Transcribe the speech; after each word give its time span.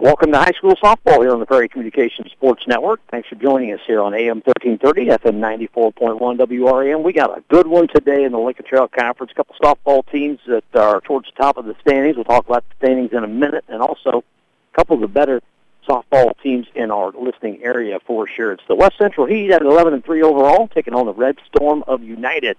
Welcome 0.00 0.32
to 0.32 0.38
high 0.38 0.52
school 0.52 0.76
softball 0.76 1.18
here 1.18 1.30
on 1.30 1.40
the 1.40 1.46
Prairie 1.46 1.68
Communications 1.68 2.32
Sports 2.32 2.66
Network. 2.66 3.02
Thanks 3.10 3.28
for 3.28 3.34
joining 3.34 3.70
us 3.74 3.80
here 3.86 4.00
on 4.00 4.14
AM 4.14 4.40
1330, 4.40 5.08
FM 5.08 5.68
94.1 5.74 6.38
WRAM. 6.38 7.02
We 7.02 7.12
got 7.12 7.36
a 7.36 7.42
good 7.50 7.66
one 7.66 7.86
today 7.86 8.24
in 8.24 8.32
the 8.32 8.38
Lincoln 8.38 8.64
Trail 8.64 8.88
Conference. 8.88 9.30
A 9.32 9.34
couple 9.34 9.56
softball 9.62 10.02
teams 10.10 10.38
that 10.46 10.64
are 10.72 11.02
towards 11.02 11.26
the 11.26 11.32
top 11.32 11.58
of 11.58 11.66
the 11.66 11.76
standings. 11.82 12.16
We'll 12.16 12.24
talk 12.24 12.46
about 12.46 12.64
the 12.70 12.76
standings 12.86 13.12
in 13.12 13.24
a 13.24 13.28
minute, 13.28 13.66
and 13.68 13.82
also 13.82 14.24
a 14.72 14.74
couple 14.74 14.94
of 14.94 15.02
the 15.02 15.08
better 15.08 15.42
softball 15.86 16.32
teams 16.42 16.66
in 16.74 16.90
our 16.90 17.12
listening 17.12 17.62
area 17.62 18.00
for 18.06 18.26
sure. 18.26 18.52
It's 18.52 18.62
the 18.68 18.76
West 18.76 18.96
Central 18.96 19.26
Heat 19.26 19.50
at 19.50 19.60
11 19.60 19.92
and 19.92 20.02
3 20.02 20.22
overall, 20.22 20.66
taking 20.68 20.94
on 20.94 21.04
the 21.04 21.12
Red 21.12 21.36
Storm 21.54 21.84
of 21.86 22.02
United, 22.02 22.56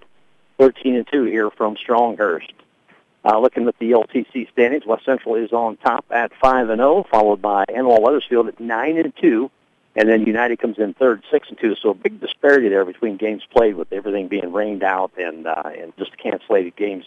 13 0.58 0.94
and 0.94 1.08
2 1.10 1.24
here 1.24 1.50
from 1.50 1.74
Stronghurst. 1.74 2.52
Uh, 3.24 3.38
looking 3.38 3.68
at 3.68 3.78
the 3.78 3.92
LTC 3.92 4.50
standings, 4.50 4.84
West 4.84 5.04
Central 5.04 5.36
is 5.36 5.52
on 5.52 5.76
top 5.76 6.04
at 6.10 6.32
5 6.40 6.70
and 6.70 6.80
0, 6.80 7.06
followed 7.08 7.40
by 7.40 7.64
Annawan 7.66 8.02
Wethersfield 8.02 8.48
at 8.48 8.58
9 8.58 8.96
and 8.96 9.12
2, 9.16 9.50
and 9.94 10.08
then 10.08 10.26
United 10.26 10.58
comes 10.58 10.78
in 10.78 10.94
third, 10.94 11.22
6 11.30 11.48
and 11.50 11.58
2. 11.58 11.76
So 11.76 11.90
a 11.90 11.94
big 11.94 12.20
disparity 12.20 12.68
there 12.68 12.84
between 12.84 13.16
games 13.16 13.42
played, 13.54 13.76
with 13.76 13.92
everything 13.92 14.26
being 14.26 14.52
rained 14.52 14.82
out 14.82 15.12
and 15.16 15.46
uh, 15.46 15.62
and 15.66 15.92
just 15.98 16.16
canceled 16.18 16.74
games 16.76 17.04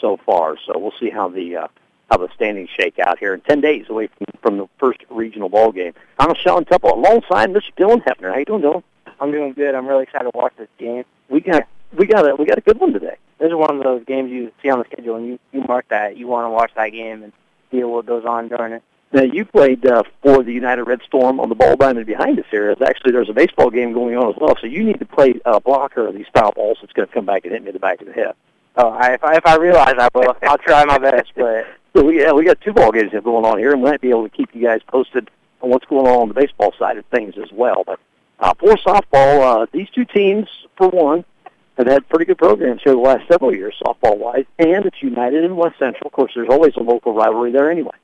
so 0.00 0.16
far. 0.16 0.56
So 0.66 0.76
we'll 0.78 0.94
see 0.98 1.10
how 1.10 1.28
the 1.28 1.56
uh, 1.56 1.68
how 2.10 2.16
the 2.16 2.28
standings 2.34 2.70
shake 2.70 2.98
out 2.98 3.20
here 3.20 3.32
in 3.32 3.40
10 3.42 3.60
days 3.60 3.86
away 3.88 4.08
from, 4.08 4.26
from 4.42 4.58
the 4.58 4.66
first 4.78 5.00
regional 5.10 5.48
ball 5.48 5.70
game. 5.70 5.92
I'm 6.18 6.34
Sean 6.34 6.64
Temple 6.64 6.92
alongside 6.92 7.50
Mr. 7.50 7.72
Dylan 7.78 8.02
Hefner. 8.02 8.32
How 8.32 8.38
you 8.38 8.44
doing, 8.44 8.62
Dylan? 8.62 8.82
I'm 9.20 9.30
doing 9.30 9.52
good. 9.52 9.76
I'm 9.76 9.86
really 9.86 10.02
excited 10.02 10.30
to 10.30 10.36
watch 10.36 10.54
this 10.58 10.68
game. 10.78 11.04
We 11.28 11.40
got 11.40 11.68
we 11.96 12.06
got 12.06 12.28
a 12.28 12.34
we 12.34 12.46
got 12.46 12.58
a 12.58 12.62
good 12.62 12.80
one 12.80 12.92
today 12.92 13.16
this 13.42 13.48
is 13.48 13.56
one 13.56 13.76
of 13.76 13.82
those 13.82 14.04
games 14.04 14.30
you 14.30 14.52
see 14.62 14.70
on 14.70 14.78
the 14.78 14.84
schedule 14.84 15.16
and 15.16 15.26
you, 15.26 15.38
you 15.50 15.62
mark 15.62 15.88
that. 15.88 16.16
You 16.16 16.28
want 16.28 16.46
to 16.46 16.50
watch 16.50 16.70
that 16.76 16.90
game 16.90 17.24
and 17.24 17.32
see 17.72 17.82
what 17.82 18.06
goes 18.06 18.24
on 18.24 18.46
during 18.46 18.74
it. 18.74 18.84
Now, 19.12 19.22
you 19.22 19.44
played 19.44 19.84
uh, 19.84 20.04
for 20.22 20.44
the 20.44 20.52
United 20.52 20.84
Red 20.84 21.00
Storm 21.02 21.40
on 21.40 21.48
the 21.48 21.56
ball 21.56 21.74
diamond 21.74 22.06
behind 22.06 22.38
us 22.38 22.46
here. 22.52 22.74
Actually, 22.86 23.10
there's 23.10 23.28
a 23.28 23.34
baseball 23.34 23.68
game 23.68 23.92
going 23.92 24.16
on 24.16 24.30
as 24.30 24.36
well, 24.40 24.54
so 24.60 24.68
you 24.68 24.84
need 24.84 25.00
to 25.00 25.04
play 25.04 25.34
a 25.44 25.60
blocker 25.60 26.06
of 26.06 26.14
these 26.14 26.26
foul 26.32 26.52
balls 26.52 26.78
that's 26.80 26.92
going 26.92 27.08
to 27.08 27.12
come 27.12 27.26
back 27.26 27.44
and 27.44 27.52
hit 27.52 27.62
me 27.62 27.70
in 27.70 27.74
the 27.74 27.80
back 27.80 28.00
of 28.00 28.06
the 28.06 28.12
head. 28.12 28.34
Oh, 28.76 28.90
I, 28.90 29.14
if 29.14 29.24
I 29.24 29.36
if 29.36 29.44
I 29.44 29.56
realize 29.56 29.96
I 29.98 30.08
will, 30.14 30.34
I'll 30.44 30.56
try 30.56 30.84
my 30.84 30.98
best. 30.98 31.32
But 31.36 31.66
so 31.96 32.04
we 32.04 32.20
yeah, 32.22 32.32
we 32.32 32.44
got 32.44 32.60
two 32.60 32.72
ball 32.72 32.92
games 32.92 33.10
going 33.12 33.44
on 33.44 33.58
here, 33.58 33.72
and 33.72 33.82
we 33.82 33.90
might 33.90 34.00
be 34.00 34.10
able 34.10 34.26
to 34.26 34.34
keep 34.34 34.54
you 34.54 34.62
guys 34.62 34.80
posted 34.86 35.30
on 35.60 35.68
what's 35.68 35.84
going 35.86 36.06
on 36.06 36.22
on 36.22 36.28
the 36.28 36.34
baseball 36.34 36.72
side 36.78 36.96
of 36.96 37.04
things 37.06 37.34
as 37.36 37.52
well. 37.52 37.82
But 37.84 37.98
uh, 38.38 38.54
for 38.54 38.74
softball, 38.76 39.62
uh, 39.62 39.66
these 39.72 39.90
two 39.90 40.06
teams, 40.06 40.48
for 40.78 40.88
one, 40.88 41.26
have 41.76 41.86
had 41.86 42.08
pretty 42.08 42.24
good 42.24 42.38
programs 42.38 42.82
here 42.82 42.94
the 42.94 42.98
last 43.00 43.26
several 43.28 43.54
years, 43.54 43.74
softball-wise, 43.82 44.44
and 44.58 44.84
it's 44.84 45.02
United 45.02 45.44
and 45.44 45.56
West 45.56 45.78
Central. 45.78 46.06
Of 46.06 46.12
course, 46.12 46.32
there's 46.34 46.48
always 46.50 46.74
a 46.76 46.82
local 46.82 47.14
rivalry 47.14 47.52
there 47.52 47.70
anyway. 47.70 47.96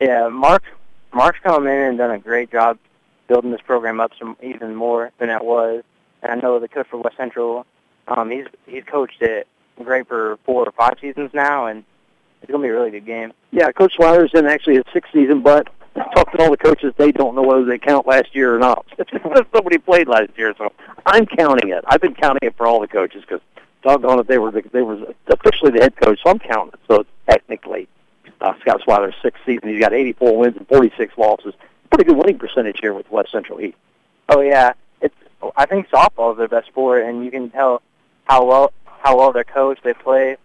Yeah, 0.00 0.28
Mark, 0.28 0.62
Mark's 1.12 1.38
come 1.42 1.66
in 1.66 1.78
and 1.78 1.98
done 1.98 2.10
a 2.10 2.18
great 2.18 2.50
job 2.50 2.78
building 3.28 3.50
this 3.50 3.62
program 3.62 4.00
up 4.00 4.12
some 4.18 4.36
even 4.42 4.74
more 4.74 5.10
than 5.18 5.30
it 5.30 5.44
was. 5.44 5.82
And 6.22 6.32
I 6.32 6.34
know 6.36 6.58
the 6.58 6.68
coach 6.68 6.88
for 6.88 6.98
West 6.98 7.16
Central, 7.16 7.66
um, 8.08 8.30
he's 8.30 8.46
he's 8.66 8.84
coached 8.84 9.22
it 9.22 9.46
great 9.82 10.06
for 10.06 10.38
four 10.44 10.64
or 10.66 10.72
five 10.72 10.94
seasons 11.00 11.30
now, 11.32 11.66
and 11.66 11.84
it's 12.42 12.50
going 12.50 12.62
to 12.62 12.66
be 12.66 12.70
a 12.70 12.74
really 12.74 12.90
good 12.90 13.06
game. 13.06 13.32
Yeah, 13.50 13.72
Coach 13.72 13.94
Swiler's 13.94 14.30
in 14.34 14.46
actually 14.46 14.76
his 14.76 14.84
sixth 14.92 15.12
season, 15.12 15.40
but 15.40 15.68
talking 15.94 16.38
to 16.38 16.44
all 16.44 16.50
the 16.50 16.56
coaches, 16.56 16.92
they 16.96 17.12
don't 17.12 17.34
know 17.34 17.42
whether 17.42 17.64
they 17.64 17.78
count 17.78 18.06
last 18.06 18.34
year 18.34 18.54
or 18.54 18.58
not. 18.58 18.86
Somebody 19.54 19.78
played 19.78 20.08
last 20.08 20.30
year, 20.36 20.54
so 20.56 20.72
I'm 21.06 21.26
counting 21.26 21.70
it. 21.70 21.84
I've 21.86 22.00
been 22.00 22.14
counting 22.14 22.48
it 22.48 22.56
for 22.56 22.66
all 22.66 22.80
the 22.80 22.88
coaches 22.88 23.22
because 23.22 23.40
doggone 23.82 24.20
it, 24.20 24.26
they 24.26 24.38
were 24.38 24.50
the, 24.50 24.62
they 24.72 24.82
were 24.82 24.98
officially 25.28 25.70
the 25.70 25.80
head 25.80 25.96
coach, 25.96 26.18
so 26.22 26.30
I'm 26.30 26.38
counting 26.38 26.74
it. 26.74 26.80
So 26.88 27.06
technically, 27.28 27.88
uh, 28.40 28.54
Scott 28.60 28.80
Swiler's 28.82 29.14
sixth 29.22 29.42
season, 29.46 29.68
he's 29.68 29.80
got 29.80 29.92
84 29.92 30.36
wins 30.36 30.56
and 30.56 30.66
46 30.68 31.16
losses. 31.16 31.54
Pretty 31.90 32.04
good 32.04 32.16
winning 32.16 32.38
percentage 32.38 32.78
here 32.80 32.92
with 32.92 33.10
West 33.10 33.30
Central 33.30 33.58
Heat. 33.58 33.76
Oh 34.28 34.40
yeah, 34.40 34.72
it's. 35.00 35.14
I 35.56 35.66
think 35.66 35.88
softball 35.90 36.32
is 36.32 36.38
their 36.38 36.48
best 36.48 36.66
sport, 36.66 37.04
and 37.04 37.24
you 37.24 37.30
can 37.30 37.50
tell 37.50 37.82
how 38.24 38.44
well 38.44 38.72
how 38.84 39.16
well 39.16 39.32
they're 39.32 39.44
coached. 39.44 39.84
They 39.84 39.94
play 39.94 40.38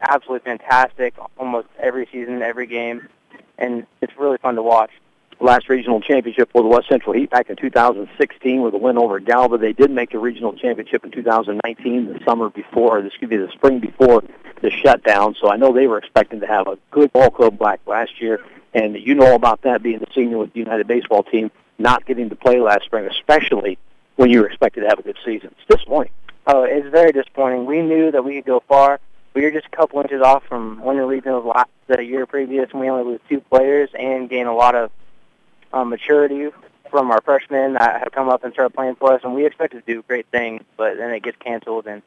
absolutely 0.00 0.44
fantastic 0.44 1.14
almost 1.36 1.68
every 1.78 2.08
season, 2.10 2.40
every 2.40 2.66
game 2.66 3.08
and 3.60 3.86
it's 4.00 4.12
really 4.18 4.38
fun 4.38 4.56
to 4.56 4.62
watch. 4.62 4.90
Last 5.38 5.68
regional 5.68 6.00
championship 6.00 6.50
for 6.52 6.62
the 6.62 6.68
West 6.68 6.88
Central 6.88 7.14
Heat 7.14 7.30
back 7.30 7.48
in 7.48 7.56
2016 7.56 8.60
with 8.60 8.74
a 8.74 8.76
win 8.76 8.98
over 8.98 9.20
Galva. 9.20 9.56
They 9.56 9.72
did 9.72 9.90
make 9.90 10.10
the 10.10 10.18
regional 10.18 10.52
championship 10.52 11.04
in 11.04 11.10
2019, 11.10 12.12
the 12.12 12.20
summer 12.26 12.50
before, 12.50 13.00
this 13.00 13.12
could 13.18 13.30
be 13.30 13.38
the 13.38 13.50
spring 13.52 13.80
before 13.80 14.22
the 14.60 14.70
shutdown. 14.70 15.34
So 15.40 15.50
I 15.50 15.56
know 15.56 15.72
they 15.72 15.86
were 15.86 15.96
expecting 15.96 16.40
to 16.40 16.46
have 16.46 16.66
a 16.66 16.78
good 16.90 17.12
ball 17.12 17.30
club 17.30 17.58
back 17.58 17.80
last 17.86 18.20
year, 18.20 18.44
and 18.74 18.96
you 18.96 19.14
know 19.14 19.34
about 19.34 19.62
that 19.62 19.82
being 19.82 20.00
the 20.00 20.06
senior 20.14 20.36
with 20.36 20.52
the 20.52 20.58
United 20.58 20.86
baseball 20.86 21.22
team, 21.22 21.50
not 21.78 22.04
getting 22.04 22.28
to 22.28 22.36
play 22.36 22.60
last 22.60 22.84
spring, 22.84 23.06
especially 23.06 23.78
when 24.16 24.28
you 24.28 24.40
were 24.40 24.46
expected 24.46 24.82
to 24.82 24.88
have 24.88 24.98
a 24.98 25.02
good 25.02 25.16
season. 25.24 25.54
It's 25.58 25.78
disappointing. 25.78 26.12
Oh, 26.46 26.64
it's 26.64 26.88
very 26.88 27.12
disappointing. 27.12 27.64
We 27.64 27.80
knew 27.80 28.10
that 28.10 28.22
we 28.22 28.34
could 28.36 28.44
go 28.44 28.62
far 28.68 29.00
we 29.34 29.42
were 29.42 29.50
just 29.50 29.66
a 29.66 29.76
couple 29.76 30.00
inches 30.00 30.22
off 30.22 30.44
from 30.44 30.82
winning 30.82 31.02
the 31.02 31.08
regionals 31.08 31.44
last 31.44 31.68
the 31.86 32.04
year 32.04 32.26
previous, 32.26 32.70
and 32.70 32.80
we 32.80 32.88
only 32.88 33.04
lose 33.04 33.20
two 33.28 33.40
players 33.40 33.90
and 33.98 34.28
gain 34.28 34.46
a 34.46 34.54
lot 34.54 34.74
of 34.74 34.90
um, 35.72 35.90
maturity 35.90 36.50
from 36.90 37.10
our 37.10 37.20
freshmen 37.20 37.74
that 37.74 38.00
have 38.00 38.12
come 38.12 38.28
up 38.28 38.44
and 38.44 38.52
started 38.52 38.74
playing 38.74 38.96
for 38.96 39.12
us, 39.12 39.20
and 39.22 39.34
we 39.34 39.46
expected 39.46 39.84
to 39.86 39.94
do 39.94 40.02
great 40.02 40.26
things, 40.26 40.62
but 40.76 40.96
then 40.96 41.10
it 41.10 41.22
gets 41.22 41.36
canceled, 41.38 41.86
and 41.86 42.02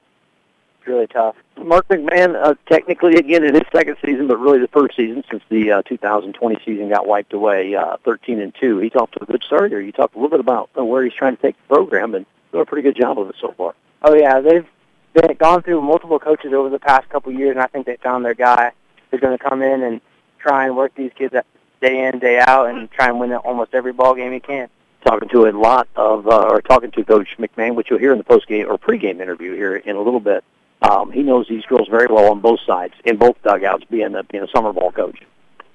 it's 0.77 0.87
really 0.87 1.07
tough. 1.07 1.35
Mark 1.57 1.87
McMahon, 1.87 2.35
uh, 2.35 2.55
technically 2.67 3.15
again 3.15 3.43
in 3.43 3.53
his 3.53 3.63
second 3.73 3.95
season, 4.03 4.27
but 4.27 4.37
really 4.37 4.59
the 4.59 4.67
first 4.67 4.95
season 4.97 5.23
since 5.29 5.43
the 5.49 5.71
uh, 5.71 5.81
2020 5.83 6.57
season 6.65 6.89
got 6.89 7.07
wiped 7.07 7.33
away, 7.33 7.73
uh, 7.75 7.97
13 8.03 8.41
and 8.41 8.53
two. 8.59 8.79
He 8.79 8.89
talked 8.89 9.13
to 9.13 9.23
a 9.23 9.25
good 9.25 9.43
start 9.43 9.71
here. 9.71 9.79
You 9.79 9.93
talked 9.93 10.15
a 10.15 10.17
little 10.17 10.29
bit 10.29 10.41
about 10.41 10.69
uh, 10.77 10.83
where 10.83 11.03
he's 11.03 11.13
trying 11.13 11.37
to 11.37 11.41
take 11.41 11.55
the 11.55 11.75
program, 11.75 12.13
and 12.15 12.25
doing 12.51 12.63
a 12.63 12.65
pretty 12.65 12.83
good 12.83 12.97
job 12.97 13.17
of 13.17 13.29
it 13.29 13.35
so 13.39 13.53
far. 13.57 13.75
Oh 14.01 14.13
yeah, 14.13 14.41
they've 14.41 14.67
they've 15.13 15.37
gone 15.37 15.61
through 15.61 15.81
multiple 15.81 16.19
coaches 16.19 16.53
over 16.53 16.69
the 16.69 16.79
past 16.79 17.09
couple 17.09 17.31
of 17.31 17.39
years, 17.39 17.51
and 17.51 17.61
I 17.61 17.67
think 17.67 17.85
they 17.85 17.97
found 17.97 18.25
their 18.25 18.33
guy 18.33 18.71
who's 19.11 19.19
going 19.19 19.37
to 19.37 19.43
come 19.43 19.61
in 19.61 19.83
and 19.83 20.01
try 20.39 20.65
and 20.65 20.75
work 20.75 20.93
these 20.95 21.11
kids 21.15 21.33
day 21.81 22.07
in, 22.07 22.19
day 22.19 22.39
out, 22.39 22.69
and 22.69 22.91
try 22.91 23.07
and 23.07 23.19
win 23.19 23.33
almost 23.33 23.73
every 23.73 23.93
ball 23.93 24.15
game 24.15 24.31
he 24.31 24.39
can. 24.39 24.69
Talking 25.05 25.29
to 25.29 25.47
a 25.47 25.51
lot 25.51 25.87
of, 25.95 26.27
uh, 26.27 26.47
or 26.49 26.61
talking 26.61 26.91
to 26.91 27.03
Coach 27.03 27.35
McMahon, 27.37 27.75
which 27.75 27.89
you'll 27.89 27.99
hear 27.99 28.13
in 28.13 28.17
the 28.17 28.23
post 28.23 28.47
game 28.47 28.69
or 28.69 28.77
pregame 28.77 29.21
interview 29.21 29.53
here 29.53 29.75
in 29.75 29.95
a 29.95 30.01
little 30.01 30.21
bit. 30.21 30.43
Um, 30.81 31.11
he 31.11 31.23
knows 31.23 31.47
these 31.47 31.65
girls 31.65 31.87
very 31.89 32.07
well 32.07 32.31
on 32.31 32.39
both 32.39 32.59
sides, 32.65 32.93
in 33.05 33.17
both 33.17 33.41
dugouts, 33.43 33.85
being 33.85 34.15
a 34.15 34.23
being 34.23 34.43
a 34.43 34.47
summer 34.47 34.73
ball 34.73 34.91
coach. 34.91 35.21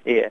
Yeah 0.05 0.29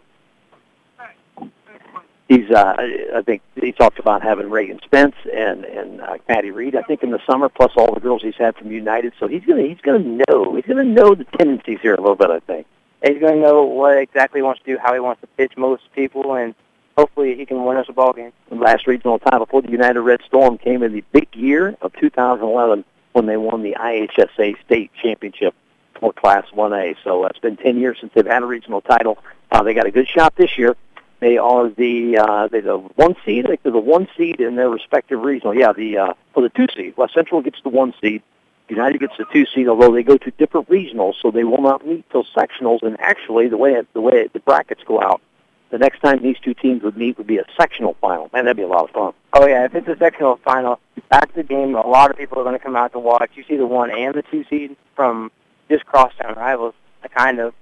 he's 2.29 2.51
uh 2.51 2.77
I 3.15 3.23
think 3.23 3.43
he 3.57 3.73
talked 3.73 3.99
about 3.99 4.23
having 4.23 4.51
Reagan 4.51 4.81
Spence 4.85 5.17
and 5.35 5.65
and 5.65 6.01
uh, 6.01 6.19
Maddie 6.29 6.51
Reed 6.51 6.77
I 6.77 6.83
think 6.83 7.03
in 7.03 7.11
the 7.11 7.21
summer 7.27 7.49
plus 7.49 7.73
all 7.77 7.95
the 7.95 8.01
girls 8.01 8.23
he's 8.23 8.37
had 8.37 8.57
from 8.57 8.71
United 8.71 9.13
so 9.19 9.27
he's 9.27 9.45
gonna 9.45 9.63
he's 9.63 9.81
gonna 9.81 10.23
know 10.29 10.55
he's 10.55 10.67
gonna 10.67 10.85
know 10.85 11.15
the 11.15 11.25
tendencies 11.25 11.79
here 11.81 11.95
a 11.95 12.01
little 12.01 12.17
bit 12.17 12.31
I 12.31 12.41
think 12.41 12.67
he's 13.03 13.21
gonna 13.21 13.41
know 13.41 13.65
what 13.65 13.99
exactly 13.99 14.39
he 14.39 14.43
wants 14.43 14.61
to 14.63 14.67
do 14.67 14.79
how 14.79 14.95
he 14.95 15.01
wants 15.01 15.21
to 15.23 15.27
pitch 15.27 15.53
most 15.57 15.83
people 15.95 16.35
and 16.35 16.55
hopefully 16.99 17.37
he 17.37 17.47
can 17.47 17.65
win 17.65 17.77
us 17.77 17.87
a 17.89 17.93
ball 17.93 18.13
game. 18.13 18.33
Last 18.51 18.89
regional 18.89 19.21
title 19.21 19.47
for 19.47 19.63
the 19.63 19.71
United 19.71 20.01
Red 20.01 20.21
Storm 20.27 20.59
came 20.59 20.83
in 20.83 20.93
the 20.93 21.05
big 21.13 21.29
year 21.35 21.77
of 21.81 21.93
2011 21.95 22.85
when 23.13 23.27
they 23.27 23.37
won 23.37 23.63
the 23.63 23.77
IHSA 23.79 24.57
state 24.65 24.91
championship 25.01 25.55
for 26.01 26.13
Class 26.13 26.45
1A. 26.53 26.97
So 27.05 27.25
it's 27.27 27.39
been 27.39 27.57
10 27.57 27.79
years 27.79 27.99
since 28.01 28.13
they've 28.15 28.27
had 28.27 28.43
a 28.43 28.47
regional 28.47 28.81
title. 28.81 29.19
Uh, 29.53 29.63
they 29.63 29.75
got 29.75 29.87
a 29.87 29.93
good 29.93 30.09
shot 30.09 30.35
this 30.35 30.59
year. 30.59 30.77
They 31.21 31.37
are 31.37 31.69
the 31.69 32.19
uh, 32.19 32.49
the 32.49 32.79
one 32.95 33.17
seed. 33.25 33.47
Think 33.47 33.63
they're 33.63 33.73
the 33.73 33.79
one 33.79 34.09
seed 34.17 34.41
in 34.41 34.57
their 34.57 34.71
respective 34.71 35.21
regional. 35.21 35.55
Yeah, 35.55 35.73
the 35.73 35.99
uh, 35.99 36.15
for 36.33 36.43
the 36.43 36.49
two 36.51 36.67
seed. 36.75 36.97
West 36.97 37.15
Central 37.15 37.43
gets 37.43 37.61
the 37.63 37.71
one 37.71 37.93
seed. 38.01 38.23
United 38.69 39.01
gets 39.01 39.17
the 39.17 39.25
two 39.33 39.47
seed, 39.47 39.67
although 39.67 39.93
they 39.93 40.03
go 40.03 40.19
to 40.19 40.31
different 40.33 40.69
regionals, 40.69 41.15
so 41.21 41.31
they 41.31 41.45
will 41.45 41.63
not 41.63 41.87
meet 41.87 42.09
till 42.11 42.25
sectionals. 42.37 42.83
And 42.83 43.01
actually, 43.01 43.49
the 43.49 43.57
way 43.57 43.73
it, 43.73 43.93
the 43.95 44.01
way 44.01 44.13
it, 44.13 44.33
the 44.33 44.41
brackets 44.41 44.83
go 44.87 45.01
out, 45.01 45.23
the 45.71 45.79
next 45.79 46.01
time 46.01 46.23
these 46.23 46.39
two 46.39 46.55
teams 46.55 46.83
would 46.83 46.97
meet 46.97 47.17
would 47.19 47.27
be 47.27 47.39
a 47.39 47.45
sectional 47.57 47.97
final. 48.01 48.31
Man, 48.33 48.45
that'd 48.45 48.57
be 48.57 48.63
a 48.63 48.69
lot 48.69 48.85
of 48.85 48.91
fun. 48.91 49.13
Oh 49.33 49.47
yeah, 49.47 49.65
if 49.65 49.75
it's 49.75 49.89
a 49.89 49.97
sectional 49.97 50.37
final, 50.45 50.81
that's 51.11 51.35
the 51.35 51.43
game 51.43 51.75
a 51.75 51.87
lot 51.87 52.11
of 52.11 52.17
people 52.17 52.39
are 52.39 52.45
going 52.45 52.57
to 52.57 52.63
come 52.63 52.77
out 52.77 52.93
to 52.93 52.99
watch. 52.99 53.31
You 53.35 53.45
see 53.49 53.57
the 53.57 53.67
one 53.67 53.91
and 53.91 54.15
the 54.15 54.23
two 54.23 54.45
seed 54.51 54.77
from 54.95 55.33
just 55.71 55.85
crosstown 55.87 56.35
rivals, 56.35 56.75
kind 57.15 57.39
of 57.39 57.55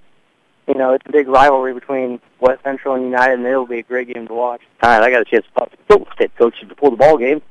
you 0.67 0.75
know, 0.75 0.93
it's 0.93 1.05
a 1.05 1.11
big 1.11 1.27
rivalry 1.27 1.73
between 1.73 2.19
West 2.39 2.63
Central 2.63 2.95
and 2.95 3.03
United, 3.03 3.39
and 3.39 3.45
it'll 3.45 3.65
be 3.65 3.79
a 3.79 3.83
great 3.83 4.13
game 4.13 4.27
to 4.27 4.33
watch. 4.33 4.61
All 4.83 4.89
right, 4.89 5.01
I 5.01 5.09
got 5.09 5.21
a 5.21 5.25
chance 5.25 5.45
to 5.45 5.51
talk 5.51 5.71
to 5.71 5.77
Phillips 5.87 6.11
head 6.17 6.35
coach 6.37 6.55
before 6.67 6.91
the 6.91 6.97
ball 6.97 7.17
game. 7.17 7.41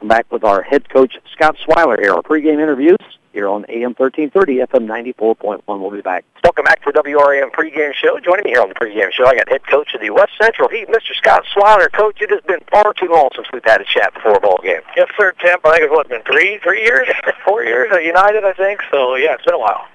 I'm 0.00 0.08
back 0.08 0.30
with 0.32 0.44
our 0.44 0.62
head 0.62 0.88
coach 0.88 1.16
Scott 1.32 1.56
Swiler 1.64 1.98
here. 2.00 2.12
Our 2.12 2.22
pregame 2.22 2.60
interviews 2.60 2.98
here 3.32 3.48
on 3.48 3.64
AM 3.68 3.94
1330, 3.94 4.66
FM 4.66 4.86
94.1. 4.86 5.62
We'll 5.66 5.90
be 5.90 6.00
back. 6.00 6.24
Welcome 6.44 6.64
back 6.64 6.82
to 6.84 6.92
WRAM 6.92 7.50
pregame 7.50 7.94
show. 7.94 8.18
Joining 8.20 8.44
me 8.44 8.50
here 8.50 8.60
on 8.60 8.68
the 8.68 8.74
pregame 8.74 9.12
show, 9.12 9.26
I 9.26 9.36
got 9.36 9.48
head 9.48 9.66
coach 9.66 9.94
of 9.94 10.00
the 10.00 10.10
West 10.10 10.32
Central 10.40 10.68
Heat, 10.68 10.88
Mr. 10.88 11.14
Scott 11.14 11.44
Swiler. 11.54 11.90
Coach, 11.92 12.20
it 12.20 12.30
has 12.30 12.40
been 12.42 12.60
far 12.70 12.92
too 12.94 13.08
long 13.10 13.30
since 13.34 13.46
we've 13.52 13.64
had 13.64 13.80
a 13.80 13.84
chat 13.84 14.12
before 14.14 14.36
a 14.36 14.40
ball 14.40 14.60
game. 14.62 14.80
Yes, 14.96 15.08
sir, 15.18 15.32
Tim. 15.40 15.58
I 15.64 15.70
think 15.70 15.84
it's 15.84 15.92
what 15.92 16.08
been 16.08 16.22
three, 16.22 16.58
three 16.62 16.82
years, 16.82 17.08
four 17.44 17.64
years 17.64 17.90
at 17.92 18.04
United, 18.04 18.44
I 18.44 18.52
think. 18.52 18.80
So 18.90 19.14
yeah, 19.16 19.34
it's 19.34 19.44
been 19.44 19.54
a 19.54 19.58
while. 19.58 19.86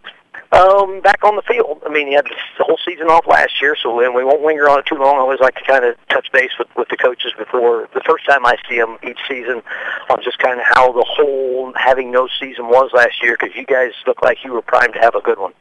Um, 0.51 1.01
back 1.01 1.25
on 1.25 1.35
the 1.35 1.41
field. 1.41 1.81
I 1.85 1.89
mean, 1.89 2.07
you 2.07 2.15
had 2.15 2.25
the 2.57 2.63
whole 2.63 2.79
season 2.85 3.07
off 3.07 3.27
last 3.27 3.61
year, 3.61 3.75
so 3.75 3.99
and 3.99 4.15
we 4.15 4.23
won't 4.23 4.41
linger 4.41 4.69
on 4.69 4.79
it 4.79 4.85
too 4.85 4.95
long. 4.95 5.15
I 5.15 5.19
always 5.19 5.41
like 5.41 5.55
to 5.55 5.63
kind 5.65 5.83
of 5.83 5.95
touch 6.07 6.31
base 6.31 6.51
with 6.57 6.69
with 6.77 6.87
the 6.87 6.95
coaches 6.95 7.33
before 7.37 7.89
the 7.93 8.01
first 8.05 8.25
time 8.25 8.45
I 8.45 8.55
see 8.69 8.77
them 8.77 8.97
each 9.03 9.19
season 9.27 9.61
on 10.09 10.23
just 10.23 10.39
kind 10.39 10.57
of 10.59 10.65
how 10.65 10.93
the 10.93 11.05
whole 11.05 11.73
having 11.75 12.11
no 12.11 12.29
season 12.39 12.67
was 12.67 12.91
last 12.93 13.21
year 13.21 13.35
because 13.37 13.55
you 13.57 13.65
guys 13.65 13.91
look 14.05 14.21
like 14.21 14.45
you 14.45 14.53
were 14.53 14.61
primed 14.61 14.93
to 14.93 14.99
have 14.99 15.15
a 15.15 15.21
good 15.21 15.37
one. 15.37 15.51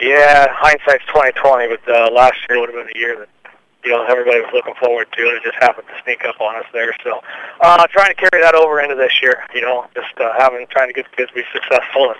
Yeah, 0.00 0.46
hindsight's 0.50 1.04
twenty 1.12 1.32
twenty, 1.32 1.74
but 1.74 1.88
uh, 1.92 2.10
last 2.12 2.38
year 2.48 2.60
would 2.60 2.72
have 2.72 2.86
been 2.86 2.94
a 2.94 2.98
year 2.98 3.18
that 3.18 3.28
you 3.84 3.90
know 3.90 4.04
everybody 4.04 4.40
was 4.40 4.50
looking 4.54 4.74
forward 4.74 5.08
to, 5.16 5.22
and 5.22 5.36
it 5.38 5.42
just 5.42 5.58
happened 5.58 5.88
to 5.88 6.02
sneak 6.04 6.24
up 6.24 6.40
on 6.40 6.54
us 6.56 6.66
there. 6.72 6.94
So, 7.02 7.20
uh, 7.60 7.88
trying 7.88 8.14
to 8.14 8.14
carry 8.14 8.40
that 8.40 8.54
over 8.54 8.80
into 8.80 8.94
this 8.94 9.20
year. 9.20 9.42
You 9.52 9.62
know, 9.62 9.86
just 9.96 10.16
uh, 10.18 10.32
having 10.38 10.64
trying 10.68 10.88
to 10.88 10.94
get 10.94 11.10
the 11.10 11.16
kids 11.16 11.30
to 11.30 11.34
be 11.34 11.44
successful 11.52 12.14
and 12.14 12.18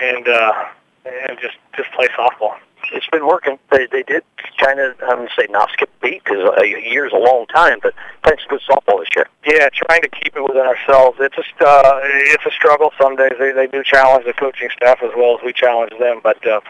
and 0.00 0.28
uh, 0.28 0.64
and 1.04 1.38
just 1.40 1.56
just 1.76 1.90
play 1.92 2.08
softball. 2.08 2.56
It's 2.92 3.08
been 3.10 3.26
working. 3.26 3.58
They 3.70 3.86
they 3.86 4.02
did 4.02 4.22
kind 4.58 4.80
of 4.80 5.00
I 5.02 5.14
would 5.14 5.30
say 5.38 5.46
not 5.50 5.70
skip 5.72 5.90
beat 6.02 6.22
because 6.24 6.48
a 6.58 6.66
year's 6.66 7.12
a 7.12 7.18
long 7.18 7.46
time, 7.46 7.78
but 7.82 7.94
playing 8.22 8.38
some 8.40 8.58
good 8.58 8.62
softball 8.68 9.00
this 9.00 9.08
year. 9.16 9.26
Yeah, 9.46 9.68
trying 9.72 10.02
to 10.02 10.08
keep 10.08 10.36
it 10.36 10.42
within 10.42 10.66
ourselves. 10.66 11.18
It's 11.20 11.36
just 11.36 11.54
uh, 11.60 12.00
it's 12.02 12.44
a 12.46 12.50
struggle. 12.50 12.92
Some 13.00 13.16
days 13.16 13.32
they 13.38 13.52
they 13.52 13.66
do 13.66 13.82
challenge 13.82 14.26
the 14.26 14.32
coaching 14.34 14.68
staff 14.76 14.98
as 15.02 15.10
well 15.16 15.38
as 15.38 15.44
we 15.44 15.52
challenge 15.52 15.92
them, 15.98 16.20
but 16.22 16.44
uh, 16.46 16.60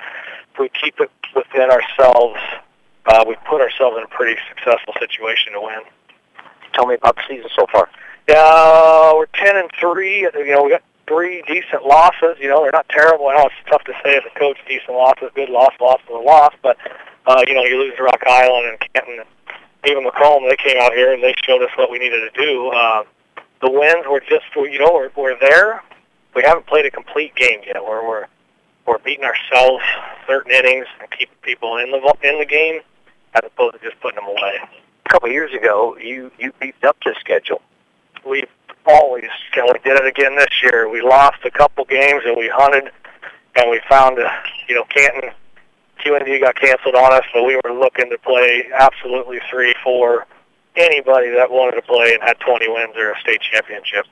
if 0.52 0.58
we 0.58 0.68
keep 0.68 1.00
it 1.00 1.10
within 1.34 1.70
ourselves, 1.70 2.38
uh, 3.06 3.24
we 3.26 3.36
put 3.48 3.60
ourselves 3.60 3.96
in 3.98 4.04
a 4.04 4.08
pretty 4.08 4.40
successful 4.48 4.94
situation 5.00 5.52
to 5.54 5.60
win. 5.60 5.80
Tell 6.72 6.86
me 6.86 6.94
about 6.94 7.16
the 7.16 7.22
season 7.28 7.50
so 7.56 7.66
far. 7.72 7.88
Yeah, 8.28 9.14
we're 9.14 9.26
ten 9.26 9.56
and 9.56 9.70
three. 9.78 10.20
You 10.20 10.54
know, 10.54 10.62
we 10.64 10.70
got 10.70 10.82
three 11.06 11.42
decent 11.46 11.84
losses. 11.84 12.36
You 12.40 12.48
know, 12.48 12.62
they're 12.62 12.72
not 12.72 12.88
terrible. 12.88 13.28
I 13.28 13.34
know 13.34 13.46
it's 13.46 13.70
tough 13.70 13.84
to 13.84 13.92
say 14.04 14.16
as 14.16 14.22
a 14.24 14.38
coach, 14.38 14.58
decent 14.68 14.96
losses, 14.96 15.30
good 15.34 15.48
loss, 15.48 15.72
loss, 15.80 16.00
a 16.10 16.14
loss. 16.14 16.54
But 16.62 16.76
uh, 17.26 17.42
you 17.46 17.54
know, 17.54 17.62
you 17.62 17.78
lose 17.78 17.96
to 17.96 18.02
Rock 18.02 18.22
Island 18.26 18.68
and 18.68 18.80
Canton, 18.92 19.18
and 19.20 19.28
even 19.86 20.04
Macomb. 20.04 20.44
They 20.48 20.56
came 20.56 20.80
out 20.80 20.92
here 20.92 21.12
and 21.12 21.22
they 21.22 21.34
showed 21.44 21.62
us 21.62 21.70
what 21.76 21.90
we 21.90 21.98
needed 21.98 22.30
to 22.32 22.40
do. 22.40 22.68
Uh, 22.68 23.04
the 23.60 23.70
wins 23.70 24.04
were 24.08 24.20
just, 24.20 24.44
you 24.56 24.78
know, 24.78 24.92
we're, 24.92 25.10
we're 25.16 25.38
there. 25.40 25.82
We 26.34 26.42
haven't 26.42 26.66
played 26.66 26.84
a 26.84 26.90
complete 26.90 27.34
game 27.34 27.60
yet. 27.66 27.82
We're 27.82 28.06
we're 28.06 28.26
we're 28.86 28.98
beating 28.98 29.24
ourselves 29.24 29.82
certain 30.26 30.52
innings 30.52 30.86
and 31.00 31.10
keeping 31.10 31.36
people 31.42 31.76
in 31.78 31.90
the 31.90 31.98
in 32.22 32.38
the 32.38 32.46
game 32.46 32.80
as 33.34 33.42
opposed 33.44 33.74
to 33.74 33.80
just 33.80 34.00
putting 34.00 34.16
them 34.16 34.28
away. 34.28 34.58
A 35.06 35.08
couple 35.08 35.28
of 35.28 35.32
years 35.32 35.52
ago, 35.54 35.96
you 35.96 36.30
you 36.38 36.52
beefed 36.60 36.84
up 36.84 36.96
the 37.04 37.14
schedule. 37.20 37.62
We've 38.26 38.48
always, 38.86 39.30
and 39.56 39.66
we 39.66 39.78
did 39.84 39.98
it 39.98 40.06
again 40.06 40.36
this 40.36 40.62
year. 40.62 40.88
We 40.88 41.02
lost 41.02 41.38
a 41.44 41.50
couple 41.50 41.84
games 41.84 42.22
and 42.26 42.36
we 42.36 42.48
hunted, 42.48 42.90
and 43.56 43.70
we 43.70 43.80
found, 43.88 44.18
uh, 44.18 44.28
you 44.68 44.74
know, 44.74 44.84
Canton, 44.84 45.30
QND 46.04 46.40
got 46.40 46.56
canceled 46.56 46.94
on 46.94 47.12
us, 47.12 47.24
but 47.32 47.44
we 47.44 47.58
were 47.64 47.72
looking 47.72 48.10
to 48.10 48.18
play 48.18 48.64
absolutely 48.74 49.40
three, 49.50 49.74
four, 49.82 50.26
anybody 50.76 51.30
that 51.30 51.50
wanted 51.50 51.76
to 51.76 51.82
play 51.82 52.14
and 52.14 52.22
had 52.22 52.38
20 52.40 52.68
wins 52.68 52.94
or 52.96 53.12
a 53.12 53.20
state 53.20 53.40
championship. 53.40 54.06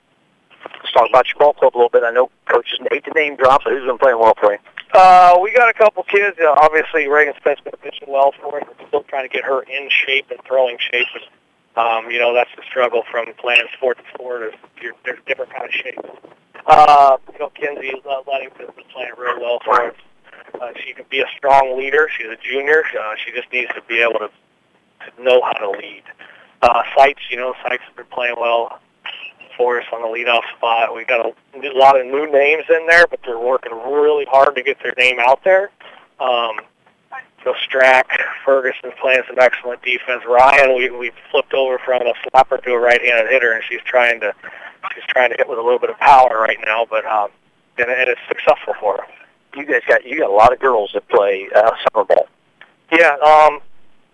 Let's 0.64 0.92
talk 0.92 1.08
about 1.08 1.26
your 1.26 1.38
ball 1.38 1.52
club 1.54 1.74
a 1.74 1.76
little 1.76 1.90
bit. 1.90 2.04
I 2.04 2.10
know 2.10 2.30
coaches 2.46 2.78
hate 2.90 3.04
to 3.04 3.10
name 3.12 3.36
drop, 3.36 3.62
but 3.64 3.72
who's 3.72 3.84
been 3.84 3.98
playing 3.98 4.18
well 4.18 4.34
for 4.40 4.52
you? 4.52 4.58
Uh, 4.94 5.38
we 5.42 5.52
got 5.52 5.68
a 5.68 5.72
couple 5.72 6.02
kids. 6.04 6.38
Uh, 6.38 6.54
obviously, 6.62 7.08
Reagan 7.08 7.34
Spence 7.38 7.60
been 7.60 7.72
pitching 7.82 8.08
well 8.08 8.32
for 8.40 8.60
us. 8.60 8.64
We're 8.78 8.88
still 8.88 9.02
trying 9.04 9.28
to 9.28 9.34
get 9.34 9.44
her 9.44 9.62
in 9.62 9.88
shape 9.88 10.30
and 10.30 10.38
throwing 10.46 10.76
shape. 10.78 11.06
And, 11.14 11.24
um, 11.76 12.10
you 12.10 12.18
know, 12.18 12.34
that's 12.34 12.50
the 12.56 12.62
struggle 12.68 13.02
from 13.10 13.26
playing 13.38 13.66
sport 13.76 13.98
to 13.98 14.04
sport. 14.14 14.54
There's 15.04 15.18
different 15.26 15.52
kind 15.52 15.64
of 15.64 15.72
shapes. 15.72 16.08
Uh, 16.66 17.16
you 17.32 17.38
know, 17.38 17.50
Kinsey 17.50 17.92
uh, 18.08 18.22
Ludington's 18.26 18.70
been 18.76 18.84
playing 18.92 19.12
real 19.18 19.40
well 19.40 19.58
for 19.64 19.86
us. 19.86 19.94
Uh, 20.60 20.72
she 20.84 20.92
can 20.92 21.04
be 21.10 21.20
a 21.20 21.26
strong 21.36 21.76
leader. 21.76 22.08
She's 22.16 22.28
a 22.28 22.36
junior. 22.36 22.84
Uh, 22.98 23.14
she 23.24 23.32
just 23.32 23.52
needs 23.52 23.72
to 23.74 23.82
be 23.88 24.00
able 24.00 24.20
to, 24.20 24.28
to 24.28 25.22
know 25.22 25.40
how 25.42 25.54
to 25.54 25.70
lead. 25.70 26.02
Uh, 26.60 26.82
Seitz, 26.96 27.20
you 27.30 27.36
know, 27.36 27.54
Seitz 27.64 27.82
has 27.82 27.96
been 27.96 28.06
playing 28.06 28.36
well 28.38 28.78
for 29.56 29.80
us 29.80 29.86
on 29.92 30.02
the 30.02 30.08
leadoff 30.08 30.42
spot. 30.56 30.94
We 30.94 31.04
got 31.04 31.26
a, 31.26 31.32
a 31.58 31.76
lot 31.76 31.98
of 31.98 32.06
new 32.06 32.30
names 32.30 32.64
in 32.68 32.86
there, 32.86 33.06
but 33.06 33.20
they're 33.24 33.38
working 33.38 33.72
really 33.72 34.26
hard 34.26 34.54
to 34.54 34.62
get 34.62 34.78
their 34.82 34.94
name 34.96 35.18
out 35.18 35.42
there. 35.44 35.70
Um, 36.20 36.60
so 37.44 37.54
Strack, 37.54 38.04
Ferguson 38.44 38.92
playing 39.00 39.22
some 39.26 39.38
excellent 39.38 39.82
defense. 39.82 40.22
Ryan, 40.26 40.76
we 40.76 40.90
we 40.90 41.10
flipped 41.30 41.54
over 41.54 41.78
from 41.78 42.02
a 42.02 42.14
slapper 42.24 42.62
to 42.62 42.72
a 42.72 42.78
right-handed 42.78 43.30
hitter, 43.30 43.52
and 43.52 43.64
she's 43.68 43.82
trying 43.84 44.20
to 44.20 44.34
she's 44.94 45.04
trying 45.08 45.30
to 45.30 45.36
hit 45.36 45.48
with 45.48 45.58
a 45.58 45.62
little 45.62 45.78
bit 45.78 45.90
of 45.90 45.98
power 45.98 46.38
right 46.40 46.58
now, 46.64 46.86
but 46.88 47.04
um, 47.06 47.30
and, 47.78 47.90
and 47.90 48.08
it's 48.08 48.20
successful 48.28 48.74
for 48.80 48.98
her. 48.98 49.04
You 49.54 49.66
guys 49.66 49.82
got 49.88 50.04
you 50.04 50.18
got 50.18 50.30
a 50.30 50.34
lot 50.34 50.52
of 50.52 50.60
girls 50.60 50.90
that 50.94 51.08
play 51.08 51.48
uh, 51.54 51.72
summer 51.92 52.04
ball. 52.04 52.28
Yeah, 52.90 53.16
um, 53.24 53.60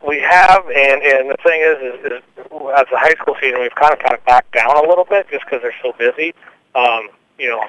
we 0.06 0.20
have, 0.20 0.64
and 0.66 1.02
and 1.02 1.30
the 1.30 1.36
thing 1.42 1.60
is, 1.60 1.76
is, 1.82 2.12
is 2.12 2.22
as 2.76 2.86
the 2.90 2.98
high 2.98 3.14
school 3.20 3.36
season, 3.40 3.60
we've 3.60 3.74
kind 3.74 3.92
of 3.92 3.98
kind 3.98 4.14
of 4.14 4.24
backed 4.24 4.52
down 4.52 4.76
a 4.76 4.88
little 4.88 5.04
bit 5.04 5.28
just 5.30 5.44
because 5.44 5.60
they're 5.62 5.74
so 5.82 5.92
busy. 5.98 6.34
Um, 6.74 7.08
you 7.38 7.48
know, 7.48 7.64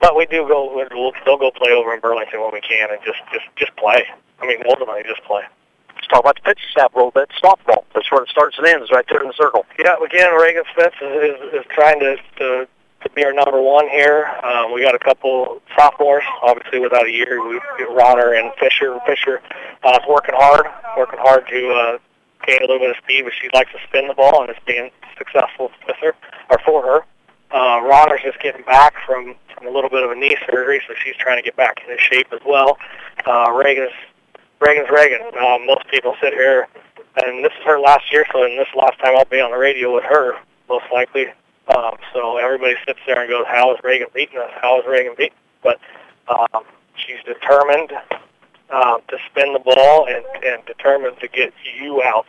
but 0.00 0.16
we 0.16 0.26
do 0.26 0.46
go. 0.48 0.86
We'll 0.92 1.12
still 1.22 1.36
go 1.36 1.50
play 1.50 1.72
over 1.72 1.94
in 1.94 2.00
Burlington 2.00 2.40
when 2.40 2.52
we 2.52 2.60
can, 2.60 2.90
and 2.90 3.00
just 3.04 3.18
just 3.32 3.46
just 3.56 3.76
play. 3.76 4.06
I 4.40 4.46
mean, 4.46 4.58
ultimately, 4.68 5.02
just 5.06 5.22
play. 5.24 5.42
Let's 5.94 6.08
talk 6.08 6.20
about 6.20 6.36
the 6.36 6.42
pitching 6.42 6.68
staff 6.70 6.92
a 6.94 6.96
little 6.96 7.10
bit. 7.10 7.30
Softball. 7.42 7.84
That's 7.94 8.10
where 8.12 8.22
it 8.22 8.28
starts 8.28 8.58
and 8.58 8.66
ends, 8.66 8.90
right 8.92 9.06
there 9.08 9.22
in 9.22 9.28
the 9.28 9.34
circle. 9.34 9.64
Yeah, 9.78 9.96
again, 10.04 10.34
Reagan 10.34 10.64
Smith 10.74 10.92
is, 11.00 11.40
is, 11.40 11.60
is 11.60 11.66
trying 11.70 12.00
to, 12.00 12.16
to 12.38 12.68
to 13.02 13.14
be 13.14 13.24
our 13.24 13.32
number 13.32 13.60
one 13.60 13.88
here. 13.88 14.26
Um, 14.42 14.72
we 14.72 14.82
got 14.82 14.94
a 14.94 14.98
couple 14.98 15.60
sophomores, 15.76 16.24
obviously 16.42 16.80
without 16.80 17.06
a 17.06 17.10
year. 17.10 17.46
We 17.46 17.60
get 17.78 17.90
Ronner 17.90 18.34
and 18.34 18.52
Fisher. 18.58 18.98
Fisher 19.06 19.40
uh, 19.84 19.98
is 20.00 20.08
working 20.08 20.34
hard, 20.36 20.66
working 20.96 21.18
hard 21.20 21.46
to 21.48 21.70
uh, 21.70 21.98
gain 22.46 22.58
a 22.58 22.62
little 22.62 22.78
bit 22.78 22.90
of 22.90 22.96
speed, 23.02 23.24
but 23.24 23.32
she 23.40 23.48
likes 23.54 23.70
to 23.72 23.78
spin 23.88 24.08
the 24.08 24.14
ball, 24.14 24.42
and 24.42 24.50
it's 24.50 24.60
being 24.66 24.90
successful 25.18 25.70
with 25.86 25.96
her 26.00 26.14
or 26.50 26.58
for 26.64 26.82
her. 26.82 27.00
Uh, 27.52 27.80
Ronner's 27.82 28.22
just 28.24 28.40
getting 28.40 28.64
back 28.64 28.94
from, 29.06 29.36
from 29.54 29.66
a 29.66 29.70
little 29.70 29.90
bit 29.90 30.02
of 30.02 30.10
a 30.10 30.16
knee 30.16 30.36
surgery, 30.50 30.82
so 30.86 30.94
she's 31.02 31.16
trying 31.16 31.38
to 31.38 31.42
get 31.42 31.56
back 31.56 31.80
into 31.82 32.00
shape 32.00 32.26
as 32.32 32.40
well. 32.44 32.76
Uh, 33.24 33.52
Reagan's 33.52 33.92
Reagan's 34.60 34.88
Reagan. 34.90 35.20
Um, 35.38 35.66
most 35.66 35.86
people 35.88 36.14
sit 36.20 36.32
here, 36.32 36.66
and 37.22 37.44
this 37.44 37.52
is 37.58 37.64
her 37.64 37.78
last 37.78 38.10
year, 38.12 38.26
so 38.32 38.44
and 38.44 38.58
this 38.58 38.68
last 38.74 38.98
time 38.98 39.16
I'll 39.16 39.24
be 39.26 39.40
on 39.40 39.50
the 39.50 39.58
radio 39.58 39.94
with 39.94 40.04
her, 40.04 40.34
most 40.68 40.84
likely. 40.92 41.26
Um, 41.74 41.96
so 42.14 42.38
everybody 42.38 42.74
sits 42.86 43.00
there 43.06 43.20
and 43.20 43.28
goes, 43.28 43.44
"How 43.48 43.74
is 43.74 43.80
Reagan 43.82 44.08
beating 44.14 44.38
us? 44.38 44.50
How 44.60 44.80
is 44.80 44.86
Reagan 44.86 45.14
beating?" 45.16 45.36
But 45.62 45.78
um, 46.28 46.64
she's 46.96 47.22
determined 47.24 47.92
uh, 48.70 48.98
to 49.08 49.18
spin 49.30 49.52
the 49.52 49.58
ball 49.58 50.06
and, 50.08 50.24
and 50.44 50.64
determined 50.64 51.18
to 51.20 51.28
get 51.28 51.52
you 51.78 52.02
out, 52.02 52.26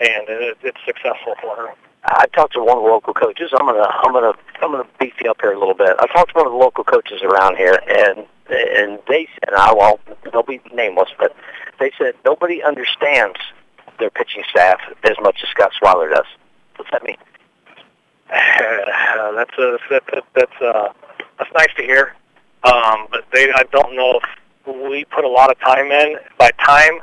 and 0.00 0.28
it, 0.28 0.58
it's 0.62 0.78
successful 0.86 1.34
for 1.40 1.56
her. 1.56 1.68
I 2.04 2.26
talked 2.28 2.52
to 2.54 2.60
one 2.60 2.78
of 2.78 2.84
the 2.84 2.88
local 2.88 3.12
coaches. 3.12 3.50
I'm 3.52 3.66
gonna 3.66 3.82
I'm 3.82 4.12
gonna 4.12 4.32
I'm 4.62 4.72
gonna 4.72 4.88
beef 4.98 5.14
you 5.22 5.30
up 5.30 5.40
here 5.40 5.52
a 5.52 5.58
little 5.58 5.74
bit. 5.74 5.96
I 5.98 6.06
talked 6.06 6.32
to 6.32 6.36
one 6.36 6.46
of 6.46 6.52
the 6.52 6.58
local 6.58 6.84
coaches 6.84 7.20
around 7.22 7.56
here, 7.56 7.78
and 7.88 8.26
and 8.50 8.98
they 9.08 9.28
said, 9.34 9.54
I 9.54 9.74
well, 9.74 10.00
they'll 10.30 10.42
be 10.42 10.60
nameless, 10.72 11.10
but 11.18 11.34
they 11.78 11.90
said 11.98 12.14
nobody 12.24 12.62
understands 12.62 13.38
their 13.98 14.10
pitching 14.10 14.44
staff 14.50 14.80
as 15.04 15.16
much 15.20 15.40
as 15.42 15.48
Scott 15.50 15.72
Swiler 15.80 16.12
does. 16.12 16.26
What's 16.76 16.90
that 16.90 17.02
mean? 17.02 17.16
Uh, 18.30 19.32
that's 19.32 19.56
a, 19.58 19.78
that, 19.90 20.02
that, 20.12 20.24
that's 20.34 20.62
uh, 20.62 20.92
that's 21.38 21.50
nice 21.54 21.72
to 21.76 21.82
hear. 21.82 22.14
Um, 22.64 23.06
but 23.10 23.24
they, 23.32 23.52
I 23.52 23.64
don't 23.70 23.94
know 23.94 24.20
if 24.66 24.90
we 24.90 25.04
put 25.04 25.24
a 25.24 25.28
lot 25.28 25.50
of 25.50 25.58
time 25.60 25.90
in. 25.90 26.16
By 26.38 26.50
time, 26.64 27.00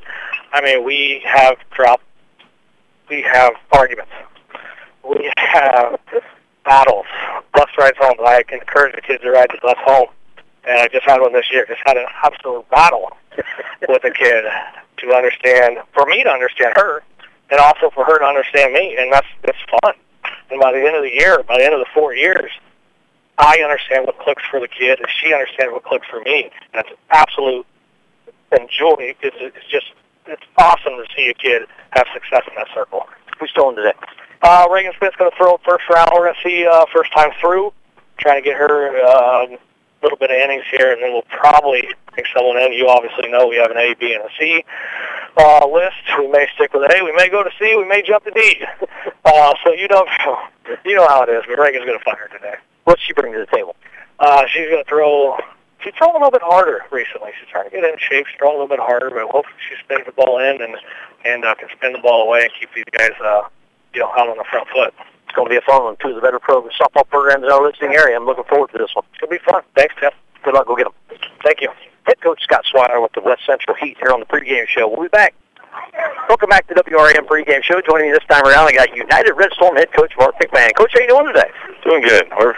I 0.51 0.61
mean 0.61 0.83
we 0.83 1.21
have 1.25 1.57
dropped, 1.71 2.03
we 3.09 3.21
have 3.21 3.53
arguments, 3.71 4.11
we 5.07 5.31
have 5.37 5.99
battles, 6.65 7.05
bus 7.53 7.69
rides 7.77 7.97
home. 7.99 8.15
I 8.19 8.43
encourage 8.51 8.95
the 8.95 9.01
kids 9.01 9.23
to 9.23 9.31
ride 9.31 9.47
the 9.51 9.59
bus 9.61 9.77
home, 9.79 10.07
and 10.67 10.79
I 10.79 10.87
just 10.87 11.05
had 11.05 11.19
one 11.19 11.33
this 11.33 11.51
year. 11.51 11.65
Just 11.65 11.81
had 11.85 11.97
an 11.97 12.05
absolute 12.23 12.69
battle 12.69 13.11
with 13.87 14.03
a 14.03 14.11
kid 14.11 14.45
to 14.97 15.13
understand, 15.13 15.77
for 15.93 16.05
me 16.05 16.23
to 16.23 16.29
understand 16.29 16.73
her, 16.75 17.03
and 17.49 17.59
also 17.59 17.89
for 17.89 18.05
her 18.05 18.19
to 18.19 18.25
understand 18.25 18.73
me, 18.73 18.95
and 18.97 19.11
that's 19.11 19.27
that's 19.43 19.57
fun. 19.81 19.93
And 20.49 20.59
by 20.59 20.71
the 20.71 20.79
end 20.79 20.95
of 20.95 21.03
the 21.03 21.11
year, 21.11 21.43
by 21.43 21.57
the 21.57 21.65
end 21.65 21.73
of 21.73 21.79
the 21.79 21.89
four 21.93 22.15
years, 22.15 22.51
I 23.37 23.57
understand 23.63 24.05
what 24.05 24.19
clicks 24.19 24.43
for 24.49 24.59
the 24.59 24.67
kid, 24.67 24.99
and 24.99 25.07
she 25.21 25.33
understands 25.33 25.73
what 25.73 25.83
clicks 25.83 26.07
for 26.07 26.21
me. 26.21 26.51
And 26.73 26.85
it's 26.85 26.99
absolute 27.09 27.65
and 28.51 28.69
joy. 28.69 29.15
It's, 29.21 29.35
it's 29.39 29.65
just 29.69 29.91
it's 30.25 30.43
awesome 30.57 30.93
to 30.93 31.05
see 31.15 31.29
a 31.29 31.33
kid 31.33 31.63
have 31.91 32.07
success 32.13 32.43
in 32.47 32.55
that 32.55 32.67
circle. 32.73 33.07
Who's 33.39 33.51
throwing 33.51 33.75
today? 33.75 33.93
Uh, 34.41 34.67
Reagan 34.71 34.93
Smith's 34.97 35.15
going 35.15 35.31
to 35.31 35.37
throw 35.37 35.57
first 35.65 35.83
round. 35.89 36.09
We're 36.13 36.25
going 36.25 36.35
to 36.35 36.49
see 36.49 36.67
uh, 36.67 36.85
first 36.93 37.11
time 37.13 37.31
through, 37.41 37.73
trying 38.17 38.41
to 38.41 38.47
get 38.47 38.57
her 38.57 38.95
uh, 39.05 39.47
little 40.03 40.17
bit 40.17 40.29
of 40.31 40.37
innings 40.37 40.65
here, 40.71 40.91
and 40.91 41.01
then 41.01 41.11
we'll 41.13 41.27
probably 41.29 41.87
bring 42.11 42.25
someone 42.35 42.57
in. 42.61 42.73
You 42.73 42.87
obviously 42.87 43.29
know 43.29 43.47
we 43.47 43.57
have 43.57 43.71
an 43.71 43.77
A, 43.77 43.95
B, 43.95 44.13
and 44.13 44.23
a 44.23 44.29
C 44.39 44.63
uh, 45.37 45.67
list. 45.67 46.03
We 46.19 46.27
may 46.27 46.47
stick 46.55 46.73
with 46.73 46.89
A. 46.91 47.03
We 47.03 47.13
may 47.15 47.29
go 47.29 47.43
to 47.43 47.49
C. 47.59 47.75
We 47.75 47.85
may 47.85 48.01
jump 48.01 48.23
to 48.25 48.31
D. 48.31 48.63
Uh, 49.25 49.53
so 49.63 49.71
you 49.71 49.87
know, 49.87 50.05
you 50.83 50.95
know 50.95 51.07
how 51.07 51.23
it 51.23 51.29
is. 51.29 51.43
But 51.47 51.57
Reagan's 51.57 51.85
going 51.85 51.97
to 51.97 52.03
fire 52.03 52.27
today. 52.33 52.55
What's 52.83 53.01
she 53.01 53.13
bring 53.13 53.31
to 53.31 53.39
the 53.39 53.45
table? 53.45 53.73
Uh, 54.19 54.43
she's 54.51 54.69
going 54.69 54.83
to 54.83 54.89
throw 54.89 55.37
she's 55.83 55.93
throwing 55.97 56.15
a 56.15 56.17
little 56.17 56.31
bit 56.31 56.41
harder 56.41 56.81
recently. 56.91 57.31
She's 57.39 57.49
trying 57.49 57.69
to 57.69 57.69
get 57.69 57.83
in 57.83 57.97
shape. 57.99 58.27
She's 58.27 58.37
throwing 58.37 58.55
a 58.55 58.59
little 58.63 58.75
bit 58.75 58.79
harder, 58.79 59.09
but 59.09 59.23
hopefully 59.29 59.59
she 59.67 59.75
spins 59.83 60.05
the 60.05 60.11
ball 60.11 60.39
in 60.39 60.61
and 60.61 60.75
and 61.25 61.45
uh, 61.45 61.55
can 61.55 61.69
spin 61.75 61.93
the 61.93 61.99
ball 61.99 62.27
away 62.27 62.43
and 62.43 62.51
keep 62.59 62.69
these 62.73 62.87
guys, 62.91 63.11
uh, 63.23 63.47
you 63.93 64.01
know, 64.01 64.11
out 64.17 64.27
on 64.27 64.37
the 64.37 64.45
front 64.49 64.67
foot. 64.69 64.93
It's 65.33 65.37
going 65.37 65.49
to 65.49 65.49
be 65.49 65.57
a 65.57 65.65
fun 65.65 65.83
one. 65.83 65.95
Two 65.99 66.09
of 66.09 66.15
the 66.15 66.21
better 66.21 66.37
pro 66.37 66.61
softball 66.79 67.09
programs 67.09 67.43
in 67.43 67.49
our 67.49 67.65
listening 67.65 67.95
area. 67.95 68.15
I'm 68.15 68.23
looking 68.23 68.43
forward 68.43 68.69
to 68.69 68.77
this 68.77 68.93
one. 68.93 69.03
It's 69.09 69.19
going 69.19 69.33
to 69.33 69.43
be 69.43 69.51
fun. 69.51 69.63
Thanks, 69.75 69.95
Jeff. 69.99 70.13
Good 70.43 70.53
luck. 70.53 70.67
Go 70.67 70.75
get 70.75 70.83
them. 70.83 71.17
Thank 71.43 71.61
you. 71.61 71.69
Head 72.03 72.21
coach 72.21 72.43
Scott 72.43 72.61
Swiler 72.71 73.01
with 73.01 73.13
the 73.13 73.21
West 73.21 73.41
Central 73.43 73.75
Heat 73.75 73.97
here 73.99 74.11
on 74.11 74.19
the 74.19 74.27
pregame 74.27 74.67
show. 74.67 74.87
We'll 74.87 75.01
be 75.01 75.07
back. 75.07 75.33
Welcome 76.29 76.49
back 76.49 76.67
to 76.67 76.73
the 76.73 76.83
WRAM 76.83 77.25
pregame 77.25 77.63
show. 77.63 77.81
Joining 77.81 78.07
me 78.07 78.13
this 78.13 78.25
time 78.29 78.45
around, 78.45 78.67
I 78.67 78.73
got 78.73 78.95
United 78.95 79.33
Red 79.33 79.51
Storm 79.53 79.75
head 79.75 79.91
coach 79.93 80.13
Mark 80.17 80.35
McMahon. 80.39 80.73
Coach, 80.75 80.91
how 80.93 81.01
you 81.01 81.07
doing 81.07 81.27
today? 81.27 81.49
Doing 81.83 82.01
good. 82.01 82.25
We're 82.37 82.55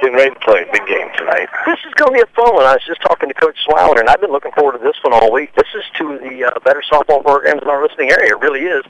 getting 0.00 0.16
ready 0.16 0.30
to 0.34 0.40
play 0.40 0.62
a 0.62 0.72
big 0.72 0.86
game 0.86 1.08
tonight. 1.16 1.48
This 1.66 1.78
is 1.86 1.94
going 1.94 2.12
to 2.12 2.16
be 2.18 2.22
a 2.22 2.30
fun 2.34 2.54
one. 2.54 2.64
I 2.64 2.74
was 2.74 2.84
just 2.86 3.02
talking 3.02 3.28
to 3.28 3.34
Coach 3.34 3.56
Swiler, 3.66 3.98
and 4.00 4.08
I've 4.08 4.20
been 4.20 4.32
looking 4.32 4.52
forward 4.52 4.78
to 4.78 4.84
this 4.84 4.96
one 5.02 5.12
all 5.14 5.32
week. 5.32 5.54
This 5.54 5.68
is 5.74 5.84
two 5.96 6.12
of 6.12 6.20
the 6.20 6.44
uh, 6.44 6.58
better 6.64 6.82
softball 6.90 7.22
programs 7.22 7.62
in 7.62 7.68
our 7.68 7.82
listening 7.82 8.10
area. 8.10 8.36
It 8.36 8.40
really 8.40 8.66
is. 8.66 8.84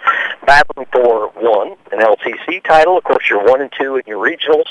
Battling 0.47 0.87
for 0.93 1.29
one, 1.37 1.77
an 1.93 2.01
LTC 2.01 2.65
title. 2.65 2.97
Of 2.97 3.05
course, 3.05 3.29
you're 3.29 3.45
one 3.45 3.61
and 3.61 3.73
two 3.79 3.97
in 3.97 4.03
your 4.07 4.25
regionals, 4.25 4.67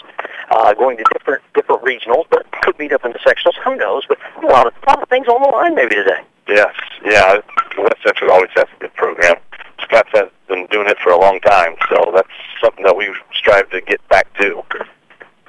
uh, 0.52 0.74
going 0.74 0.98
to 0.98 1.06
different 1.14 1.42
different 1.54 1.84
regionals, 1.84 2.26
but 2.30 2.50
could 2.62 2.78
meet 2.80 2.92
up 2.94 3.06
in 3.06 3.12
the 3.12 3.20
sectionals. 3.20 3.56
Who 3.64 3.76
knows? 3.76 4.06
But 4.08 4.18
a 4.42 4.48
lot 4.48 4.68
of, 4.68 4.74
a 4.88 4.90
lot 4.90 5.02
of 5.02 5.10
things 5.10 5.28
on 5.28 5.42
the 5.42 5.50
line 5.50 5.76
maybe 5.76 5.96
today. 5.96 6.22
Yes, 6.48 6.74
yeah. 7.06 7.38
West 7.78 7.98
Central 8.06 8.32
always 8.32 8.50
has 8.56 8.66
a 8.76 8.80
good 8.80 8.94
program. 8.96 9.36
Scott's 9.82 10.10
has 10.14 10.30
been 10.48 10.66
doing 10.68 10.88
it 10.90 10.98
for 11.04 11.12
a 11.12 11.20
long 11.20 11.40
time, 11.42 11.76
so 11.90 12.12
that's 12.16 12.28
something 12.62 12.84
that 12.86 12.96
we 12.96 13.14
strive 13.34 13.70
to 13.72 13.82
get 13.82 14.06
back 14.10 14.32
to. 14.40 14.62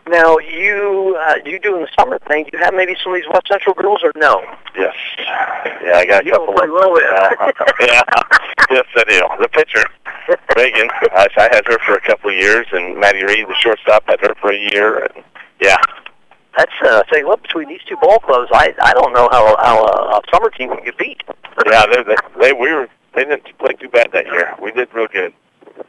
Now, 0.07 0.37
you 0.39 1.17
uh, 1.19 1.37
you 1.47 1.59
doing 1.59 1.81
the 1.83 1.89
summer 1.99 2.19
thing? 2.29 2.49
You 2.53 2.59
have 2.59 2.75
maybe 2.75 2.95
some 3.03 3.15
of 3.15 3.21
these 3.21 3.29
West 3.33 3.49
Central 3.49 3.75
girls, 3.75 4.03
or 4.05 4.13
no? 4.17 4.43
Yes. 4.77 4.95
Yeah, 5.19 5.93
I 5.97 6.05
got 6.07 6.23
a 6.23 6.27
You 6.27 6.33
couple. 6.33 6.53
play 6.55 6.69
well 6.69 6.93
with 6.93 7.05
uh, 7.05 7.53
yeah. 7.81 8.03
Yes, 8.71 8.85
I 8.97 9.05
do. 9.09 9.23
The 9.41 9.49
pitcher, 9.49 9.85
Reagan. 10.57 10.89
I, 11.15 11.27
I 11.39 11.49
had 11.55 11.67
her 11.67 11.79
for 11.87 11.95
a 11.95 12.01
couple 12.03 12.31
of 12.31 12.37
years, 12.37 12.67
and 12.73 12.99
Maddie 12.99 13.25
Reed, 13.25 13.49
the 13.49 13.55
shortstop, 13.59 14.05
had 14.07 14.21
her 14.21 14.35
for 14.41 14.53
a 14.53 14.59
year. 14.59 15.05
And 15.05 15.25
yeah, 15.61 15.79
That's 16.57 16.73
uh, 16.85 17.03
say, 17.13 17.25
look 17.25 17.43
between 17.43 17.69
these 17.69 17.83
two 17.89 17.97
ball 17.97 18.19
clubs. 18.21 18.51
I 18.53 18.75
I 18.81 18.93
don't 18.95 19.13
know 19.13 19.29
how 19.33 19.57
how 19.59 19.85
a, 19.85 20.19
a 20.19 20.21
summer 20.33 20.51
team 20.51 20.71
can 20.71 20.85
get 20.85 20.99
beat. 20.99 21.23
yeah. 21.67 21.87
They, 21.87 22.03
they, 22.03 22.17
they 22.41 22.53
we 22.53 22.73
were 22.73 22.89
they 23.15 23.25
didn't 23.25 23.59
play 23.59 23.73
too 23.75 23.89
bad 23.89 24.11
that 24.13 24.27
year. 24.27 24.55
We 24.61 24.73
did 24.73 24.89
real 24.95 25.09
good. 25.09 25.33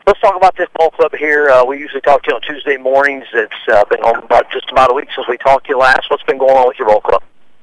Let's 0.07 0.19
talk 0.19 0.35
about 0.35 0.55
this 0.57 0.67
ball 0.75 0.89
club 0.91 1.13
here. 1.15 1.49
Uh, 1.49 1.63
we 1.63 1.77
usually 1.77 2.01
talk 2.01 2.23
to 2.23 2.31
you 2.31 2.35
on 2.35 2.41
Tuesday 2.41 2.77
mornings. 2.77 3.25
It's 3.33 3.53
uh, 3.71 3.85
been 3.85 3.99
on 4.01 4.23
about 4.23 4.49
just 4.51 4.71
about 4.71 4.91
a 4.91 4.93
week 4.93 5.09
since 5.15 5.27
we 5.27 5.37
talked 5.37 5.65
to 5.67 5.73
you 5.73 5.77
last. 5.77 6.09
What's 6.09 6.23
been 6.23 6.39
going 6.39 6.55
on 6.55 6.67
with 6.67 6.79
your 6.79 6.87
ball 6.87 7.01
club? 7.01 7.21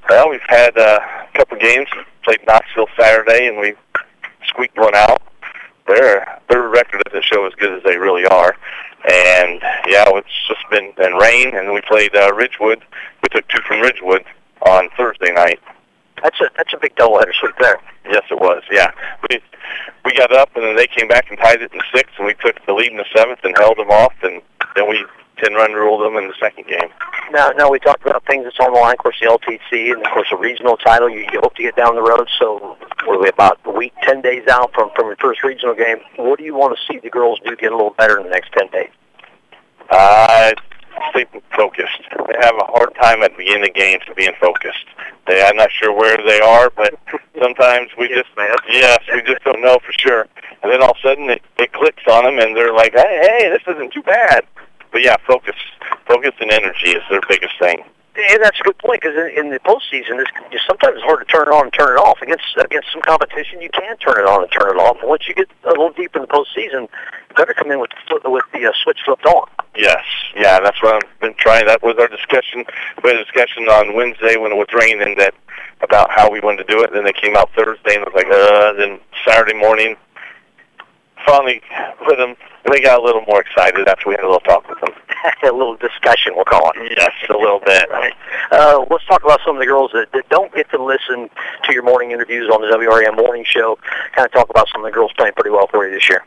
Well, 0.09 0.29
we've 0.29 0.39
had 0.47 0.77
uh, 0.77 0.99
a 1.01 1.37
couple 1.37 1.57
games. 1.57 1.87
Played 2.23 2.39
Knoxville 2.47 2.87
Saturday, 2.97 3.47
and 3.47 3.57
we 3.57 3.73
squeaked 4.47 4.77
one 4.77 4.95
out. 4.95 5.21
Their 5.87 6.39
their 6.49 6.69
record 6.69 7.01
doesn't 7.05 7.25
show 7.25 7.45
as 7.45 7.53
good 7.55 7.73
as 7.73 7.83
they 7.83 7.97
really 7.97 8.25
are. 8.25 8.55
And 9.09 9.61
yeah, 9.87 10.05
it's 10.15 10.47
just 10.47 10.61
been 10.71 10.93
and 10.97 11.19
rain. 11.19 11.55
And 11.55 11.73
we 11.73 11.81
played 11.81 12.15
uh, 12.15 12.33
Ridgewood. 12.33 12.81
We 13.21 13.29
took 13.29 13.47
two 13.47 13.61
from 13.67 13.81
Ridgewood 13.81 14.23
on 14.65 14.89
Thursday 14.97 15.31
night. 15.33 15.59
That's 16.21 16.39
a 16.39 16.49
that's 16.55 16.73
a 16.73 16.77
big 16.77 16.95
doubleheader 16.95 17.33
sweep 17.39 17.55
there. 17.59 17.79
Yes, 18.05 18.23
it 18.31 18.39
was. 18.39 18.63
Yeah, 18.71 18.91
we 19.29 19.39
we 20.05 20.13
got 20.13 20.31
up, 20.31 20.55
and 20.55 20.63
then 20.63 20.75
they 20.75 20.87
came 20.87 21.07
back 21.07 21.29
and 21.29 21.37
tied 21.37 21.61
it 21.61 21.73
in 21.73 21.81
six, 21.93 22.11
and 22.17 22.25
we 22.25 22.33
took 22.35 22.65
the 22.65 22.73
lead 22.73 22.91
in 22.91 22.97
the 22.97 23.05
seventh 23.15 23.39
and 23.43 23.55
held 23.57 23.77
them 23.77 23.89
off, 23.89 24.13
and 24.23 24.41
then 24.75 24.89
we 24.89 25.05
ten 25.37 25.53
run 25.53 25.73
ruled 25.73 26.01
them 26.01 26.15
in 26.17 26.27
the 26.27 26.35
second 26.39 26.67
game. 26.67 26.89
Now, 27.31 27.49
now 27.49 27.69
we 27.69 27.79
talked 27.79 28.05
about 28.05 28.25
things 28.25 28.43
that's 28.43 28.59
on 28.59 28.73
the 28.73 28.79
line. 28.79 28.93
Of 28.93 28.99
course, 28.99 29.17
the 29.21 29.27
LTC 29.27 29.91
and 29.91 30.05
of 30.05 30.11
course 30.13 30.27
a 30.31 30.37
regional 30.37 30.77
title. 30.77 31.09
You, 31.09 31.25
you 31.31 31.39
hope 31.41 31.55
to 31.55 31.63
get 31.63 31.75
down 31.75 31.95
the 31.95 32.01
road. 32.01 32.29
So 32.39 32.77
we're 33.07 33.27
about 33.27 33.59
a 33.65 33.71
week, 33.71 33.93
ten 34.03 34.21
days 34.21 34.47
out 34.47 34.73
from 34.73 34.91
from 34.95 35.07
your 35.07 35.17
first 35.17 35.43
regional 35.43 35.75
game. 35.75 35.97
What 36.17 36.39
do 36.39 36.45
you 36.45 36.55
want 36.55 36.77
to 36.77 36.93
see 36.93 36.99
the 36.99 37.09
girls 37.09 37.39
do 37.45 37.55
get 37.55 37.71
a 37.71 37.75
little 37.75 37.95
better 37.97 38.17
in 38.17 38.23
the 38.23 38.29
next 38.29 38.51
ten 38.53 38.67
days? 38.69 38.91
Uh, 39.89 40.53
I 40.95 41.11
think 41.11 41.29
focused. 41.55 42.01
They 42.11 42.37
have 42.41 42.55
a 42.55 42.65
hard 42.65 42.93
time 42.95 43.23
at 43.23 43.31
the 43.31 43.37
beginning 43.37 43.69
of 43.69 43.75
games 43.75 44.03
being 44.15 44.33
focused. 44.39 44.85
They, 45.27 45.43
I'm 45.43 45.55
not 45.55 45.71
sure 45.71 45.93
where 45.93 46.17
they 46.17 46.39
are, 46.39 46.69
but 46.69 46.93
sometimes 47.41 47.89
we 47.97 48.07
just, 48.09 48.29
yes, 48.69 48.99
we 49.13 49.21
just 49.21 49.43
don't 49.43 49.61
know 49.61 49.79
for 49.85 49.91
sure. 49.93 50.27
And 50.61 50.71
then 50.71 50.81
all 50.81 50.91
of 50.91 50.97
a 51.03 51.07
sudden 51.07 51.29
it, 51.29 51.41
it 51.57 51.73
clicks 51.73 52.03
on 52.09 52.25
them, 52.25 52.39
and 52.39 52.55
they're 52.55 52.73
like, 52.73 52.93
hey, 52.93 53.37
hey, 53.39 53.49
this 53.49 53.61
isn't 53.67 53.93
too 53.93 54.03
bad. 54.03 54.45
But 54.93 55.01
yeah, 55.01 55.17
focus, 55.27 55.55
focus 56.07 56.31
and 56.39 56.51
energy 56.51 56.91
is 56.91 57.01
their 57.09 57.19
biggest 57.27 57.57
thing. 57.59 57.83
And 58.15 58.43
that's 58.43 58.59
a 58.61 58.63
good 58.63 58.77
point 58.77 59.01
because 59.01 59.17
in, 59.17 59.45
in 59.45 59.49
the 59.49 59.57
postseason, 59.65 60.21
it's, 60.21 60.61
sometimes 60.67 61.01
it's 61.01 61.03
hard 61.03 61.25
to 61.25 61.25
turn 61.25 61.49
it 61.49 61.51
on 61.51 61.65
and 61.65 61.73
turn 61.73 61.97
it 61.97 61.99
off. 61.99 62.21
Against 62.21 62.45
against 62.61 62.93
some 62.93 63.01
competition, 63.01 63.59
you 63.59 63.71
can 63.73 63.97
turn 63.97 64.21
it 64.21 64.29
on 64.29 64.43
and 64.43 64.51
turn 64.51 64.69
it 64.69 64.79
off. 64.79 64.97
But 65.01 65.09
once 65.09 65.27
you 65.27 65.33
get 65.33 65.49
a 65.65 65.69
little 65.69 65.91
deep 65.91 66.15
in 66.15 66.21
the 66.21 66.27
postseason, 66.27 66.85
you 66.93 67.35
better 67.35 67.55
come 67.55 67.71
in 67.71 67.79
with 67.79 67.89
the, 68.07 68.29
with 68.29 68.45
the 68.53 68.69
uh, 68.69 68.71
switch 68.83 68.99
flipped 69.03 69.25
on. 69.25 69.49
Yes, 69.75 70.05
yeah, 70.35 70.59
that's 70.59 70.77
what 70.83 70.93
I've 70.93 71.19
been 71.19 71.33
trying. 71.33 71.65
That 71.65 71.81
was 71.81 71.95
our 71.97 72.07
discussion. 72.07 72.65
We 73.03 73.09
had 73.09 73.17
a 73.17 73.25
discussion 73.25 73.65
on 73.65 73.95
Wednesday 73.95 74.37
when 74.37 74.51
it 74.51 74.61
was 74.61 74.69
raining 74.77 75.17
that 75.17 75.33
about 75.81 76.11
how 76.11 76.29
we 76.29 76.39
wanted 76.39 76.67
to 76.67 76.71
do 76.71 76.83
it. 76.83 76.93
Then 76.93 77.05
they 77.05 77.13
came 77.13 77.35
out 77.35 77.49
Thursday 77.57 77.97
and 77.97 78.05
it 78.05 78.13
was 78.13 78.15
like, 78.15 78.29
uh. 78.29 78.73
Then 78.73 78.99
Saturday 79.25 79.57
morning, 79.57 79.97
finally 81.25 81.61
with 82.07 82.17
them, 82.17 82.35
they 82.71 82.81
got 82.81 82.99
a 82.99 83.03
little 83.03 83.23
more 83.27 83.41
excited 83.41 83.87
after 83.87 84.09
we 84.09 84.15
had 84.15 84.23
a 84.23 84.27
little 84.27 84.39
talk 84.41 84.67
with 84.69 84.79
them. 84.79 84.93
a 85.43 85.51
little 85.51 85.75
discussion, 85.75 86.33
we'll 86.35 86.45
call 86.45 86.71
it. 86.75 86.93
Yes, 86.97 87.11
a 87.29 87.37
little 87.37 87.59
bit. 87.59 87.87
Uh, 88.51 88.85
let's 88.89 89.05
talk 89.05 89.23
about 89.23 89.39
some 89.45 89.55
of 89.55 89.59
the 89.59 89.65
girls 89.65 89.91
that, 89.93 90.11
that 90.13 90.27
don't 90.29 90.53
get 90.53 90.69
to 90.71 90.83
listen 90.83 91.29
to 91.63 91.73
your 91.73 91.83
morning 91.83 92.11
interviews 92.11 92.49
on 92.49 92.61
the 92.61 92.67
WRM 92.67 93.15
morning 93.15 93.45
show. 93.45 93.77
Kind 94.15 94.25
of 94.25 94.31
talk 94.31 94.49
about 94.49 94.67
some 94.71 94.83
of 94.83 94.89
the 94.89 94.93
girls 94.93 95.11
playing 95.17 95.33
pretty 95.33 95.49
well 95.49 95.67
for 95.67 95.87
you 95.87 95.93
this 95.93 96.09
year. 96.09 96.25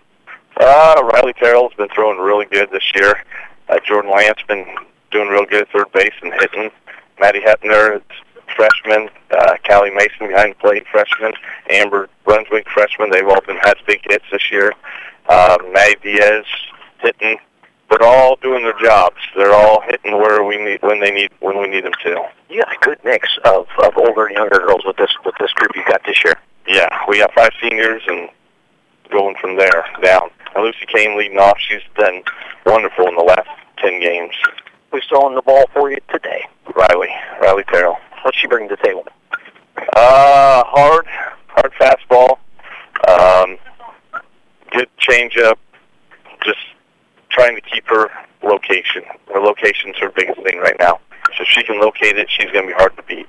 Uh, 0.58 1.10
Riley 1.12 1.34
Terrell's 1.34 1.74
been 1.74 1.88
throwing 1.94 2.18
really 2.18 2.46
good 2.46 2.70
this 2.70 2.92
year. 2.94 3.22
Uh, 3.68 3.78
Jordan 3.84 4.10
Lance 4.10 4.40
been 4.48 4.66
doing 5.10 5.28
real 5.28 5.44
good 5.44 5.62
at 5.62 5.70
third 5.70 5.92
base 5.92 6.14
and 6.22 6.32
hitting. 6.34 6.70
Maddie 7.20 7.40
Hepner, 7.40 8.00
freshman. 8.54 9.08
Uh, 9.30 9.56
Callie 9.66 9.90
Mason 9.90 10.28
behind 10.28 10.52
the 10.52 10.58
plate, 10.60 10.84
freshman. 10.90 11.32
Amber 11.70 12.08
Brunswick, 12.24 12.68
freshman. 12.70 13.10
They've 13.10 13.26
all 13.26 13.40
been 13.40 13.58
had 13.58 13.74
big 13.86 14.00
hits 14.08 14.24
this 14.30 14.50
year. 14.50 14.72
Uh, 15.28 15.58
Maddie 15.72 15.96
Diaz 16.02 16.44
hitting. 17.00 17.38
They're 17.90 18.02
all 18.02 18.36
doing 18.36 18.64
their 18.64 18.78
jobs. 18.80 19.16
They're 19.36 19.54
all 19.54 19.80
hitting 19.82 20.12
where 20.12 20.42
we 20.42 20.56
need 20.56 20.82
when 20.82 21.00
they 21.00 21.10
need 21.10 21.30
when 21.40 21.60
we 21.60 21.68
need 21.68 21.84
them 21.84 21.92
to. 22.02 22.26
You 22.50 22.62
got 22.62 22.72
a 22.74 22.78
good 22.80 22.98
mix 23.04 23.28
of, 23.44 23.66
of 23.82 23.96
older 23.96 24.26
and 24.26 24.36
younger 24.36 24.58
girls 24.58 24.82
with 24.84 24.96
this 24.96 25.10
with 25.24 25.34
this 25.38 25.52
group 25.52 25.70
you 25.74 25.84
got 25.86 26.02
this 26.04 26.24
year. 26.24 26.34
Yeah, 26.66 26.88
we 27.08 27.18
got 27.18 27.32
five 27.34 27.50
seniors 27.62 28.02
and 28.08 28.28
going 29.10 29.36
from 29.40 29.56
there 29.56 29.84
down. 30.02 30.30
And 30.54 30.64
Lucy 30.64 30.86
Kane 30.86 31.16
leading 31.16 31.38
off. 31.38 31.58
She's 31.60 31.82
done 31.96 32.22
wonderful 32.64 33.06
in 33.06 33.14
the 33.14 33.22
last 33.22 33.48
ten 33.78 34.00
games. 34.00 34.34
Who's 34.90 35.04
throwing 35.08 35.34
the 35.36 35.42
ball 35.42 35.66
for 35.72 35.90
you 35.90 35.98
today? 36.12 36.44
Riley, 36.74 37.10
Riley 37.40 37.64
Terrell. 37.64 37.98
What's 38.26 38.38
she 38.38 38.49
bring 38.49 38.68
to 38.68 38.75
the 38.75 38.83
table? 38.83 39.04
Uh, 39.95 40.64
hard, 40.66 41.06
hard 41.47 41.73
fastball. 41.80 42.38
Um, 43.09 43.56
good 44.73 44.88
changeup. 44.99 45.54
Just 46.45 46.59
trying 47.30 47.54
to 47.54 47.61
keep 47.61 47.87
her 47.87 48.11
location. 48.42 49.04
Her 49.33 49.38
location's 49.38 49.97
her 49.99 50.11
biggest 50.11 50.42
thing 50.42 50.59
right 50.59 50.75
now. 50.80 50.99
So 51.37 51.42
if 51.42 51.49
she 51.50 51.62
can 51.62 51.80
locate 51.80 52.18
it, 52.18 52.28
she's 52.28 52.50
going 52.50 52.66
to 52.66 52.66
be 52.66 52.76
hard 52.76 52.97
to 52.97 53.04
beat. 53.04 53.28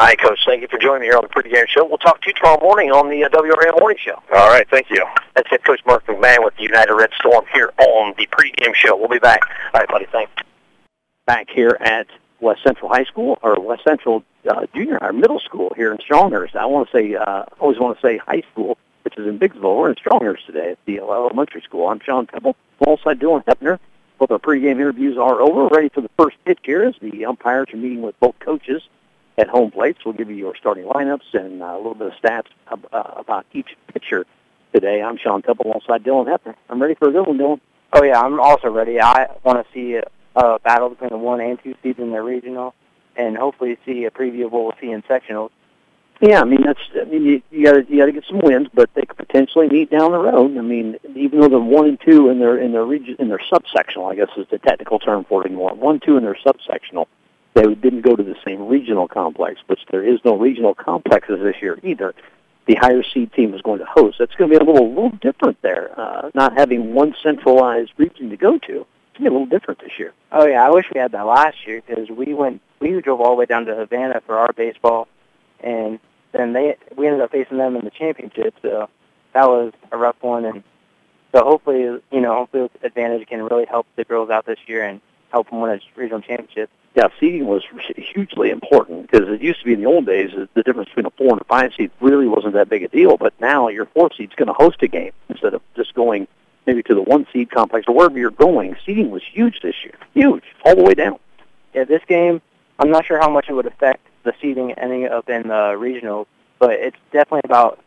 All 0.00 0.08
right, 0.08 0.20
Coach. 0.20 0.40
Thank 0.44 0.62
you 0.62 0.68
for 0.68 0.78
joining 0.80 1.02
me 1.02 1.06
here 1.06 1.18
on 1.18 1.22
the 1.22 1.28
pregame 1.28 1.68
show. 1.68 1.84
We'll 1.84 1.98
talk 1.98 2.20
to 2.22 2.30
you 2.30 2.34
tomorrow 2.34 2.60
morning 2.60 2.90
on 2.90 3.10
the 3.10 3.22
uh, 3.22 3.28
WRAM 3.28 3.78
Morning 3.78 3.98
Show. 4.04 4.20
All 4.34 4.48
right, 4.48 4.68
thank 4.68 4.90
you. 4.90 5.06
That's 5.36 5.48
head 5.50 5.62
coach 5.64 5.82
Mark 5.86 6.04
McMahon 6.06 6.42
with 6.42 6.56
the 6.56 6.64
United 6.64 6.92
Red 6.92 7.10
Storm 7.20 7.44
here 7.54 7.72
on 7.78 8.12
the 8.18 8.26
pregame 8.26 8.74
show. 8.74 8.96
We'll 8.96 9.06
be 9.06 9.20
back. 9.20 9.42
All 9.72 9.78
right, 9.78 9.88
buddy. 9.88 10.06
Thanks. 10.10 10.32
Back 11.26 11.46
here 11.48 11.76
at 11.80 12.08
West 12.40 12.60
Central 12.64 12.88
High 12.90 13.04
School 13.04 13.38
or 13.40 13.58
West 13.60 13.84
Central 13.84 14.24
uh, 14.48 14.66
Junior 14.74 14.98
or 15.00 15.12
Middle 15.12 15.40
School 15.40 15.72
here 15.76 15.92
in 15.92 15.98
Stronghurst. 15.98 16.56
I 16.56 16.66
want 16.66 16.90
to 16.90 16.96
say, 16.96 17.14
uh, 17.14 17.44
always 17.60 17.78
want 17.78 17.98
to 17.98 18.02
say 18.02 18.18
high 18.18 18.42
school, 18.52 18.78
which 19.04 19.16
is 19.18 19.26
in 19.26 19.38
Biggsville. 19.38 19.76
We're 19.76 19.90
in 19.90 19.96
Stronghurst 19.96 20.46
today 20.46 20.72
at 20.72 20.78
the 20.86 20.98
elementary 20.98 21.62
school. 21.62 21.88
I'm 21.88 22.00
Sean 22.00 22.26
Temple, 22.26 22.56
alongside 22.80 23.20
Dylan 23.20 23.44
Hepner. 23.44 23.78
Both 24.18 24.30
our 24.30 24.38
pregame 24.38 24.72
interviews 24.72 25.18
are 25.18 25.40
over. 25.40 25.66
Ready 25.68 25.88
for 25.88 26.00
the 26.00 26.10
first 26.16 26.36
pitch 26.44 26.60
here 26.62 26.84
as 26.84 26.94
the 27.00 27.26
umpires 27.26 27.68
are 27.72 27.76
meeting 27.76 28.02
with 28.02 28.18
both 28.20 28.38
coaches 28.38 28.82
at 29.38 29.48
home 29.48 29.70
plates. 29.70 30.04
We'll 30.04 30.14
give 30.14 30.30
you 30.30 30.36
your 30.36 30.54
starting 30.56 30.84
lineups 30.84 31.34
and 31.34 31.62
uh, 31.62 31.66
a 31.66 31.76
little 31.76 31.94
bit 31.94 32.08
of 32.08 32.12
stats 32.14 32.46
ab- 32.70 32.88
uh, 32.92 33.14
about 33.16 33.46
each 33.52 33.76
pitcher 33.92 34.26
today. 34.72 35.02
I'm 35.02 35.16
Sean 35.18 35.42
Temple 35.42 35.66
alongside 35.66 36.04
Dylan 36.04 36.26
Hepner. 36.26 36.54
I'm 36.68 36.80
ready 36.80 36.94
for 36.94 37.08
a 37.08 37.12
good 37.12 37.26
one, 37.26 37.38
Dylan. 37.38 37.60
Oh 37.92 38.02
yeah, 38.02 38.20
I'm 38.20 38.40
also 38.40 38.70
ready. 38.70 39.00
I 39.00 39.28
want 39.44 39.66
to 39.66 39.72
see 39.72 39.94
a, 39.94 40.04
a 40.36 40.58
battle 40.60 40.90
between 40.90 41.10
the 41.10 41.18
one 41.18 41.40
and 41.40 41.62
two 41.62 41.74
seeds 41.82 41.98
in 41.98 42.10
the 42.10 42.22
regional, 42.22 42.74
and 43.16 43.36
hopefully 43.36 43.76
see 43.84 44.04
a 44.04 44.10
preview 44.10 44.46
of 44.46 44.52
what 44.52 44.64
we'll 44.64 44.74
see 44.80 44.90
in 44.90 45.02
sectionals. 45.02 45.50
Yeah, 46.20 46.40
I 46.40 46.44
mean 46.44 46.62
that's. 46.62 46.80
I 47.00 47.04
mean 47.04 47.24
you, 47.24 47.42
you 47.50 47.64
got 47.64 47.72
to 47.72 47.84
you 47.88 47.98
got 47.98 48.06
to 48.06 48.12
get 48.12 48.24
some 48.28 48.40
wins, 48.40 48.68
but 48.72 48.90
they 48.94 49.02
could 49.02 49.16
potentially 49.16 49.68
meet 49.68 49.90
down 49.90 50.12
the 50.12 50.18
road. 50.18 50.56
I 50.56 50.60
mean, 50.60 50.96
even 51.16 51.40
though 51.40 51.48
they're 51.48 51.58
one 51.58 51.88
and 51.88 52.00
two 52.00 52.28
in 52.28 52.38
their 52.38 52.58
in 52.58 52.70
their 52.70 52.84
region 52.84 53.16
in 53.18 53.28
their 53.28 53.40
subsectional, 53.52 54.10
I 54.10 54.14
guess 54.14 54.28
is 54.36 54.46
the 54.48 54.58
technical 54.58 55.00
term 55.00 55.24
for 55.24 55.42
it 55.42 55.46
anymore. 55.46 55.74
One 55.74 55.98
two 55.98 56.16
in 56.16 56.22
their 56.22 56.36
subsectional. 56.46 57.06
They 57.54 57.74
didn't 57.74 58.02
go 58.02 58.16
to 58.16 58.22
the 58.22 58.36
same 58.46 58.66
regional 58.66 59.08
complex, 59.08 59.60
which 59.66 59.80
there 59.90 60.04
is 60.04 60.20
no 60.24 60.38
regional 60.38 60.74
complexes 60.74 61.40
this 61.42 61.56
year 61.60 61.78
either. 61.82 62.14
The 62.66 62.76
higher 62.76 63.02
seed 63.02 63.32
team 63.32 63.52
is 63.52 63.60
going 63.60 63.80
to 63.80 63.84
host. 63.84 64.18
That's 64.18 64.34
going 64.36 64.50
to 64.50 64.58
be 64.58 64.64
a 64.64 64.66
little, 64.66 64.86
a 64.86 64.88
little 64.88 65.18
different 65.20 65.60
there. 65.60 65.90
Uh, 65.98 66.30
not 66.34 66.56
having 66.56 66.94
one 66.94 67.14
centralized 67.22 67.90
region 67.96 68.30
to 68.30 68.36
go 68.36 68.58
to. 68.58 68.58
It's 68.68 68.68
going 68.68 68.86
to 69.14 69.20
be 69.20 69.26
a 69.26 69.30
little 69.32 69.46
different 69.46 69.80
this 69.80 69.98
year. 69.98 70.12
Oh 70.30 70.46
yeah, 70.46 70.64
I 70.64 70.70
wish 70.70 70.86
we 70.94 71.00
had 71.00 71.12
that 71.12 71.26
last 71.26 71.66
year 71.66 71.82
because 71.84 72.08
we 72.08 72.32
went, 72.32 72.62
we 72.82 73.00
drove 73.00 73.20
all 73.20 73.30
the 73.30 73.36
way 73.36 73.46
down 73.46 73.64
to 73.66 73.74
Havana 73.74 74.20
for 74.26 74.36
our 74.36 74.52
baseball, 74.52 75.08
and 75.60 75.98
then 76.32 76.52
they 76.52 76.76
we 76.96 77.06
ended 77.06 77.22
up 77.22 77.30
facing 77.30 77.58
them 77.58 77.76
in 77.76 77.84
the 77.84 77.90
championship. 77.90 78.54
So 78.60 78.88
that 79.32 79.48
was 79.48 79.72
a 79.90 79.96
rough 79.96 80.16
one, 80.20 80.44
and 80.44 80.62
so 81.32 81.44
hopefully, 81.44 81.82
you 81.82 82.20
know, 82.20 82.34
hopefully 82.34 82.68
Advantage 82.82 83.26
can 83.28 83.42
really 83.42 83.66
help 83.66 83.86
the 83.96 84.04
girls 84.04 84.30
out 84.30 84.46
this 84.46 84.58
year 84.66 84.84
and 84.84 85.00
help 85.30 85.48
them 85.48 85.60
win 85.60 85.70
a 85.70 85.80
regional 85.98 86.20
championship. 86.20 86.68
Yeah, 86.94 87.08
seeding 87.18 87.46
was 87.46 87.62
hugely 87.96 88.50
important 88.50 89.10
because 89.10 89.26
it 89.28 89.40
used 89.40 89.60
to 89.60 89.64
be 89.64 89.72
in 89.72 89.80
the 89.80 89.86
old 89.86 90.04
days 90.04 90.30
the 90.52 90.62
difference 90.62 90.90
between 90.90 91.06
a 91.06 91.10
four 91.10 91.30
and 91.30 91.40
a 91.40 91.44
five 91.44 91.72
seed 91.74 91.90
really 92.00 92.28
wasn't 92.28 92.52
that 92.52 92.68
big 92.68 92.82
a 92.82 92.88
deal. 92.88 93.16
But 93.16 93.32
now 93.40 93.68
your 93.68 93.86
four 93.86 94.10
seed's 94.14 94.34
going 94.34 94.48
to 94.48 94.52
host 94.52 94.82
a 94.82 94.88
game 94.88 95.12
instead 95.30 95.54
of 95.54 95.62
just 95.74 95.94
going 95.94 96.28
maybe 96.66 96.82
to 96.82 96.94
the 96.94 97.00
one 97.02 97.26
seed 97.32 97.50
complex 97.50 97.86
or 97.88 97.94
wherever 97.94 98.18
you're 98.18 98.30
going. 98.30 98.76
Seeding 98.84 99.10
was 99.10 99.22
huge 99.24 99.60
this 99.62 99.76
year, 99.84 99.94
huge 100.12 100.44
all 100.66 100.76
the 100.76 100.82
way 100.82 100.92
down. 100.92 101.18
Yeah, 101.74 101.84
this 101.84 102.02
game, 102.06 102.42
I'm 102.82 102.90
not 102.90 103.06
sure 103.06 103.20
how 103.20 103.30
much 103.30 103.48
it 103.48 103.52
would 103.52 103.66
affect 103.66 104.04
the 104.24 104.34
seeding 104.42 104.72
ending 104.72 105.06
up 105.06 105.28
in 105.28 105.46
the 105.46 105.76
regional, 105.78 106.26
but 106.58 106.72
it's 106.72 106.96
definitely 107.12 107.42
about 107.44 107.78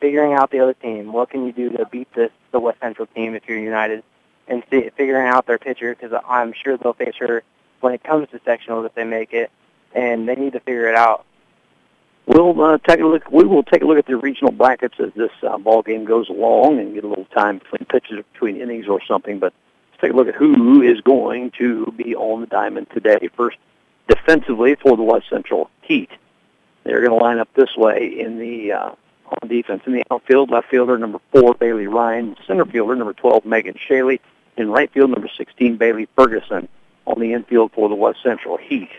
figuring 0.00 0.32
out 0.32 0.50
the 0.50 0.58
other 0.58 0.74
team. 0.74 1.12
What 1.12 1.30
can 1.30 1.46
you 1.46 1.52
do 1.52 1.70
to 1.70 1.86
beat 1.86 2.12
this 2.14 2.32
the 2.50 2.58
West 2.58 2.80
Central 2.80 3.06
team 3.06 3.36
if 3.36 3.46
you're 3.46 3.60
United, 3.60 4.02
and 4.48 4.64
see, 4.68 4.90
figuring 4.96 5.28
out 5.28 5.46
their 5.46 5.58
pitcher 5.58 5.94
because 5.94 6.20
I'm 6.28 6.52
sure 6.52 6.76
they'll 6.76 6.94
face 6.94 7.14
her 7.20 7.44
when 7.78 7.94
it 7.94 8.02
comes 8.02 8.28
to 8.30 8.40
sectionals 8.40 8.84
if 8.86 8.94
they 8.96 9.04
make 9.04 9.32
it, 9.32 9.52
and 9.94 10.28
they 10.28 10.34
need 10.34 10.54
to 10.54 10.60
figure 10.60 10.88
it 10.88 10.96
out. 10.96 11.24
We'll 12.26 12.60
uh, 12.60 12.78
take 12.78 12.98
a 12.98 13.06
look. 13.06 13.30
We 13.30 13.44
will 13.44 13.62
take 13.62 13.82
a 13.82 13.86
look 13.86 13.98
at 13.98 14.06
the 14.06 14.16
regional 14.16 14.50
brackets 14.50 14.96
as 14.98 15.12
this 15.14 15.30
uh, 15.44 15.58
ball 15.58 15.82
game 15.82 16.04
goes 16.04 16.28
along, 16.28 16.80
and 16.80 16.92
get 16.92 17.04
a 17.04 17.08
little 17.08 17.26
time 17.26 17.58
between 17.58 17.84
pitches, 17.84 18.24
between 18.32 18.60
innings, 18.60 18.88
or 18.88 19.00
something. 19.06 19.38
But 19.38 19.52
let's 19.92 20.00
take 20.00 20.12
a 20.12 20.16
look 20.16 20.26
at 20.26 20.34
who 20.34 20.82
is 20.82 21.00
going 21.02 21.52
to 21.58 21.94
be 21.96 22.16
on 22.16 22.40
the 22.40 22.48
diamond 22.48 22.88
today. 22.92 23.28
First, 23.36 23.56
defensively 24.10 24.74
for 24.74 24.96
the 24.96 25.02
West 25.02 25.26
Central 25.30 25.70
Heat, 25.82 26.10
they're 26.84 27.00
going 27.00 27.18
to 27.18 27.24
line 27.24 27.38
up 27.38 27.48
this 27.54 27.76
way 27.76 28.06
in 28.18 28.38
the 28.38 28.72
uh, 28.72 28.92
on 29.42 29.48
defense. 29.48 29.82
In 29.86 29.92
the 29.92 30.02
outfield, 30.10 30.50
left 30.50 30.68
fielder 30.68 30.98
number 30.98 31.20
four 31.32 31.54
Bailey 31.54 31.86
Ryan, 31.86 32.36
center 32.46 32.64
fielder 32.64 32.96
number 32.96 33.12
twelve 33.12 33.44
Megan 33.44 33.76
Shaley, 33.88 34.20
in 34.56 34.70
right 34.70 34.90
field 34.92 35.10
number 35.10 35.28
sixteen 35.36 35.76
Bailey 35.76 36.08
Ferguson 36.16 36.68
on 37.06 37.20
the 37.20 37.32
infield 37.32 37.72
for 37.72 37.88
the 37.88 37.94
West 37.94 38.18
Central 38.22 38.56
Heat. 38.56 38.90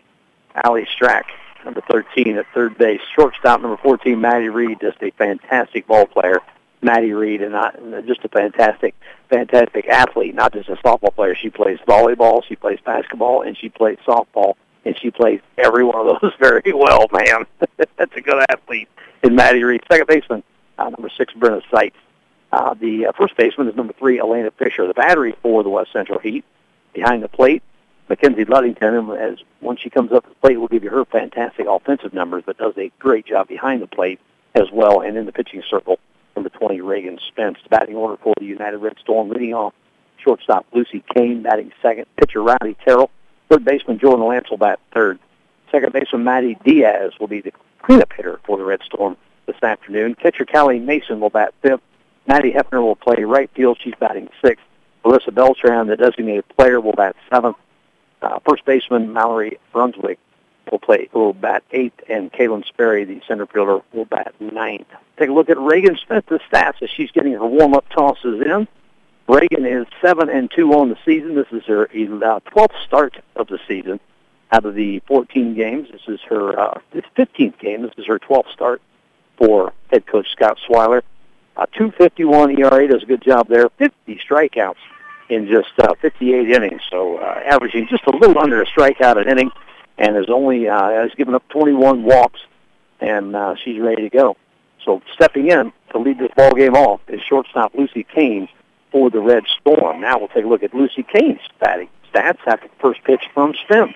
Allie 0.53 0.88
Strack, 1.00 1.24
number 1.63 1.82
13 1.89 2.38
at 2.38 2.46
third 2.53 2.77
base. 2.77 3.00
Shortstop, 3.15 3.62
number 3.62 3.77
14, 3.77 4.20
Maddie 4.20 4.50
Reed, 4.50 4.80
just 4.82 5.01
a 5.01 5.12
fantastic 5.12 5.88
ball 5.88 6.06
player. 6.08 6.39
Maddie 6.82 7.13
Reed, 7.13 7.41
and 7.41 7.53
not, 7.53 7.75
just 8.06 8.25
a 8.25 8.30
fantastic, 8.30 8.96
fantastic 9.30 9.88
athlete, 9.88 10.34
not 10.34 10.51
just 10.51 10.68
a 10.68 10.75
softball 10.77 11.13
player. 11.13 11.36
She 11.36 11.50
plays 11.50 11.77
volleyball, 11.88 12.44
she 12.44 12.56
plays 12.56 12.80
basketball, 12.84 13.44
and 13.44 13.56
she 13.56 13.70
plays 13.70 13.98
softball, 14.06 14.56
and 14.85 14.97
she 15.00 15.11
plays 15.11 15.41
every 15.57 15.83
one 15.83 16.07
of 16.07 16.21
those 16.21 16.33
very 16.39 16.73
well, 16.73 17.07
man. 17.11 17.45
That's 17.97 18.15
a 18.15 18.21
good 18.21 18.43
athlete. 18.50 18.89
And 19.23 19.35
Maddie 19.35 19.63
Reed, 19.63 19.81
second 19.89 20.07
baseman, 20.07 20.43
uh, 20.77 20.89
number 20.89 21.09
six, 21.15 21.33
Brenna 21.33 21.61
Seitz. 21.73 21.95
Uh, 22.51 22.73
the 22.73 23.07
uh, 23.07 23.11
first 23.17 23.38
baseman 23.38 23.69
is 23.69 23.75
number 23.75 23.93
three, 23.93 24.19
Elena 24.19 24.51
Fisher. 24.51 24.85
The 24.88 24.93
battery 24.93 25.35
for 25.41 25.63
the 25.63 25.69
West 25.69 25.93
Central 25.93 26.19
Heat. 26.19 26.43
Behind 26.93 27.23
the 27.23 27.29
plate, 27.29 27.63
Mackenzie 28.09 28.43
Ludington, 28.43 29.09
as 29.11 29.38
once 29.61 29.79
she 29.79 29.89
comes 29.89 30.11
up 30.11 30.23
to 30.23 30.29
the 30.29 30.35
plate, 30.35 30.59
will 30.59 30.67
give 30.67 30.83
you 30.83 30.89
her 30.89 31.05
fantastic 31.05 31.65
offensive 31.69 32.13
numbers, 32.13 32.43
but 32.45 32.57
does 32.57 32.73
a 32.77 32.91
great 33.00 33.25
job 33.25 33.47
behind 33.47 33.81
the 33.81 33.88
plate 33.88 34.19
as 34.53 34.69
well. 34.73 35.00
And 35.00 35.15
in 35.15 35.25
the 35.25 35.31
pitching 35.31 35.63
circle, 35.69 36.00
number 36.35 36.50
20, 36.50 36.81
Reagan 36.81 37.19
Spence. 37.29 37.59
Batting 37.69 37.95
order 37.95 38.17
for 38.21 38.33
the 38.38 38.45
United 38.45 38.79
Red 38.79 38.97
Storm, 39.00 39.29
leading 39.29 39.53
off 39.53 39.73
shortstop 40.17 40.65
Lucy 40.73 41.03
Kane, 41.15 41.41
batting 41.43 41.71
second. 41.81 42.07
Pitcher 42.17 42.41
Riley 42.43 42.75
Terrell. 42.85 43.09
Third 43.51 43.65
baseman 43.65 44.00
Jordan 44.00 44.25
Lance 44.25 44.50
will 44.50 44.55
bat 44.55 44.79
third. 44.94 45.20
Second 45.72 45.92
baseman 45.92 46.24
Maddie 46.24 46.57
Diaz 46.64 47.11
will 47.20 47.27
be 47.27 47.42
the 47.42 47.51
cleanup 47.81 48.14
hitter 48.14 48.40
for 48.46 48.57
the 48.57 48.64
Red 48.64 48.81
Storm 48.85 49.18
this 49.46 49.61
afternoon. 49.61 50.16
Catcher 50.16 50.46
Callie 50.46 50.79
Mason 50.79 51.20
will 51.20 51.29
bat 51.29 51.53
fifth. 51.61 51.81
Maddie 52.25 52.53
Hefner 52.53 52.81
will 52.81 52.96
play 52.96 53.25
right 53.25 53.50
field. 53.53 53.77
She's 53.83 53.94
batting 54.00 54.29
sixth. 54.42 54.64
Melissa 55.03 55.33
Beltran, 55.33 55.87
the 55.87 55.98
designated 55.98 56.48
player, 56.55 56.79
will 56.79 56.94
bat 56.94 57.18
seventh. 57.29 57.57
Uh, 58.22 58.40
first 58.48 58.64
baseman 58.64 59.11
Mallory 59.11 59.59
Brunswick 59.74 60.20
will 60.72 60.79
play 60.79 61.09
will 61.11 61.33
bat 61.33 61.66
eighth, 61.72 62.00
and 62.07 62.31
Kaylin 62.31 62.66
Sperry, 62.66 63.03
the 63.03 63.22
center 63.27 63.48
fielder, 63.48 63.81
will 63.92 64.05
bat 64.05 64.33
ninth. 64.40 64.87
Take 65.18 65.27
a 65.27 65.33
look 65.33 65.50
at 65.50 65.59
Reagan 65.59 65.98
Smith, 65.98 66.25
the 66.27 66.40
stats 66.50 66.81
as 66.81 66.90
she's 66.90 67.11
getting 67.11 67.33
her 67.33 67.46
warm-up 67.46 67.90
tosses 67.90 68.42
in. 68.46 68.66
Reagan 69.27 69.66
is 69.66 69.88
seven 70.01 70.29
and 70.29 70.51
two 70.51 70.74
on 70.74 70.90
the 70.90 70.98
season. 71.05 71.36
This 71.36 71.48
is 71.51 71.64
her 71.66 71.88
12th 71.88 72.86
start 72.86 73.18
of 73.36 73.48
the 73.48 73.60
season. 73.68 74.00
Out 74.51 74.66
of 74.66 74.75
the 74.75 75.00
14 75.07 75.53
games, 75.55 75.88
this 75.92 76.01
is 76.07 76.20
her 76.27 76.60
uh, 76.60 76.79
15th 76.94 77.57
game. 77.60 77.84
This 77.84 77.94
is 77.98 78.05
her 78.07 78.20
12th 78.20 78.51
start 78.51 78.81
for 79.38 79.72
head 79.90 80.05
coach 80.05 80.27
Scott 80.31 80.57
Swiler. 80.68 81.01
Uh, 81.55 81.66
251 81.77 82.60
ERA 82.60 82.88
does 82.88 83.03
a 83.03 83.05
good 83.05 83.22
job 83.22 83.48
there. 83.48 83.70
50 83.77 84.20
strikeouts 84.27 84.75
in 85.29 85.48
just 85.48 85.72
uh, 85.79 85.94
58 86.01 86.50
innings, 86.50 86.81
so 86.90 87.18
uh, 87.18 87.42
averaging 87.46 87.88
just 87.88 88.03
a 88.07 88.12
little 88.12 88.38
under 88.40 88.62
a 88.62 88.66
strikeout 88.66 89.22
an 89.22 89.29
inning, 89.29 89.50
and 89.98 90.16
has 90.16 90.29
only 90.29 90.68
uh, 90.68 90.90
has 90.90 91.12
given 91.16 91.34
up 91.34 91.48
21 91.50 92.03
walks, 92.03 92.42
and 93.00 93.36
uh, 93.36 93.55
she's 93.64 93.79
ready 93.79 94.01
to 94.01 94.10
go. 94.10 94.36
So 94.84 95.01
stepping 95.14 95.50
in 95.50 95.72
to 95.92 96.00
lead 96.00 96.20
this 96.20 96.31
ball 96.36 96.51
game 96.51 96.74
off 96.74 97.00
is 97.07 97.22
shortstop 97.22 97.74
Lucy 97.75 98.03
Kane 98.03 98.50
for 98.92 99.10
the 99.10 99.20
Red 99.20 99.44
Storm. 99.60 100.01
Now 100.01 100.20
we'll 100.20 100.27
take 100.30 100.46
a 100.46 100.48
look 100.48 100.64
at 100.64 100.74
Lucy 100.74 101.04
Kane's 101.04 101.40
batting 101.60 101.90
stats 102.14 102.40
after 102.46 102.68
the 102.68 102.74
first 102.80 103.04
pitch 103.04 103.24
from 103.34 103.54
Spence. 103.64 103.96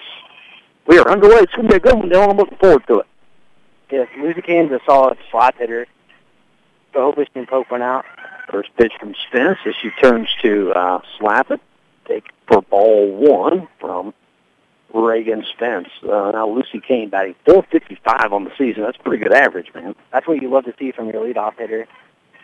We 0.88 0.98
are 0.98 1.10
underway. 1.10 1.38
It's 1.38 1.54
going 1.54 1.68
to 1.68 1.74
be 1.74 1.78
a 1.78 1.80
good 1.80 1.96
one, 1.96 2.10
Dylan. 2.10 2.30
I'm 2.30 2.38
looking 2.38 2.58
forward 2.58 2.86
to 2.88 3.00
it. 3.00 3.08
Yes, 3.92 4.08
Lucy 4.18 4.42
Kane's 4.42 4.72
a 4.72 4.80
solid 4.86 5.18
slot 5.30 5.56
hitter, 5.58 5.88
so 6.94 7.02
hopefully 7.02 7.28
she 7.28 7.34
can 7.34 7.46
poke 7.46 7.70
one 7.70 7.82
out. 7.82 8.06
First 8.50 8.70
pitch 8.78 8.94
from 9.00 9.16
Spence 9.28 9.58
as 9.66 9.76
she 9.82 9.90
turns 10.02 10.30
to 10.42 10.72
uh, 10.72 11.00
slap 11.18 11.52
it. 11.52 11.60
Take 12.08 12.26
for 12.48 12.62
ball 12.62 13.12
one 13.12 13.68
from 13.80 14.14
Reagan 14.94 15.44
Spence. 15.54 15.90
Uh, 16.04 16.32
now 16.32 16.48
Lucy 16.48 16.80
Kane 16.80 17.10
batting 17.10 17.36
455 17.46 18.34
on 18.34 18.44
the 18.46 18.52
season. 18.58 18.84
That's 18.84 18.98
a 18.98 19.04
pretty 19.04 19.24
good 19.24 19.34
average, 19.34 19.74
man. 19.74 19.96
That's 20.12 20.28
what 20.28 20.42
you 20.42 20.50
love 20.50 20.66
to 20.66 20.74
see 20.80 20.92
from 20.92 21.10
your 21.10 21.26
leadoff 21.26 21.58
hitter. 21.58 21.88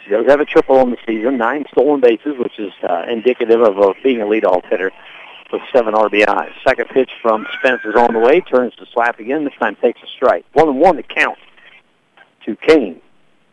She 0.03 0.09
does 0.09 0.25
have 0.27 0.39
a 0.39 0.45
triple 0.45 0.77
on 0.77 0.91
the 0.91 0.97
season, 1.05 1.37
nine 1.37 1.65
stolen 1.71 2.01
bases, 2.01 2.37
which 2.37 2.59
is 2.59 2.71
uh, 2.87 3.03
indicative 3.07 3.61
of 3.61 3.79
uh, 3.79 3.93
being 4.03 4.21
a 4.21 4.25
leadoff 4.25 4.65
hitter 4.69 4.91
with 5.51 5.61
seven 5.73 5.93
RBIs. 5.93 6.53
Second 6.65 6.89
pitch 6.89 7.11
from 7.21 7.45
Spence 7.59 7.81
is 7.85 7.95
on 7.95 8.13
the 8.13 8.19
way, 8.19 8.41
turns 8.41 8.73
to 8.75 8.85
slap 8.93 9.19
again. 9.19 9.43
This 9.43 9.53
time 9.59 9.75
takes 9.75 10.01
a 10.01 10.07
strike. 10.07 10.45
One 10.53 10.69
and 10.69 10.79
one 10.79 10.95
to 10.95 11.03
count 11.03 11.37
to 12.45 12.55
Kane. 12.55 13.01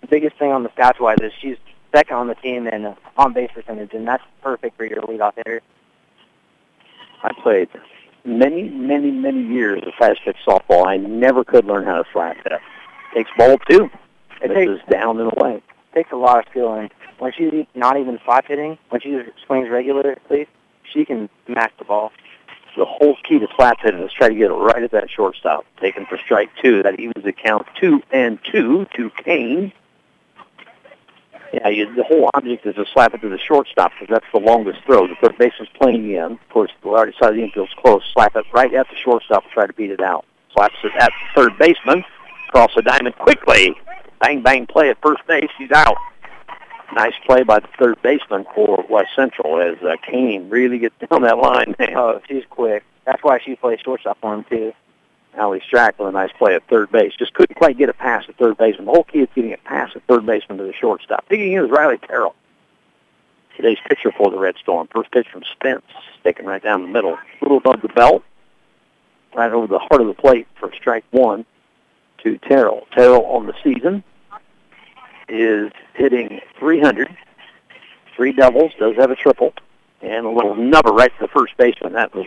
The 0.00 0.06
biggest 0.06 0.36
thing 0.38 0.52
on 0.52 0.62
the 0.62 0.68
stats 0.70 1.00
wise 1.00 1.18
is 1.20 1.32
she's 1.40 1.56
second 1.94 2.16
on 2.16 2.28
the 2.28 2.34
team 2.36 2.66
in 2.66 2.84
uh, 2.84 2.94
on 3.16 3.32
base 3.32 3.50
percentage, 3.52 3.92
and 3.92 4.06
that's 4.06 4.22
perfect 4.42 4.76
for 4.76 4.84
your 4.84 5.02
leadoff 5.02 5.34
hitter. 5.36 5.60
I 7.22 7.32
played 7.42 7.68
many, 8.24 8.68
many, 8.68 9.10
many 9.10 9.42
years 9.42 9.82
of 9.84 9.92
fast 9.98 10.20
pitch 10.24 10.36
softball. 10.46 10.86
I 10.86 10.96
never 10.96 11.44
could 11.44 11.64
learn 11.64 11.84
how 11.84 12.02
to 12.02 12.04
slap 12.12 12.36
that. 12.44 12.60
Takes 13.14 13.30
ball 13.36 13.58
two. 13.68 13.90
It 14.40 14.48
this 14.48 14.78
takes, 14.78 14.90
down 14.90 15.18
and 15.18 15.32
away. 15.36 15.62
Takes 15.94 16.12
a 16.12 16.16
lot 16.16 16.38
of 16.38 16.50
skill, 16.50 16.74
and 16.74 16.90
when 17.18 17.32
she's 17.32 17.66
not 17.74 17.98
even 17.98 18.18
slap 18.24 18.46
hitting, 18.46 18.78
when 18.90 19.00
she 19.00 19.20
swings 19.46 19.68
regularly, 19.68 20.46
she 20.92 21.04
can 21.04 21.28
smash 21.46 21.72
the 21.78 21.84
ball. 21.84 22.12
The 22.76 22.84
whole 22.84 23.16
key 23.24 23.38
to 23.38 23.48
slap 23.56 23.80
hitting 23.80 24.00
is 24.00 24.12
try 24.12 24.28
to 24.28 24.34
get 24.34 24.50
it 24.50 24.54
right 24.54 24.82
at 24.82 24.92
that 24.92 25.10
shortstop. 25.10 25.64
Taken 25.80 26.06
for 26.06 26.18
strike 26.18 26.50
two. 26.62 26.82
That 26.82 27.00
evens 27.00 27.24
the 27.24 27.32
count 27.32 27.66
two 27.80 28.02
and 28.12 28.38
two 28.44 28.86
to 28.96 29.10
Kane. 29.24 29.72
Yeah, 31.52 31.68
you, 31.68 31.94
the 31.94 32.04
whole 32.04 32.30
object 32.34 32.66
is 32.66 32.74
to 32.74 32.84
slap 32.92 33.14
it 33.14 33.22
to 33.22 33.28
the 33.28 33.38
shortstop 33.38 33.92
because 33.98 34.12
that's 34.12 34.32
the 34.32 34.38
longest 34.38 34.80
throw. 34.84 35.06
The 35.06 35.16
third 35.20 35.38
baseman's 35.38 35.70
playing 35.74 36.10
in. 36.10 36.32
Of 36.32 36.48
course, 36.50 36.70
the 36.82 36.90
right 36.90 37.12
side 37.20 37.34
the 37.34 37.42
infield's 37.42 37.72
close. 37.78 38.02
Slap 38.12 38.36
it 38.36 38.44
right 38.52 38.72
at 38.74 38.88
the 38.90 38.96
shortstop 38.96 39.44
and 39.44 39.52
try 39.52 39.66
to 39.66 39.72
beat 39.72 39.90
it 39.90 40.00
out. 40.00 40.26
Slaps 40.52 40.74
it 40.84 40.92
at 41.00 41.10
third 41.34 41.56
baseman. 41.58 42.04
Cross 42.48 42.72
the 42.76 42.82
diamond 42.82 43.16
quickly. 43.16 43.74
Bang, 44.20 44.42
bang 44.42 44.66
play 44.66 44.90
at 44.90 45.00
first 45.00 45.26
base. 45.26 45.50
He's 45.58 45.70
out. 45.70 45.96
Nice 46.94 47.14
play 47.26 47.42
by 47.42 47.60
the 47.60 47.68
third 47.78 48.00
baseman 48.02 48.46
for 48.54 48.84
West 48.88 49.10
Central 49.14 49.60
as 49.60 49.76
uh, 49.82 49.96
Kane 50.02 50.48
really 50.48 50.78
gets 50.78 50.94
down 51.10 51.22
that 51.22 51.38
line. 51.38 51.74
Oh, 51.94 52.20
she's 52.26 52.44
quick. 52.48 52.84
That's 53.04 53.22
why 53.22 53.38
she 53.44 53.56
plays 53.56 53.80
shortstop 53.80 54.18
for 54.20 54.34
him, 54.34 54.44
too. 54.44 54.72
Allie 55.34 55.62
Strackland, 55.70 56.08
a 56.08 56.12
nice 56.12 56.32
play 56.36 56.54
at 56.54 56.66
third 56.68 56.90
base. 56.90 57.12
Just 57.18 57.34
couldn't 57.34 57.56
quite 57.56 57.78
get 57.78 57.88
a 57.88 57.92
pass 57.92 58.24
at 58.28 58.36
third 58.36 58.56
baseman. 58.56 58.86
The 58.86 58.92
whole 58.92 59.04
key 59.04 59.20
is 59.20 59.28
getting 59.34 59.52
a 59.52 59.58
pass 59.58 59.90
at 59.94 60.02
third 60.06 60.26
baseman 60.26 60.58
to 60.58 60.64
the 60.64 60.72
shortstop. 60.72 61.28
Digging 61.28 61.52
in 61.52 61.64
is 61.64 61.70
Riley 61.70 61.98
Terrell. 61.98 62.34
Today's 63.56 63.78
pitcher 63.88 64.10
for 64.16 64.30
the 64.30 64.38
Red 64.38 64.56
Storm. 64.56 64.88
First 64.92 65.10
pitch 65.10 65.28
from 65.30 65.42
Spence, 65.52 65.82
sticking 66.20 66.46
right 66.46 66.62
down 66.62 66.82
the 66.82 66.88
middle. 66.88 67.12
A 67.14 67.20
little 67.42 67.58
above 67.58 67.82
the 67.82 67.88
belt. 67.88 68.24
right 69.34 69.52
over 69.52 69.66
the 69.66 69.78
heart 69.78 70.00
of 70.00 70.06
the 70.06 70.14
plate 70.14 70.46
for 70.58 70.72
strike 70.74 71.04
one 71.10 71.44
to 72.24 72.38
Terrell. 72.38 72.86
Terrell 72.92 73.24
on 73.26 73.46
the 73.46 73.54
season 73.62 74.02
is 75.28 75.70
hitting 75.94 76.40
300, 76.58 77.14
three 78.16 78.32
doubles, 78.32 78.72
does 78.78 78.96
have 78.96 79.10
a 79.10 79.16
triple, 79.16 79.52
and 80.02 80.26
a 80.26 80.30
little 80.30 80.54
nubber 80.54 80.92
right 80.92 81.12
to 81.18 81.26
the 81.26 81.28
first 81.28 81.56
baseman. 81.56 81.92
That 81.92 82.14
was 82.14 82.26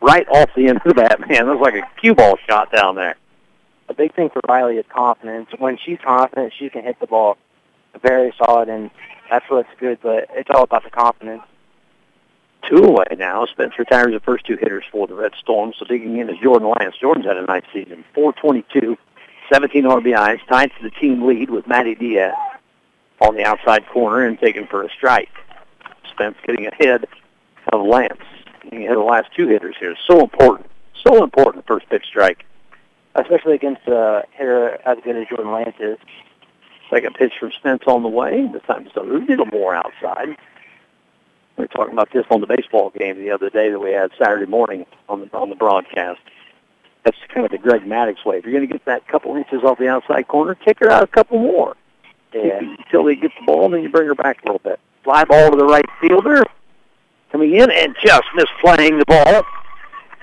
right 0.00 0.26
off 0.28 0.50
the 0.56 0.68
end 0.68 0.78
of 0.78 0.84
the 0.84 0.94
bat, 0.94 1.20
man. 1.28 1.46
That 1.46 1.56
was 1.56 1.60
like 1.60 1.74
a 1.74 2.00
cue 2.00 2.14
ball 2.14 2.36
shot 2.48 2.72
down 2.72 2.94
there. 2.94 3.16
A 3.88 3.94
big 3.94 4.14
thing 4.14 4.30
for 4.30 4.40
Riley 4.48 4.76
is 4.76 4.86
confidence. 4.88 5.48
When 5.58 5.76
she's 5.76 5.98
confident, 6.02 6.52
she 6.58 6.70
can 6.70 6.84
hit 6.84 6.98
the 7.00 7.06
ball 7.06 7.36
very 8.00 8.32
solid, 8.38 8.68
and 8.68 8.90
that's 9.30 9.44
what's 9.48 9.68
good, 9.78 9.98
but 10.02 10.28
it's 10.30 10.48
all 10.50 10.62
about 10.62 10.84
the 10.84 10.90
confidence. 10.90 11.42
Two 12.72 12.84
away 12.84 13.04
now. 13.18 13.44
Spence 13.44 13.78
retires 13.78 14.14
the 14.14 14.20
first 14.20 14.46
two 14.46 14.56
hitters 14.56 14.84
for 14.90 15.06
the 15.06 15.14
Red 15.14 15.32
Storm, 15.38 15.74
so 15.78 15.84
digging 15.84 16.16
in 16.16 16.30
is 16.30 16.38
Jordan 16.42 16.70
Lance. 16.70 16.96
Jordan's 16.98 17.26
had 17.26 17.36
a 17.36 17.44
nice 17.44 17.64
season. 17.70 18.02
422, 18.14 18.96
17 19.52 19.84
RBIs, 19.84 20.40
tied 20.48 20.70
to 20.78 20.82
the 20.82 20.90
team 20.90 21.26
lead 21.26 21.50
with 21.50 21.66
Matty 21.66 21.94
Diaz 21.94 22.34
on 23.20 23.36
the 23.36 23.44
outside 23.44 23.86
corner 23.88 24.24
and 24.24 24.38
taken 24.38 24.66
for 24.66 24.82
a 24.82 24.88
strike. 24.88 25.28
Spence 26.10 26.36
getting 26.46 26.66
ahead 26.66 27.04
of 27.70 27.86
Lance. 27.86 28.22
Getting 28.62 28.84
ahead 28.84 28.96
of 28.96 29.02
the 29.02 29.10
last 29.10 29.28
two 29.36 29.48
hitters 29.48 29.76
here. 29.78 29.94
So 30.06 30.22
important. 30.22 30.70
So 31.04 31.22
important, 31.22 31.66
first 31.66 31.90
pitch 31.90 32.06
strike. 32.06 32.46
Especially 33.14 33.52
against 33.54 33.86
a 33.86 34.24
hitter 34.32 34.80
as 34.86 34.96
good 35.04 35.16
as 35.16 35.28
Jordan 35.28 35.52
Lance 35.52 35.76
is. 35.78 35.98
Second 36.88 37.16
pitch 37.16 37.34
from 37.38 37.52
Spence 37.52 37.82
on 37.86 38.02
the 38.02 38.08
way. 38.08 38.48
This 38.50 38.62
time 38.62 38.86
it's 38.86 38.96
a 38.96 39.00
little 39.00 39.46
more 39.46 39.74
outside. 39.74 40.38
We 41.56 41.64
were 41.64 41.68
talking 41.68 41.92
about 41.92 42.10
this 42.12 42.24
on 42.30 42.40
the 42.40 42.46
baseball 42.46 42.90
game 42.90 43.18
the 43.18 43.30
other 43.30 43.50
day 43.50 43.70
that 43.70 43.78
we 43.78 43.92
had 43.92 44.10
Saturday 44.18 44.46
morning 44.46 44.86
on 45.08 45.20
the 45.20 45.36
on 45.36 45.50
the 45.50 45.56
broadcast. 45.56 46.20
That's 47.04 47.16
kind 47.28 47.44
of 47.44 47.50
the 47.50 47.58
Greg 47.58 47.82
Maddux 47.82 48.24
way. 48.24 48.38
If 48.38 48.44
you're 48.44 48.52
going 48.52 48.66
to 48.66 48.72
get 48.72 48.84
that 48.84 49.06
couple 49.08 49.34
inches 49.36 49.62
off 49.64 49.78
the 49.78 49.88
outside 49.88 50.28
corner, 50.28 50.54
kick 50.54 50.78
her 50.80 50.90
out 50.90 51.02
a 51.02 51.08
couple 51.08 51.38
more. 51.38 51.76
Yeah. 52.32 52.60
Until 52.60 53.04
they 53.04 53.16
get 53.16 53.32
the 53.38 53.44
ball, 53.44 53.66
and 53.66 53.74
then 53.74 53.82
you 53.82 53.90
bring 53.90 54.06
her 54.06 54.14
back 54.14 54.42
a 54.42 54.46
little 54.46 54.60
bit. 54.60 54.80
Fly 55.04 55.24
ball 55.24 55.50
to 55.50 55.56
the 55.56 55.64
right 55.64 55.84
fielder. 56.00 56.42
Coming 57.30 57.54
in 57.54 57.70
and 57.70 57.94
just 58.02 58.22
misplaying 58.34 58.98
the 58.98 59.04
ball. 59.06 59.42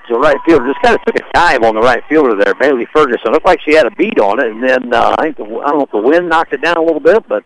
So 0.08 0.18
right 0.18 0.38
fielder 0.44 0.66
just 0.66 0.82
kind 0.82 0.96
of 0.96 1.04
took 1.04 1.16
a 1.16 1.32
dive 1.32 1.62
on 1.62 1.74
the 1.74 1.80
right 1.80 2.02
fielder 2.08 2.34
there, 2.34 2.54
Bailey 2.54 2.86
Ferguson. 2.92 3.30
Looked 3.32 3.46
like 3.46 3.60
she 3.60 3.74
had 3.74 3.86
a 3.86 3.90
beat 3.92 4.18
on 4.18 4.40
it, 4.40 4.50
and 4.50 4.62
then 4.62 4.92
uh, 4.92 5.14
I 5.18 5.22
think 5.22 5.36
the, 5.36 5.44
I 5.44 5.68
don't 5.68 5.78
know 5.78 5.84
if 5.84 5.90
the 5.92 5.98
wind 5.98 6.28
knocked 6.28 6.52
it 6.52 6.62
down 6.62 6.76
a 6.78 6.82
little 6.82 7.00
bit, 7.00 7.28
but 7.28 7.44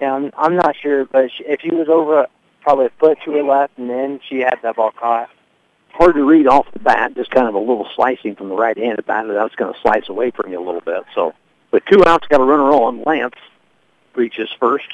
Yeah, 0.00 0.12
I'm, 0.12 0.30
I'm 0.36 0.56
not 0.56 0.76
sure, 0.76 1.06
but 1.06 1.30
if 1.40 1.60
she 1.62 1.70
was 1.70 1.88
over 1.88 2.26
probably 2.66 2.86
a 2.86 2.90
foot 2.98 3.16
to 3.24 3.30
her 3.30 3.44
left, 3.44 3.78
and 3.78 3.88
then 3.88 4.18
she 4.28 4.40
had 4.40 4.58
that 4.64 4.74
ball 4.74 4.90
caught. 4.90 5.30
hard 5.90 6.16
to 6.16 6.24
read 6.24 6.48
off 6.48 6.66
the 6.72 6.80
bat. 6.80 7.14
Just 7.14 7.30
kind 7.30 7.46
of 7.46 7.54
a 7.54 7.60
little 7.60 7.88
slicing 7.94 8.34
from 8.34 8.48
the 8.48 8.56
right-handed 8.56 9.06
batter. 9.06 9.32
That's 9.32 9.54
going 9.54 9.72
to 9.72 9.80
slice 9.80 10.08
away 10.08 10.32
from 10.32 10.50
you 10.50 10.58
a 10.58 10.66
little 10.66 10.80
bit. 10.80 11.04
So 11.14 11.32
with 11.70 11.84
two 11.84 12.04
outs, 12.04 12.26
got 12.26 12.40
a 12.40 12.44
runner 12.44 12.72
on. 12.72 13.04
Lance 13.04 13.36
reaches 14.16 14.48
first 14.58 14.88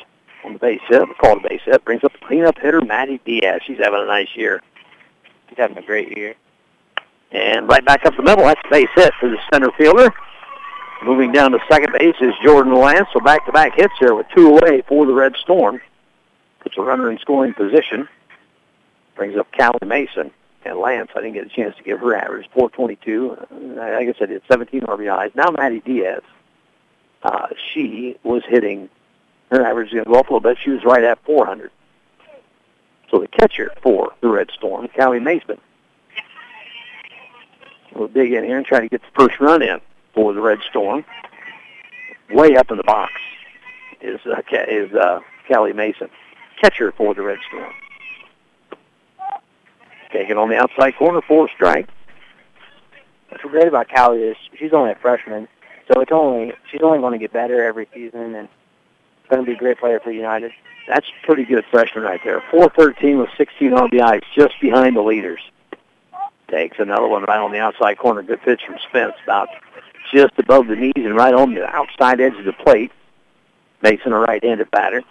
on 0.44 0.52
the 0.52 0.58
base 0.58 0.82
hit. 0.86 1.02
Called 1.18 1.42
a 1.42 1.48
base 1.48 1.62
hit. 1.64 1.82
Brings 1.86 2.04
up 2.04 2.12
the 2.12 2.18
cleanup 2.18 2.58
hitter, 2.58 2.82
Maddie 2.82 3.22
Diaz. 3.24 3.62
She's 3.66 3.78
having 3.78 4.02
a 4.02 4.06
nice 4.06 4.36
year. 4.36 4.62
She's 5.48 5.56
having 5.56 5.78
a 5.78 5.82
great 5.82 6.14
year. 6.14 6.34
And 7.30 7.66
right 7.68 7.84
back 7.86 8.04
up 8.04 8.14
the 8.14 8.22
middle, 8.22 8.44
that's 8.44 8.60
a 8.66 8.70
base 8.70 8.90
hit 8.94 9.14
for 9.18 9.30
the 9.30 9.38
center 9.50 9.70
fielder. 9.78 10.12
Moving 11.04 11.32
down 11.32 11.52
to 11.52 11.58
second 11.70 11.94
base 11.98 12.16
is 12.20 12.34
Jordan 12.44 12.74
Lance. 12.74 13.08
So 13.14 13.20
back-to-back 13.20 13.76
hits 13.76 13.94
here 13.98 14.14
with 14.14 14.26
two 14.36 14.50
away 14.50 14.82
for 14.86 15.06
the 15.06 15.14
Red 15.14 15.34
Storm. 15.36 15.80
Puts 16.72 16.78
a 16.78 16.82
runner 16.88 17.10
in 17.10 17.18
scoring 17.18 17.52
position. 17.52 18.08
Brings 19.14 19.36
up 19.36 19.46
Callie 19.52 19.78
Mason. 19.84 20.30
And 20.64 20.78
Lance, 20.78 21.10
I 21.14 21.20
didn't 21.20 21.34
get 21.34 21.44
a 21.46 21.48
chance 21.50 21.76
to 21.76 21.82
give 21.82 22.00
her 22.00 22.14
average, 22.14 22.48
422. 22.54 23.32
Uh, 23.32 23.46
Like 23.76 24.08
I 24.08 24.14
said, 24.18 24.30
it's 24.30 24.46
17 24.48 24.82
RBIs. 24.82 25.34
Now 25.34 25.50
Maddie 25.50 25.80
Diaz, 25.80 26.22
uh, 27.24 27.48
she 27.74 28.16
was 28.22 28.42
hitting, 28.46 28.88
her 29.50 29.66
average 29.66 29.88
is 29.88 29.94
going 29.94 30.04
to 30.04 30.10
go 30.10 30.18
up 30.18 30.30
a 30.30 30.32
little 30.34 30.40
bit. 30.40 30.56
She 30.62 30.70
was 30.70 30.82
right 30.84 31.02
at 31.04 31.22
400. 31.24 31.70
So 33.10 33.18
the 33.18 33.26
catcher 33.28 33.72
for 33.82 34.12
the 34.22 34.28
Red 34.28 34.50
Storm, 34.52 34.88
Callie 34.96 35.20
Mason, 35.20 35.58
We'll 37.94 38.08
dig 38.08 38.32
in 38.32 38.44
here 38.44 38.56
and 38.56 38.64
try 38.64 38.80
to 38.80 38.88
get 38.88 39.02
the 39.02 39.20
first 39.20 39.38
run 39.38 39.60
in 39.60 39.78
for 40.14 40.32
the 40.32 40.40
Red 40.40 40.60
Storm. 40.70 41.04
Way 42.30 42.56
up 42.56 42.70
in 42.70 42.78
the 42.78 42.82
box 42.84 43.12
is 44.00 44.18
uh, 44.24 44.40
is 44.66 44.94
uh, 44.94 45.20
Callie 45.46 45.74
Mason, 45.74 46.08
catcher 46.62 46.92
for 46.92 47.14
the 47.14 47.22
Red 47.22 47.38
Storm. 47.48 47.72
Taking 50.12 50.36
on 50.36 50.48
the 50.48 50.56
outside 50.56 50.96
corner 50.96 51.20
for 51.22 51.46
a 51.46 51.48
strike. 51.50 51.88
What's 53.28 53.42
great 53.44 53.66
about 53.66 53.88
Callie 53.88 54.22
is 54.22 54.36
she's 54.58 54.72
only 54.72 54.92
a 54.92 54.94
freshman, 54.96 55.48
so 55.88 56.00
it's 56.00 56.12
only 56.12 56.52
she's 56.70 56.82
only 56.82 56.98
going 56.98 57.12
to 57.12 57.18
get 57.18 57.32
better 57.32 57.64
every 57.64 57.88
season, 57.94 58.34
and 58.34 58.48
going 59.30 59.42
to 59.42 59.50
be 59.50 59.56
a 59.56 59.58
great 59.58 59.78
player 59.78 59.98
for 60.00 60.12
United. 60.12 60.52
That's 60.86 61.06
pretty 61.22 61.44
good 61.44 61.64
freshman 61.70 62.04
right 62.04 62.20
there. 62.22 62.42
413 62.50 63.18
with 63.18 63.30
16 63.38 63.70
RBIs, 63.70 64.22
just 64.34 64.54
behind 64.60 64.96
the 64.96 65.00
leaders. 65.00 65.40
Takes 66.48 66.78
another 66.78 67.08
one 67.08 67.24
right 67.24 67.38
on 67.38 67.50
the 67.50 67.58
outside 67.58 67.96
corner. 67.96 68.22
Good 68.22 68.42
pitch 68.42 68.60
from 68.66 68.76
Spence, 68.88 69.14
about 69.24 69.48
just 70.12 70.34
above 70.38 70.66
the 70.66 70.76
knees 70.76 70.92
and 70.96 71.16
right 71.16 71.32
on 71.32 71.54
the 71.54 71.64
outside 71.64 72.20
edge 72.20 72.34
of 72.34 72.44
the 72.44 72.52
plate. 72.52 72.92
Mason, 73.82 74.12
a 74.12 74.18
right-handed 74.18 74.70
batter. 74.70 75.02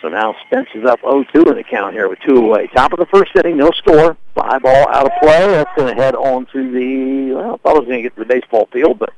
So 0.00 0.08
now 0.08 0.34
Spence 0.46 0.68
is 0.74 0.84
up 0.84 1.00
0-2 1.02 1.48
in 1.48 1.56
the 1.56 1.62
count 1.62 1.94
here 1.94 2.08
with 2.08 2.18
two 2.26 2.36
away. 2.36 2.68
Top 2.68 2.92
of 2.92 2.98
the 2.98 3.06
first 3.06 3.32
inning, 3.36 3.58
no 3.58 3.70
score. 3.72 4.16
Fly 4.34 4.58
ball 4.58 4.88
out 4.88 5.06
of 5.06 5.12
play. 5.20 5.46
That's 5.48 5.70
going 5.76 5.94
to 5.94 6.02
head 6.02 6.14
on 6.14 6.46
to 6.52 6.70
the, 6.72 7.34
well, 7.34 7.54
I 7.54 7.56
thought 7.58 7.76
it 7.76 7.80
was 7.80 7.88
going 7.88 7.98
to 7.98 8.02
get 8.02 8.14
to 8.14 8.20
the 8.20 8.26
baseball 8.26 8.68
field, 8.72 8.98
but 8.98 9.12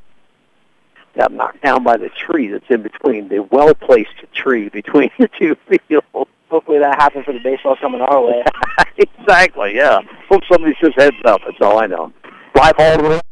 got 1.16 1.33
knocked 1.33 1.62
down 1.62 1.85
by 1.85 1.97
the 1.97 2.09
tree 2.09 2.49
that's 2.49 2.64
in 2.68 2.83
between, 2.83 3.29
the 3.29 3.40
well-placed 3.40 4.25
tree 4.35 4.71
between 4.71 5.11
the 5.18 5.29
two 5.38 5.57
fields. 5.68 6.31
Hopefully 6.49 6.81
that 6.81 7.01
happens 7.01 7.25
for 7.25 7.33
the 7.33 7.40
baseball 7.40 7.77
coming 7.77 8.01
our 8.01 8.27
way. 8.27 8.45
exactly, 8.97 9.77
yeah. 9.77 10.01
Hope 10.29 10.42
somebody 10.51 10.75
just 10.81 10.99
heads 10.99 11.16
up. 11.25 11.40
That's 11.47 11.61
all 11.61 11.79
I 11.79 11.87
know. 11.87 12.12
Fly 12.55 12.73
ball 12.73 12.97
to 12.97 13.03
the 13.03 13.23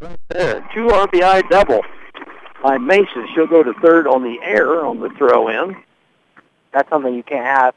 right 0.00 0.18
there. 0.30 0.68
Two 0.72 0.86
RBI 0.86 1.50
double 1.50 1.82
by 2.62 2.78
Mason. 2.78 3.28
She'll 3.34 3.46
go 3.46 3.62
to 3.62 3.72
third 3.74 4.06
on 4.06 4.22
the 4.22 4.38
air 4.42 4.84
on 4.84 5.00
the 5.00 5.10
throw 5.10 5.48
in. 5.48 5.76
That's 6.72 6.88
something 6.88 7.14
you 7.14 7.22
can't 7.22 7.44
have. 7.44 7.74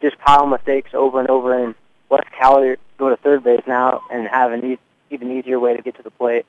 Just 0.00 0.18
pile 0.18 0.46
mistakes 0.46 0.90
over 0.94 1.20
and 1.20 1.28
over, 1.28 1.58
and 1.58 1.74
let 2.10 2.24
Callie 2.38 2.76
go 2.98 3.08
to 3.08 3.16
third 3.16 3.44
base 3.44 3.62
now 3.66 4.02
and 4.10 4.26
have 4.28 4.52
an 4.52 4.64
e- 4.72 4.78
even 5.10 5.30
easier 5.30 5.58
way 5.58 5.76
to 5.76 5.82
get 5.82 5.96
to 5.96 6.02
the 6.02 6.10
plate. 6.10 6.46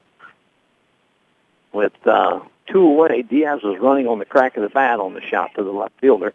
With 1.71 1.93
uh, 2.06 2.39
two 2.67 2.82
away, 2.82 3.23
Diaz 3.23 3.62
was 3.63 3.80
running 3.80 4.08
on 4.08 4.19
the 4.19 4.26
crack 4.26 4.58
of 4.58 4.63
the 4.63 4.69
bat 4.69 4.99
on 4.99 5.13
the 5.13 5.21
shot 5.21 5.52
to 5.56 5.63
the 5.63 5.71
left 5.71 5.99
fielder. 5.99 6.34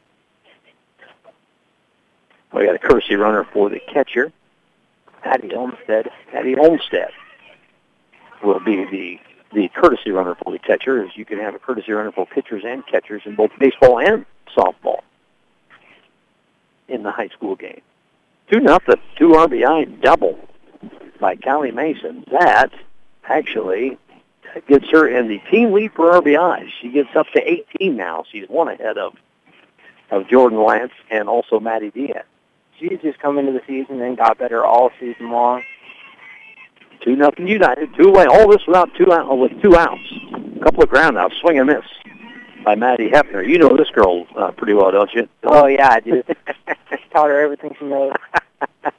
We 2.52 2.64
got 2.64 2.74
a 2.74 2.78
courtesy 2.78 3.14
runner 3.16 3.44
for 3.44 3.68
the 3.68 3.80
catcher. 3.80 4.32
Patty 5.22 5.54
Olmstead. 5.54 6.10
Patty 6.32 6.56
Olmstead 6.56 7.10
will 8.42 8.60
be 8.60 8.84
the 8.84 9.20
the 9.52 9.68
courtesy 9.68 10.10
runner 10.10 10.34
for 10.34 10.52
the 10.52 10.58
catcher, 10.58 11.02
is 11.02 11.10
you 11.14 11.24
can 11.24 11.38
have 11.38 11.54
a 11.54 11.58
courtesy 11.58 11.92
runner 11.92 12.12
for 12.12 12.26
pitchers 12.26 12.64
and 12.66 12.86
catchers 12.86 13.22
in 13.24 13.34
both 13.34 13.50
baseball 13.58 13.98
and 13.98 14.26
softball 14.56 15.00
in 16.88 17.02
the 17.02 17.10
high 17.10 17.28
school 17.28 17.56
game. 17.56 17.80
Two 18.50 18.60
nothing, 18.60 18.96
two 19.16 19.28
RBI 19.30 20.00
double 20.00 20.38
by 21.20 21.36
Callie 21.36 21.70
Mason. 21.70 22.24
That 22.30 22.72
actually 23.24 23.98
gets 24.66 24.88
her 24.90 25.06
in 25.06 25.28
the 25.28 25.38
team 25.50 25.72
lead 25.72 25.92
for 25.92 26.12
RBIs. 26.12 26.70
She 26.80 26.90
gets 26.90 27.14
up 27.14 27.26
to 27.34 27.50
18 27.78 27.96
now. 27.96 28.24
She's 28.30 28.48
one 28.48 28.68
ahead 28.68 28.98
of 28.98 29.14
of 30.10 30.26
Jordan 30.28 30.62
Lance 30.62 30.92
and 31.10 31.28
also 31.28 31.60
Maddie 31.60 31.90
Diaz. 31.90 32.24
She's 32.78 32.98
just 33.02 33.18
come 33.18 33.38
into 33.38 33.52
the 33.52 33.60
season 33.66 34.00
and 34.00 34.16
got 34.16 34.38
better 34.38 34.64
all 34.64 34.90
season 34.98 35.30
long. 35.30 35.62
Two 37.02 37.16
nothing 37.16 37.46
United. 37.46 37.94
Two 37.96 38.08
away. 38.08 38.26
All 38.26 38.50
this 38.50 38.66
without 38.66 38.90
two 38.96 39.12
out 39.12 39.36
with 39.38 39.60
two 39.62 39.76
outs. 39.76 40.00
A 40.56 40.64
couple 40.64 40.82
of 40.82 40.88
ground 40.88 41.16
outs. 41.16 41.34
Swing 41.40 41.58
and 41.58 41.66
miss 41.66 41.84
by 42.64 42.74
Maddie 42.74 43.08
Hefner. 43.08 43.46
You 43.48 43.58
know 43.58 43.76
this 43.76 43.90
girl 43.90 44.26
uh, 44.36 44.50
pretty 44.50 44.74
well, 44.74 44.90
don't 44.90 45.12
you? 45.14 45.28
Oh 45.44 45.66
yeah, 45.66 45.90
I 45.90 46.00
do. 46.00 46.22
Taught 47.12 47.30
her 47.30 47.40
everything 47.40 47.74
she 47.78 47.84
knows. 47.86 48.12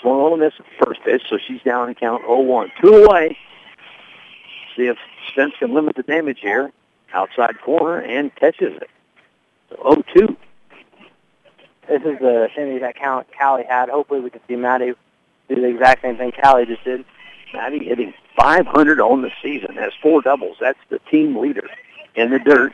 Swung 0.00 0.20
on 0.20 0.42
at 0.42 0.52
first 0.82 1.02
pitch, 1.04 1.22
so 1.28 1.38
she's 1.46 1.60
down 1.62 1.88
in 1.88 1.94
count 1.94 2.24
0-1. 2.24 2.70
Two 2.80 3.04
away. 3.04 3.36
See 4.76 4.86
if 4.86 4.96
Spence 5.28 5.52
can 5.58 5.74
limit 5.74 5.96
the 5.96 6.02
damage 6.02 6.40
here. 6.40 6.72
Outside 7.12 7.60
corner 7.60 8.00
and 8.00 8.34
catches 8.36 8.76
it. 8.80 8.88
So 9.68 10.02
0-2. 10.16 10.36
This 11.88 12.02
is 12.02 12.18
the 12.20 12.48
same 12.56 12.80
that 12.80 12.96
count 12.96 13.26
Callie 13.38 13.64
had. 13.68 13.90
Hopefully 13.90 14.20
we 14.20 14.30
can 14.30 14.40
see 14.48 14.56
Maddie 14.56 14.94
do 15.48 15.56
the 15.56 15.68
exact 15.68 16.02
same 16.02 16.16
thing 16.16 16.32
Callie 16.32 16.66
just 16.66 16.84
did. 16.84 17.04
Maddie 17.52 17.84
hitting 17.84 18.14
500 18.40 19.00
on 19.00 19.22
the 19.22 19.30
season. 19.42 19.76
Has 19.76 19.92
four 20.00 20.22
doubles. 20.22 20.56
That's 20.60 20.78
the 20.88 20.98
team 21.10 21.36
leader 21.36 21.68
in 22.14 22.30
the 22.30 22.38
dirt. 22.38 22.72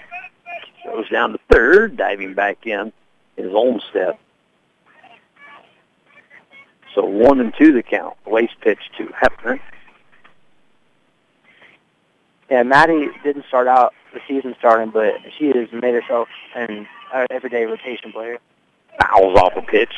Goes 0.85 1.09
down 1.11 1.33
to 1.33 1.39
third. 1.51 1.97
Diving 1.97 2.35
back 2.35 2.67
in 2.67 2.93
is 3.37 3.53
Olmstead. 3.53 4.17
So 6.95 7.05
one 7.05 7.41
and 7.41 7.53
two 7.57 7.73
the 7.73 7.83
count. 7.83 8.17
Waste 8.27 8.61
pitch 8.61 8.79
to 8.99 9.07
Hefner. 9.07 9.61
Yeah, 12.51 12.63
Maddie 12.63 13.09
didn't 13.23 13.45
start 13.47 13.69
out 13.69 13.93
the 14.15 14.21
season 14.27 14.55
starting, 14.59 14.91
but 14.91 15.15
she 15.39 15.49
has 15.49 15.71
made 15.71 15.95
herself 15.95 16.29
an 16.55 16.87
uh, 17.13 17.27
everyday 17.31 17.65
rotation 17.67 18.11
player. 18.11 18.39
Fouls 19.01 19.39
off 19.39 19.53
a 19.55 19.63
pitch 19.63 19.93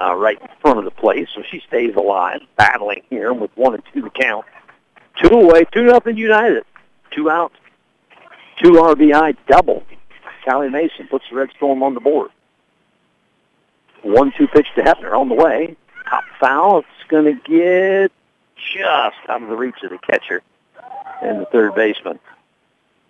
uh, 0.00 0.14
right 0.14 0.40
in 0.40 0.48
front 0.60 0.78
of 0.78 0.84
the 0.84 0.90
plate, 0.90 1.28
so 1.34 1.42
she 1.42 1.60
stays 1.66 1.94
alive, 1.94 2.40
battling 2.56 3.02
here 3.10 3.32
with 3.32 3.50
one 3.56 3.74
and 3.74 3.82
two 3.92 4.02
to 4.02 4.10
count. 4.10 4.46
Two 5.22 5.34
away, 5.34 5.64
two 5.72 5.84
nothing 5.84 6.16
United. 6.16 6.64
Two 7.10 7.30
out, 7.30 7.52
two 8.62 8.72
RBI 8.72 9.36
double. 9.48 9.84
Callie 10.44 10.70
Mason 10.70 11.06
puts 11.08 11.24
the 11.30 11.36
Red 11.36 11.50
Storm 11.56 11.82
on 11.82 11.94
the 11.94 12.00
board. 12.00 12.30
One-two 14.02 14.46
pitch 14.48 14.68
to 14.76 14.82
Hefner 14.82 15.18
on 15.18 15.28
the 15.28 15.34
way. 15.34 15.76
Top 16.08 16.24
foul. 16.40 16.78
It's 16.78 17.08
going 17.08 17.24
to 17.24 17.32
get 17.34 18.12
just 18.56 19.28
out 19.28 19.42
of 19.42 19.48
the 19.48 19.56
reach 19.56 19.82
of 19.82 19.90
the 19.90 19.98
catcher 19.98 20.42
and 21.20 21.40
the 21.40 21.46
third 21.46 21.74
baseman. 21.74 22.18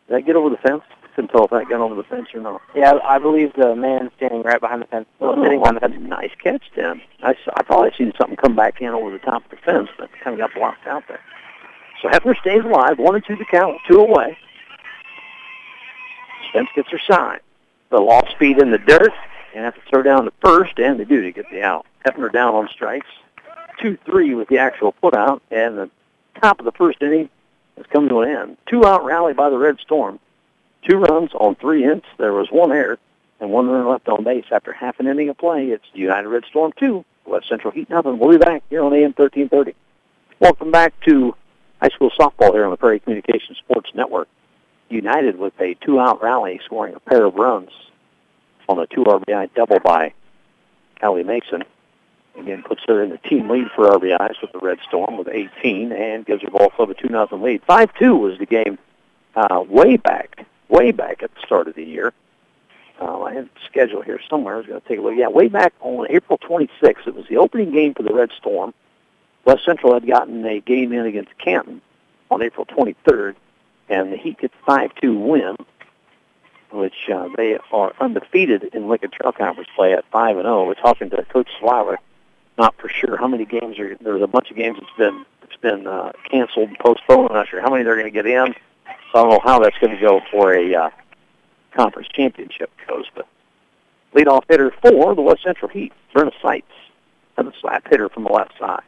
Did 0.09 0.16
that 0.16 0.27
get 0.27 0.37
over 0.37 0.51
the 0.51 0.57
fence? 0.57 0.83
Couldn't 1.18 1.33
tell 1.33 1.46
if 1.46 1.50
that 1.50 1.68
got 1.68 1.81
over 1.81 1.96
the 1.96 2.04
fence 2.04 2.28
or 2.33 2.38
not. 2.40 2.62
Yeah, 2.76 2.92
I 3.02 3.18
believe 3.18 3.52
the 3.54 3.74
man 3.74 4.09
standing 4.16 4.42
right 4.42 4.61
behind 4.61 4.83
the 4.83 4.87
fence, 4.87 5.09
oh, 5.20 5.31
well, 5.31 5.40
Oh, 5.40 5.42
sitting 5.42 5.59
behind 5.59 5.76
the 5.78 5.81
fence. 5.81 5.96
nice 5.98 6.31
catch, 6.40 6.62
Tim. 6.76 7.02
I, 7.24 7.35
saw, 7.44 7.50
I 7.57 7.64
thought 7.64 7.92
I 7.92 7.96
seen 7.98 8.12
something 8.16 8.37
come 8.37 8.54
back 8.54 8.81
in 8.81 8.90
over 8.90 9.11
the 9.11 9.18
top 9.18 9.44
of 9.44 9.50
the 9.50 9.57
fence, 9.57 9.88
but 9.98 10.11
kind 10.22 10.35
of 10.35 10.38
got 10.38 10.54
blocked 10.57 10.87
out 10.87 11.02
there. 11.09 11.18
So 12.00 12.09
Hefner 12.09 12.37
stays 12.38 12.62
alive, 12.62 13.00
one 13.00 13.16
and 13.16 13.24
two 13.26 13.35
to 13.35 13.44
count, 13.46 13.78
two 13.88 13.98
away. 13.98 14.38
Spence 16.50 16.68
gets 16.76 16.88
her 16.92 17.00
sign. 17.00 17.40
The 17.90 17.98
lost 17.98 18.31
speed 18.31 18.59
in 18.61 18.70
the 18.70 18.78
dirt, 18.78 19.12
and 19.57 19.64
have 19.64 19.74
to 19.74 19.81
throw 19.90 20.04
down 20.04 20.24
the 20.24 20.33
first, 20.40 20.78
and 20.78 21.00
they 21.00 21.04
do 21.04 21.20
to 21.20 21.33
get 21.33 21.50
the 21.50 21.62
out. 21.64 21.85
Hefner 22.07 22.33
down 22.33 22.54
on 22.54 22.68
strikes, 22.68 23.09
two 23.81 23.98
three 24.07 24.37
with 24.37 24.46
the 24.46 24.59
actual 24.59 24.92
put 24.92 25.14
out, 25.14 25.42
and 25.50 25.78
the 25.78 25.90
top 26.40 26.61
of 26.61 26.64
the 26.64 26.70
first 26.70 27.02
inning 27.02 27.28
has 27.76 27.87
come 27.87 28.09
to 28.09 28.20
an 28.20 28.31
end. 28.31 28.57
Two 28.66 28.87
out 28.87 29.04
rally 29.04 29.33
by 29.35 29.50
the 29.50 29.59
Red 29.59 29.81
Storm. 29.81 30.20
Two 30.88 30.96
runs 30.96 31.33
on 31.35 31.55
three 31.57 31.83
hits. 31.83 32.07
There 32.16 32.33
was 32.33 32.48
one 32.51 32.72
error 32.72 32.98
and 33.40 33.51
one 33.51 33.68
runner 33.68 33.90
left 33.90 34.09
on 34.09 34.24
base 34.24 34.46
after 34.51 34.72
half 34.72 34.98
an 35.01 35.07
inning 35.07 35.29
of 35.29 35.37
play. 35.37 35.66
It's 35.66 35.85
United 35.92 36.29
Red 36.29 36.44
Storm 36.46 36.72
2, 36.79 37.05
West 37.27 37.46
Central 37.46 37.72
Heat 37.72 37.90
nothing. 37.90 38.18
We'll 38.18 38.31
be 38.31 38.38
back 38.38 38.62
here 38.70 38.83
on 38.83 38.94
AM 38.94 39.12
1330. 39.14 39.74
Welcome 40.40 40.70
back 40.70 40.98
to 41.05 41.35
high 41.83 41.90
school 41.90 42.11
softball 42.18 42.53
here 42.53 42.64
on 42.64 42.70
the 42.70 42.79
Prairie 42.79 43.01
Communications 43.01 43.59
Sports 43.59 43.90
Network. 43.94 44.29
United 44.88 45.38
with 45.38 45.53
a 45.61 45.74
two-out 45.74 46.22
rally 46.22 46.59
scoring 46.64 46.94
a 46.94 47.01
pair 47.01 47.27
of 47.27 47.35
runs 47.35 47.70
on 48.66 48.79
a 48.79 48.87
two 48.87 49.05
RBI 49.05 49.51
double 49.55 49.81
by 49.81 50.14
Callie 51.03 51.22
Mason. 51.22 51.64
Again, 52.38 52.62
puts 52.62 52.81
her 52.88 53.03
in 53.03 53.11
the 53.11 53.18
team 53.18 53.51
lead 53.51 53.68
for 53.77 53.85
RBIs 53.90 54.40
with 54.40 54.53
the 54.53 54.61
Red 54.61 54.79
Storm 54.88 55.18
with 55.18 55.29
18 55.29 55.92
and 55.92 56.24
gives 56.24 56.42
her 56.42 56.51
ball 56.51 56.70
club 56.70 56.88
a 56.88 56.94
2-0 56.94 57.42
lead. 57.42 57.62
5-2 57.68 58.18
was 58.18 58.38
the 58.38 58.46
game 58.46 58.79
uh, 59.37 59.62
way 59.68 59.98
back, 59.98 60.46
way 60.68 60.92
back 60.92 61.22
at 61.22 61.35
the 61.35 61.40
start 61.44 61.68
of 61.68 61.74
the 61.74 61.85
year. 61.85 62.12
Uh, 63.00 63.22
I 63.22 63.35
have 63.35 63.44
the 63.44 63.61
schedule 63.66 64.02
here 64.02 64.20
somewhere. 64.28 64.54
I 64.54 64.59
was 64.59 64.66
going 64.66 64.81
to 64.81 64.88
take 64.88 64.98
a 64.98 65.02
look. 65.02 65.14
Yeah, 65.16 65.28
way 65.28 65.48
back 65.48 65.72
on 65.81 66.07
April 66.11 66.38
26th, 66.38 67.07
it 67.07 67.14
was 67.14 67.26
the 67.28 67.37
opening 67.37 67.70
game 67.70 67.94
for 67.94 68.02
the 68.02 68.12
Red 68.12 68.31
Storm. 68.37 68.74
West 69.44 69.64
Central 69.64 69.94
had 69.94 70.07
gotten 70.07 70.44
a 70.44 70.61
game 70.61 70.92
in 70.92 71.07
against 71.07 71.37
Canton 71.38 71.81
on 72.31 72.42
April 72.42 72.66
23rd, 72.66 73.37
and 73.88 74.12
the 74.12 74.16
Heat 74.16 74.38
gets 74.38 74.54
5-2 74.66 75.26
win, 75.26 75.57
which 76.70 77.09
uh, 77.12 77.28
they 77.37 77.57
are 77.72 77.94
undefeated 78.00 78.64
in 78.74 78.88
Lincoln 78.88 79.11
Trail 79.11 79.33
Conference 79.33 79.70
play 79.74 79.92
at 79.92 80.11
5-0. 80.11 80.66
We're 80.66 80.74
talking 80.74 81.09
to 81.11 81.24
Coach 81.24 81.48
Swiler, 81.61 81.96
not 82.59 82.74
for 82.78 82.88
sure 82.88 83.16
how 83.16 83.28
many 83.28 83.44
games 83.44 83.78
are. 83.78 83.96
There's 84.00 84.22
a 84.22 84.26
bunch 84.26 84.50
of 84.50 84.57
games 84.57 84.78
that's 84.81 84.98
been 84.98 85.24
that's 85.40 85.57
been 85.57 85.87
uh, 85.87 86.12
canceled 86.31 86.70
postponed. 86.78 87.28
I'm 87.31 87.37
not 87.37 87.48
sure 87.48 87.62
how 87.62 87.70
many 87.70 87.85
they're 87.85 87.96
going 87.96 88.07
to 88.07 88.11
get 88.11 88.26
in. 88.26 88.54
So 89.12 89.18
I 89.18 89.22
don't 89.22 89.30
know 89.30 89.40
how 89.42 89.58
that's 89.58 89.78
going 89.78 89.96
to 89.96 90.02
go 90.04 90.20
for 90.30 90.54
a 90.54 90.74
uh, 90.74 90.90
conference 91.74 92.08
championship 92.14 92.70
goes, 92.86 93.06
but 93.14 93.26
leadoff 94.14 94.42
hitter 94.48 94.72
for 94.82 95.14
the 95.14 95.22
West 95.22 95.42
Central 95.44 95.70
Heat, 95.70 95.92
Brenna 96.14 96.32
Seitz, 96.42 96.66
has 97.36 97.46
a 97.46 97.52
slap 97.60 97.86
hitter 97.88 98.08
from 98.08 98.24
the 98.24 98.32
left 98.32 98.52
side. 98.58 98.82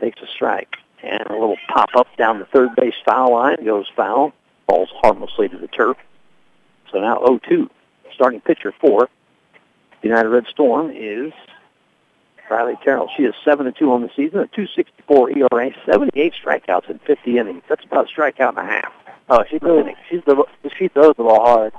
Takes 0.00 0.20
a 0.22 0.26
strike, 0.34 0.76
and 1.02 1.22
a 1.28 1.32
little 1.32 1.58
pop-up 1.68 2.06
down 2.16 2.38
the 2.38 2.46
third 2.46 2.74
base 2.74 2.94
foul 3.04 3.32
line, 3.32 3.64
goes 3.64 3.86
foul, 3.94 4.32
falls 4.66 4.88
harmlessly 5.02 5.48
to 5.48 5.58
the 5.58 5.68
turf. 5.68 5.96
So 6.90 6.98
now 7.00 7.18
0-2. 7.18 7.68
Starting 8.14 8.40
pitcher 8.40 8.74
for 8.80 9.08
the 10.02 10.08
United 10.08 10.28
Red 10.28 10.46
Storm 10.50 10.90
is 10.90 11.32
Riley 12.50 12.74
Terrell. 12.82 13.08
She 13.16 13.24
is 13.24 13.34
seven 13.44 13.66
and 13.66 13.76
two 13.76 13.92
on 13.92 14.02
the 14.02 14.10
season, 14.16 14.40
a 14.40 14.46
264 14.48 15.30
ERA, 15.30 15.70
78 15.86 16.34
strikeouts 16.42 16.90
in 16.90 16.98
50 17.00 17.38
innings. 17.38 17.62
That's 17.68 17.84
about 17.84 18.10
a 18.10 18.20
strikeout 18.20 18.50
and 18.50 18.58
a 18.58 18.64
half. 18.64 18.92
Oh, 19.28 19.44
she 19.48 19.58
really 19.58 19.94
she's 20.08 20.22
the 20.26 20.44
she 20.76 20.88
throws 20.88 21.14
the 21.16 21.22
ball 21.22 21.40
hard. 21.40 21.72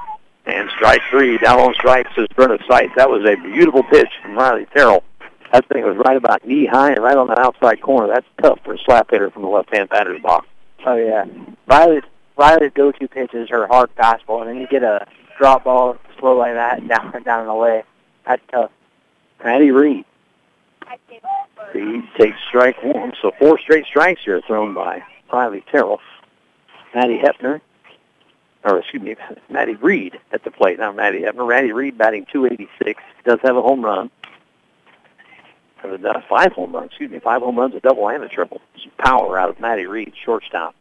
And 0.45 0.69
strike 0.71 1.01
three, 1.09 1.37
down 1.37 1.59
on 1.59 1.73
strikes 1.73 2.11
is 2.17 2.27
Brenna 2.29 2.57
Seitz. 2.67 2.93
That 2.95 3.09
was 3.09 3.25
a 3.25 3.35
beautiful 3.35 3.83
pitch 3.83 4.09
from 4.21 4.35
Riley 4.35 4.65
Terrell. 4.73 5.03
That 5.51 5.67
thing 5.67 5.83
was 5.83 5.97
right 5.97 6.15
about 6.15 6.47
knee 6.47 6.65
high 6.65 6.91
and 6.93 7.03
right 7.03 7.17
on 7.17 7.27
the 7.27 7.37
outside 7.37 7.81
corner. 7.81 8.07
That's 8.07 8.25
tough 8.41 8.59
for 8.63 8.73
a 8.73 8.77
slap 8.79 9.11
hitter 9.11 9.29
from 9.29 9.41
the 9.43 9.49
left-hand 9.49 9.89
batter's 9.89 10.21
box. 10.21 10.47
Oh 10.85 10.95
yeah, 10.95 11.25
Riley's 11.67 12.03
Riley's 12.37 12.71
go-to 12.73 13.07
pitch 13.07 13.33
is 13.33 13.49
her 13.49 13.67
hard 13.67 13.93
fastball, 13.95 14.41
and 14.41 14.49
then 14.49 14.57
you 14.57 14.67
get 14.67 14.83
a 14.83 15.05
drop 15.37 15.65
ball 15.65 15.97
slow 16.19 16.37
like 16.37 16.53
that 16.53 16.87
down 16.87 17.21
down 17.23 17.41
and 17.41 17.49
away. 17.49 17.83
That's 18.25 18.41
tough. 18.49 18.71
Maddie 19.43 19.71
Reed. 19.71 20.05
Reed 21.73 22.03
takes 22.17 22.37
strike 22.47 22.83
one, 22.83 23.13
so 23.21 23.31
four 23.39 23.59
straight 23.59 23.85
strikes 23.85 24.21
here 24.23 24.41
thrown 24.41 24.73
by 24.73 25.03
Riley 25.31 25.63
Terrell. 25.71 25.99
Maddie 26.93 27.19
Hepner, 27.19 27.61
or 28.63 28.79
excuse 28.79 29.01
me, 29.01 29.15
Maddie 29.49 29.75
Reed 29.75 30.19
at 30.31 30.43
the 30.43 30.51
plate. 30.51 30.79
Now 30.79 30.91
Maddie 30.91 31.21
Hepner. 31.21 31.47
Maddie 31.47 31.71
Reed 31.71 31.97
batting 31.97 32.25
286. 32.31 33.01
Does 33.23 33.39
have 33.43 33.55
a 33.55 33.61
home 33.61 33.83
run. 33.83 34.09
Uh, 35.83 36.21
five 36.29 36.51
home 36.53 36.73
runs, 36.73 36.89
excuse 36.89 37.09
me, 37.09 37.19
five 37.19 37.41
home 37.41 37.57
runs, 37.57 37.73
a 37.73 37.79
double 37.79 38.07
and 38.07 38.23
a 38.23 38.29
triple. 38.29 38.61
Some 38.81 38.91
power 38.99 39.39
out 39.39 39.49
of 39.49 39.59
Maddie 39.59 39.87
Reed, 39.87 40.13
shortstop. 40.23 40.75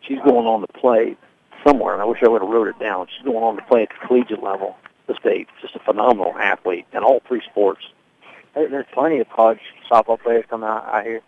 She's 0.00 0.18
going 0.20 0.46
on 0.46 0.62
to 0.62 0.66
play 0.68 1.16
somewhere, 1.66 1.92
and 1.92 2.00
I 2.00 2.06
wish 2.06 2.22
I 2.22 2.28
would 2.28 2.40
have 2.40 2.50
wrote 2.50 2.68
it 2.68 2.78
down. 2.78 3.08
She's 3.14 3.24
going 3.24 3.42
on 3.42 3.56
to 3.56 3.62
play 3.62 3.82
at 3.82 3.90
the 3.90 4.06
collegiate 4.06 4.42
level, 4.42 4.76
the 5.06 5.14
state. 5.14 5.48
Just 5.60 5.76
a 5.76 5.80
phenomenal 5.80 6.34
athlete 6.38 6.86
in 6.92 7.02
all 7.02 7.20
three 7.28 7.42
sports. 7.50 7.82
There- 8.58 8.68
There's 8.68 8.86
plenty 8.92 9.20
of 9.20 9.28
college 9.30 9.60
softball 9.88 10.20
players 10.20 10.44
coming 10.50 10.68
out 10.68 10.84
out 10.86 11.04
here. 11.04 11.20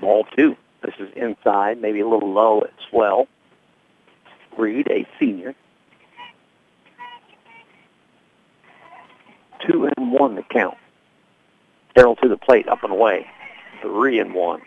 Ball 0.00 0.24
two. 0.36 0.56
This 0.82 0.94
is 0.98 1.08
inside, 1.14 1.80
maybe 1.80 2.00
a 2.00 2.06
little 2.08 2.32
low 2.32 2.62
as 2.62 2.92
well. 2.92 3.28
Reed, 4.58 4.88
a 4.90 5.06
senior. 5.20 5.54
Two 9.60 9.88
and 9.96 10.12
one 10.12 10.34
to 10.34 10.42
count. 10.42 10.76
Terrell 11.94 12.16
to 12.16 12.28
the 12.28 12.36
plate, 12.36 12.68
up 12.68 12.82
and 12.82 12.92
away. 12.92 13.26
Three 13.80 14.18
and 14.18 14.34
one. 14.34 14.62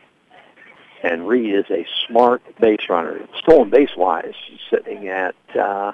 And 1.03 1.27
Reed 1.27 1.53
is 1.53 1.69
a 1.69 1.85
smart 2.07 2.41
base 2.59 2.87
runner. 2.89 3.19
Stolen 3.39 3.69
base 3.69 3.95
wise, 3.97 4.33
sitting 4.71 5.09
at 5.09 5.35
uh, 5.55 5.91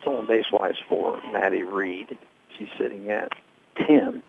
stolen 0.00 0.26
base 0.26 0.50
wise 0.52 0.76
for 0.88 1.22
Maddie 1.32 1.62
Reed. 1.62 2.18
She's 2.58 2.68
sitting 2.78 3.10
at 3.10 3.32
ten 3.76 4.22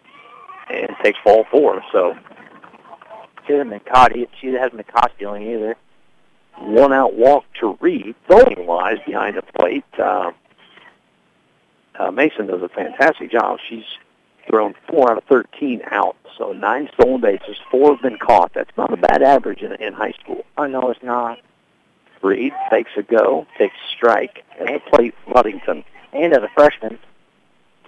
and 0.71 0.89
takes 1.03 1.17
ball 1.25 1.45
four. 1.51 1.81
So 1.91 2.15
She 3.47 3.53
hasn't 3.53 3.71
been 3.71 3.79
caught. 3.91 4.11
She 4.39 4.47
hasn't 4.53 4.77
been 4.77 4.85
caught 4.93 5.11
stealing 5.15 5.43
either. 5.43 5.75
one 6.59 6.93
out 6.93 7.15
walk 7.15 7.45
to 7.59 7.77
Reed. 7.81 8.15
Throwing 8.27 8.67
wise 8.67 8.97
behind 9.05 9.37
the 9.37 9.41
plate. 9.59 9.83
Uh, 9.97 10.31
uh, 11.99 12.11
Mason 12.11 12.47
does 12.47 12.61
a 12.61 12.69
fantastic 12.69 13.31
job. 13.31 13.57
She's 13.67 13.83
thrown 14.49 14.73
four 14.89 15.11
out 15.11 15.17
of 15.17 15.23
13 15.25 15.81
out. 15.91 16.15
So 16.37 16.53
nine 16.53 16.89
stolen 16.93 17.19
bases, 17.21 17.57
four 17.69 17.93
have 17.93 18.01
been 18.01 18.17
caught. 18.17 18.53
That's 18.53 18.71
not 18.77 18.93
a 18.93 18.97
bad 18.97 19.21
average 19.21 19.61
in, 19.61 19.73
in 19.73 19.93
high 19.93 20.13
school. 20.21 20.45
Oh 20.57 20.65
no, 20.67 20.89
it's 20.91 21.03
not. 21.03 21.39
Reed 22.21 22.53
takes 22.71 22.91
a 22.97 23.03
go, 23.03 23.45
takes 23.57 23.75
a 23.75 23.95
strike 23.95 24.43
at 24.59 24.67
the 24.67 24.79
plate. 24.91 25.13
Ludington. 25.33 25.83
And 26.13 26.33
as 26.33 26.39
a 26.43 26.49
freshman, 26.55 26.97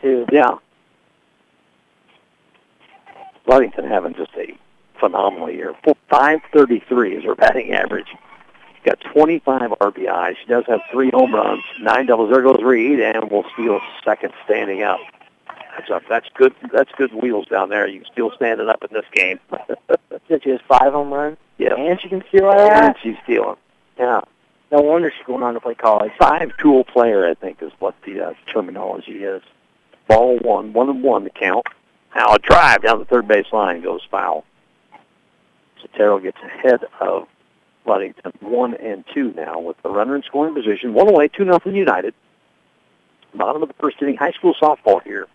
too. 0.02 0.26
Yeah. 0.32 0.58
Ludington 3.48 3.86
having 3.86 4.14
just 4.14 4.32
a 4.38 4.58
phenomenal 5.00 5.50
year. 5.50 5.76
533 6.10 7.16
is 7.16 7.24
her 7.24 7.36
batting 7.36 7.72
average. 7.74 8.08
Got 8.84 9.00
25 9.02 9.72
RBIs. 9.80 10.38
She 10.38 10.46
does 10.48 10.66
have 10.68 10.82
three 10.92 11.12
home 11.12 11.36
runs, 11.36 11.64
nine 11.80 12.08
doubles. 12.08 12.32
There 12.32 12.42
goes 12.42 12.62
Reed, 12.64 13.00
and 13.00 13.30
will 13.30 13.46
steal 13.54 13.80
second 14.04 14.34
standing 14.46 14.82
up. 14.82 15.00
That's 15.78 15.92
up. 15.92 16.04
That's 16.10 16.28
good. 16.34 16.54
That's 16.72 16.92
good 16.94 17.14
wheels 17.14 17.48
down 17.48 17.70
there. 17.70 17.88
You 17.88 18.02
can 18.02 18.12
still 18.12 18.32
standing 18.36 18.70
up 18.70 18.84
in 18.84 18.90
this 18.94 19.06
game. 19.14 19.40
She 20.42 20.50
has 20.52 20.62
five 20.66 20.94
home 20.94 21.12
runs, 21.12 21.36
yeah. 21.58 21.76
and 21.76 22.00
she 22.00 22.08
can 22.08 22.24
steal 22.30 22.50
And 22.50 22.96
she's 23.04 23.18
stealing. 23.24 23.58
Yeah. 24.00 24.22
No 24.72 24.80
wonder 24.80 25.12
she's 25.12 25.26
going 25.26 25.44
on 25.44 25.56
to 25.56 25.60
play 25.60 25.76
college. 25.76 26.14
Five-tool 26.18 26.86
player, 26.86 27.28
I 27.28 27.34
think, 27.34 27.62
is 27.62 27.74
what 27.80 27.96
the 28.04 28.28
uh, 28.28 28.34
terminology 28.48 29.26
is. 29.26 29.42
Ball 30.12 30.40
one, 30.40 30.74
one 30.74 30.90
and 30.90 31.02
one 31.02 31.24
to 31.24 31.30
count. 31.30 31.66
Now 32.14 32.34
a 32.34 32.40
drive 32.40 32.84
down 32.84 33.00
the 33.00 33.06
third 33.06 33.30
base 33.30 33.46
line 33.54 33.82
goes 33.82 34.02
foul. 34.12 34.44
So 35.82 35.88
Terrell 35.96 36.20
gets 36.20 36.38
ahead 36.44 36.82
of 37.00 37.30
Ludington, 37.86 38.34
one 38.42 38.74
and 38.74 39.06
two 39.14 39.32
now 39.32 39.62
with 39.62 39.82
the 39.84 39.90
runner 39.90 40.18
in 40.18 40.24
scoring 40.24 40.54
position. 40.54 40.94
One 40.94 41.08
away, 41.08 41.30
two 41.30 41.46
nothing 41.46 41.78
United. 41.78 42.14
Bottom 43.34 43.62
of 43.64 43.70
the 43.70 43.74
first 43.76 44.02
inning, 44.02 44.18
high 44.18 44.34
school 44.34 44.54
softball 44.62 45.02
here 45.02 45.28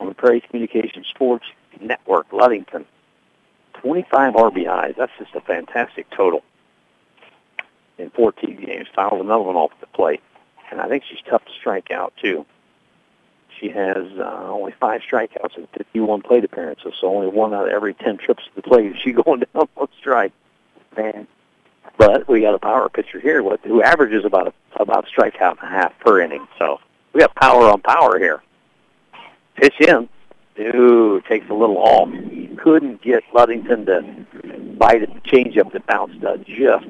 on 0.00 0.08
the 0.08 0.14
Prairie 0.14 0.40
Communications 0.40 1.06
Sports 1.06 1.44
Network. 1.80 2.32
Ludington, 2.32 2.84
25 3.74 4.34
RBIs. 4.34 4.96
That's 4.96 5.12
just 5.20 5.36
a 5.36 5.40
fantastic 5.40 6.10
total 6.10 6.42
in 7.96 8.10
14 8.10 8.56
games. 8.56 8.88
Fouled 8.92 9.20
another 9.20 9.44
one 9.44 9.54
off 9.54 9.70
the 9.78 9.86
plate, 9.86 10.20
and 10.72 10.80
I 10.80 10.88
think 10.88 11.04
she's 11.08 11.22
tough 11.30 11.44
to 11.44 11.52
strike 11.60 11.92
out 11.92 12.12
too. 12.20 12.44
She 13.60 13.68
has 13.70 14.06
uh, 14.18 14.46
only 14.48 14.72
five 14.78 15.00
strikeouts 15.00 15.56
in 15.56 15.66
51 15.76 16.22
plate 16.22 16.44
appearances, 16.44 16.94
so 17.00 17.08
only 17.08 17.28
one 17.28 17.54
out 17.54 17.66
of 17.66 17.72
every 17.72 17.94
10 17.94 18.18
trips 18.18 18.44
to 18.44 18.50
the 18.56 18.62
plate 18.62 18.92
is 18.92 18.98
she 19.02 19.12
going 19.24 19.40
down 19.40 19.68
on 19.76 19.88
strike. 19.98 20.32
Man, 20.96 21.26
but 21.96 22.28
we 22.28 22.40
got 22.40 22.54
a 22.54 22.58
power 22.58 22.88
pitcher 22.88 23.20
here 23.20 23.42
with 23.42 23.60
who 23.62 23.82
averages 23.82 24.24
about 24.24 24.48
a, 24.48 24.82
about 24.82 25.06
a 25.06 25.20
strikeout 25.20 25.58
and 25.60 25.62
a 25.62 25.66
half 25.66 25.98
per 26.00 26.20
inning. 26.20 26.46
So 26.58 26.80
we 27.12 27.20
got 27.20 27.34
power 27.34 27.68
on 27.68 27.82
power 27.82 28.18
here. 28.18 28.42
Pitch 29.56 29.80
in. 29.80 30.08
Ooh, 30.60 31.20
takes 31.28 31.48
a 31.50 31.54
little 31.54 31.78
off. 31.78 32.08
Couldn't 32.58 33.00
get 33.02 33.22
Ludington 33.32 33.86
to 33.86 34.26
bite 34.76 35.02
at 35.02 35.14
the 35.14 35.20
changeup 35.20 35.72
that 35.72 35.86
bounced 35.86 36.24
uh, 36.24 36.36
just 36.38 36.86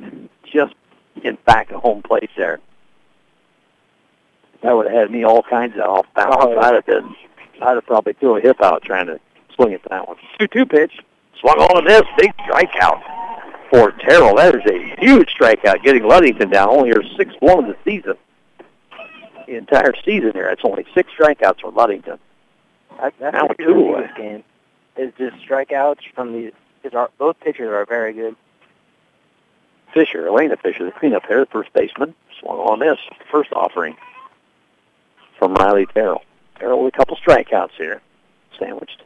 just 0.50 0.74
in 1.22 1.36
back 1.44 1.70
of 1.70 1.80
home 1.82 2.02
plate 2.02 2.30
there. 2.36 2.60
That 4.62 4.72
would 4.72 4.86
have 4.86 4.94
had 4.94 5.10
me 5.10 5.24
all 5.24 5.42
kinds 5.42 5.74
of 5.76 5.82
off 5.82 6.06
balance. 6.14 6.36
Oh, 6.40 6.58
I'd 6.58 6.74
have 6.74 6.86
been, 6.86 7.14
I'd 7.62 7.74
have 7.74 7.86
probably 7.86 8.14
threw 8.14 8.36
a 8.36 8.40
hip 8.40 8.60
out 8.60 8.82
trying 8.82 9.06
to 9.06 9.20
swing 9.54 9.72
at 9.72 9.82
that 9.88 10.08
one. 10.08 10.16
Two-two 10.38 10.66
pitch, 10.66 11.00
swung 11.40 11.58
on 11.58 11.84
to 11.84 11.88
this, 11.88 12.02
big 12.16 12.32
strikeout 12.38 13.02
for 13.70 13.92
Terrell. 13.92 14.36
That 14.36 14.56
is 14.56 14.62
a 14.66 15.00
huge 15.00 15.34
strikeout, 15.38 15.82
getting 15.84 16.04
Ludington 16.04 16.50
down. 16.50 16.70
Only 16.70 16.90
her 16.90 17.02
sixth 17.16 17.36
one 17.40 17.64
of 17.64 17.66
the 17.66 17.76
season. 17.84 18.14
The 19.46 19.56
entire 19.56 19.94
season 20.04 20.32
here, 20.32 20.48
it's 20.48 20.62
only 20.64 20.84
six 20.94 21.10
strikeouts 21.18 21.60
for 21.60 21.70
Ludington. 21.70 22.18
That, 23.00 23.14
that's 23.18 23.34
now 23.34 23.46
two 23.46 23.72
away. 23.72 24.02
This 24.02 24.16
game 24.16 24.44
is 24.96 25.12
just 25.16 25.36
strikeouts 25.46 26.00
from 26.14 26.32
these. 26.32 26.52
Because 26.82 27.10
both 27.18 27.38
pitchers 27.40 27.68
are 27.68 27.84
very 27.86 28.12
good. 28.12 28.36
Fisher, 29.92 30.28
Elena 30.28 30.56
Fisher, 30.56 30.84
the 30.84 30.92
cleanup 30.92 31.22
hitter, 31.22 31.40
the 31.40 31.46
first 31.46 31.72
baseman, 31.72 32.14
swung 32.38 32.58
on 32.58 32.78
this 32.78 32.98
first 33.30 33.52
offering 33.52 33.96
from 35.38 35.54
Riley 35.54 35.86
Terrell. 35.86 36.22
Terrell 36.58 36.84
with 36.84 36.94
a 36.94 36.96
couple 36.96 37.16
strikeouts 37.16 37.72
here, 37.76 38.00
sandwiched 38.58 39.02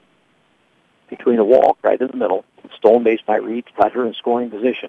between 1.09 1.39
a 1.39 1.45
walk 1.45 1.79
right 1.83 2.01
in 2.01 2.09
the 2.09 2.17
middle. 2.17 2.45
Stolen 2.79 3.03
base 3.03 3.21
by 3.27 3.37
Reed, 3.37 3.65
got 3.77 3.93
her 3.93 4.07
in 4.07 4.15
scoring 4.15 4.51
position. 4.51 4.89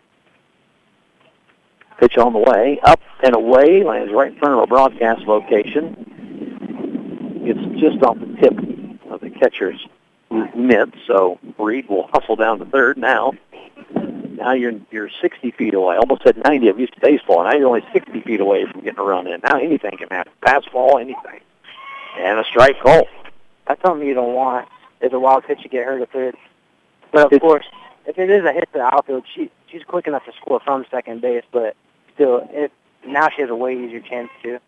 Pitch 1.99 2.17
on 2.17 2.33
the 2.33 2.39
way, 2.39 2.79
up 2.83 2.99
and 3.23 3.35
away, 3.35 3.83
lands 3.83 4.11
right 4.13 4.31
in 4.31 4.39
front 4.39 4.55
of 4.55 4.61
a 4.61 4.67
broadcast 4.67 5.21
location. 5.27 5.95
It's 7.45 7.81
just 7.81 8.01
off 8.03 8.17
the 8.19 8.35
tip 8.41 8.57
of 9.11 9.19
the 9.19 9.29
catcher's 9.29 9.85
mitt, 10.55 10.93
so 11.07 11.39
Reed 11.57 11.87
will 11.89 12.07
hustle 12.11 12.35
down 12.35 12.59
to 12.59 12.65
third 12.65 12.97
now. 12.97 13.33
Now 13.95 14.53
you're 14.53 14.73
you're 14.91 15.09
60 15.21 15.51
feet 15.51 15.73
away. 15.73 15.95
Almost 15.95 16.25
at 16.25 16.37
90. 16.37 16.69
I'm 16.69 16.79
used 16.79 16.93
to 16.93 16.99
baseball. 16.99 17.43
Now 17.43 17.53
you're 17.53 17.67
only 17.67 17.85
60 17.93 18.21
feet 18.21 18.41
away 18.41 18.65
from 18.65 18.81
getting 18.81 18.99
a 18.99 19.03
run 19.03 19.27
in. 19.27 19.39
Now 19.43 19.57
anything 19.57 19.97
can 19.97 20.09
happen. 20.09 20.33
Pass 20.41 20.63
ball, 20.71 20.97
anything. 20.97 21.39
And 22.19 22.39
a 22.39 22.43
strike 22.43 22.79
call. 22.81 23.07
That's 23.67 23.81
something 23.81 24.07
you 24.07 24.13
don't 24.13 24.33
want. 24.33 24.67
Is 25.01 25.13
a 25.13 25.19
wild 25.19 25.43
pitch 25.45 25.61
to 25.63 25.69
get 25.69 25.85
hurt 25.85 25.99
to 25.99 26.05
third. 26.05 26.35
But 27.11 27.27
of 27.27 27.33
it's, 27.33 27.41
course, 27.41 27.65
if 28.05 28.17
it 28.17 28.29
is 28.29 28.43
a 28.43 28.53
hit 28.53 28.69
to 28.73 28.79
the 28.79 28.95
outfield, 28.95 29.25
she 29.33 29.51
she's 29.69 29.83
quick 29.83 30.07
enough 30.07 30.25
to 30.25 30.31
score 30.41 30.59
from 30.59 30.85
second 30.89 31.21
base. 31.21 31.43
But 31.51 31.75
still, 32.15 32.47
it 32.51 32.71
now 33.05 33.29
she 33.35 33.41
has 33.41 33.49
a 33.49 33.55
way 33.55 33.77
easier 33.77 33.99
chance 33.99 34.29
to. 34.43 34.59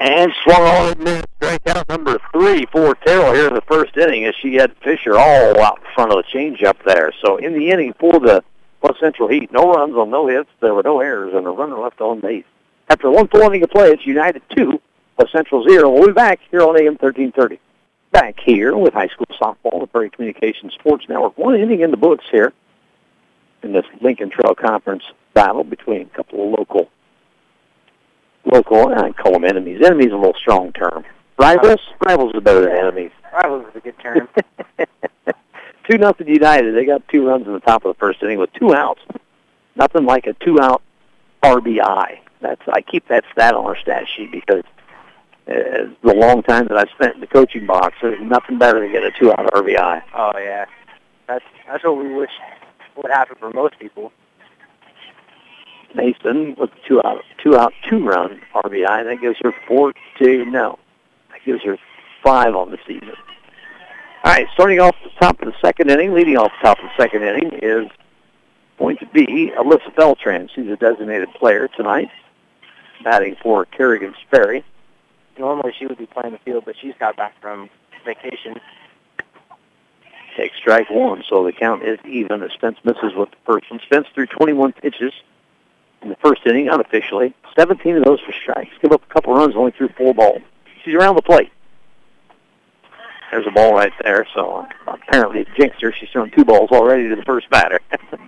And 0.00 0.32
swung 0.42 0.62
on 0.62 0.92
and 0.92 1.04
missed 1.04 1.26
strikeout 1.40 1.88
number 1.88 2.18
three 2.32 2.66
for 2.72 2.94
Terrell 3.06 3.32
here 3.32 3.46
in 3.46 3.54
the 3.54 3.62
first 3.62 3.96
inning 3.96 4.24
as 4.24 4.34
she 4.40 4.54
had 4.54 4.74
Fisher 4.82 5.16
all 5.16 5.60
out 5.60 5.78
in 5.78 5.94
front 5.94 6.12
of 6.12 6.18
the 6.18 6.24
changeup 6.36 6.76
there. 6.84 7.12
So 7.24 7.36
in 7.36 7.52
the 7.52 7.70
inning 7.70 7.94
for 8.00 8.18
the 8.18 8.42
West 8.82 8.98
Central 9.00 9.28
Heat, 9.28 9.52
no 9.52 9.72
runs 9.72 9.94
on 9.94 10.10
no 10.10 10.26
hits, 10.26 10.50
there 10.60 10.74
were 10.74 10.82
no 10.82 11.00
errors, 11.00 11.32
and 11.34 11.46
a 11.46 11.50
runner 11.50 11.78
left 11.78 12.00
on 12.00 12.20
base. 12.20 12.44
After 12.88 13.10
one 13.10 13.28
full 13.28 13.42
inning 13.42 13.62
of 13.62 13.70
play, 13.70 13.90
it's 13.90 14.04
United 14.04 14.42
2, 14.56 14.80
West 15.18 15.32
Central 15.32 15.66
0. 15.66 15.90
We'll 15.90 16.08
be 16.08 16.12
back 16.12 16.40
here 16.50 16.62
on 16.62 16.76
AM 16.76 16.96
1330. 16.96 17.60
Back 18.10 18.38
here 18.40 18.76
with 18.76 18.94
high 18.94 19.08
school 19.08 19.26
softball, 19.40 19.80
the 19.80 19.86
Prairie 19.86 20.10
Communications 20.10 20.74
Sports 20.74 21.06
Network. 21.08 21.38
One 21.38 21.54
inning 21.54 21.80
in 21.80 21.90
the 21.92 21.96
books 21.96 22.24
here 22.30 22.52
in 23.62 23.72
this 23.72 23.86
Lincoln 24.00 24.30
Trail 24.30 24.54
Conference 24.54 25.04
battle 25.32 25.64
between 25.64 26.02
a 26.02 26.16
couple 26.16 26.44
of 26.44 26.58
local 26.58 26.90
local, 28.44 28.88
I 28.88 29.12
call 29.12 29.32
them 29.32 29.44
enemies. 29.44 29.80
Enemies 29.84 30.06
is 30.06 30.12
a 30.12 30.16
little 30.16 30.34
strong 30.34 30.72
term. 30.72 31.04
Rivals? 31.38 31.80
Rivals 32.04 32.34
are 32.34 32.40
better 32.40 32.60
than 32.60 32.76
enemies. 32.76 33.10
Rivals 33.32 33.66
is 33.68 33.76
a 33.76 33.80
good 33.80 33.98
term. 33.98 34.28
two 35.90 35.98
nothing 35.98 36.28
United. 36.28 36.74
They 36.74 36.84
got 36.84 37.06
two 37.08 37.26
runs 37.26 37.46
in 37.46 37.52
the 37.52 37.60
top 37.60 37.84
of 37.84 37.94
the 37.94 37.98
first 37.98 38.22
inning 38.22 38.38
with 38.38 38.52
two 38.52 38.74
outs. 38.74 39.00
Nothing 39.76 40.04
like 40.04 40.26
a 40.26 40.34
two 40.34 40.60
out 40.60 40.82
RBI. 41.42 42.18
That's 42.40 42.60
I 42.68 42.80
keep 42.82 43.08
that 43.08 43.24
stat 43.32 43.54
on 43.54 43.64
our 43.64 43.76
stat 43.76 44.04
sheet 44.14 44.30
because 44.30 44.62
uh, 45.48 45.88
the 46.02 46.14
long 46.14 46.42
time 46.42 46.68
that 46.68 46.76
I 46.76 46.84
spent 46.94 47.14
in 47.14 47.20
the 47.20 47.26
coaching 47.26 47.66
box, 47.66 47.96
there's 48.00 48.20
nothing 48.20 48.58
better 48.58 48.80
than 48.80 48.92
get 48.92 49.02
a 49.02 49.10
two 49.18 49.32
out 49.32 49.50
RBI. 49.52 50.02
Oh 50.14 50.32
yeah, 50.38 50.66
that's 51.26 51.44
that's 51.66 51.84
what 51.84 51.96
we 51.96 52.12
wish 52.12 52.30
would 52.96 53.10
happen 53.10 53.36
for 53.38 53.50
most 53.50 53.78
people. 53.78 54.12
Mason 55.94 56.54
with 56.56 56.70
two 56.86 57.00
out, 57.04 57.22
two 57.42 57.56
out, 57.56 57.72
two 57.88 58.04
run 58.04 58.40
RBI. 58.54 59.04
That 59.04 59.20
gives 59.20 59.38
her 59.42 59.54
four 59.66 59.92
to 60.18 60.44
no. 60.44 60.78
That 61.30 61.44
gives 61.44 61.62
her 61.62 61.78
five 62.22 62.54
on 62.54 62.70
the 62.70 62.78
season. 62.86 63.14
All 64.24 64.32
right, 64.32 64.46
starting 64.54 64.80
off 64.80 64.96
the 65.04 65.10
top 65.20 65.40
of 65.42 65.46
the 65.48 65.54
second 65.60 65.90
inning, 65.90 66.14
leading 66.14 66.36
off 66.36 66.50
the 66.60 66.68
top 66.68 66.78
of 66.78 66.84
the 66.84 67.02
second 67.02 67.22
inning 67.22 67.58
is 67.62 67.88
going 68.78 68.96
to 68.96 69.06
be 69.06 69.52
Alyssa 69.56 69.94
Beltran. 69.94 70.48
She's 70.54 70.66
a 70.68 70.76
designated 70.76 71.28
player 71.34 71.68
tonight, 71.68 72.08
batting 73.02 73.36
for 73.42 73.66
Kerrigan 73.66 74.14
Sperry. 74.26 74.64
Normally 75.38 75.74
she 75.78 75.86
would 75.86 75.98
be 75.98 76.06
playing 76.06 76.32
the 76.32 76.38
field, 76.38 76.64
but 76.64 76.76
she's 76.80 76.94
got 76.98 77.16
back 77.16 77.38
from 77.40 77.68
vacation. 78.04 78.58
Take 80.36 80.52
strike 80.54 80.90
one, 80.90 81.22
so 81.28 81.44
the 81.44 81.52
count 81.52 81.82
is 81.82 81.98
even 82.06 82.42
as 82.42 82.52
Spence 82.52 82.78
misses 82.82 83.14
with 83.14 83.30
the 83.30 83.36
first 83.44 83.70
one. 83.70 83.80
Spence 83.80 84.06
threw 84.14 84.26
21 84.26 84.72
pitches 84.72 85.12
in 86.04 86.10
the 86.10 86.16
first 86.16 86.42
inning 86.46 86.68
unofficially. 86.68 87.34
17 87.56 87.96
of 87.96 88.04
those 88.04 88.20
for 88.20 88.32
strikes. 88.32 88.70
Give 88.80 88.92
up 88.92 89.02
a 89.02 89.12
couple 89.12 89.34
runs, 89.34 89.56
only 89.56 89.72
threw 89.72 89.88
four 89.88 90.14
balls. 90.14 90.42
She's 90.84 90.94
around 90.94 91.16
the 91.16 91.22
plate. 91.22 91.50
There's 93.30 93.46
a 93.46 93.50
ball 93.50 93.74
right 93.74 93.92
there, 94.02 94.26
so 94.34 94.66
apparently 94.86 95.40
it 95.40 95.48
jinxed 95.56 95.82
her. 95.82 95.92
She's 95.92 96.08
thrown 96.10 96.30
two 96.30 96.44
balls 96.44 96.70
already 96.70 97.08
to 97.08 97.16
the 97.16 97.24
first 97.24 97.50
batter. 97.50 97.80
so 98.10 98.18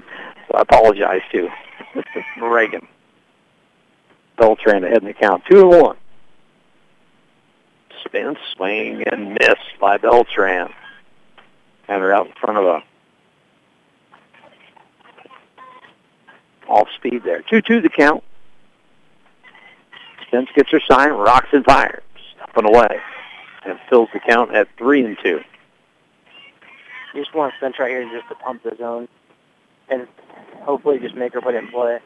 I 0.55 0.63
apologize 0.63 1.21
to 1.33 1.49
Mr. 1.95 2.25
Reagan. 2.51 2.89
Beltran 4.37 4.85
ahead 4.85 4.99
in 4.99 5.05
the 5.05 5.15
count. 5.15 5.45
Two 5.49 5.61
and 5.61 5.83
one. 5.83 5.97
Spin, 8.05 8.37
swing, 8.57 9.05
and 9.11 9.35
miss 9.35 9.59
by 9.81 9.97
Beltran. 9.97 10.73
And 11.89 12.03
her 12.03 12.13
out 12.13 12.27
in 12.27 12.33
front 12.33 12.59
of 12.59 12.65
a 12.65 12.83
off 16.69 16.89
speed 16.95 17.23
there. 17.25 17.43
2-2 17.43 17.83
the 17.83 17.89
count. 17.89 18.23
Spence 20.27 20.49
gets 20.55 20.71
her 20.71 20.81
sign, 20.89 21.11
rocks 21.11 21.49
and 21.53 21.65
fires. 21.65 22.03
Up 22.43 22.57
and 22.57 22.67
away. 22.69 23.01
And 23.65 23.79
fills 23.89 24.09
the 24.13 24.21
count 24.21 24.55
at 24.55 24.69
3 24.79 25.05
and 25.05 25.17
2. 25.23 25.41
You 27.15 27.23
just 27.23 27.35
want 27.35 27.55
Spence 27.57 27.79
right 27.79 27.91
here 27.91 28.09
just 28.11 28.29
to 28.29 28.35
pump 28.35 28.63
the 28.63 28.77
zone 28.77 29.09
and 29.89 30.07
hopefully 30.63 30.99
just 30.99 31.15
make 31.15 31.33
her 31.33 31.41
put 31.41 31.55
in 31.55 31.69
play. 31.69 31.99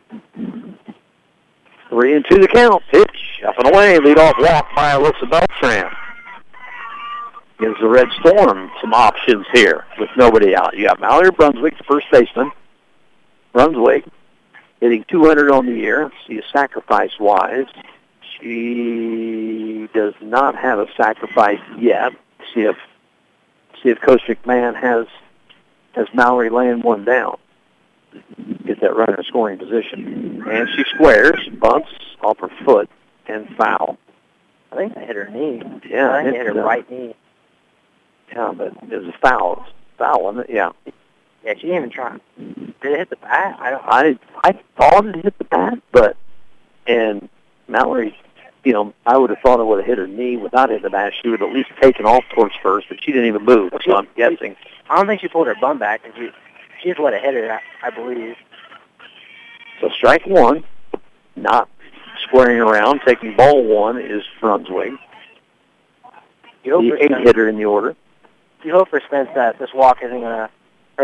3 1.88 2.14
and 2.14 2.24
2 2.30 2.38
the 2.38 2.48
count. 2.48 2.82
Pitch 2.90 3.42
up 3.46 3.58
and 3.58 3.74
away. 3.74 3.98
Lead 3.98 4.18
off 4.18 4.36
walk 4.38 4.68
by 4.76 4.92
Alyssa 4.92 5.28
Beltran. 5.28 5.90
Gives 7.58 7.78
the 7.80 7.88
Red 7.88 8.08
Storm 8.20 8.70
some 8.80 8.94
options 8.94 9.46
here 9.52 9.84
with 9.98 10.08
nobody 10.16 10.54
out. 10.54 10.76
You 10.76 10.86
got 10.86 11.00
Mallory 11.00 11.30
Brunswick, 11.30 11.76
the 11.76 11.84
first 11.84 12.06
baseman. 12.10 12.52
Brunswick 13.52 14.04
hitting 14.80 15.04
200 15.08 15.50
on 15.50 15.66
the 15.66 15.72
year. 15.72 16.10
See 16.26 16.38
a 16.38 16.42
sacrifice-wise. 16.52 17.66
She 18.40 19.88
does 19.92 20.14
not 20.20 20.56
have 20.56 20.78
a 20.78 20.86
sacrifice 20.96 21.60
yet. 21.78 22.12
See 22.54 22.62
if 22.62 22.76
see 23.82 23.90
if 23.90 24.00
Coach 24.00 24.22
McMahon 24.22 24.74
has 24.74 25.06
has 25.92 26.06
Mallory 26.14 26.50
laying 26.50 26.80
one 26.80 27.04
down. 27.04 27.38
Get 28.64 28.80
that 28.80 28.96
runner 28.96 29.16
in 29.16 29.24
scoring 29.24 29.58
position. 29.58 30.42
And 30.48 30.68
she 30.74 30.84
squares, 30.94 31.48
bunts 31.58 31.88
off 32.22 32.38
her 32.38 32.50
foot, 32.64 32.88
and 33.26 33.48
foul. 33.56 33.98
I 34.72 34.76
think 34.76 34.96
I 34.96 35.00
hit 35.00 35.16
her 35.16 35.28
knee. 35.28 35.62
Yeah, 35.88 36.10
I 36.10 36.22
hit 36.24 36.46
her 36.46 36.54
right 36.54 36.88
knee. 36.90 37.14
Yeah, 38.32 38.52
but 38.56 38.72
it 38.90 38.96
was 38.96 39.06
a 39.06 39.18
foul. 39.20 39.66
Foul, 39.98 40.24
wasn't 40.24 40.48
it? 40.48 40.54
Yeah. 40.54 40.70
Yeah, 41.44 41.54
she 41.54 41.62
didn't 41.62 41.76
even 41.76 41.90
try. 41.90 42.18
Did 42.38 42.92
it 42.92 42.98
hit 42.98 43.10
the 43.10 43.16
bat? 43.16 43.56
I 43.58 43.70
don't. 43.70 43.82
I 43.86 44.18
I 44.44 44.52
thought 44.76 45.06
it 45.06 45.16
hit 45.24 45.38
the 45.38 45.44
bat, 45.44 45.78
but 45.92 46.16
and 46.86 47.28
Mallory, 47.68 48.16
you 48.64 48.72
know, 48.72 48.92
I 49.06 49.16
would 49.16 49.30
have 49.30 49.38
thought 49.40 49.60
it 49.60 49.64
would 49.64 49.78
have 49.78 49.86
hit 49.86 49.98
her 49.98 50.06
knee 50.06 50.36
without 50.36 50.68
hitting 50.70 50.82
the 50.82 50.90
bat. 50.90 51.12
She 51.22 51.28
would 51.28 51.40
have 51.40 51.48
at 51.50 51.54
least 51.54 51.70
taken 51.80 52.04
off 52.04 52.24
towards 52.34 52.54
first, 52.62 52.88
but 52.88 53.02
she 53.02 53.12
didn't 53.12 53.28
even 53.28 53.44
move. 53.44 53.72
So 53.84 53.96
I'm 53.96 54.08
guessing. 54.16 54.56
I 54.90 54.96
don't 54.96 55.06
think 55.06 55.20
she 55.20 55.28
pulled 55.28 55.46
her 55.46 55.54
bum 55.60 55.78
back, 55.78 56.02
and 56.04 56.12
she 56.14 56.30
she 56.82 56.88
just 56.90 57.00
let 57.00 57.14
it 57.14 57.22
hit 57.22 57.34
her. 57.34 57.52
I, 57.82 57.86
I 57.86 57.90
believe. 57.90 58.36
So 59.80 59.88
strike 59.88 60.26
one, 60.26 60.62
not 61.36 61.68
squaring 62.24 62.60
around, 62.60 63.00
taking 63.06 63.34
ball 63.34 63.64
one 63.64 63.98
is 63.98 64.22
Brunswick. 64.40 64.92
You 66.64 66.72
hope 66.74 66.82
The 66.82 67.02
eight 67.04 67.26
hitter 67.26 67.48
in 67.48 67.56
the 67.56 67.64
order. 67.64 67.96
you 68.62 68.72
hope 68.72 68.90
for 68.90 69.00
Spence 69.06 69.30
that 69.34 69.58
this 69.58 69.70
walk 69.72 70.02
isn't 70.02 70.20
gonna 70.20 70.36
hurt 70.36 70.50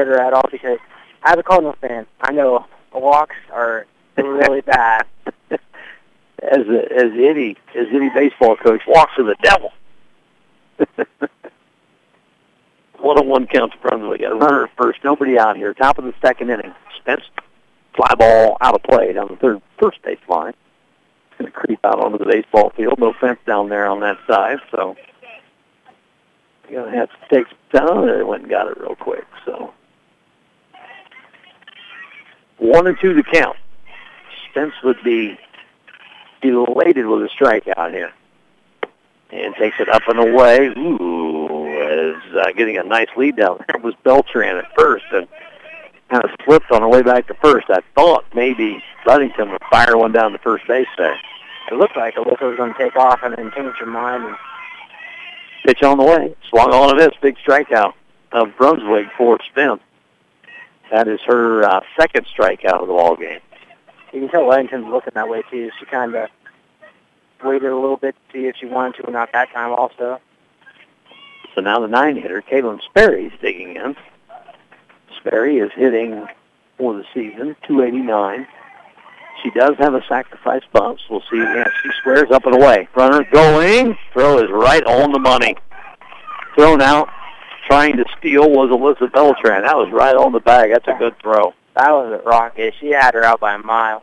her 0.05 0.21
at 0.21 0.33
all 0.33 0.49
because 0.51 0.79
as 1.25 1.37
a 1.37 1.43
Cardinals 1.43 1.77
fan, 1.81 2.07
I 2.21 2.33
know 2.33 2.67
walks 2.93 3.37
are 3.53 3.87
really 4.17 4.61
bad. 4.61 5.07
as 6.43 6.67
a, 6.69 6.93
as 6.93 7.13
any 7.13 7.57
as 7.75 7.87
any 7.93 8.11
baseball 8.11 8.57
coach 8.57 8.83
walks 8.87 9.13
to 9.17 9.25
the 9.25 9.37
devil. 9.43 9.73
one 12.99 13.19
on 13.19 13.29
one 13.29 13.47
count 13.47 13.73
to 13.73 13.79
Brunswick. 13.79 14.21
Got 14.21 14.33
a 14.33 14.37
runner 14.37 14.65
at 14.65 14.77
first, 14.77 15.03
nobody 15.05 15.39
out 15.39 15.57
here. 15.57 15.73
Top 15.75 15.99
of 15.99 16.05
the 16.05 16.15
second 16.21 16.51
inning. 16.51 16.75
Spence 16.99 17.23
fly 17.95 18.15
ball 18.15 18.57
out 18.61 18.75
of 18.75 18.83
play 18.83 19.13
down 19.13 19.29
the 19.31 19.37
third 19.37 19.63
first 19.81 20.03
base 20.03 20.19
line. 20.29 20.55
It's 21.33 21.45
to 21.45 21.51
creep 21.51 21.81
out 21.85 21.99
onto 22.03 22.19
the 22.19 22.27
baseball 22.27 22.71
field. 22.77 22.99
No 22.99 23.13
fence 23.21 23.39
down 23.47 23.69
there 23.69 23.87
on 23.87 24.01
that 24.01 24.19
side, 24.27 24.59
so 24.71 24.97
you're 26.69 26.85
to 26.85 26.97
have 26.97 27.11
to 27.11 27.17
take 27.35 27.47
some 27.49 27.87
time. 27.87 28.07
They 28.07 28.23
went 28.23 28.43
and 28.43 28.51
got 28.51 28.69
it 28.69 28.79
real 28.81 28.97
quick. 28.97 29.25
So 29.45 29.73
one 32.59 32.87
and 32.87 32.99
two 33.01 33.15
to 33.15 33.23
count. 33.23 33.57
Spence 34.51 34.75
would 34.83 35.03
be 35.05 35.39
elated 36.43 37.07
with 37.07 37.23
a 37.23 37.29
strikeout 37.29 37.93
here. 37.93 38.13
And 39.31 39.55
takes 39.57 39.81
it 39.81 39.89
up 39.89 40.03
and 40.09 40.21
away. 40.21 40.69
Ooh, 40.69 41.67
is 41.89 42.37
uh, 42.37 42.53
getting 42.53 42.79
a 42.79 42.85
nice 42.85 43.09
lead 43.17 43.37
down 43.37 43.59
there 43.67 43.81
was 43.81 43.95
Beltran 44.05 44.57
at 44.57 44.73
first 44.77 45.05
and 45.13 45.27
kind 46.09 46.25
of 46.25 46.31
slipped 46.45 46.71
on 46.71 46.83
the 46.83 46.89
way 46.89 47.03
back 47.03 47.27
to 47.27 47.35
first. 47.35 47.67
I 47.69 47.81
thought 47.95 48.25
maybe 48.35 48.83
Ludington 49.05 49.51
would 49.51 49.63
fire 49.69 49.97
one 49.97 50.13
down 50.13 50.33
the 50.33 50.39
first 50.39 50.67
base 50.69 50.87
there. 50.97 51.19
It 51.71 51.75
looked 51.75 51.97
like 51.97 52.15
Alyssa 52.15 52.43
was 52.43 52.57
going 52.57 52.73
to 52.73 52.79
take 52.79 52.95
off 52.95 53.21
and 53.25 53.35
then 53.37 53.51
change 53.53 53.75
her 53.79 53.87
mind. 53.87 54.25
And 54.25 54.37
Pitch 55.65 55.83
on 55.83 55.99
the 55.99 56.05
way. 56.05 56.35
Swung 56.49 56.73
on 56.73 56.97
to 56.97 57.03
this 57.03 57.13
big 57.21 57.37
strikeout 57.39 57.95
of 58.31 58.57
Brunswick 58.57 59.07
for 59.19 59.39
Spence. 59.51 59.81
That 60.91 61.09
is 61.09 61.21
her 61.27 61.65
uh, 61.65 61.81
second 61.99 62.27
strikeout 62.27 62.81
of 62.81 62.89
the 62.89 62.95
ball 62.95 63.17
game. 63.17 63.41
you 64.13 64.21
can 64.21 64.29
tell 64.29 64.49
Ludington's 64.49 64.87
looking 64.87 65.13
that 65.15 65.29
way 65.29 65.43
too. 65.51 65.71
She 65.79 65.87
kind 65.87 66.15
of 66.15 66.29
waited 67.45 67.71
a 67.71 67.75
little 67.75 67.97
bit 67.97 68.15
to 68.15 68.39
see 68.39 68.47
if 68.47 68.57
she 68.57 68.67
wanted 68.67 68.97
to 68.97 69.09
or 69.09 69.13
not 69.13 69.33
that 69.33 69.51
time 69.53 69.73
also. 69.73 70.21
So 71.55 71.61
now 71.61 71.81
the 71.81 71.89
nine 71.89 72.17
hitter, 72.17 72.43
Caitlin 72.43 72.83
Sperry, 72.83 73.27
is 73.27 73.33
digging 73.41 73.77
in. 73.77 73.97
Sperry 75.19 75.59
is 75.59 75.71
hitting 75.75 76.27
for 76.77 76.95
the 76.95 77.05
season, 77.15 77.57
289. 77.67 78.47
She 79.43 79.51
does 79.51 79.77
have 79.79 79.95
a 79.95 80.03
sacrifice 80.09 80.63
bunt. 80.73 81.01
So 81.01 81.15
we'll 81.15 81.23
see. 81.31 81.39
Yeah, 81.39 81.69
she 81.83 81.91
squares 82.01 82.31
up 82.31 82.47
and 82.47 82.55
away. 82.55 82.89
Runner 82.95 83.25
going. 83.33 83.97
Throw 84.13 84.39
is 84.39 84.51
right 84.51 84.85
on 84.85 85.13
the 85.13 85.19
money. 85.19 85.57
Thrown 86.55 86.81
out. 86.81 87.09
Trying 87.67 87.97
to 87.97 88.05
steal 88.19 88.49
was 88.51 88.71
Alyssa 88.71 89.13
Beltran. 89.13 89.63
That 89.63 89.77
was 89.77 89.91
right 89.93 90.15
on 90.15 90.33
the 90.33 90.41
bag. 90.41 90.71
That's 90.73 90.87
a 90.87 90.95
good 90.99 91.19
throw. 91.21 91.53
That 91.75 91.91
was 91.91 92.21
a 92.21 92.29
rocket. 92.29 92.75
She 92.81 92.91
had 92.91 93.15
her 93.15 93.25
out 93.25 93.41
by 93.41 93.55
a 93.55 93.59
mile. 93.59 94.03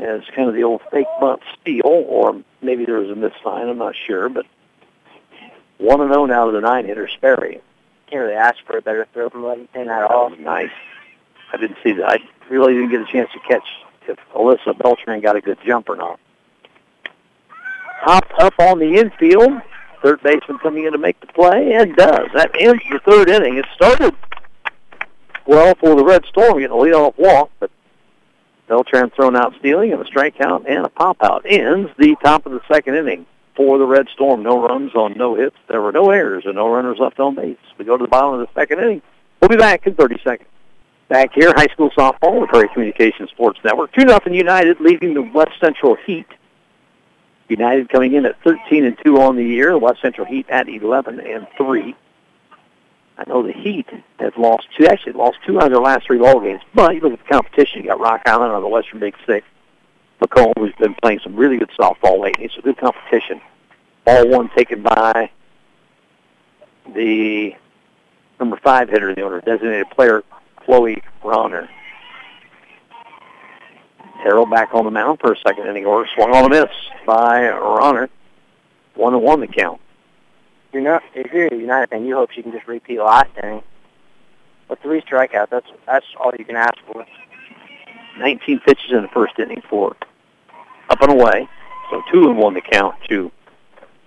Yeah, 0.00 0.14
it's 0.16 0.26
kind 0.34 0.48
of 0.48 0.54
the 0.54 0.64
old 0.64 0.80
fake 0.90 1.06
bunt 1.20 1.40
steal, 1.60 1.82
or 1.84 2.42
maybe 2.62 2.84
there 2.84 2.98
was 2.98 3.10
a 3.10 3.14
missign. 3.14 3.68
I'm 3.68 3.78
not 3.78 3.94
sure, 4.06 4.28
but 4.28 4.44
one 5.78 6.00
and 6.00 6.10
zero 6.10 6.24
now 6.26 6.46
to 6.46 6.52
the 6.52 6.60
nine 6.60 6.86
hitter 6.86 7.06
Sperry. 7.08 7.60
Can't 8.10 8.22
really 8.22 8.34
ask 8.34 8.56
for 8.66 8.76
a 8.78 8.82
better 8.82 9.06
throw 9.12 9.28
from 9.30 9.44
Ludington 9.44 9.82
at 9.82 9.86
That 10.00 10.10
all. 10.10 10.30
nice. 10.30 10.70
I 11.52 11.58
didn't 11.58 11.76
see 11.84 11.92
that. 11.92 12.08
I 12.10 12.18
really 12.50 12.72
didn't 12.74 12.90
get 12.90 13.02
a 13.02 13.06
chance 13.12 13.30
to 13.32 13.38
catch 13.40 13.62
if 14.08 14.18
Alyssa 14.34 14.76
Beltran 14.76 15.20
got 15.20 15.36
a 15.36 15.40
good 15.40 15.58
jump 15.64 15.88
or 15.88 15.96
not. 15.96 16.18
Hopped 18.00 18.32
up 18.40 18.54
on 18.58 18.78
the 18.80 18.96
infield. 18.96 19.60
Third 20.04 20.22
baseman 20.22 20.58
coming 20.58 20.84
in 20.84 20.92
to 20.92 20.98
make 20.98 21.18
the 21.20 21.26
play, 21.28 21.72
and 21.72 21.96
does. 21.96 22.28
That 22.34 22.50
ends 22.60 22.82
the 22.90 22.98
third 23.06 23.30
inning. 23.30 23.56
It 23.56 23.64
started 23.74 24.14
well 25.46 25.74
for 25.76 25.94
the 25.96 26.04
Red 26.04 26.26
Storm 26.26 26.58
getting 26.58 26.76
a 26.76 26.78
leadoff 26.78 27.16
walk, 27.16 27.50
but 27.58 27.70
Beltran 28.68 29.08
thrown 29.16 29.34
out 29.34 29.54
stealing 29.58 29.94
and 29.94 30.02
a 30.02 30.04
strikeout 30.04 30.66
and 30.68 30.84
a 30.84 30.90
pop 30.90 31.16
out 31.22 31.46
ends 31.48 31.90
the 31.96 32.16
top 32.22 32.44
of 32.44 32.52
the 32.52 32.60
second 32.70 32.96
inning 32.96 33.24
for 33.56 33.78
the 33.78 33.86
Red 33.86 34.08
Storm. 34.12 34.42
No 34.42 34.60
runs 34.60 34.94
on 34.94 35.14
no 35.16 35.36
hits. 35.36 35.56
There 35.68 35.80
were 35.80 35.92
no 35.92 36.10
errors 36.10 36.44
and 36.44 36.56
no 36.56 36.68
runners 36.68 36.98
left 36.98 37.18
on 37.18 37.34
base. 37.34 37.56
We 37.78 37.86
go 37.86 37.96
to 37.96 38.04
the 38.04 38.08
bottom 38.08 38.38
of 38.38 38.46
the 38.46 38.52
second 38.60 38.80
inning. 38.80 39.00
We'll 39.40 39.48
be 39.48 39.56
back 39.56 39.86
in 39.86 39.94
30 39.94 40.16
seconds. 40.22 40.50
Back 41.08 41.32
here, 41.32 41.54
high 41.56 41.72
school 41.72 41.90
softball 41.96 42.42
with 42.42 42.50
Prairie 42.50 42.68
Communications 42.74 43.30
Sports 43.30 43.58
Network. 43.64 43.92
2 43.92 44.04
nothing 44.04 44.34
United 44.34 44.80
leading 44.80 45.14
the 45.14 45.22
West 45.22 45.52
Central 45.62 45.96
Heat. 46.04 46.26
United 47.48 47.88
coming 47.88 48.14
in 48.14 48.26
at 48.26 48.42
13 48.42 48.84
and 48.84 48.96
2 49.04 49.20
on 49.20 49.36
the 49.36 49.44
year. 49.44 49.76
West 49.76 50.00
Central 50.00 50.26
Heat 50.26 50.48
at 50.48 50.68
11 50.68 51.20
and 51.20 51.46
3. 51.56 51.94
I 53.16 53.24
know 53.28 53.42
the 53.42 53.52
Heat 53.52 53.86
have 54.18 54.36
lost 54.36 54.66
two, 54.76 54.86
actually 54.86 55.12
lost 55.12 55.38
two 55.46 55.58
out 55.58 55.66
of 55.66 55.70
their 55.70 55.80
last 55.80 56.06
three 56.06 56.18
ball 56.18 56.40
games. 56.40 56.62
But 56.74 56.94
you 56.94 57.00
look 57.00 57.12
at 57.12 57.20
the 57.20 57.32
competition. 57.32 57.82
You 57.82 57.88
got 57.88 58.00
Rock 58.00 58.22
Island 58.26 58.52
on 58.52 58.62
the 58.62 58.68
Western 58.68 58.98
Big 58.98 59.14
Six. 59.24 59.46
Macomb, 60.20 60.52
who's 60.58 60.74
been 60.76 60.94
playing 61.02 61.20
some 61.20 61.36
really 61.36 61.58
good 61.58 61.70
softball 61.78 62.20
lately. 62.20 62.46
It's 62.46 62.56
a 62.56 62.62
good 62.62 62.78
competition. 62.78 63.40
Ball 64.04 64.28
one 64.28 64.48
taken 64.50 64.82
by 64.82 65.30
the 66.92 67.54
number 68.40 68.56
five 68.56 68.88
hitter 68.88 69.10
in 69.10 69.16
the 69.16 69.22
order, 69.22 69.40
designated 69.40 69.90
player 69.90 70.22
Chloe 70.56 71.02
Ronner. 71.22 71.68
Terrell 74.24 74.46
back 74.46 74.72
on 74.72 74.86
the 74.86 74.90
mound 74.90 75.20
for 75.20 75.32
a 75.34 75.36
second 75.46 75.66
inning 75.66 75.84
order. 75.84 76.08
Swung 76.14 76.34
on 76.34 76.46
a 76.46 76.48
miss 76.48 76.70
by 77.06 77.46
Ronner. 77.50 78.08
One 78.94 79.12
and 79.12 79.22
one 79.22 79.40
the 79.40 79.46
count. 79.46 79.82
You're 80.72 80.82
not, 80.82 81.02
if 81.14 81.30
you're 81.30 81.48
a 81.48 81.54
United 81.54 81.90
fan, 81.90 82.06
you 82.06 82.14
hope 82.16 82.30
she 82.30 82.42
can 82.42 82.50
just 82.50 82.66
repeat 82.66 82.98
last 83.00 83.28
inning. 83.42 83.62
With 84.68 84.80
three 84.80 85.02
strikeouts, 85.02 85.50
that's 85.50 85.66
that's 85.84 86.06
all 86.18 86.32
you 86.38 86.44
can 86.46 86.56
ask 86.56 86.74
for. 86.90 87.04
19 88.18 88.60
pitches 88.60 88.92
in 88.92 89.02
the 89.02 89.08
first 89.08 89.38
inning 89.38 89.62
for 89.68 89.94
up 90.88 91.02
and 91.02 91.12
away. 91.12 91.46
So 91.90 92.02
two 92.10 92.30
and 92.30 92.38
one 92.38 92.54
to 92.54 92.62
count 92.62 92.96
to 93.10 93.30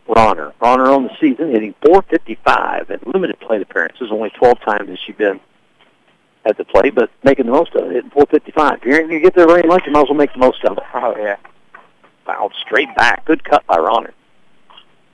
Ronner. 0.07 0.51
Ronner 0.59 0.89
on 0.89 1.03
the 1.03 1.15
season 1.21 1.51
hitting 1.51 1.75
455 1.85 2.89
and 2.89 3.05
limited 3.05 3.39
plate 3.39 3.61
appearances. 3.61 4.09
Only 4.11 4.31
12 4.31 4.59
times 4.61 4.89
has 4.89 4.99
she 5.05 5.11
been 5.11 5.39
at 6.47 6.57
the 6.57 6.65
plate, 6.65 6.95
but 6.95 7.09
making 7.23 7.45
the 7.45 7.51
most 7.51 7.75
of 7.75 7.85
it, 7.85 7.93
hitting 7.93 8.09
455. 8.11 8.79
If 8.79 8.85
you 8.85 8.93
ain't 8.93 9.09
going 9.09 9.21
to 9.21 9.23
get 9.23 9.35
there 9.35 9.47
very 9.47 9.67
much, 9.67 9.83
you 9.85 9.91
might 9.91 10.03
as 10.03 10.09
well 10.09 10.17
make 10.17 10.33
the 10.33 10.39
most 10.39 10.63
of 10.63 10.77
it. 10.77 10.83
Oh 10.93 11.15
yeah. 11.17 11.37
Fouled 12.25 12.53
straight 12.59 12.93
back. 12.95 13.25
Good 13.25 13.43
cut 13.43 13.65
by 13.67 13.77
Ronner. 13.77 14.13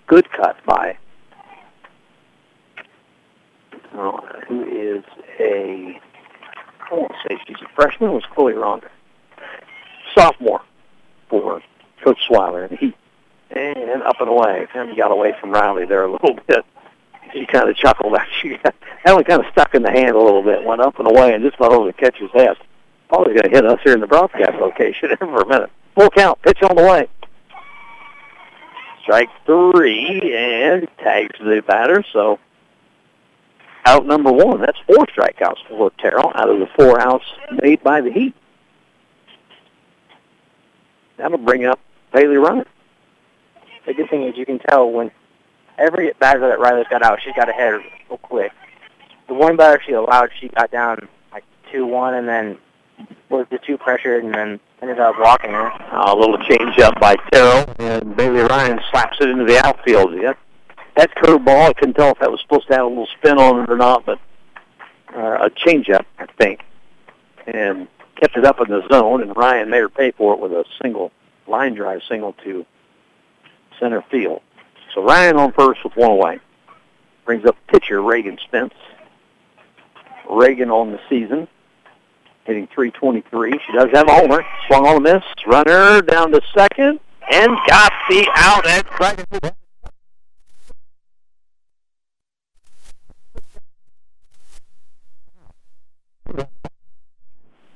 Good 0.07 0.31
cut 0.31 0.57
by 0.65 0.97
Ronner, 3.93 4.43
who 4.47 4.63
is 4.63 5.03
a, 5.39 5.99
I 6.79 6.93
won't 6.93 7.11
say 7.27 7.37
she's 7.47 7.57
a 7.61 7.69
freshman, 7.75 8.11
it 8.11 8.13
was 8.13 8.23
Chloe 8.33 8.53
Ronner. 8.53 8.91
Sophomore 10.17 10.61
for 11.29 11.61
Coach 12.03 12.19
Swiler. 12.29 12.69
And 12.69 12.77
he, 12.77 12.93
and 13.51 14.03
up 14.03 14.19
and 14.19 14.29
away. 14.29 14.67
Kind 14.73 14.89
of 14.89 14.97
got 14.97 15.11
away 15.11 15.33
from 15.39 15.51
Riley 15.51 15.85
there 15.85 16.03
a 16.05 16.11
little 16.11 16.35
bit. 16.47 16.65
She 17.31 17.45
kind 17.45 17.69
of 17.69 17.75
chuckled. 17.75 18.17
She 18.41 18.49
got, 18.63 18.75
that 19.05 19.15
one 19.15 19.23
kind 19.23 19.43
of 19.43 19.51
stuck 19.51 19.73
in 19.75 19.83
the 19.83 19.91
hand 19.91 20.15
a 20.15 20.21
little 20.21 20.43
bit, 20.43 20.63
went 20.63 20.81
up 20.81 20.99
and 20.99 21.07
away, 21.07 21.33
and 21.33 21.43
just 21.43 21.59
went 21.59 21.73
over 21.73 21.87
the 21.87 21.93
catcher's 21.93 22.31
head. 22.31 22.57
Probably 23.09 23.33
going 23.33 23.43
to 23.43 23.49
hit 23.49 23.65
us 23.65 23.79
here 23.83 23.93
in 23.93 23.99
the 23.99 24.07
broadcast 24.07 24.59
location 24.59 25.09
for 25.19 25.41
a 25.41 25.47
minute. 25.47 25.71
Full 25.95 26.09
count, 26.09 26.41
pitch 26.41 26.61
on 26.63 26.75
the 26.75 26.83
way. 26.83 27.07
Strike 29.03 29.29
three, 29.45 30.33
and 30.35 30.87
tags 30.99 31.37
the 31.39 31.61
batter, 31.65 32.03
so 32.13 32.39
out 33.85 34.05
number 34.05 34.31
one. 34.31 34.61
That's 34.61 34.77
four 34.87 35.05
strikeouts 35.07 35.67
for 35.67 35.91
Terrell 35.99 36.31
out 36.35 36.49
of 36.49 36.59
the 36.59 36.67
four 36.75 36.99
outs 36.99 37.25
made 37.61 37.83
by 37.83 38.01
the 38.01 38.11
Heat. 38.11 38.33
That'll 41.17 41.37
bring 41.37 41.65
up 41.65 41.79
Bailey 42.13 42.37
Runner. 42.37 42.65
The 43.85 43.93
good 43.93 44.09
thing 44.09 44.23
is 44.23 44.37
you 44.37 44.45
can 44.45 44.59
tell 44.59 44.89
when 44.89 45.11
every 45.77 46.11
batter 46.19 46.39
that 46.39 46.59
Riley's 46.59 46.87
got 46.89 47.03
out, 47.03 47.19
she's 47.23 47.35
got 47.35 47.49
ahead 47.49 47.73
real 48.09 48.17
quick. 48.19 48.51
The 49.27 49.33
one 49.33 49.55
batter 49.55 49.81
she 49.85 49.93
allowed, 49.93 50.29
she 50.39 50.49
got 50.49 50.71
down 50.71 51.07
like 51.31 51.43
two 51.71 51.85
one, 51.85 52.13
and 52.13 52.27
then 52.27 52.57
was 53.29 53.47
the 53.49 53.59
two 53.59 53.77
pressured, 53.77 54.23
and 54.23 54.33
then 54.33 54.59
ended 54.81 54.99
up 54.99 55.15
walking 55.19 55.51
her. 55.51 55.67
A 55.91 56.15
little 56.15 56.37
change 56.39 56.77
up 56.79 56.99
by 56.99 57.15
Terrell, 57.31 57.73
and 57.79 58.15
Bailey 58.15 58.41
Ryan 58.41 58.79
slaps 58.91 59.17
it 59.21 59.29
into 59.29 59.45
the 59.45 59.65
outfield. 59.65 60.13
Yep. 60.13 60.37
that 60.95 61.15
curveball, 61.15 61.69
I 61.69 61.73
couldn't 61.73 61.95
tell 61.95 62.11
if 62.11 62.19
that 62.19 62.29
was 62.29 62.41
supposed 62.41 62.67
to 62.67 62.73
have 62.73 62.85
a 62.85 62.89
little 62.89 63.07
spin 63.17 63.37
on 63.37 63.63
it 63.63 63.69
or 63.69 63.77
not, 63.77 64.05
but 64.05 64.19
uh, 65.15 65.45
a 65.45 65.49
changeup, 65.49 66.05
I 66.19 66.25
think, 66.37 66.61
and 67.47 67.87
kept 68.15 68.37
it 68.37 68.45
up 68.45 68.59
in 68.61 68.69
the 68.69 68.87
zone. 68.89 69.21
And 69.21 69.35
Ryan 69.35 69.69
made 69.69 69.79
her 69.79 69.89
pay 69.89 70.11
for 70.11 70.33
it 70.33 70.39
with 70.39 70.51
a 70.51 70.65
single 70.81 71.11
line 71.47 71.73
drive 71.73 72.01
single 72.07 72.33
to 72.43 72.65
center 73.79 74.01
field. 74.11 74.41
So 74.93 75.03
Ryan 75.03 75.37
on 75.37 75.51
first 75.53 75.83
with 75.83 75.95
one 75.95 76.11
away. 76.11 76.39
Brings 77.25 77.45
up 77.45 77.55
pitcher 77.67 78.01
Reagan 78.01 78.37
Spence. 78.43 78.73
Reagan 80.29 80.69
on 80.69 80.91
the 80.91 80.99
season, 81.09 81.47
hitting 82.45 82.67
323. 82.73 83.51
She 83.51 83.73
does 83.73 83.89
have 83.93 84.07
a 84.07 84.13
homer. 84.13 84.45
Swung 84.67 84.85
on 84.87 84.97
a 84.97 85.01
miss. 85.01 85.23
Runner 85.45 86.01
down 86.01 86.31
to 86.31 86.41
second 86.55 86.99
and 87.31 87.51
got 87.67 87.91
the 88.09 88.27
out 88.35 88.65
at 88.67 88.85
second. 89.01 89.53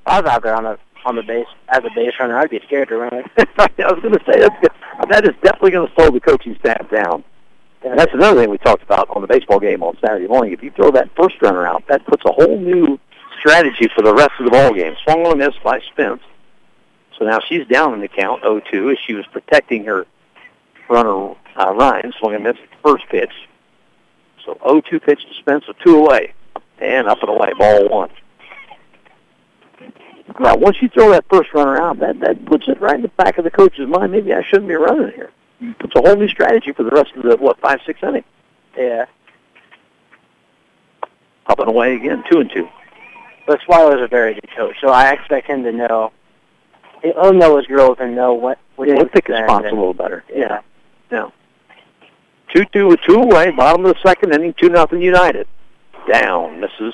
I 0.05 0.21
was 0.21 0.29
out 0.29 0.41
there 0.41 0.55
on 0.55 0.63
the 0.63 0.79
on 1.07 1.15
the 1.15 1.23
base 1.23 1.47
as 1.69 1.79
a 1.79 1.89
base 1.95 2.13
runner. 2.19 2.37
I'd 2.37 2.49
be 2.49 2.59
scared 2.65 2.89
to 2.89 2.97
run. 2.97 3.13
I 3.37 3.69
was 3.77 3.99
going 4.01 4.13
to 4.13 4.23
say 4.25 4.41
that's 4.41 4.59
good. 4.59 4.71
that 5.09 5.23
is 5.23 5.33
definitely 5.41 5.71
going 5.71 5.87
to 5.87 5.93
slow 5.95 6.09
the 6.09 6.19
coaching 6.19 6.55
staff 6.59 6.89
down. 6.91 7.23
And 7.83 7.97
that's 7.97 8.13
another 8.13 8.41
thing 8.41 8.49
we 8.49 8.57
talked 8.57 8.83
about 8.83 9.09
on 9.11 9.21
the 9.21 9.27
baseball 9.27 9.59
game 9.59 9.81
on 9.81 9.97
Saturday 10.01 10.27
morning. 10.27 10.51
If 10.51 10.61
you 10.61 10.71
throw 10.71 10.91
that 10.91 11.09
first 11.15 11.41
runner 11.41 11.65
out, 11.65 11.83
that 11.87 12.05
puts 12.05 12.23
a 12.25 12.31
whole 12.31 12.59
new 12.59 12.99
strategy 13.39 13.87
for 13.95 14.01
the 14.01 14.13
rest 14.13 14.31
of 14.39 14.45
the 14.45 14.51
ball 14.51 14.73
game. 14.73 14.95
Swung 15.03 15.25
on 15.25 15.37
miss 15.37 15.53
by 15.63 15.79
Spence. 15.91 16.21
So 17.17 17.25
now 17.25 17.39
she's 17.47 17.65
down 17.67 17.93
in 17.93 18.01
the 18.01 18.09
count, 18.09 18.43
0-2, 18.43 18.91
as 18.91 18.97
she 19.05 19.13
was 19.13 19.25
protecting 19.27 19.85
her 19.85 20.05
runner 20.89 21.35
uh, 21.55 21.73
Ryan. 21.73 22.11
Swung 22.19 22.35
and 22.35 22.43
missed 22.43 22.59
the 22.59 22.89
first 22.89 23.05
pitch. 23.09 23.31
So 24.45 24.55
0-2 24.55 25.01
pitch 25.01 25.25
to 25.25 25.33
Spence 25.39 25.67
with 25.67 25.77
two 25.79 25.95
away. 25.95 26.33
And 26.79 27.07
up 27.07 27.19
and 27.21 27.29
away, 27.29 27.53
ball 27.57 27.87
one. 27.87 28.09
Now, 30.39 30.55
once 30.57 30.81
you 30.81 30.89
throw 30.89 31.11
that 31.11 31.25
first 31.29 31.53
runner 31.53 31.81
out, 31.81 31.99
that, 31.99 32.19
that 32.19 32.45
puts 32.45 32.67
it 32.67 32.79
right 32.81 32.95
in 32.95 33.01
the 33.01 33.07
back 33.09 33.37
of 33.37 33.43
the 33.43 33.51
coach's 33.51 33.87
mind. 33.87 34.11
Maybe 34.11 34.33
I 34.33 34.43
shouldn't 34.43 34.67
be 34.67 34.75
running 34.75 35.11
here. 35.13 35.31
It's 35.61 35.95
a 35.95 36.01
whole 36.01 36.15
new 36.15 36.27
strategy 36.27 36.71
for 36.73 36.83
the 36.83 36.91
rest 36.91 37.13
of 37.15 37.23
the, 37.23 37.37
what, 37.37 37.59
five, 37.59 37.79
six 37.85 37.99
innings. 38.03 38.25
Yeah. 38.77 39.05
Up 41.47 41.59
and 41.59 41.69
away 41.69 41.95
again, 41.95 42.23
two 42.29 42.39
and 42.41 42.51
two. 42.53 42.67
But 43.47 43.61
Swiler's 43.65 44.01
a 44.01 44.07
very 44.07 44.33
good 44.33 44.49
coach, 44.55 44.75
so 44.81 44.89
I 44.89 45.11
expect 45.13 45.47
him 45.47 45.63
to 45.63 45.71
know. 45.71 46.11
He'll 47.01 47.33
know 47.33 47.57
his 47.57 47.65
growth 47.65 47.99
and 47.99 48.15
know 48.15 48.33
what. 48.33 48.59
what 48.75 48.89
Yeah, 48.89 48.95
he'll 48.95 49.07
pick 49.07 49.27
his 49.27 49.37
spots 49.37 49.65
a 49.65 49.69
little 49.69 49.93
better. 49.93 50.23
Yeah. 50.33 50.61
Yeah. 51.09 51.29
Two 52.53 52.65
two 52.73 52.87
with 52.87 52.99
two 53.07 53.15
away, 53.15 53.51
bottom 53.51 53.85
of 53.85 53.95
the 53.95 54.01
second 54.05 54.33
inning, 54.33 54.53
two 54.59 54.69
nothing 54.69 55.01
United. 55.01 55.47
Down, 56.11 56.59
misses. 56.59 56.93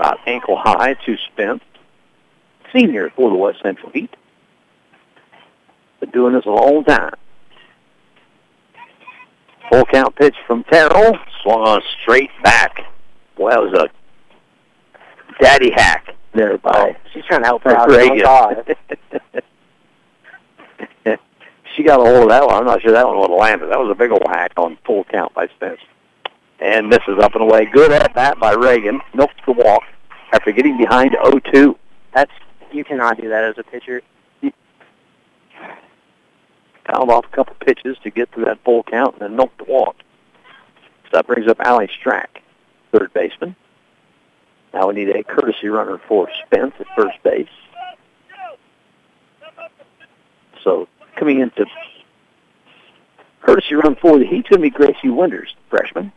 About 0.00 0.18
ankle 0.26 0.56
high 0.56 0.94
to 0.94 1.16
Spence. 1.30 1.62
Senior 2.72 3.10
for 3.10 3.28
the 3.28 3.36
West 3.36 3.58
Central 3.62 3.92
Heat. 3.92 4.16
Been 6.00 6.08
doing 6.08 6.32
this 6.32 6.46
a 6.46 6.50
long 6.50 6.82
time. 6.84 7.12
Full 9.70 9.84
count 9.84 10.16
pitch 10.16 10.36
from 10.46 10.64
Terrell. 10.64 11.18
Swung 11.42 11.60
on 11.60 11.82
straight 12.00 12.30
back. 12.42 12.80
Boy, 13.36 13.50
that 13.50 13.60
was 13.60 13.74
a 13.74 13.90
daddy 15.38 15.70
hack 15.70 16.16
there 16.32 16.56
by 16.56 16.72
oh, 16.74 16.96
She's 17.12 17.24
trying 17.26 17.42
to 17.42 17.46
help 17.46 17.62
her 17.64 17.76
out. 17.76 17.90
Oh, 17.90 18.20
God. 18.22 18.76
she 21.76 21.82
got 21.82 22.00
a 22.00 22.04
hold 22.04 22.22
of 22.22 22.28
that 22.30 22.46
one. 22.46 22.54
I'm 22.54 22.64
not 22.64 22.80
sure 22.80 22.92
that 22.92 23.06
one 23.06 23.18
would 23.18 23.28
have 23.28 23.38
landed. 23.38 23.66
That 23.70 23.78
was 23.78 23.90
a 23.90 23.94
big 23.94 24.12
old 24.12 24.24
hack 24.30 24.52
on 24.56 24.78
full 24.86 25.04
count 25.04 25.34
by 25.34 25.48
Spence. 25.48 25.80
And 26.60 26.88
misses 26.88 27.18
up 27.20 27.34
and 27.34 27.42
away. 27.42 27.66
Good 27.66 27.90
at 27.90 28.14
bat 28.14 28.38
by 28.38 28.52
Reagan. 28.52 29.00
Milks 29.14 29.34
the 29.46 29.52
walk 29.52 29.82
after 30.32 30.52
getting 30.52 30.76
behind 30.76 31.12
0-2. 31.12 31.74
That's 32.14 32.32
you 32.72 32.84
cannot 32.84 33.20
do 33.20 33.28
that 33.28 33.44
as 33.44 33.58
a 33.58 33.62
pitcher. 33.62 34.02
Fouled 36.86 37.10
off 37.10 37.24
a 37.24 37.36
couple 37.36 37.54
pitches 37.64 37.96
to 38.02 38.10
get 38.10 38.32
to 38.32 38.44
that 38.44 38.62
full 38.64 38.82
count 38.82 39.14
and 39.14 39.22
then 39.22 39.36
milked 39.36 39.58
the 39.58 39.64
walk. 39.64 39.96
So 41.04 41.10
that 41.12 41.26
brings 41.26 41.48
up 41.48 41.60
Allie 41.60 41.88
Strack, 41.88 42.26
third 42.92 43.12
baseman. 43.12 43.56
Now 44.72 44.88
we 44.88 44.94
need 44.94 45.08
a 45.10 45.24
courtesy 45.24 45.68
runner 45.68 46.00
for 46.06 46.28
Spence 46.46 46.74
at 46.78 46.86
first 46.96 47.20
base. 47.24 47.48
So 50.62 50.88
coming 51.16 51.40
into 51.40 51.66
courtesy 53.40 53.74
run 53.74 53.96
for 53.96 54.18
the 54.18 54.26
Heat's 54.26 54.48
going 54.48 54.60
to 54.60 54.62
be 54.62 54.70
Gracie 54.70 55.08
Winters, 55.08 55.54
freshman. 55.68 56.12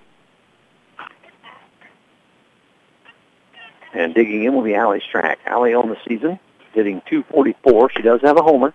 And 3.93 4.13
digging 4.13 4.43
in 4.43 4.55
will 4.55 4.63
be 4.63 4.75
Allie 4.75 5.01
Strack. 5.11 5.37
Allie 5.45 5.73
on 5.73 5.89
the 5.89 5.97
season, 6.07 6.39
hitting 6.73 7.01
244. 7.09 7.91
She 7.91 8.01
does 8.01 8.21
have 8.21 8.37
a 8.37 8.43
homer. 8.43 8.73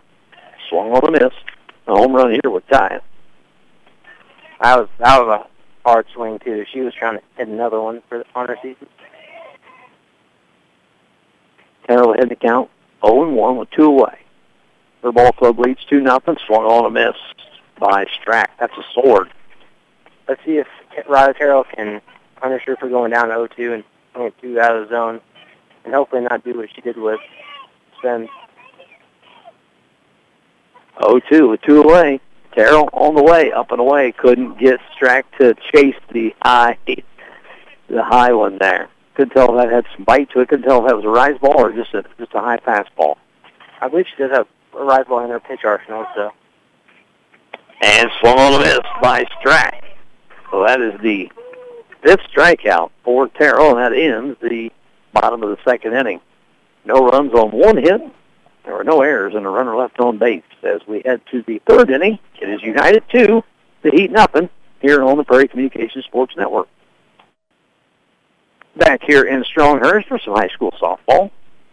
Swung 0.69 0.93
on 0.93 1.09
a 1.09 1.11
miss. 1.11 1.33
A 1.87 1.95
home 1.95 2.13
run 2.13 2.31
here 2.31 2.51
would 2.51 2.69
tie 2.69 2.97
it. 2.97 3.03
That 4.61 4.79
was 4.79 4.89
that 4.99 5.19
was 5.21 5.41
a 5.41 5.89
hard 5.89 6.07
swing 6.15 6.39
too. 6.39 6.65
She 6.73 6.81
was 6.81 6.95
trying 6.95 7.19
to 7.19 7.25
hit 7.37 7.49
another 7.49 7.81
one 7.81 8.03
for 8.09 8.25
on 8.35 8.49
her 8.49 8.57
season. 8.63 8.87
Terrell 11.87 12.13
had 12.13 12.29
the 12.29 12.37
count 12.37 12.69
0-1 13.03 13.59
with 13.59 13.71
two 13.71 13.85
away. 13.85 14.19
Her 15.03 15.13
ball 15.13 15.33
club 15.33 15.59
leads 15.59 15.85
2 15.87 16.01
nothing. 16.01 16.37
Swung 16.47 16.65
on 16.65 16.85
a 16.85 16.91
miss 16.91 17.17
by 17.79 18.05
Strack. 18.05 18.49
That's 18.61 18.77
a 18.77 18.83
sword. 18.93 19.33
Let's 20.29 20.45
see 20.45 20.59
if 20.59 20.67
Riley 21.09 21.33
Terrell 21.35 21.65
can 21.65 22.03
punish 22.37 22.65
her 22.67 22.77
for 22.77 22.89
going 22.89 23.13
down 23.13 23.29
0-2 23.29 23.75
and 23.75 23.85
two 24.15 24.61
out 24.61 24.77
of 24.77 24.89
the 24.89 24.95
zone, 24.95 25.21
and 25.85 25.95
hopefully 25.95 26.23
not 26.23 26.45
do 26.45 26.57
what 26.57 26.69
she 26.75 26.81
did 26.81 26.97
with 26.97 27.21
Spence. 27.99 28.29
0-2 31.01 31.51
with 31.51 31.63
two 31.63 31.83
away. 31.83 32.21
Terrell 32.53 32.89
on 32.93 33.15
the 33.15 33.23
way, 33.23 33.53
up 33.53 33.71
and 33.71 33.81
away. 33.81 34.13
Couldn't 34.13 34.59
get 34.59 34.81
Strack 34.97 35.25
to 35.39 35.55
chase 35.73 35.95
the 36.13 36.35
high, 36.43 36.77
the 36.87 38.03
high 38.03 38.33
one 38.33 38.59
there. 38.59 38.89
Couldn't 39.15 39.35
tell 39.35 39.55
if 39.55 39.63
that 39.63 39.73
had 39.73 39.85
some 39.95 40.05
bite 40.05 40.31
to 40.31 40.41
it. 40.41 40.49
Couldn't 40.49 40.67
tell 40.67 40.81
if 40.83 40.89
that 40.89 40.97
was 40.97 41.05
a 41.05 41.09
rise 41.09 41.39
ball 41.39 41.59
or 41.59 41.73
just 41.73 41.95
a 41.95 42.05
just 42.19 42.35
a 42.35 42.41
high 42.41 42.59
fastball. 42.59 43.17
I 43.81 43.89
believe 43.89 44.07
she 44.09 44.23
does 44.23 44.33
have 44.33 44.47
a 44.77 44.85
rise 44.85 45.07
ball 45.07 45.25
in 45.25 45.31
her 45.31 45.41
pitch 45.41 45.61
arsenal, 45.65 46.07
so 46.15 46.33
And 47.81 48.11
swung 48.21 48.39
on 48.39 48.61
a 48.61 48.65
miss 48.65 48.81
by 49.03 49.25
Strack. 49.41 49.83
So 50.51 50.65
that 50.65 50.81
is 50.81 50.99
the 51.01 51.31
fifth 52.03 52.21
strikeout 52.33 52.91
for 53.05 53.29
Terrell, 53.29 53.77
and 53.77 53.79
that 53.79 53.99
ends 53.99 54.39
the 54.41 54.71
bottom 55.13 55.43
of 55.43 55.51
the 55.51 55.59
second 55.65 55.95
inning. 55.95 56.21
No 56.85 57.07
runs 57.07 57.33
on 57.35 57.51
one 57.51 57.77
hit. 57.77 58.01
There 58.65 58.75
were 58.75 58.85
no 58.85 59.03
errors 59.03 59.35
and 59.35 59.47
a 59.47 59.49
runner 59.49 59.77
left 59.77 59.99
on 59.99 60.19
base. 60.19 60.43
As 60.63 60.81
we 60.87 61.03
head 61.05 61.23
to 61.31 61.43
the 61.43 61.61
third 61.67 61.91
inning, 61.91 62.19
it 62.41 62.49
is 62.49 62.63
United 62.63 63.03
2, 63.11 63.43
the 63.83 63.91
Heat 63.91 64.11
nothing, 64.11 64.51
here 64.81 65.03
on 65.03 65.17
the 65.17 65.25
Prairie 65.25 65.49
Communications 65.49 66.05
Sports 66.05 66.37
Network. 66.37 66.69
Back 68.77 69.03
here 69.07 69.25
in 69.25 69.43
Stronghurst 69.45 70.07
for 70.07 70.19
some 70.19 70.35
high 70.35 70.49
school 70.49 70.73
softball. 70.81 71.31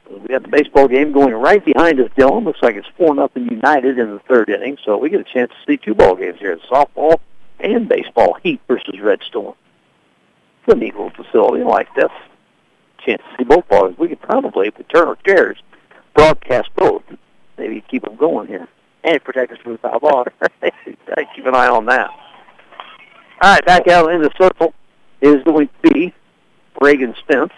We 0.09 0.27
got 0.27 0.43
the 0.43 0.49
baseball 0.49 0.87
game 0.87 1.11
going 1.11 1.33
right 1.33 1.63
behind 1.63 1.99
us, 1.99 2.09
Dylan. 2.17 2.45
Looks 2.45 2.61
like 2.61 2.75
it's 2.75 2.87
4 2.97 3.15
nothing 3.15 3.49
United 3.49 3.97
in 3.99 4.11
the 4.11 4.19
third 4.19 4.49
inning, 4.49 4.77
so 4.85 4.97
we 4.97 5.09
get 5.09 5.19
a 5.19 5.23
chance 5.23 5.51
to 5.51 5.57
see 5.67 5.77
two 5.77 5.95
ball 5.95 6.15
games 6.15 6.39
here, 6.39 6.57
softball 6.69 7.19
and 7.59 7.89
baseball, 7.89 8.37
Heat 8.43 8.61
versus 8.67 8.99
Red 8.99 9.21
Storm. 9.23 9.55
It's 9.64 9.64
a 10.67 10.75
neat 10.75 10.95
little 10.95 11.11
facility 11.11 11.63
like 11.63 11.87
this. 11.95 12.11
Chance 13.05 13.21
to 13.21 13.37
see 13.37 13.43
both 13.43 13.67
games. 13.69 13.97
We 13.97 14.07
could 14.07 14.21
probably, 14.21 14.67
if 14.67 14.77
we 14.77 14.83
turn 14.85 15.07
our 15.07 15.17
chairs, 15.27 15.57
broadcast 16.13 16.69
both. 16.75 17.03
Maybe 17.57 17.83
keep 17.89 18.03
them 18.03 18.15
going 18.15 18.47
here. 18.47 18.67
and 19.03 19.23
protect 19.23 19.51
us 19.51 19.59
from 19.59 19.77
foul 19.77 19.99
ball. 19.99 20.25
Keep 21.35 21.45
an 21.45 21.55
eye 21.55 21.67
on 21.67 21.85
that. 21.85 22.09
All 23.41 23.53
right, 23.53 23.65
back 23.65 23.87
out 23.87 24.11
in 24.11 24.21
the 24.21 24.31
circle 24.39 24.73
is 25.21 25.43
going 25.43 25.67
to 25.67 25.93
be 25.93 26.13
Reagan 26.81 27.15
Spence. 27.19 27.53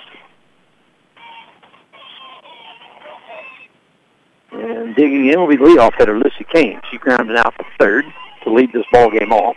And 4.51 4.95
digging 4.95 5.27
in 5.27 5.39
will 5.39 5.47
be 5.47 5.57
leadoff 5.57 5.93
hitter 5.97 6.17
Lucy 6.17 6.45
Kane. 6.51 6.81
She 6.91 6.97
grounded 6.97 7.37
out 7.37 7.53
for 7.55 7.65
third 7.79 8.05
to 8.43 8.51
lead 8.51 8.71
this 8.73 8.85
ball 8.91 9.09
game 9.11 9.31
off. 9.31 9.55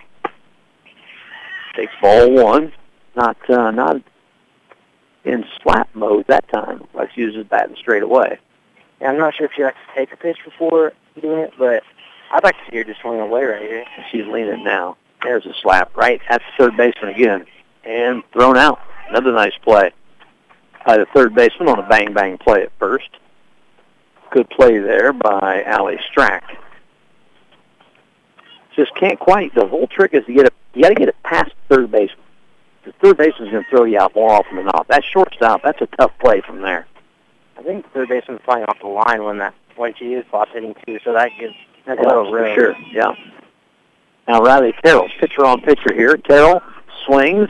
Takes 1.75 1.93
ball 2.01 2.31
one. 2.31 2.73
Not 3.17 3.37
uh, 3.51 3.71
not 3.71 4.01
in 5.25 5.45
slap 5.63 5.89
mode 5.95 6.27
that 6.29 6.49
time. 6.49 6.87
Like 6.95 7.11
she 7.13 7.23
uses 7.23 7.47
batting 7.47 7.77
straight 7.77 8.03
away. 8.03 8.39
Yeah, 9.01 9.11
I'm 9.11 9.19
not 9.19 9.35
sure 9.35 9.47
if 9.47 9.53
she 9.55 9.65
likes 9.65 9.77
to 9.89 9.99
take 9.99 10.13
a 10.13 10.17
pitch 10.17 10.39
before 10.45 10.93
doing 11.21 11.41
it, 11.41 11.53
but 11.59 11.83
I'd 12.31 12.45
like 12.45 12.55
to 12.55 12.71
see 12.71 12.77
her 12.77 12.85
just 12.85 13.01
swing 13.01 13.21
away 13.21 13.45
right 13.45 13.63
here. 13.63 13.85
She's 14.11 14.27
leaning 14.27 14.63
now. 14.63 14.97
There's 15.23 15.47
a 15.47 15.55
slap 15.63 15.97
right 15.97 16.21
at 16.29 16.41
the 16.41 16.65
third 16.65 16.77
baseman 16.77 17.15
again. 17.15 17.47
And 17.85 18.23
thrown 18.33 18.57
out. 18.57 18.79
Another 19.09 19.33
nice 19.33 19.55
play 19.63 19.93
by 20.87 20.99
the 20.99 21.07
third 21.15 21.35
baseman 21.35 21.69
on 21.69 21.79
a 21.79 21.89
bang-bang 21.89 22.39
play 22.39 22.63
at 22.63 22.73
first. 22.79 23.09
Good 24.31 24.49
play 24.51 24.79
there 24.79 25.13
by 25.13 25.63
Allie 25.65 25.99
Strack. 26.13 26.43
Just 28.77 28.95
can't 28.95 29.19
quite. 29.19 29.55
The 29.55 29.67
whole 29.67 29.89
trick 29.89 30.15
is 30.15 30.25
to 30.27 30.33
get 30.33 30.47
it 30.47 30.55
You 30.75 30.83
got 30.83 30.91
to 30.91 30.95
get 30.95 31.09
it 31.09 31.17
past 31.23 31.53
third 31.69 31.91
baseman. 31.91 32.25
The 32.85 32.93
third 33.03 33.19
baseman's 33.19 33.51
going 33.53 33.65
to 33.65 33.71
throw 33.71 33.85
you 33.85 33.99
out 33.99 34.15
more 34.15 34.31
often 34.31 34.57
than 34.57 34.67
not. 34.67 34.89
That 34.89 35.05
shortstop, 35.05 35.63
that's 35.63 35.81
a 35.83 35.87
tough 35.99 36.13
play 36.19 36.41
from 36.41 36.63
there. 36.63 36.87
I 37.59 37.63
think 37.63 37.91
third 37.93 38.09
baseman's 38.09 38.41
flying 38.45 38.65
off 38.65 38.79
the 38.81 38.89
line 38.89 39.23
when 39.25 39.39
that 39.39 39.55
when 39.77 39.95
she 39.95 40.15
is 40.15 40.25
box 40.31 40.51
hitting 40.53 40.75
too, 40.87 40.99
so 41.05 41.13
that 41.13 41.31
gives 41.39 41.55
that 41.87 41.99
Yeah, 41.99 42.07
little 42.09 42.31
for 42.31 42.37
room. 42.43 42.55
sure. 42.55 42.77
Yeah. 42.91 43.15
Now 44.29 44.41
Riley 44.43 44.75
Terrell, 44.83 45.09
pitcher 45.19 45.45
on 45.45 45.61
pitcher 45.61 45.93
here. 45.95 46.17
Terrell 46.17 46.63
swings, 47.07 47.49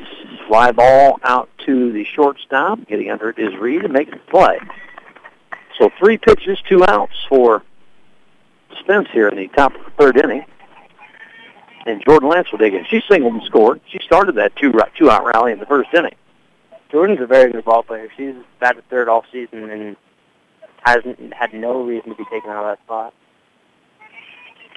fly 0.48 0.72
ball 0.72 1.18
out 1.24 1.48
to 1.66 1.92
the 1.92 2.04
shortstop. 2.04 2.86
Getting 2.88 3.10
under 3.10 3.30
it 3.30 3.38
is 3.38 3.56
Reed 3.56 3.84
and 3.84 3.92
making 3.92 4.14
the 4.14 4.30
play. 4.30 4.58
So 5.78 5.90
three 5.98 6.18
pitches, 6.18 6.58
two 6.68 6.84
outs 6.86 7.14
for 7.28 7.62
Spence 8.80 9.08
here 9.12 9.28
in 9.28 9.36
the 9.36 9.48
top 9.48 9.74
of 9.74 9.84
the 9.84 9.90
third 9.92 10.16
inning. 10.16 10.44
And 11.86 12.02
Jordan 12.04 12.28
Lance 12.28 12.50
will 12.52 12.58
dig 12.58 12.74
in. 12.74 12.84
She 12.84 13.02
singled 13.08 13.34
and 13.34 13.42
scored. 13.44 13.80
She 13.88 13.98
started 14.02 14.34
that 14.36 14.54
two 14.56 14.72
two 14.96 15.10
out 15.10 15.24
rally 15.24 15.52
in 15.52 15.58
the 15.58 15.66
first 15.66 15.92
inning. 15.94 16.14
Jordan's 16.90 17.20
a 17.20 17.26
very 17.26 17.52
good 17.52 17.64
ball 17.64 17.82
player. 17.82 18.08
She's 18.16 18.34
batted 18.58 18.88
third 18.88 19.08
all 19.08 19.24
season 19.32 19.70
and 19.70 19.96
hasn't 20.82 21.32
had 21.32 21.54
no 21.54 21.82
reason 21.82 22.10
to 22.10 22.16
be 22.16 22.24
taken 22.24 22.50
out 22.50 22.64
of 22.64 22.78
that 22.78 22.84
spot. 22.84 23.14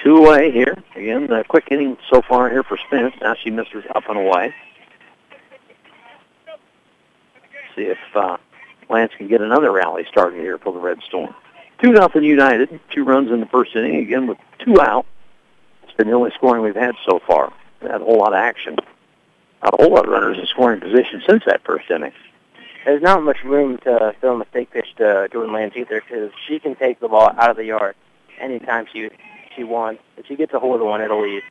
Two 0.04 0.18
away 0.18 0.51
here. 0.51 0.82
Again, 0.95 1.32
a 1.32 1.43
quick 1.43 1.68
inning 1.72 1.97
so 2.10 2.22
far 2.22 2.49
here 2.49 2.64
for 2.64 2.78
Spence. 2.88 3.16
Now 3.22 3.36
she 3.36 3.49
misses 3.49 3.84
up 3.95 4.04
and 4.10 4.20
away. 4.20 4.54
See 7.76 7.84
if 7.84 7.97
uh, 8.16 8.38
Lance 8.89 9.14
can 9.18 9.28
get 9.28 9.41
another 9.41 9.72
rally 9.72 10.06
started 10.10 10.39
here 10.39 10.58
for 10.58 10.74
the 10.74 10.80
Red 10.80 10.99
Storm. 11.04 11.34
Two 11.82 11.91
nothing 11.91 12.24
United. 12.24 12.80
Two 12.91 13.04
runs 13.04 13.32
in 13.32 13.39
the 13.39 13.45
first 13.47 13.76
inning. 13.76 13.95
Again 13.95 14.28
with 14.28 14.38
two 14.60 14.80
out. 14.80 15.06
It's 15.94 15.98
been 16.00 16.08
the 16.08 16.16
only 16.16 16.32
scoring 16.32 16.64
we've 16.64 16.74
had 16.74 16.96
so 17.06 17.20
far. 17.28 17.54
Had 17.82 18.02
a 18.02 18.04
whole 18.04 18.18
lot 18.18 18.34
of 18.34 18.39
action. 18.39 18.78
Not 19.64 19.80
a 19.80 19.84
whole 19.84 19.94
lot 19.94 20.06
of 20.06 20.12
runners 20.12 20.39
in 20.39 20.48
scoring 20.48 20.82
position 20.82 21.22
since 21.28 21.44
that 21.46 21.64
first 21.64 21.91
inning. 21.91 22.12
There's 22.84 23.04
not 23.04 23.22
much 23.22 23.44
room 23.44 23.78
to 23.84 24.16
throw 24.20 24.34
a 24.34 24.38
mistake 24.39 24.72
pitch 24.72 24.88
to 24.98 25.30
Jordan 25.32 25.54
Lance 25.54 25.76
either 25.76 26.02
because 26.02 26.32
she 26.48 26.58
can 26.58 26.76
take 26.76 27.00
the 27.00 27.10
ball 27.10 27.30
out 27.38 27.52
of 27.52 27.58
the 27.58 27.66
yard 27.66 27.96
anytime 28.39 28.88
she 28.91 29.12
she 29.56 29.64
wants. 29.64 30.02
If 30.18 30.26
she 30.26 30.36
gets 30.36 30.52
a 30.56 30.60
hold 30.60 30.82
of 30.82 30.88
one, 30.88 31.00
it'll 31.00 31.22
leave. 31.22 31.44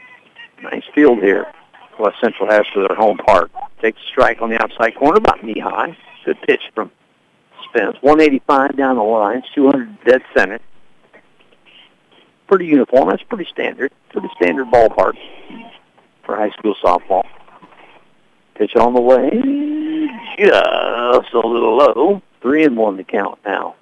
Nice 0.60 0.82
field 0.92 1.20
here. 1.20 1.46
West 2.00 2.16
Central 2.20 2.50
has 2.50 2.66
for 2.74 2.80
their 2.80 2.96
home 2.96 3.18
park. 3.18 3.48
Takes 3.80 4.00
a 4.02 4.06
strike 4.08 4.42
on 4.42 4.50
the 4.50 4.60
outside 4.60 4.96
corner, 4.96 5.18
about 5.18 5.44
knee 5.44 5.60
high. 5.60 5.96
Good 6.24 6.40
pitch 6.42 6.62
from 6.74 6.90
Spence. 7.68 7.96
185 8.00 8.76
down 8.76 8.96
the 8.96 9.04
line, 9.04 9.44
200 9.54 10.04
dead 10.04 10.22
center. 10.36 10.58
Pretty 12.52 12.66
uniform. 12.66 13.08
That's 13.08 13.22
pretty 13.22 13.50
standard. 13.50 13.90
Pretty 14.10 14.28
standard 14.36 14.66
ballpark 14.66 15.14
for 16.22 16.36
high 16.36 16.50
school 16.50 16.74
softball. 16.84 17.22
Pitch 18.56 18.76
on 18.76 18.92
the 18.92 19.00
way. 19.00 19.30
Just 20.36 21.32
a 21.32 21.38
little 21.38 21.78
low. 21.78 22.20
Three 22.42 22.64
and 22.64 22.76
one 22.76 22.98
to 22.98 23.04
count 23.04 23.38
now. 23.46 23.74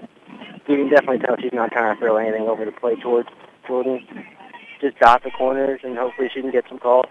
You 0.00 0.76
can 0.76 0.88
definitely 0.88 1.18
tell 1.18 1.36
she's 1.38 1.52
not 1.52 1.70
trying 1.70 1.96
to 1.96 2.00
throw 2.00 2.16
anything 2.16 2.48
over 2.48 2.64
the 2.64 2.72
plate 2.72 3.02
towards 3.02 3.28
Jordan. 3.66 4.02
Just 4.80 4.98
dot 4.98 5.22
the 5.22 5.30
corners 5.32 5.80
and 5.84 5.98
hopefully 5.98 6.30
she 6.32 6.40
can 6.40 6.50
get 6.50 6.64
some 6.66 6.78
calls. 6.78 7.10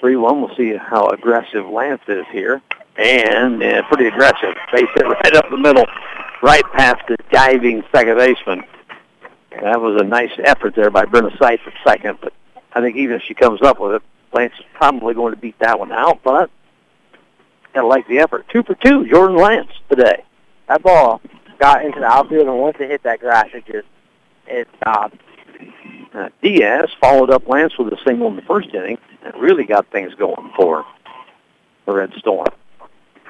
3-1. 0.00 0.40
We'll 0.40 0.56
see 0.56 0.76
how 0.76 1.08
aggressive 1.08 1.66
Lance 1.66 2.02
is 2.06 2.26
here. 2.30 2.62
And 2.96 3.60
uh, 3.60 3.82
pretty 3.88 4.06
aggressive. 4.06 4.54
Base 4.72 4.86
hit 4.94 5.04
right 5.04 5.34
up 5.34 5.50
the 5.50 5.56
middle, 5.56 5.84
right 6.44 6.62
past 6.74 7.02
the 7.08 7.16
diving 7.32 7.82
second 7.90 8.18
baseman. 8.18 8.62
That 9.62 9.80
was 9.80 10.00
a 10.00 10.04
nice 10.04 10.32
effort 10.42 10.74
there 10.74 10.90
by 10.90 11.04
Brenna 11.04 11.36
Seitz 11.38 11.62
at 11.66 11.72
second, 11.86 12.18
but 12.20 12.32
I 12.72 12.80
think 12.80 12.96
even 12.96 13.16
if 13.16 13.22
she 13.22 13.34
comes 13.34 13.62
up 13.62 13.78
with 13.80 13.94
it, 13.94 14.02
Lance 14.32 14.52
is 14.58 14.64
probably 14.74 15.14
going 15.14 15.34
to 15.34 15.40
beat 15.40 15.58
that 15.60 15.78
one 15.78 15.92
out, 15.92 16.20
but 16.24 16.50
I 17.74 17.80
like 17.80 18.06
the 18.08 18.18
effort. 18.18 18.46
Two 18.48 18.62
for 18.62 18.74
two, 18.74 19.08
Jordan 19.08 19.36
Lance 19.36 19.70
today. 19.88 20.24
That 20.68 20.82
ball 20.82 21.20
got 21.58 21.84
into 21.84 22.00
the 22.00 22.06
outfield 22.06 22.48
and 22.48 22.58
once 22.58 22.76
it 22.80 22.90
hit 22.90 23.02
that 23.04 23.20
grass, 23.20 23.48
it 23.54 23.64
just 23.66 23.86
it 24.46 24.68
stopped. 24.76 25.16
Uh, 26.12 26.28
Diaz 26.42 26.90
followed 27.00 27.30
up 27.30 27.48
Lance 27.48 27.76
with 27.78 27.92
a 27.92 27.98
single 28.04 28.28
in 28.28 28.36
the 28.36 28.42
first 28.42 28.72
inning 28.74 28.98
and 29.24 29.34
really 29.36 29.64
got 29.64 29.86
things 29.90 30.14
going 30.14 30.52
for 30.56 30.84
the 31.86 31.92
Red 31.92 32.12
Storm. 32.18 32.46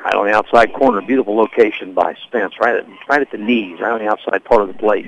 Right 0.05 0.15
on 0.15 0.27
the 0.27 0.33
outside 0.33 0.75
corner, 0.75 1.01
beautiful 1.01 1.35
location 1.35 1.95
by 1.95 2.15
Spence, 2.27 2.55
right 2.61 2.77
at 2.77 2.87
right 3.09 3.23
at 3.23 3.31
the 3.31 3.39
knees, 3.39 3.81
right 3.81 3.93
on 3.93 4.01
the 4.01 4.09
outside 4.09 4.45
part 4.45 4.61
of 4.61 4.69
the 4.69 4.75
plate. 4.75 5.07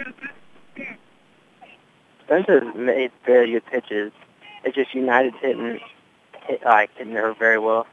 Spencer's 2.27 2.75
made 2.75 3.13
very 3.25 3.53
good 3.53 3.67
pitches. 3.67 4.13
It's 4.65 4.75
just 4.75 4.93
United's 4.95 5.37
hitting 5.41 5.81
hit, 6.47 6.65
like 6.65 6.91
hitting 6.97 7.15
her 7.15 7.35
very 7.35 7.59
well. 7.59 7.87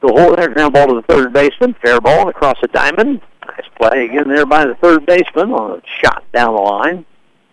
The 0.00 0.08
hole 0.08 0.36
there, 0.36 0.48
ground 0.50 0.74
ball 0.74 0.88
to 0.88 0.94
the 0.94 1.02
third 1.02 1.32
baseman, 1.32 1.74
fair 1.82 1.98
ball 2.00 2.28
across 2.28 2.60
the 2.60 2.68
diamond. 2.68 3.22
Nice 3.46 3.68
play 3.76 4.04
again 4.04 4.28
there 4.28 4.44
by 4.44 4.66
the 4.66 4.74
third 4.74 5.06
baseman 5.06 5.50
on 5.52 5.78
a 5.78 5.82
shot 6.02 6.24
down 6.32 6.54
the 6.54 6.60
line. 6.60 7.06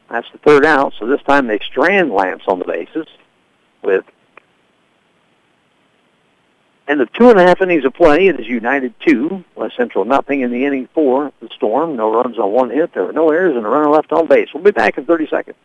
That's 0.10 0.28
the 0.34 0.38
third 0.40 0.66
out, 0.66 0.94
so 1.00 1.06
this 1.06 1.22
time 1.24 1.48
they 1.48 1.60
strand 1.60 2.12
Lance 2.12 2.44
on 2.48 2.60
the 2.60 2.66
bases 2.66 3.08
with 3.82 4.04
and 6.88 7.00
the 7.00 7.06
two 7.06 7.30
and 7.30 7.40
a 7.40 7.44
half 7.44 7.62
innings 7.62 7.86
of 7.86 7.94
play, 7.94 8.28
it 8.28 8.38
is 8.38 8.48
United 8.48 8.94
two, 9.00 9.46
West 9.56 9.78
Central 9.78 10.04
nothing 10.04 10.42
in 10.42 10.52
the 10.52 10.66
inning 10.66 10.90
four. 10.94 11.32
The 11.40 11.48
Storm, 11.56 11.96
no 11.96 12.14
runs 12.14 12.38
on 12.38 12.52
one 12.52 12.70
hit. 12.70 12.94
There 12.94 13.06
were 13.06 13.14
no 13.14 13.30
errors 13.30 13.56
and 13.56 13.66
a 13.66 13.70
runner 13.70 13.90
left 13.90 14.12
on 14.12 14.28
base. 14.28 14.50
We'll 14.54 14.64
be 14.64 14.72
back 14.72 14.98
in 14.98 15.06
30 15.06 15.28
seconds. 15.28 15.56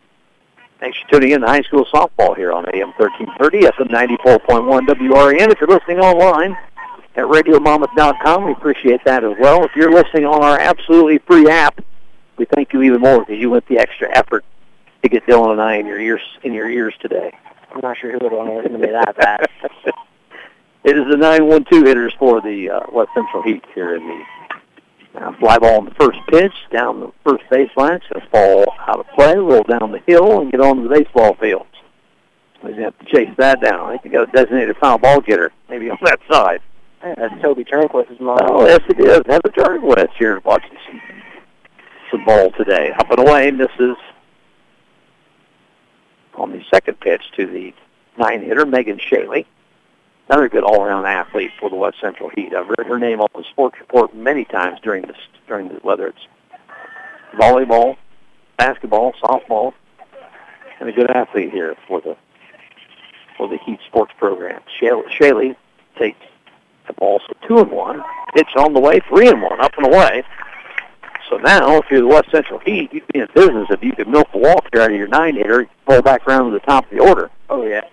Thanks 0.79 0.99
for 0.99 1.09
tuning 1.09 1.31
in 1.31 1.41
to 1.41 1.47
high 1.47 1.61
school 1.61 1.85
softball 1.91 2.35
here 2.35 2.51
on 2.51 2.65
AM 2.75 2.93
1330, 2.97 3.61
FM 3.61 3.89
94.1 3.89 4.87
WRAM. 4.87 5.51
If 5.51 5.59
you're 5.59 5.69
listening 5.69 5.99
online 5.99 6.55
at 7.15 7.25
RadioMonmouth.com, 7.25 8.45
we 8.45 8.51
appreciate 8.51 9.03
that 9.05 9.23
as 9.23 9.33
well. 9.39 9.63
If 9.63 9.71
you're 9.75 9.91
listening 9.91 10.25
on 10.25 10.43
our 10.43 10.59
absolutely 10.59 11.17
free 11.17 11.49
app, 11.49 11.83
we 12.37 12.45
thank 12.45 12.73
you 12.73 12.83
even 12.83 13.01
more 13.01 13.21
because 13.21 13.39
you 13.39 13.49
went 13.49 13.67
the 13.67 13.79
extra 13.79 14.15
effort 14.15 14.45
to 15.01 15.09
get 15.09 15.25
Dylan 15.25 15.53
and 15.53 15.61
I 15.61 15.77
in 15.77 15.87
your 15.87 15.99
ears 15.99 16.21
in 16.43 16.53
your 16.53 16.69
ears 16.69 16.93
today. 17.01 17.31
I'm 17.71 17.81
not 17.81 17.97
sure 17.97 18.11
who 18.11 18.19
would 18.21 18.31
want 18.31 18.49
to 18.49 18.57
listen 18.57 18.73
to 18.73 18.77
me 18.77 18.91
that 18.91 19.17
bad. 19.17 19.47
It 20.83 20.95
is 20.97 21.03
the 21.09 21.17
9-1-2 21.17 21.85
hitters 21.85 22.13
for 22.17 22.39
the 22.39 22.69
uh, 22.69 22.79
West 22.93 23.09
Central 23.13 23.43
Heat 23.43 23.61
here 23.75 23.95
in 23.97 24.07
the 24.07 24.23
uh, 25.17 25.31
fly 25.39 25.57
ball 25.57 25.79
on 25.79 25.85
the 25.85 25.95
first 25.95 26.19
pitch 26.29 26.53
down 26.71 26.99
the 26.99 27.11
first 27.23 27.43
baseline. 27.51 27.95
It's 27.97 28.05
going 28.07 28.21
to 28.21 28.29
fall 28.29 28.65
out 28.87 28.99
of 28.99 29.07
play, 29.15 29.35
roll 29.35 29.63
down 29.63 29.91
the 29.91 30.01
hill, 30.05 30.41
and 30.41 30.51
get 30.51 30.61
onto 30.61 30.87
the 30.87 30.89
baseball 30.89 31.35
field. 31.35 31.65
So 32.61 32.69
you 32.69 32.81
have 32.81 32.97
to 32.99 33.05
chase 33.05 33.33
that 33.37 33.61
down. 33.61 33.89
I 33.89 33.97
think 33.97 34.13
got 34.13 34.29
a 34.29 34.31
designated 34.31 34.77
foul 34.77 34.97
ball 34.97 35.21
getter, 35.21 35.51
maybe 35.69 35.89
on 35.89 35.97
that 36.03 36.19
side. 36.29 36.61
Yeah, 37.03 37.15
That's 37.15 37.41
Toby 37.41 37.63
Turnquist's 37.63 38.19
mom. 38.19 38.39
Oh, 38.41 38.65
yes, 38.65 38.79
it 38.89 38.99
is. 38.99 39.21
Have 39.27 39.41
a 39.45 39.49
turn 39.49 39.81
with 39.83 40.09
here 40.17 40.41
watching 40.43 40.77
some, 40.87 41.01
some 42.11 42.25
ball 42.25 42.51
today. 42.51 42.91
Up 42.97 43.09
and 43.11 43.19
away, 43.19 43.51
misses 43.51 43.97
on 46.35 46.51
the 46.51 46.63
second 46.71 46.99
pitch 46.99 47.21
to 47.35 47.45
the 47.45 47.73
nine 48.17 48.41
hitter, 48.41 48.65
Megan 48.65 48.99
Shaley. 48.99 49.45
Another 50.29 50.49
good 50.49 50.63
all-around 50.63 51.05
athlete 51.05 51.51
for 51.59 51.69
the 51.69 51.75
West 51.75 51.97
Central 52.01 52.29
Heat. 52.35 52.53
I've 52.53 52.67
read 52.67 52.87
her 52.87 52.99
name 52.99 53.21
on 53.21 53.29
the 53.33 53.43
sports 53.49 53.79
report 53.79 54.13
many 54.13 54.43
times 54.43 54.79
during 54.81 55.03
this, 55.03 55.17
during 55.47 55.69
the, 55.69 55.75
whether 55.75 56.07
it's 56.07 56.27
volleyball, 57.35 57.95
basketball, 58.57 59.13
softball, 59.23 59.73
and 60.79 60.89
a 60.89 60.91
good 60.91 61.09
athlete 61.09 61.51
here 61.51 61.75
for 61.87 62.01
the 62.01 62.17
for 63.37 63.47
the 63.47 63.57
Heat 63.65 63.79
sports 63.85 64.11
program. 64.17 64.61
Shaley, 64.79 65.55
takes 65.97 66.19
the 66.87 66.93
ball, 66.93 67.21
so 67.25 67.33
two 67.47 67.59
and 67.59 67.71
one. 67.71 68.03
Pitch 68.33 68.49
on 68.57 68.73
the 68.73 68.79
way, 68.79 68.99
three 69.07 69.29
and 69.29 69.41
one, 69.41 69.61
up 69.61 69.73
and 69.77 69.85
away. 69.85 70.23
So 71.29 71.37
now, 71.37 71.77
if 71.77 71.85
you're 71.91 72.01
the 72.01 72.07
West 72.07 72.31
Central 72.31 72.59
Heat, 72.59 72.93
you'd 72.93 73.07
be 73.13 73.19
in 73.19 73.27
business 73.33 73.67
if 73.69 73.83
you 73.83 73.91
could 73.91 74.07
milk 74.07 74.31
the 74.31 74.39
walk 74.39 74.67
out 74.75 74.91
of 74.91 74.97
your 74.97 75.07
nine 75.07 75.35
hitter, 75.35 75.67
pull 75.85 76.01
back 76.01 76.27
around 76.27 76.51
to 76.51 76.51
the 76.51 76.65
top 76.65 76.85
of 76.85 76.89
the 76.89 76.99
order. 76.99 77.29
Oh 77.49 77.65
yeah. 77.65 77.87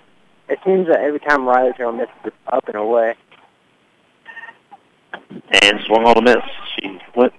It 0.49 0.59
seems 0.65 0.87
that 0.89 1.01
every 1.01 1.21
time 1.21 1.47
Riley 1.47 1.73
Terrell 1.77 1.93
misses, 1.93 2.15
it's 2.25 2.37
up 2.47 2.67
and 2.69 2.77
away. 2.77 3.15
and 5.63 5.81
swung 5.87 6.05
on 6.05 6.19
a 6.19 6.23
miss. 6.23 6.45
She 6.77 6.99
went 7.17 7.33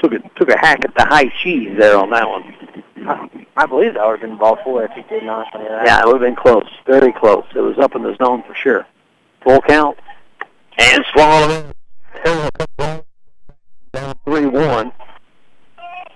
took 0.00 0.12
a 0.12 0.18
took 0.36 0.50
a 0.50 0.58
hack 0.58 0.84
at 0.84 0.94
the 0.94 1.06
high 1.06 1.30
cheese 1.42 1.70
there 1.78 1.96
on 1.96 2.10
that 2.10 2.28
one. 2.28 2.54
I, 3.06 3.46
I 3.56 3.66
believe 3.66 3.94
that 3.94 4.04
would 4.06 4.20
have 4.20 4.28
been 4.28 4.38
ball 4.38 4.58
four 4.64 4.84
if 4.84 4.90
he 4.92 5.02
did 5.02 5.24
not. 5.24 5.46
Yeah, 5.54 6.00
it 6.00 6.06
would 6.06 6.20
have 6.20 6.20
been 6.20 6.36
close, 6.36 6.68
very 6.86 7.12
close. 7.12 7.44
It 7.54 7.60
was 7.60 7.78
up 7.78 7.94
in 7.94 8.02
the 8.02 8.16
zone 8.22 8.42
for 8.46 8.54
sure. 8.54 8.86
Full 9.42 9.60
count 9.62 9.98
and 10.78 11.04
swung 11.12 11.30
on 11.30 11.50
a 11.50 12.50
miss. 12.76 13.02
Down 13.92 14.14
three 14.24 14.46
one. 14.46 14.92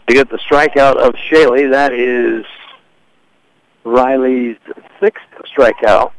To 0.09 0.15
get 0.15 0.31
the 0.31 0.39
strikeout 0.39 0.97
of 0.97 1.15
Shaley, 1.29 1.67
that 1.67 1.93
is 1.93 2.45
Riley's 3.85 4.57
sixth 5.01 5.23
strikeout 5.55 6.13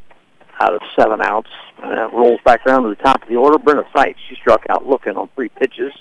out 0.59 0.73
of 0.73 0.81
seven 0.95 1.21
outs. 1.21 1.49
And 1.81 1.93
it 1.93 2.13
rolls 2.13 2.39
back 2.43 2.65
around 2.65 2.83
to 2.83 2.89
the 2.89 2.95
top 2.95 3.21
of 3.21 3.29
the 3.29 3.35
order. 3.35 3.57
Brenna 3.57 3.85
Seitz, 3.95 4.19
she 4.27 4.35
struck 4.35 4.65
out 4.69 4.85
looking 4.85 5.15
on 5.15 5.29
three 5.35 5.49
pitches 5.49 5.93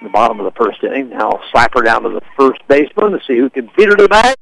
in 0.00 0.06
the 0.06 0.10
bottom 0.10 0.40
of 0.40 0.44
the 0.44 0.58
first 0.62 0.82
inning. 0.82 1.10
Now 1.10 1.40
slapper 1.52 1.84
down 1.84 2.02
to 2.02 2.10
the 2.10 2.22
first 2.36 2.60
baseman 2.68 3.12
to 3.12 3.20
see 3.26 3.36
who 3.38 3.50
can 3.50 3.70
beat 3.76 3.88
her 3.88 3.96
to 3.96 4.02
the 4.02 4.08
bag. 4.08 4.36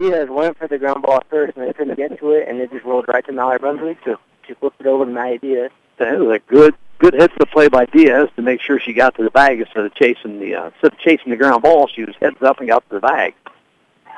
Diaz 0.00 0.28
went 0.30 0.56
for 0.56 0.66
the 0.66 0.78
ground 0.78 1.02
ball 1.02 1.22
first, 1.28 1.56
and 1.56 1.68
they 1.68 1.72
couldn't 1.72 1.96
get 1.96 2.18
to 2.18 2.30
it, 2.32 2.48
and 2.48 2.58
it 2.58 2.70
just 2.70 2.84
rolled 2.84 3.04
right 3.06 3.24
to 3.26 3.32
Mallory 3.32 3.58
Brunswick, 3.58 3.98
so 4.04 4.16
she 4.46 4.54
flipped 4.54 4.80
it 4.80 4.86
over 4.86 5.04
to 5.04 5.10
Maddie 5.10 5.38
Diaz. 5.38 5.70
That 5.98 6.18
was 6.18 6.36
a 6.36 6.52
good 6.52 6.74
good 6.98 7.14
hit 7.14 7.30
to 7.32 7.36
the 7.38 7.46
play 7.46 7.68
by 7.68 7.86
Diaz 7.86 8.28
to 8.36 8.42
make 8.42 8.60
sure 8.60 8.78
she 8.80 8.92
got 8.92 9.14
to 9.16 9.22
the 9.24 9.30
bag 9.30 9.60
instead 9.60 9.84
of 9.84 9.94
chasing 9.94 10.40
the 10.40 10.54
uh, 10.54 10.66
instead 10.66 10.92
of 10.92 10.98
chasing 10.98 11.30
the 11.30 11.36
ground 11.36 11.62
ball. 11.62 11.86
She 11.88 12.04
was 12.04 12.14
heads 12.20 12.42
up 12.42 12.58
and 12.58 12.68
got 12.68 12.88
to 12.88 12.96
the 12.96 13.00
bag. 13.00 13.34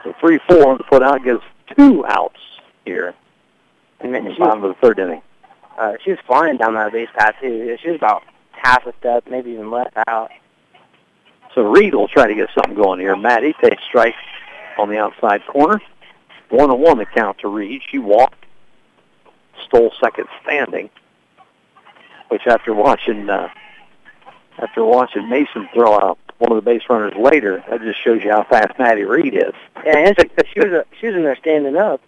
So 0.04 0.14
three 0.20 0.38
four 0.48 0.78
the 0.78 0.84
put 0.84 1.02
out 1.02 1.22
gives 1.24 1.42
two 1.76 2.04
outs 2.06 2.40
here 2.84 3.14
And 4.00 4.08
in 4.08 4.12
then 4.12 4.24
the 4.24 4.34
she 4.34 4.40
was, 4.40 4.54
of 4.56 4.62
the 4.62 4.74
third 4.80 4.98
inning. 4.98 5.22
uh, 5.78 5.94
she 6.02 6.10
was 6.10 6.18
flying 6.26 6.56
down 6.56 6.74
that 6.74 6.92
base 6.92 7.08
path 7.14 7.34
too. 7.40 7.76
She 7.82 7.90
was 7.90 7.96
about 7.96 8.22
half 8.52 8.86
a 8.86 8.92
step, 8.98 9.24
maybe 9.30 9.50
even 9.52 9.70
less 9.70 9.92
out. 10.08 10.30
So 11.54 11.62
Reed 11.62 11.94
will 11.94 12.08
try 12.08 12.26
to 12.28 12.34
get 12.34 12.48
something 12.54 12.74
going 12.74 13.00
here. 13.00 13.16
Maddie 13.16 13.54
takes 13.62 13.82
strike 13.84 14.14
on 14.78 14.88
the 14.88 14.98
outside 14.98 15.46
corner. 15.46 15.80
One 16.48 16.70
and 16.70 16.80
one 16.80 16.98
the 16.98 17.06
count 17.06 17.38
to 17.40 17.48
Reed. 17.48 17.82
She 17.90 17.98
walked, 17.98 18.44
stole 19.66 19.92
second 20.00 20.26
standing. 20.42 20.90
Which 22.30 22.46
after 22.46 22.72
watching 22.72 23.28
uh, 23.28 23.48
after 24.58 24.84
watching 24.84 25.28
Mason 25.28 25.68
throw 25.74 25.94
out 25.94 26.18
one 26.38 26.52
of 26.52 26.56
the 26.56 26.62
base 26.62 26.82
runners 26.88 27.14
later, 27.18 27.62
that 27.68 27.82
just 27.82 28.02
shows 28.02 28.22
you 28.22 28.30
how 28.30 28.44
fast 28.44 28.78
Maddie 28.78 29.04
Reed 29.04 29.34
is. 29.34 29.52
Yeah, 29.84 29.98
and 29.98 30.16
she, 30.18 30.30
she 30.52 30.60
was 30.60 30.72
uh, 30.72 30.84
she 30.98 31.08
was 31.08 31.16
in 31.16 31.22
there 31.22 31.36
standing 31.36 31.76
up. 31.76 32.00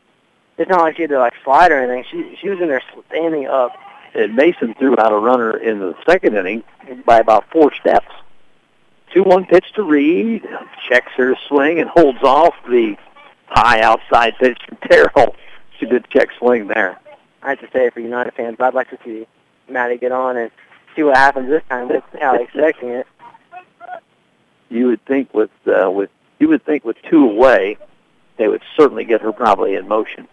It's 0.58 0.70
not 0.70 0.80
like 0.80 0.96
she 0.96 1.02
had 1.02 1.10
to 1.10 1.18
like 1.18 1.34
slide 1.42 1.72
or 1.72 1.78
anything. 1.78 2.04
She 2.10 2.36
she 2.40 2.48
was 2.48 2.60
in 2.60 2.68
there 2.68 2.82
standing 3.08 3.46
up. 3.46 3.72
And 4.14 4.36
Mason 4.36 4.74
threw 4.74 4.94
out 4.98 5.10
a 5.10 5.16
runner 5.16 5.56
in 5.56 5.78
the 5.78 5.94
second 6.06 6.36
inning 6.36 6.62
by 7.06 7.18
about 7.18 7.50
four 7.50 7.72
steps. 7.74 8.12
Two 9.12 9.22
one 9.22 9.46
pitch 9.46 9.72
to 9.74 9.82
Reed, 9.82 10.46
checks 10.88 11.12
her 11.16 11.34
swing 11.48 11.80
and 11.80 11.88
holds 11.88 12.22
off 12.22 12.54
the 12.68 12.96
high 13.48 13.80
outside 13.80 14.34
pitch 14.38 14.58
from 14.68 14.78
Terrell. 14.88 15.34
She 15.78 15.86
did 15.86 16.08
check 16.10 16.28
swing 16.38 16.68
there. 16.68 16.98
I 17.42 17.50
have 17.50 17.60
to 17.60 17.68
say 17.72 17.90
for 17.90 18.00
United 18.00 18.34
fans, 18.34 18.58
I'd 18.60 18.74
like 18.74 18.90
to 18.90 18.98
see 19.04 19.26
Maddie 19.68 19.98
get 19.98 20.12
on 20.12 20.36
and 20.36 20.50
see 20.94 21.02
what 21.02 21.16
happens 21.16 21.48
this 21.48 21.62
time. 21.68 21.88
That's 21.88 22.06
how 22.20 22.34
I'm 22.34 22.42
expecting 22.42 22.90
it. 22.90 23.06
You 24.68 24.86
would 24.86 25.04
think 25.04 25.32
with 25.34 25.50
uh, 25.66 25.90
with 25.90 26.10
you 26.38 26.48
would 26.48 26.64
think 26.64 26.84
with 26.84 26.96
two 27.10 27.24
away, 27.24 27.76
they 28.36 28.48
would 28.48 28.62
certainly 28.76 29.04
get 29.04 29.20
her 29.20 29.32
probably 29.32 29.74
in 29.74 29.86
motion. 29.86 30.26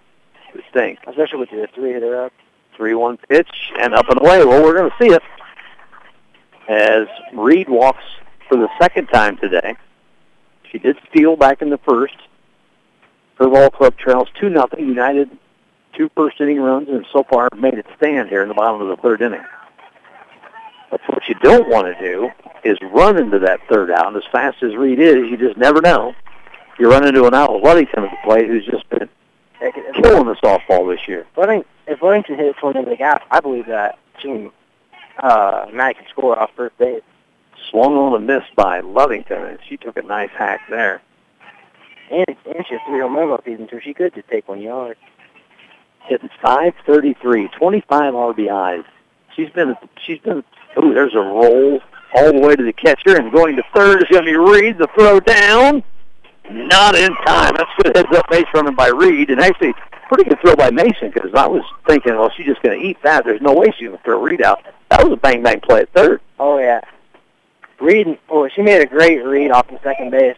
You 0.48 0.56
would 0.56 0.74
think. 0.74 1.00
Especially 1.06 1.40
with 1.40 1.50
the 1.52 1.68
three 1.74 1.94
hitter 1.94 2.26
up. 2.26 2.34
Three 2.76 2.96
one 2.96 3.18
pitch 3.18 3.72
and 3.78 3.94
up 3.94 4.08
and 4.10 4.20
away. 4.22 4.46
Well, 4.46 4.64
we're 4.64 4.78
going 4.78 4.90
to 4.90 4.96
see 5.04 5.14
it 5.14 5.22
as 6.70 7.08
Reed 7.34 7.68
walks 7.68 8.04
for 8.48 8.58
the 8.58 8.70
second 8.80 9.08
time 9.08 9.38
today. 9.38 9.76
She 10.72 10.78
did 10.78 10.98
steal 11.10 11.36
back 11.36 11.62
in 11.62 11.70
the 11.70 11.80
first. 11.80 12.16
Her 13.38 13.48
ball 13.48 13.70
club 13.70 13.98
trails 13.98 14.30
two 14.40 14.50
nothing. 14.50 14.88
United 14.88 15.30
two 15.94 16.10
first 16.16 16.40
inning 16.40 16.62
runs 16.62 16.90
and 16.90 17.06
so 17.12 17.24
far 17.24 17.50
made 17.56 17.76
it 17.76 17.86
stand 17.98 18.30
here 18.30 18.42
in 18.42 18.48
the 18.48 18.54
bottom 18.54 18.82
of 18.82 18.88
the 18.88 19.02
third 19.02 19.22
inning. 19.22 19.44
But 20.90 21.02
what 21.08 21.28
you 21.28 21.36
don't 21.36 21.70
want 21.70 21.86
to 21.88 22.00
do 22.00 22.30
is 22.64 22.78
run 22.82 23.18
into 23.18 23.40
that 23.40 23.60
third 23.70 23.92
out. 23.92 24.08
And 24.08 24.18
as 24.18 24.24
fast 24.32 24.64
as 24.64 24.76
Reed 24.76 25.00
is, 25.00 25.30
you 25.30 25.38
just 25.38 25.58
never 25.58 25.82
know. 25.82 26.16
You 26.80 26.90
run 26.90 27.06
into 27.06 27.26
an 27.26 27.34
out 27.34 27.54
with 27.54 27.64
Ludington 27.64 28.06
at 28.06 28.12
the 28.12 28.18
plate 28.24 28.48
who's 28.48 28.66
just 28.66 28.90
been 28.90 29.10
killing 30.02 30.26
the 30.26 30.36
softball 30.36 30.90
this 30.90 31.08
year. 31.08 31.28
Luding, 31.36 31.66
if 31.88 32.02
Ludington 32.02 32.38
hits 32.38 32.62
one 32.62 32.78
into 32.78 32.90
the 32.90 32.96
gap, 32.96 33.24
I 33.30 33.40
believe 33.40 33.68
that 33.68 34.00
can, 34.22 34.52
uh, 35.18 35.68
Maddie 35.74 35.96
can 35.96 36.08
score 36.10 36.40
off 36.40 36.52
first 36.56 36.78
base. 36.78 37.04
Swung 37.70 37.94
on 37.96 38.16
a 38.16 38.20
miss 38.20 38.44
by 38.56 38.80
Ludington, 38.80 39.44
and 39.44 39.60
she 39.68 39.78
took 39.78 39.98
a 39.98 40.02
nice 40.02 40.32
hack 40.32 40.62
there. 40.70 41.02
And, 42.10 42.26
and 42.28 42.66
she 42.68 42.74
has 42.74 42.82
three 42.88 43.00
home 43.00 43.16
run 43.16 43.38
season, 43.44 43.68
so 43.70 43.80
she 43.80 43.94
could 43.94 44.16
just 44.16 44.28
take 44.30 44.48
one 44.48 44.62
yard. 44.62 44.98
Hitting 46.08 46.30
533, 46.42 47.50
25 47.50 48.14
RBIs. 48.14 48.86
She's 49.36 49.50
been, 49.52 49.76
she's 50.06 50.20
been, 50.20 50.44
ooh, 50.82 50.94
there's 50.94 51.14
a 51.14 51.20
roll 51.20 51.82
all 52.16 52.34
the 52.34 52.40
way 52.40 52.56
to 52.56 52.64
the 52.64 52.74
catcher, 52.74 53.18
and 53.18 53.32
going 53.32 53.56
to 53.56 53.64
third 53.74 54.02
is 54.02 54.10
going 54.10 54.26
to 54.26 54.32
be 54.32 54.38
Reed. 54.38 54.78
The 54.78 54.88
throw 54.96 55.20
down, 55.20 55.84
not 56.50 56.96
in 56.96 57.14
time. 57.26 57.56
That's 57.56 57.70
good 57.82 57.96
heads 57.96 58.18
up 58.18 58.30
base 58.30 58.46
running 58.54 58.76
by 58.76 58.88
Reed, 58.88 59.30
and 59.30 59.40
actually 59.40 59.74
pretty 60.08 60.28
good 60.28 60.40
throw 60.42 60.56
by 60.56 60.72
Mason 60.72 61.12
because 61.12 61.34
I 61.36 61.48
was 61.48 61.64
thinking, 61.88 62.16
well, 62.16 62.32
she's 62.36 62.48
just 62.48 62.62
going 62.64 62.80
to 62.80 62.86
eat 62.86 62.98
that. 63.04 63.26
There's 63.26 63.42
no 63.42 63.54
way 63.54 63.68
she's 63.78 63.88
going 63.88 63.98
to 63.98 64.04
throw 64.04 64.22
Reed 64.22 64.42
out. 64.42 64.66
That 64.90 65.04
was 65.04 65.14
a 65.14 65.18
bang 65.18 65.44
bang 65.44 65.62
play 65.62 65.82
at 65.82 65.94
third. 65.94 66.22
Oh 66.40 66.58
yeah. 66.58 66.82
Reed, 67.80 68.20
oh, 68.30 68.50
she 68.50 68.62
made 68.62 68.82
a 68.82 68.86
great 68.86 69.24
read 69.24 69.52
off 69.52 69.70
the 69.70 69.80
second 69.84 70.12
base, 70.12 70.36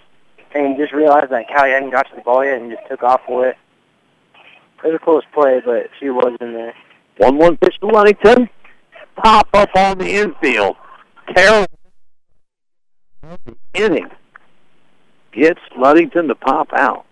and 0.54 0.78
just 0.78 0.94
realized 0.94 1.32
that 1.32 1.48
Callie 1.48 1.72
hadn't 1.72 1.90
got 1.90 2.08
to 2.10 2.16
the 2.16 2.22
ball 2.22 2.44
yet, 2.44 2.62
and 2.62 2.72
just 2.72 2.88
took 2.88 3.02
off 3.02 3.22
for 3.26 3.48
it. 3.48 3.58
It 4.84 4.88
was 4.88 4.96
a 4.96 5.00
close 5.00 5.24
play, 5.34 5.62
but 5.64 5.90
she 6.00 6.10
was 6.10 6.36
in 6.42 6.54
there. 6.54 6.74
One 7.18 7.38
one 7.38 7.58
pitch 7.58 7.80
to 7.82 7.88
Ludington. 7.88 8.50
Pop 9.16 9.48
up 9.54 9.70
on 9.76 10.00
the 10.00 10.10
infield. 10.10 10.76
Terrell 11.36 11.68
inning 13.74 14.10
gets 15.32 15.60
Ludington 15.78 16.28
to 16.28 16.36
pop 16.36 16.74
out 16.74 17.06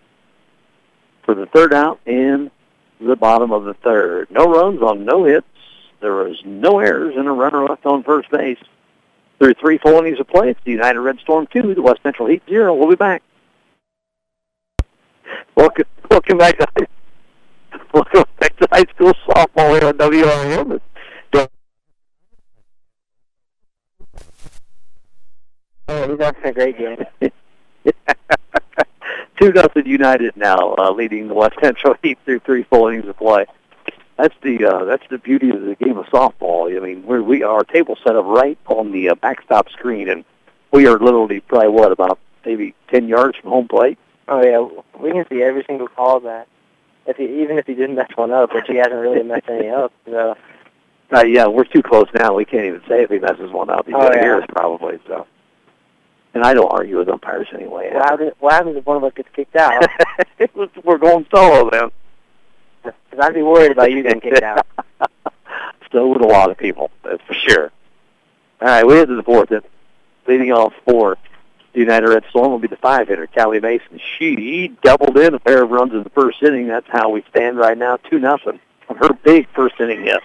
for 1.24 1.34
the 1.34 1.46
third 1.46 1.72
out 1.72 2.00
in 2.06 2.50
the 3.00 3.16
bottom 3.16 3.52
of 3.52 3.64
the 3.64 3.74
third. 3.74 4.30
No 4.30 4.46
runs 4.46 4.82
on 4.82 5.04
no 5.04 5.24
hits. 5.24 5.46
There 6.00 6.14
was 6.14 6.40
no 6.44 6.80
errors 6.80 7.14
and 7.16 7.28
a 7.28 7.32
runner 7.32 7.64
left 7.64 7.86
on 7.86 8.02
first 8.02 8.30
base. 8.30 8.58
Through 9.38 9.54
three 9.54 9.78
full 9.78 9.98
innings 9.98 10.20
of 10.20 10.28
play, 10.28 10.50
it's 10.50 10.60
the 10.64 10.72
United 10.72 11.00
Red 11.00 11.18
Storm 11.20 11.46
2, 11.52 11.74
the 11.74 11.82
West 11.82 12.00
Central 12.02 12.28
Heat 12.28 12.42
0. 12.48 12.74
We'll 12.74 12.90
be 12.90 12.96
back. 12.96 13.22
Welcome, 15.54 15.86
welcome 16.10 16.38
back 16.38 16.58
Welcome 17.92 18.24
back 18.38 18.56
to 18.58 18.68
high 18.70 18.84
school 18.94 19.12
softball 19.26 19.76
here 19.76 19.88
on 19.88 19.98
WRAM. 19.98 20.80
Oh, 25.88 26.08
he's 26.08 26.20
having 26.20 26.44
a 26.44 26.52
great 26.52 26.78
game. 26.78 27.04
Two 29.40 29.52
nothing 29.52 29.86
United 29.86 30.36
now, 30.36 30.76
uh, 30.78 30.92
leading 30.92 31.26
the 31.26 31.34
West 31.34 31.56
Central 31.60 31.96
Heat 32.00 32.18
through 32.24 32.38
three 32.40 32.62
full 32.62 32.86
innings 32.86 33.08
of 33.08 33.16
play. 33.16 33.46
That's 34.16 34.36
the 34.42 34.64
uh, 34.66 34.84
that's 34.84 35.02
the 35.10 35.18
beauty 35.18 35.50
of 35.50 35.62
the 35.62 35.74
game 35.74 35.98
of 35.98 36.06
softball. 36.06 36.76
I 36.76 36.78
mean, 36.78 37.04
we're, 37.04 37.22
we 37.22 37.42
our 37.42 37.64
table 37.64 37.96
set 38.04 38.14
up 38.14 38.24
right 38.24 38.58
on 38.68 38.92
the 38.92 39.08
uh, 39.08 39.14
backstop 39.16 39.68
screen, 39.70 40.08
and 40.08 40.24
we 40.70 40.86
are 40.86 40.96
literally 40.96 41.40
probably 41.40 41.70
what 41.70 41.90
about 41.90 42.20
maybe 42.44 42.76
ten 42.88 43.08
yards 43.08 43.36
from 43.38 43.50
home 43.50 43.66
plate. 43.66 43.98
Oh 44.28 44.44
yeah, 44.44 44.64
we 45.00 45.10
can 45.10 45.26
see 45.28 45.42
every 45.42 45.64
single 45.66 45.88
call 45.88 46.20
that. 46.20 46.46
If 47.10 47.16
he, 47.16 47.42
even 47.42 47.58
if 47.58 47.66
he 47.66 47.74
didn't 47.74 47.96
mess 47.96 48.10
one 48.14 48.30
up, 48.30 48.54
which 48.54 48.66
he 48.68 48.76
hasn't 48.76 48.94
really 48.94 49.22
messed 49.22 49.48
any 49.48 49.68
up. 49.82 49.92
So 50.06 50.36
Uh, 51.12 51.24
yeah, 51.26 51.46
we're 51.46 51.64
too 51.64 51.82
close 51.82 52.06
now. 52.14 52.34
We 52.34 52.44
can't 52.44 52.64
even 52.64 52.80
say 52.88 53.02
if 53.02 53.10
he 53.10 53.18
messes 53.18 53.50
one 53.50 53.68
up. 53.68 53.86
He's 53.86 53.94
Oh, 53.96 54.00
going 54.00 54.12
to 54.12 54.18
yeah. 54.18 54.22
hear 54.24 54.36
us 54.40 54.46
probably. 54.50 54.98
So, 55.08 55.26
and 56.34 56.44
I 56.44 56.54
don't 56.54 56.70
argue 56.70 56.98
with 56.98 57.08
umpires 57.08 57.48
anyway. 57.52 57.90
what 57.92 58.04
happens, 58.08 58.32
what 58.38 58.52
happens 58.52 58.76
if 58.76 58.86
one 58.86 58.96
of 58.96 59.04
us 59.04 59.12
gets 59.16 59.28
kicked 59.34 59.56
out? 59.56 59.84
we're 60.84 60.98
going 60.98 61.26
solo 61.34 61.68
then. 61.70 61.90
Because 62.84 63.18
I'd 63.26 63.34
be 63.34 63.42
worried 63.42 63.72
about 63.72 63.90
you 63.90 64.02
getting 64.04 64.20
kicked 64.20 64.42
out. 64.42 64.64
so 65.92 66.06
would 66.08 66.20
a 66.22 66.26
lot 66.26 66.50
of 66.50 66.56
people, 66.56 66.90
that's 67.02 67.22
for 67.24 67.34
sure. 67.34 67.72
All 68.62 68.68
right, 68.68 68.86
we 68.86 68.94
head 68.94 69.08
to 69.08 69.16
the 69.16 69.22
fourth. 69.24 69.50
Leading 70.28 70.52
off 70.52 70.72
for 70.86 71.16
the 71.72 71.80
United 71.80 72.08
Red 72.08 72.24
Storm 72.30 72.50
will 72.50 72.58
be 72.58 72.68
the 72.68 72.76
five 72.76 73.08
hitter, 73.08 73.26
Callie 73.26 73.60
Mason. 73.60 74.00
She 74.18 74.76
doubled 74.82 75.16
in 75.16 75.34
a 75.34 75.38
pair 75.38 75.62
of 75.62 75.70
runs 75.70 75.92
in 75.92 76.02
the 76.02 76.10
first 76.10 76.42
inning. 76.42 76.68
That's 76.68 76.88
how 76.88 77.10
we 77.10 77.24
stand 77.30 77.58
right 77.58 77.78
now, 77.78 77.96
two 77.96 78.18
nothing 78.18 78.60
her 78.96 79.12
big 79.24 79.46
first 79.54 79.74
inning 79.80 80.02
hit. 80.02 80.20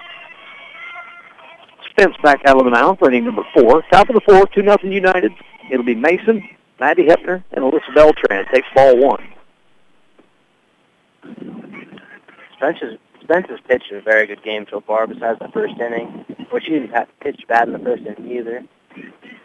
Spence 1.91 2.16
back 2.24 2.41
out 2.46 2.58
of 2.58 2.66
the 2.66 2.72
mound 2.72 3.00
for 3.00 3.10
inning 3.10 3.26
number 3.26 3.43
four. 3.54 3.84
Top 3.91 4.10
of 4.10 4.16
the 4.16 4.22
fourth, 4.22 4.52
two 4.52 4.62
nothing 4.62 4.91
United. 4.91 5.32
It'll 5.72 5.86
be 5.86 5.96
Mason, 5.96 6.48
Maddie 6.80 7.06
Hepner, 7.06 7.43
and 7.52 7.64
Alyssa 7.64 7.93
Beltran 7.93 8.46
takes 8.54 8.68
ball 8.76 8.98
one. 8.98 9.28
Spence's 12.58 12.98
Spence's 13.24 13.60
pitched 13.68 13.91
a 13.91 14.02
very 14.02 14.28
good 14.28 14.43
game 14.43 14.68
so 14.70 14.82
far, 14.82 15.08
besides 15.08 15.39
the 15.39 15.48
first 15.52 15.74
inning, 15.80 16.26
which 16.52 16.66
he 16.66 16.74
didn't 16.74 16.93
pitched 17.22 17.48
bad 17.48 17.68
in 17.68 17.74
the 17.74 17.80
first 17.80 18.04
inning 18.04 18.32
either. 18.32 18.64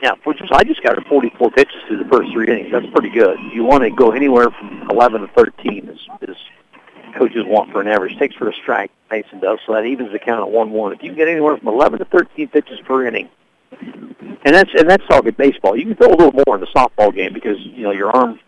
Yeah, 0.03 0.15
for 0.25 0.33
just 0.33 0.51
I 0.53 0.65
just 0.65 0.83
got 0.83 0.97
her 0.97 1.05
44 1.09 1.51
pitches 1.51 1.77
through 1.87 1.99
the 1.99 2.09
first 2.09 2.33
three 2.33 2.47
innings. 2.47 2.73
That's 2.73 2.87
pretty 2.93 3.11
good. 3.11 3.39
You 3.53 3.65
want 3.65 3.85
to 3.85 3.91
go 3.91 4.13
anywhere 4.13 4.51
from 4.51 4.89
11 4.91 5.21
to 5.21 5.29
13 5.29 5.89
is, 5.89 5.99
is 6.23 6.37
coaches 7.19 7.45
want 7.47 7.71
for 7.71 7.81
an 7.81 7.89
average. 7.89 8.17
Takes 8.19 8.35
for 8.35 8.49
a 8.49 8.55
strike, 8.55 8.91
Mason 9.11 9.41
does, 9.41 9.59
so 9.67 9.75
that 9.75 9.85
evens 9.85 10.13
the 10.13 10.19
count 10.19 10.49
at 10.49 10.55
1-1. 10.55 10.95
If 10.95 11.03
you 11.03 11.11
can 11.11 11.17
get 11.17 11.29
anywhere 11.29 11.57
from 11.59 11.69
11 11.69 11.99
to 11.99 12.05
13 12.07 12.49
pitches 12.49 12.81
per 12.81 13.07
inning, 13.07 13.29
and 13.73 14.55
that's 14.55 14.71
and 14.75 14.89
that's 14.89 15.07
talking 15.07 15.33
baseball. 15.33 15.77
You 15.77 15.85
can 15.85 15.97
throw 15.97 16.09
a 16.09 16.17
little 16.17 16.43
more 16.47 16.55
in 16.57 16.61
the 16.61 16.67
softball 16.69 17.15
game 17.15 17.33
because 17.33 17.59
you 17.61 17.83
know 17.83 17.91
your 17.91 18.11
arm 18.11 18.39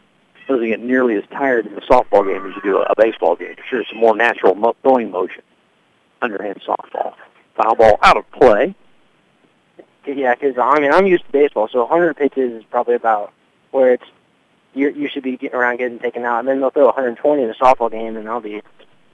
doesn't 0.48 0.66
get 0.66 0.80
nearly 0.80 1.16
as 1.16 1.24
tired 1.30 1.66
in 1.66 1.74
the 1.74 1.80
softball 1.82 2.26
game 2.26 2.44
as 2.46 2.56
you 2.56 2.62
do 2.62 2.78
a, 2.78 2.82
a 2.82 2.94
baseball 2.96 3.36
game. 3.36 3.54
Sure, 3.68 3.80
it's 3.80 3.92
a 3.92 3.94
more 3.94 4.16
natural 4.16 4.54
mo- 4.54 4.76
throwing 4.82 5.10
motion. 5.10 5.42
Underhand 6.20 6.60
softball, 6.66 7.14
foul 7.56 7.74
ball 7.76 7.98
out 8.02 8.16
of 8.16 8.30
play. 8.32 8.74
Yeah, 10.06 10.34
because 10.34 10.58
I 10.58 10.80
mean 10.80 10.92
I'm 10.92 11.06
used 11.06 11.24
to 11.26 11.32
baseball, 11.32 11.68
so 11.68 11.80
100 11.80 12.16
pitches 12.16 12.52
is 12.52 12.64
probably 12.70 12.94
about 12.94 13.32
where 13.70 13.94
it's 13.94 14.04
you 14.74 14.90
you 14.90 15.08
should 15.08 15.22
be 15.22 15.36
getting 15.36 15.56
around 15.56 15.78
getting 15.78 15.98
taken 15.98 16.24
out, 16.24 16.40
and 16.40 16.48
then 16.48 16.60
they'll 16.60 16.70
throw 16.70 16.86
120 16.86 17.42
in 17.42 17.50
a 17.50 17.54
softball 17.54 17.90
game, 17.90 18.16
and 18.16 18.28
I'll 18.28 18.40
be 18.40 18.62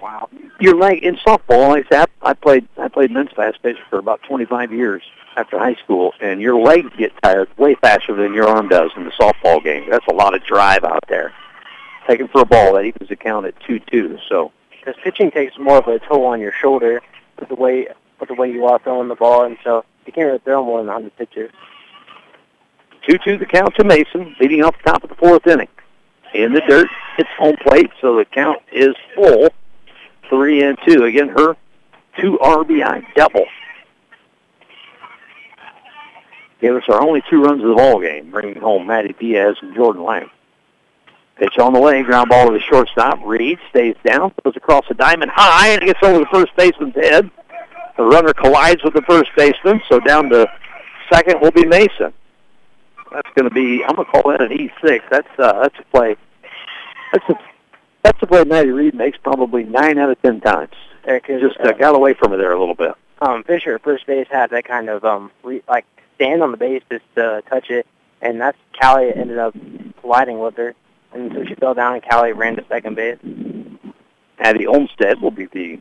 wow. 0.01 0.29
Your 0.61 0.77
leg 0.77 1.03
in 1.03 1.17
softball, 1.17 1.69
like 1.69 1.89
that, 1.91 2.11
I 2.23 2.35
played 2.35 2.67
I 2.79 2.89
played 2.89 3.11
men's 3.11 3.33
fast 3.33 3.63
pitch 3.63 3.77
for 3.91 3.99
about 3.99 4.23
25 4.23 4.73
years 4.73 5.03
after 5.37 5.59
high 5.59 5.75
school, 5.75 6.15
and 6.21 6.41
your 6.41 6.61
legs 6.61 6.91
get 6.97 7.13
tired 7.23 7.49
way 7.59 7.75
faster 7.77 8.15
than 8.15 8.35
your 8.35 8.49
arm 8.49 8.69
does 8.69 8.91
in 8.97 9.05
the 9.05 9.11
softball 9.11 9.63
game. 9.63 9.89
That's 9.89 10.07
a 10.09 10.15
lot 10.15 10.35
of 10.35 10.43
drive 10.45 10.85
out 10.85 11.05
there. 11.09 11.33
Taking 12.07 12.29
for 12.29 12.41
a 12.41 12.47
ball 12.47 12.75
that 12.75 12.85
evens 12.85 13.09
the 13.09 13.17
count 13.17 13.47
at 13.47 13.55
two-two. 13.61 14.19
So 14.29 14.51
because 14.71 14.95
pitching 15.03 15.31
takes 15.31 15.59
more 15.59 15.79
of 15.79 15.87
a 15.87 15.99
toll 15.99 16.25
on 16.25 16.41
your 16.41 16.53
shoulder 16.53 17.03
with 17.39 17.51
the 17.51 17.55
way 17.55 17.89
with 18.21 18.29
the 18.29 18.35
way 18.35 18.51
you 18.51 18.67
are 18.67 18.79
throwing 18.79 19.09
the 19.09 19.15
ball, 19.15 19.45
and 19.45 19.57
so 19.65 19.85
you 20.07 20.13
can't 20.13 20.27
really 20.27 20.39
throw 20.41 20.65
more 20.65 20.79
than 20.79 20.87
100 20.87 21.17
pitches. 21.17 21.51
Two-two 23.07 23.39
the 23.39 23.47
count 23.47 23.75
to 23.77 23.85
Mason, 23.85 24.35
leading 24.41 24.63
off 24.63 24.77
the 24.83 24.91
top 24.91 25.03
of 25.03 25.11
the 25.11 25.17
fourth 25.17 25.47
inning. 25.47 25.69
In 26.35 26.53
the 26.53 26.61
dirt, 26.69 26.89
it's 27.19 27.29
home 27.39 27.57
plate, 27.63 27.91
so 28.01 28.17
the 28.17 28.25
count 28.27 28.61
is 28.71 28.95
full. 29.15 29.49
Three 30.29 30.63
and 30.63 30.77
two. 30.87 31.05
Again, 31.05 31.29
her 31.29 31.57
two 32.19 32.39
RBI 32.43 33.15
double. 33.15 33.47
Gave 36.61 36.75
us 36.75 36.83
our 36.89 37.01
only 37.01 37.23
two 37.31 37.43
runs 37.43 37.63
of 37.63 37.69
the 37.69 37.75
ball 37.75 38.01
game, 38.01 38.31
bringing 38.31 38.61
home 38.61 38.87
Maddie 38.87 39.15
Diaz 39.19 39.57
and 39.63 39.75
Jordan 39.75 40.03
Lance. 40.03 40.29
Pitch 41.37 41.57
on 41.59 41.73
the 41.73 41.81
way, 41.81 42.03
ground 42.03 42.29
ball 42.29 42.49
to 42.49 42.53
the 42.53 42.61
shortstop. 42.61 43.21
Reed 43.25 43.59
stays 43.71 43.95
down, 44.05 44.33
goes 44.45 44.57
across 44.57 44.85
the 44.89 44.95
diamond 44.95 45.31
high, 45.33 45.69
and 45.69 45.81
gets 45.83 46.01
over 46.03 46.19
the 46.19 46.27
first 46.27 46.55
baseman's 46.57 46.97
head. 46.97 47.31
The 47.99 48.05
runner 48.05 48.33
collides 48.33 48.83
with 48.85 48.95
the 48.95 49.03
first 49.03 49.29
baseman, 49.37 49.83
so 49.89 49.99
down 49.99 50.31
to 50.31 50.47
second 51.13 51.41
will 51.43 51.51
be 51.51 51.67
Mason. 51.67 52.13
That's 53.11 53.29
going 53.35 53.49
to 53.49 53.55
be. 53.55 53.83
I'm 53.85 53.97
going 53.97 54.07
to 54.07 54.13
call 54.13 54.31
that 54.31 54.41
an 54.41 54.51
E6. 54.57 55.01
That's 55.11 55.29
uh, 55.39 55.63
that's 55.63 55.79
a 55.81 55.83
play. 55.91 56.17
That's 57.13 57.29
a 57.29 57.35
that's 58.05 58.23
a 58.23 58.27
play 58.27 58.45
Maddie 58.45 58.71
Reed 58.71 58.95
makes 58.95 59.19
probably 59.19 59.65
nine 59.65 59.99
out 59.99 60.11
of 60.11 60.23
ten 60.23 60.41
times. 60.41 60.71
There, 61.05 61.19
Just 61.21 61.59
uh, 61.59 61.73
got 61.73 61.97
away 61.97 62.15
from 62.15 62.33
it 62.33 62.37
there 62.37 62.53
a 62.53 62.59
little 62.59 62.75
bit. 62.77 62.93
um, 63.21 63.43
Fisher 63.43 63.79
first 63.81 64.07
base 64.07 64.29
had 64.31 64.51
that 64.51 64.65
kind 64.65 64.89
of 64.89 65.05
um 65.05 65.33
re- 65.43 65.63
like 65.69 65.85
stand 66.15 66.43
on 66.43 66.53
the 66.53 66.57
base 66.57 66.83
just 66.91 67.05
to 67.17 67.43
touch 67.49 67.69
it, 67.71 67.85
and 68.23 68.41
that's 68.41 68.59
Callie 68.81 69.13
ended 69.13 69.39
up 69.39 69.57
colliding 70.03 70.39
with 70.39 70.57
her, 70.57 70.75
and 71.13 71.33
so 71.33 71.45
she 71.47 71.55
fell 71.57 71.75
down, 71.75 71.95
and 71.95 72.03
Callie 72.09 72.33
ran 72.33 72.55
to 72.57 72.65
second 72.69 72.95
base. 72.95 73.19
Addie 74.39 74.67
Olmstead 74.69 75.21
will 75.21 75.33
be 75.33 75.47
the 75.47 75.81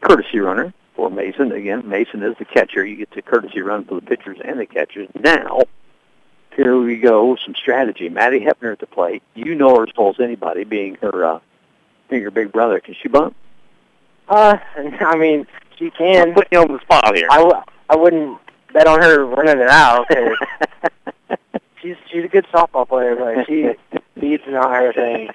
courtesy 0.00 0.38
runner 0.38 0.72
for 0.94 1.10
Mason. 1.10 1.52
Again, 1.52 1.88
Mason 1.88 2.22
is 2.22 2.36
the 2.38 2.44
catcher. 2.44 2.84
You 2.84 2.96
get 2.96 3.10
the 3.10 3.22
courtesy 3.22 3.60
run 3.60 3.84
for 3.84 3.94
the 3.96 4.06
pitchers 4.06 4.38
and 4.44 4.58
the 4.58 4.66
catchers. 4.66 5.08
Now, 5.18 5.62
here 6.56 6.76
we 6.78 6.98
go, 6.98 7.36
some 7.36 7.54
strategy. 7.54 8.08
Maddie 8.08 8.40
Hepner 8.40 8.72
at 8.72 8.78
the 8.78 8.86
plate. 8.86 9.22
You 9.34 9.54
know 9.54 9.76
her 9.76 9.84
as 9.84 9.90
well 9.96 10.10
as 10.10 10.20
anybody, 10.20 10.64
being 10.64 10.96
her 10.96 11.24
uh, 11.24 11.40
being 12.08 12.22
her 12.22 12.30
big 12.30 12.52
brother. 12.52 12.80
Can 12.80 12.94
she 13.00 13.08
bump? 13.08 13.34
Uh, 14.28 14.58
I 14.76 15.16
mean, 15.16 15.46
she 15.76 15.90
can. 15.90 16.28
I'm 16.28 16.34
putting 16.34 16.50
you 16.52 16.60
on 16.60 16.72
the 16.72 16.80
spot 16.80 17.14
here. 17.16 17.28
I, 17.30 17.38
w- 17.38 17.62
I 17.88 17.96
wouldn't 17.96 18.38
bet 18.72 18.86
on 18.86 19.02
her 19.02 19.24
running 19.24 19.58
it 19.58 19.68
out. 19.68 20.06
she's 21.82 21.96
she's 22.10 22.24
a 22.24 22.28
good 22.28 22.46
softball 22.46 22.88
player, 22.88 23.16
but 23.16 23.46
she 23.46 23.74
not 24.46 24.70
her 24.70 24.92
thing. 24.92 25.30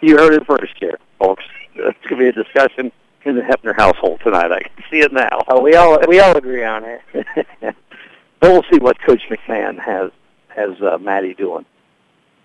you 0.00 0.16
heard 0.16 0.34
it 0.34 0.46
first 0.46 0.74
here, 0.78 0.98
folks. 1.18 1.44
It's 1.74 1.98
going 2.08 2.20
to 2.20 2.32
be 2.32 2.40
a 2.40 2.44
discussion 2.44 2.92
in 3.24 3.36
the 3.36 3.42
Hepner 3.42 3.74
household 3.74 4.20
tonight. 4.22 4.52
I 4.52 4.60
can 4.60 4.84
see 4.90 5.00
it 5.00 5.12
now. 5.12 5.44
Oh, 5.48 5.60
we 5.60 5.74
all 5.74 5.98
we 6.06 6.20
all 6.20 6.36
agree 6.36 6.64
on 6.64 6.84
it. 6.84 7.00
but 7.60 7.76
we'll 8.42 8.64
see 8.70 8.78
what 8.78 9.00
Coach 9.00 9.22
McMahon 9.30 9.78
has 9.78 10.10
has 10.48 10.80
uh, 10.80 10.98
Maddie 10.98 11.34
doing. 11.34 11.64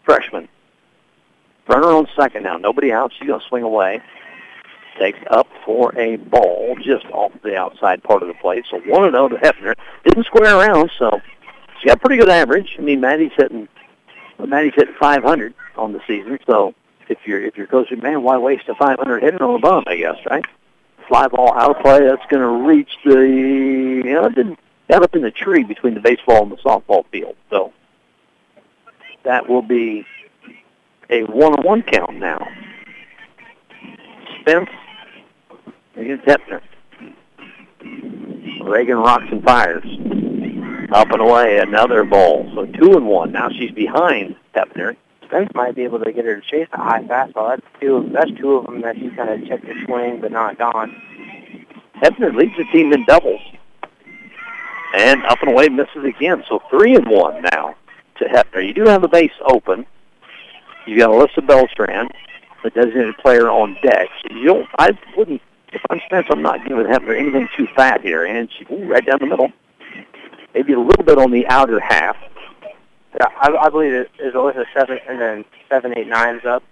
Freshman. 0.06 0.48
Runner 1.68 1.88
on 1.88 2.08
second 2.16 2.44
now. 2.44 2.58
Nobody 2.58 2.92
out. 2.92 3.12
She's 3.18 3.28
going 3.28 3.40
to 3.40 3.48
swing 3.48 3.64
away. 3.64 4.02
Takes 4.98 5.20
up 5.30 5.48
for 5.64 5.96
a 5.98 6.16
ball 6.18 6.76
just 6.82 7.06
off 7.08 7.32
the 7.44 7.56
outside 7.56 8.04
part 8.04 8.24
of 8.24 8.28
the 8.28 8.34
plate. 8.34 8.66
So 8.70 8.80
1 8.80 9.12
0 9.12 9.30
to 9.30 9.36
Hepner. 9.36 9.76
Didn't 10.04 10.26
square 10.26 10.58
around, 10.58 10.90
so 10.98 11.22
she 11.80 11.88
got 11.88 12.02
pretty 12.02 12.18
good 12.18 12.30
average. 12.30 12.76
I 12.78 12.82
mean, 12.82 13.00
Maddie's 13.00 13.32
hitting 13.38 13.68
Maddie's 14.40 14.74
hitting 14.76 14.96
500 15.00 15.54
on 15.76 15.94
the 15.94 16.02
season. 16.08 16.40
So 16.48 16.74
if 17.08 17.20
you're 17.26 17.42
if 17.46 17.56
you're 17.56 17.68
Coach 17.68 17.90
McMahon, 17.90 18.24
why 18.24 18.38
waste 18.38 18.68
a 18.68 18.76
500 18.76 19.22
hitter 19.22 19.44
on 19.44 19.56
a 19.56 19.60
bump? 19.60 19.88
I 19.88 19.98
guess 19.98 20.18
right. 20.30 20.46
Fly 21.10 21.28
ball 21.28 21.54
out 21.54 21.82
play. 21.82 22.06
That's 22.06 22.26
going 22.30 22.42
to 22.44 22.68
reach 22.68 22.92
the 23.04 23.20
you 23.20 24.04
know 24.04 24.26
it 24.26 24.36
didn't 24.36 24.60
up 24.90 25.16
in 25.16 25.22
the 25.22 25.32
tree 25.32 25.64
between 25.64 25.96
the 25.96 26.00
baseball 26.00 26.44
and 26.44 26.52
the 26.52 26.58
softball 26.58 27.06
field. 27.08 27.36
So 27.50 27.74
that 29.24 29.50
will 29.50 29.62
be 29.62 30.06
a 31.10 31.24
one-on-one 31.24 31.84
count 31.84 32.16
now. 32.16 32.48
Spence 34.42 34.70
against 35.96 36.26
Hepner. 36.26 36.62
Reagan 38.64 38.98
rocks 38.98 39.26
and 39.32 39.44
fires. 39.44 39.84
Up 40.92 41.12
and 41.12 41.22
away, 41.22 41.60
another 41.60 42.04
ball. 42.04 42.50
So 42.54 42.66
two 42.66 42.94
and 42.94 43.08
one. 43.08 43.32
Now 43.32 43.50
she's 43.50 43.72
behind 43.72 44.36
Hepner. 44.56 44.96
Spence 45.30 45.54
might 45.54 45.76
be 45.76 45.84
able 45.84 46.00
to 46.00 46.12
get 46.12 46.26
her 46.26 46.36
to 46.36 46.42
chase 46.42 46.68
the 46.72 46.78
high 46.78 47.04
fastball. 47.04 47.50
That's 47.50 47.80
two. 47.80 48.10
That's 48.12 48.32
two 48.32 48.56
of 48.56 48.66
them 48.66 48.82
that 48.82 48.96
she's 48.98 49.14
kind 49.16 49.30
of 49.30 49.48
checked 49.48 49.64
her 49.66 49.86
swing, 49.86 50.22
but 50.22 50.32
not 50.32 50.58
gone. 50.58 51.00
Hepner 52.02 52.36
leads 52.36 52.58
the 52.58 52.66
team 52.72 52.92
in 52.94 53.06
doubles. 53.06 53.42
And 54.96 55.24
up 55.26 55.40
and 55.42 55.52
away 55.52 55.70
misses 55.70 56.04
again. 56.04 56.44
So 56.50 56.64
three 56.72 56.96
and 56.96 57.08
one 57.08 57.44
now 57.44 57.76
to 58.18 58.26
Hepner. 58.26 58.66
You 58.66 58.74
do 58.74 58.86
have 58.86 59.04
the 59.04 59.08
base 59.08 59.32
open. 59.46 59.86
You 60.88 60.98
got 60.98 61.12
Alyssa 61.12 61.46
Beltran, 61.46 62.10
the 62.64 62.72
designated 62.72 63.16
player 63.18 63.50
on 63.50 63.78
deck. 63.84 64.10
So 64.24 64.36
you 64.36 64.46
don't. 64.46 64.68
I 64.80 64.98
wouldn't. 65.16 65.42
If 65.72 65.82
I'm 65.92 66.02
Spence, 66.08 66.26
I'm 66.32 66.42
not 66.42 66.68
giving 66.68 66.86
Hepner 66.86 67.16
anything 67.16 67.48
too 67.56 67.68
fat 67.76 68.02
here. 68.02 68.26
And 68.26 68.50
she 68.52 68.66
ooh, 68.74 68.88
right 68.88 69.06
down 69.06 69.20
the 69.20 69.28
middle. 69.28 69.52
Maybe 70.56 70.74
a 70.74 70.80
little 70.80 71.06
bit 71.06 71.20
on 71.20 71.30
the 71.30 71.46
outer 71.48 71.80
half. 71.80 72.18
Yeah, 73.20 73.28
I, 73.42 73.50
I 73.66 73.70
believe 73.70 73.94
it 73.94 74.10
is 74.20 74.36
always 74.36 74.56
a 74.56 74.66
seven 74.74 75.00
and 75.08 75.20
then 75.20 75.46
seven, 75.68 75.98
eight, 75.98 76.08
nines 76.08 76.46
up. 76.46 76.64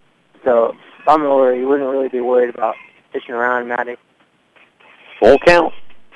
So 0.43 0.75
if 0.99 1.07
I'm 1.07 1.23
over, 1.23 1.53
you 1.53 1.67
wouldn't 1.67 1.89
really 1.89 2.09
be 2.09 2.21
worried 2.21 2.53
about 2.53 2.75
pitching 3.11 3.35
around 3.35 3.67
Maddie. 3.67 3.97
Full 5.19 5.37
count. 5.39 5.73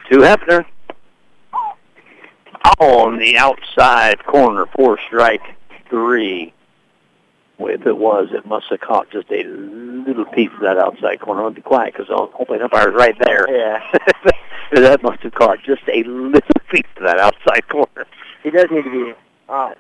To 0.10 0.18
Hepner. 0.20 0.66
On 2.80 3.18
the 3.20 3.38
outside 3.38 4.24
corner, 4.26 4.66
four 4.76 5.00
strike 5.08 5.42
three. 5.90 6.54
If 7.60 7.86
it 7.86 7.98
was, 7.98 8.30
it 8.32 8.46
must 8.46 8.66
have 8.72 8.80
caught 8.80 9.12
just 9.12 9.30
a 9.32 9.44
little 9.44 10.26
piece 10.26 10.50
of 10.56 10.62
that 10.62 10.78
outside 10.78 11.20
corner. 11.20 11.44
I'll 11.44 11.52
be 11.52 11.62
quiet 11.62 11.94
because 11.94 12.08
I'll 12.10 12.28
hopefully 12.34 12.58
the 12.58 12.66
umpire's 12.66 12.96
right 12.96 13.16
there. 13.20 13.46
Yeah. 13.56 13.84
that 14.74 15.04
must 15.04 15.22
have 15.22 15.34
caught 15.34 15.60
just 15.64 15.84
a 15.88 16.04
little 16.04 16.42
piece 16.72 16.86
of 16.98 17.04
that 17.04 17.20
outside 17.20 17.68
corner. 17.68 18.08
he 18.44 18.50
does 18.50 18.66
need 18.72 18.84
to 18.84 18.92
be 18.92 19.14
uh, 19.48 19.74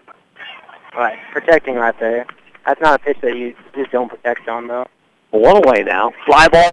right, 0.99 1.17
protecting 1.31 1.75
right 1.75 1.97
there. 1.99 2.25
That's 2.65 2.81
not 2.81 3.01
a 3.01 3.03
pitch 3.03 3.17
that 3.21 3.35
you 3.35 3.55
just 3.75 3.91
don't 3.91 4.09
protect 4.09 4.47
on, 4.47 4.67
though. 4.67 4.85
One 5.31 5.57
away 5.65 5.83
now. 5.83 6.11
Fly 6.25 6.47
ball. 6.47 6.71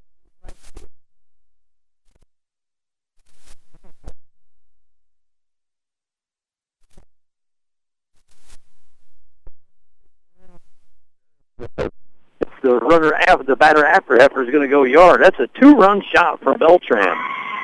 The 12.60 12.74
runner 12.74 13.14
after 13.14 13.44
the 13.44 13.56
batter 13.56 13.86
after 13.86 14.16
Hepner 14.16 14.44
is 14.44 14.50
going 14.50 14.62
to 14.62 14.68
go 14.68 14.82
yard. 14.82 15.22
That's 15.22 15.38
a 15.38 15.46
two-run 15.60 16.02
shot 16.12 16.42
from 16.42 16.58
Beltran. 16.58 17.16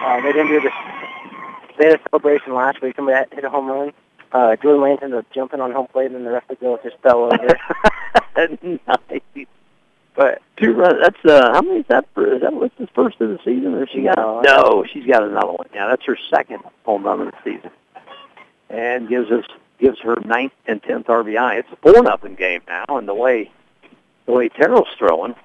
Uh, 0.03 0.21
they 0.23 0.33
didn't 0.33 0.49
do 0.49 0.61
this. 0.61 0.73
They 1.79 1.87
had 1.87 1.95
a 1.97 2.03
celebration 2.11 2.55
last 2.55 2.81
week. 2.81 2.95
Somebody 2.97 3.27
hit 3.35 3.45
a 3.45 3.51
home 3.51 3.67
run. 3.67 3.93
Uh, 4.35 4.57
Jordan 4.57 4.83
Lane 4.83 4.99
ended 5.01 5.21
up 5.21 5.27
jumping 5.33 5.61
on 5.61 5.71
home 5.71 5.87
plate, 5.87 6.11
and 6.11 6.27
the 6.27 6.31
rest 6.31 6.51
of 6.51 6.59
the 6.59 6.65
girls 6.65 6.81
just 6.83 6.99
fell 7.03 7.33
over. 7.33 7.59
nice. 8.89 9.47
But 10.17 10.43
two 10.57 10.73
runs. 10.73 10.97
That's 11.01 11.25
uh, 11.25 11.53
how 11.53 11.63
many 11.63 11.81
is 11.81 11.87
that? 11.87 12.09
For, 12.15 12.35
is 12.35 12.43
that 12.43 12.53
what's 12.53 12.77
the 12.77 12.89
first 12.89 13.21
of 13.21 13.29
the 13.29 13.39
season, 13.45 13.75
or 13.75 13.87
she 13.87 14.03
got? 14.03 14.17
No, 14.45 14.85
she's 14.93 15.07
got 15.07 15.23
another 15.23 15.53
one. 15.53 15.69
Yeah, 15.73 15.87
that's 15.87 16.05
her 16.07 16.19
second 16.31 16.65
home 16.85 17.05
run 17.05 17.21
of 17.21 17.27
the 17.29 17.39
season, 17.45 17.71
and 18.69 19.09
gives 19.09 19.31
us 19.31 19.45
gives 19.79 20.01
her 20.01 20.17
ninth 20.25 20.53
and 20.67 20.83
tenth 20.83 21.07
RBI. 21.07 21.61
It's 21.61 21.69
a 21.73 21.77
four 21.77 22.03
nothing 22.03 22.35
game 22.35 22.63
now, 22.67 22.87
and 22.89 23.07
the 23.07 23.15
way 23.15 23.53
the 24.27 24.33
way 24.33 24.49
Terrell's 24.49 24.89
throwing, 24.99 25.37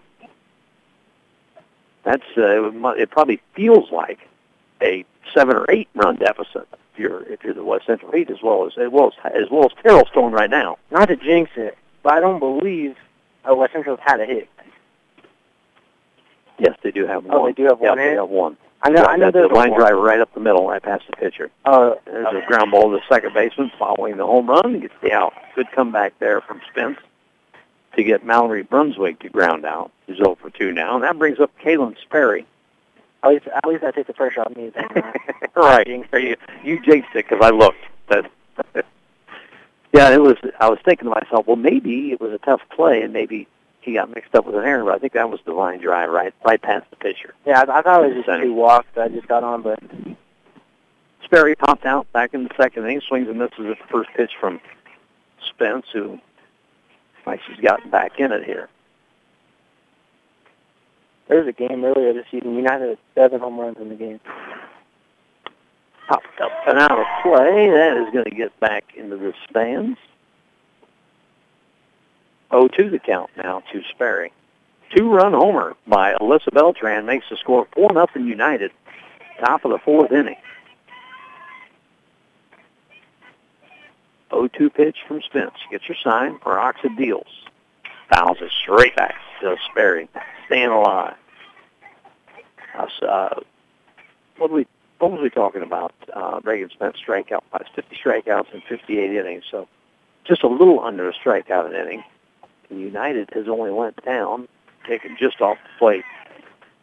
that's 2.03 2.23
uh, 2.37 2.69
it, 2.69 3.01
it 3.01 3.11
probably 3.11 3.39
feels 3.53 3.91
like 3.91 4.19
a 4.81 5.05
seven 5.31 5.57
or 5.57 5.65
eight 5.69 5.89
run 5.93 6.15
deficit 6.15 6.67
you're 6.99 7.23
if 7.23 7.43
you're 7.43 7.53
the 7.53 7.63
West 7.63 7.85
Central 7.87 8.11
Heat 8.11 8.29
as 8.29 8.41
well 8.43 8.65
as 8.67 8.73
as 8.77 8.91
well 8.91 9.07
as 9.07 9.31
as 9.33 9.49
well 9.49 9.65
as 9.65 9.71
Terrell's 9.81 10.09
throwing 10.13 10.33
right 10.33 10.49
now. 10.49 10.77
not 10.91 11.07
to 11.07 11.15
jinx 11.15 11.51
it, 11.55 11.77
but 12.03 12.13
I 12.13 12.19
don't 12.19 12.39
believe 12.39 12.95
uh, 13.49 13.55
West 13.55 13.73
Central's 13.73 13.99
had 14.03 14.19
a 14.19 14.25
hit. 14.25 14.49
Yes, 16.59 16.75
they 16.83 16.91
do 16.91 17.07
have 17.07 17.23
one. 17.25 17.35
Oh, 17.37 17.45
they 17.45 17.53
do 17.53 17.63
have 17.63 17.79
yeah, 17.81 17.89
one 17.89 17.97
they 17.97 18.03
hit? 18.09 18.17
have 18.17 18.29
one. 18.29 18.57
I 18.81 18.89
know. 18.89 19.01
Yeah, 19.01 19.07
I 19.07 19.15
know 19.17 19.29
a 19.29 19.47
line 19.53 19.71
one. 19.71 19.79
driver 19.79 19.99
right 20.01 20.19
up 20.19 20.33
the 20.33 20.39
middle, 20.39 20.67
right 20.67 20.81
past 20.81 21.05
the 21.09 21.15
pitcher. 21.15 21.49
Oh, 21.65 21.97
There's 22.05 22.27
a 22.27 22.45
ground 22.47 22.71
ball 22.71 22.91
to 22.91 22.97
the 22.97 23.01
second 23.13 23.33
baseman 23.33 23.71
following 23.79 24.17
the 24.17 24.25
home 24.25 24.47
run. 24.49 24.79
Gets 24.79 24.93
the 25.01 25.11
out. 25.13 25.33
Good 25.55 25.71
comeback 25.71 26.17
there 26.19 26.41
from 26.41 26.61
Spence. 26.69 26.97
to 27.95 28.03
get 28.03 28.25
Mallory 28.25 28.63
Brunswick 28.63 29.19
to 29.19 29.29
ground 29.29 29.65
out. 29.65 29.91
He's 30.07 30.17
0 30.17 30.37
for 30.41 30.49
2 30.49 30.71
now, 30.71 30.95
and 30.95 31.03
that 31.03 31.17
brings 31.17 31.39
up 31.39 31.51
Kaylin 31.63 31.95
Sperry. 32.01 32.45
At 33.23 33.29
least, 33.29 33.47
at 33.47 33.65
least 33.65 33.83
I 33.83 33.91
take 33.91 34.07
the 34.07 34.13
pressure 34.13 34.41
off 34.41 34.55
me. 34.55 34.69
Then, 34.69 34.85
uh-huh. 34.85 35.47
right. 35.55 35.87
You, 35.87 36.35
you 36.63 36.79
jinxed 36.81 37.11
it 37.15 37.27
because 37.27 37.39
I 37.41 37.49
looked. 37.49 37.83
That, 38.09 38.31
yeah, 39.93 40.11
it 40.11 40.21
was. 40.21 40.37
I 40.59 40.69
was 40.69 40.79
thinking 40.85 41.09
to 41.09 41.15
myself, 41.21 41.47
well, 41.47 41.57
maybe 41.57 42.11
it 42.11 42.21
was 42.21 42.31
a 42.31 42.37
tough 42.37 42.61
play, 42.75 43.01
and 43.01 43.11
maybe 43.11 43.47
he 43.81 43.93
got 43.93 44.09
mixed 44.09 44.35
up 44.35 44.45
with 44.45 44.55
an 44.55 44.63
error. 44.63 44.85
But 44.85 44.95
I 44.95 44.99
think 44.99 45.13
that 45.13 45.29
was 45.29 45.39
the 45.45 45.53
line 45.53 45.79
drive, 45.81 46.09
right, 46.09 46.33
right 46.45 46.61
past 46.61 46.89
the 46.89 46.95
pitcher. 46.95 47.33
Yeah, 47.45 47.63
I, 47.67 47.79
I 47.79 47.81
thought 47.81 48.03
it 48.03 48.15
was 48.15 48.25
just 48.25 48.41
two 48.41 48.53
walks 48.53 48.87
that 48.95 49.05
I 49.05 49.07
just 49.09 49.27
got 49.27 49.43
on, 49.43 49.61
but 49.63 49.79
Sperry 51.23 51.55
popped 51.55 51.85
out 51.85 52.11
back 52.13 52.33
in 52.33 52.45
the 52.45 52.49
second 52.57 52.85
inning, 52.85 53.01
swings 53.01 53.27
and 53.27 53.37
misses 53.37 53.59
at 53.59 53.77
the 53.77 53.87
first 53.91 54.09
pitch 54.15 54.31
from 54.39 54.59
Spence, 55.47 55.85
who 55.91 56.19
like 57.25 57.41
she's 57.47 57.59
gotten 57.59 57.91
back 57.91 58.19
in 58.19 58.31
it 58.31 58.43
here. 58.45 58.69
There 61.29 61.37
was 61.37 61.47
a 61.47 61.53
game 61.53 61.85
earlier 61.85 62.11
this 62.11 62.25
season. 62.31 62.55
United 62.55 62.89
had 62.89 62.97
seven 63.13 63.39
home 63.39 63.59
runs 63.59 63.77
in 63.79 63.89
the 63.89 63.95
game. 63.95 64.19
Popped 66.07 66.41
up 66.41 66.51
and 66.67 66.79
out 66.79 66.99
of 66.99 67.05
play. 67.21 67.69
That 67.69 67.97
is 67.97 68.11
going 68.11 68.25
to 68.25 68.35
get 68.35 68.59
back 68.59 68.83
into 68.97 69.15
the 69.15 69.33
stands. 69.47 69.99
0-2 72.51 72.89
the 72.89 72.97
count 72.97 73.29
now 73.37 73.61
to 73.71 73.83
Sperry. 73.91 74.33
Two-run 74.95 75.33
homer 75.33 75.75
by 75.87 76.15
Alyssa 76.15 76.51
Beltran 76.51 77.05
makes 77.05 77.29
the 77.29 77.37
score 77.37 77.67
4 77.75 77.93
nothing 77.93 78.25
United. 78.25 78.71
Top 79.39 79.63
of 79.65 79.71
the 79.71 79.77
fourth 79.77 80.11
inning. 80.11 80.35
0-2 84.31 84.73
pitch 84.73 84.97
from 85.07 85.21
Spence. 85.21 85.53
Gets 85.69 85.87
your 85.87 85.97
sign. 86.03 86.39
Peroxide 86.39 86.97
deals. 86.97 87.27
Fouls 88.11 88.37
it 88.41 88.51
straight 88.63 88.95
back 88.95 89.13
to 89.41 89.55
Sperry. 89.69 90.09
Staying 90.47 90.69
alive. 90.69 91.15
Uh, 93.01 93.39
what, 94.37 94.51
we, 94.51 94.67
what 94.99 95.11
was 95.11 95.21
we 95.21 95.29
talking 95.29 95.61
about? 95.61 95.93
Uh, 96.13 96.39
Reagan 96.43 96.69
Spence 96.69 96.97
strikeout 97.05 97.41
by 97.51 97.65
50 97.75 97.95
strikeouts 98.03 98.53
in 98.53 98.61
58 98.67 99.11
innings. 99.11 99.43
So 99.49 99.67
just 100.25 100.43
a 100.43 100.47
little 100.47 100.79
under 100.79 101.09
a 101.09 101.13
strikeout 101.13 101.67
an 101.67 101.75
inning. 101.75 102.03
And 102.69 102.79
United 102.79 103.29
has 103.33 103.47
only 103.47 103.71
went 103.71 104.03
down, 104.05 104.47
taken 104.87 105.17
just 105.19 105.41
off 105.41 105.57
the 105.63 105.79
plate. 105.79 106.03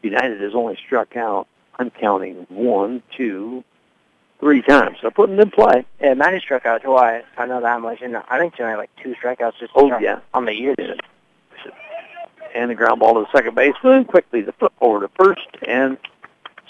United 0.03 0.41
has 0.41 0.55
only 0.55 0.77
struck 0.85 1.17
out, 1.17 1.47
I'm 1.79 1.91
counting 1.91 2.47
one, 2.49 3.03
two, 3.17 3.65
three 4.41 4.63
times. 4.63 4.99
So 5.01 5.11
putting 5.11 5.39
in 5.39 5.51
play. 5.51 5.85
Yeah, 6.01 6.15
Maddie 6.15 6.41
struck 6.41 6.67
out 6.67 6.83
twice. 6.83 7.25
I 7.37 7.47
know 7.47 7.61
that 7.61 7.81
much. 7.81 8.01
And 8.03 8.17
I 8.17 8.39
think 8.39 8.55
only 8.61 8.77
like 8.77 8.91
two 9.03 9.15
strikeouts 9.15 9.59
just 9.59 9.73
oh, 9.75 9.99
yeah. 9.99 10.21
on 10.35 10.45
the 10.45 10.55
year. 10.55 10.75
Yeah. 10.79 10.95
And 12.55 12.71
the 12.71 12.75
ground 12.75 13.01
ball 13.01 13.15
to 13.15 13.21
the 13.21 13.39
second 13.39 13.55
baseman. 13.55 14.05
Quickly 14.05 14.41
the 14.41 14.53
flip 14.53 14.73
over 14.81 15.01
to 15.01 15.09
first. 15.19 15.47
And 15.67 15.99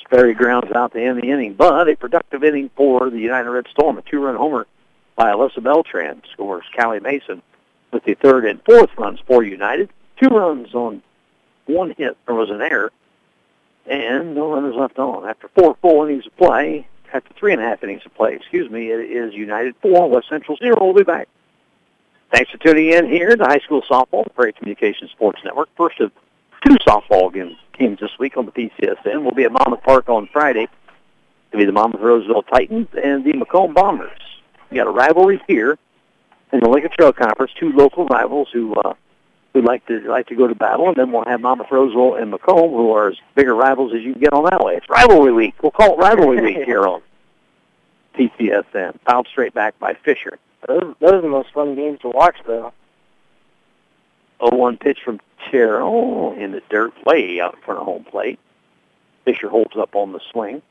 Sperry 0.04 0.34
grounds 0.34 0.70
out 0.72 0.92
to 0.92 1.02
end 1.02 1.22
the 1.22 1.30
inning. 1.30 1.54
But 1.54 1.88
a 1.88 1.96
productive 1.96 2.44
inning 2.44 2.70
for 2.76 3.10
the 3.10 3.18
United 3.18 3.50
Red 3.50 3.66
Storm. 3.70 3.98
A 3.98 4.02
two-run 4.02 4.36
homer 4.36 4.66
by 5.16 5.32
Alyssa 5.32 5.62
Beltran 5.62 6.22
scores 6.32 6.64
Callie 6.76 7.00
Mason 7.00 7.42
with 7.92 8.04
the 8.04 8.14
third 8.14 8.44
and 8.44 8.62
fourth 8.64 8.90
runs 8.96 9.20
for 9.26 9.42
United. 9.42 9.90
Two 10.20 10.28
runs 10.28 10.74
on 10.74 11.02
one 11.66 11.94
hit. 11.96 12.16
There 12.26 12.34
was 12.34 12.50
an 12.50 12.62
error. 12.62 12.92
And 13.86 14.34
no 14.34 14.52
runners 14.52 14.74
left 14.74 14.98
on. 14.98 15.28
After 15.28 15.48
four 15.48 15.76
full 15.80 16.04
innings 16.04 16.26
of 16.26 16.36
play, 16.36 16.86
after 17.12 17.32
three 17.34 17.52
and 17.52 17.62
a 17.62 17.64
half 17.64 17.82
innings 17.82 18.02
of 18.04 18.14
play, 18.14 18.34
excuse 18.34 18.70
me, 18.70 18.90
it 18.90 19.00
is 19.00 19.32
United 19.34 19.74
4, 19.80 20.10
West 20.10 20.28
Central 20.28 20.56
0. 20.56 20.76
We'll 20.80 20.92
be 20.92 21.04
back. 21.04 21.28
Thanks 22.32 22.50
for 22.50 22.58
tuning 22.58 22.92
in 22.92 23.06
here 23.06 23.36
to 23.36 23.44
High 23.44 23.60
School 23.60 23.82
Softball, 23.82 24.26
Prairie 24.34 24.52
Communications 24.52 25.10
Sports 25.12 25.40
Network. 25.44 25.68
First 25.76 26.00
of 26.00 26.10
two 26.66 26.74
softball 26.86 27.32
games, 27.32 27.56
games 27.78 28.00
this 28.00 28.10
week 28.18 28.36
on 28.36 28.46
the 28.46 28.52
PCSN. 28.52 29.22
We'll 29.22 29.30
be 29.30 29.44
at 29.44 29.52
Monmouth 29.52 29.82
Park 29.84 30.08
on 30.08 30.28
Friday. 30.32 30.68
It'll 31.50 31.58
be 31.58 31.64
the 31.64 31.72
Monmouth 31.72 32.00
Roseville 32.00 32.42
Titans 32.42 32.88
and 33.00 33.24
the 33.24 33.32
Macomb 33.34 33.74
Bombers. 33.74 34.18
We 34.70 34.76
got 34.76 34.88
a 34.88 34.90
rivalry 34.90 35.40
here 35.46 35.78
in 36.52 36.60
the 36.60 36.68
Lincoln 36.68 36.90
Trail 36.98 37.12
Conference, 37.12 37.52
two 37.58 37.72
local 37.72 38.06
rivals 38.06 38.48
who 38.52 38.74
uh, 38.74 38.94
who 39.54 39.62
like 39.62 39.86
to 39.86 40.00
like 40.00 40.26
to 40.26 40.34
go 40.34 40.48
to 40.48 40.54
battle, 40.54 40.88
and 40.88 40.96
then 40.96 41.12
we'll 41.12 41.24
have 41.24 41.40
Monmouth 41.40 41.70
Roseville 41.70 42.16
and 42.16 42.32
Macomb, 42.32 42.70
who 42.70 42.90
are 42.90 43.10
as 43.10 43.16
bigger 43.36 43.54
rivals 43.54 43.94
as 43.94 44.02
you 44.02 44.12
can 44.12 44.20
get 44.20 44.32
on 44.32 44.44
that 44.44 44.64
way. 44.64 44.74
It's 44.74 44.88
rivalry 44.90 45.32
week. 45.32 45.54
We'll 45.62 45.70
call 45.70 45.94
it 45.94 45.98
rivalry 45.98 46.42
week 46.42 46.56
here 46.66 46.86
on 46.86 47.02
PCSN. 48.18 48.98
Fouled 49.06 49.28
straight 49.28 49.54
back 49.54 49.78
by 49.78 49.94
Fisher. 49.94 50.38
Those, 50.66 50.94
those 51.00 51.12
are 51.12 51.20
the 51.20 51.28
most 51.28 51.52
fun 51.52 51.74
games 51.74 52.00
to 52.00 52.08
watch, 52.08 52.36
though. 52.46 52.72
0-1 54.40 54.78
pitch 54.80 54.98
from 55.04 55.20
Terrell 55.50 56.34
in 56.38 56.52
the 56.52 56.62
dirt, 56.68 56.92
way 57.04 57.40
out 57.40 57.54
in 57.54 57.60
front 57.62 57.80
of 57.80 57.86
home 57.86 58.04
plate. 58.04 58.38
Fisher 59.24 59.48
holds 59.48 59.76
up 59.76 59.94
on 59.94 60.12
the 60.12 60.20
swing. 60.30 60.62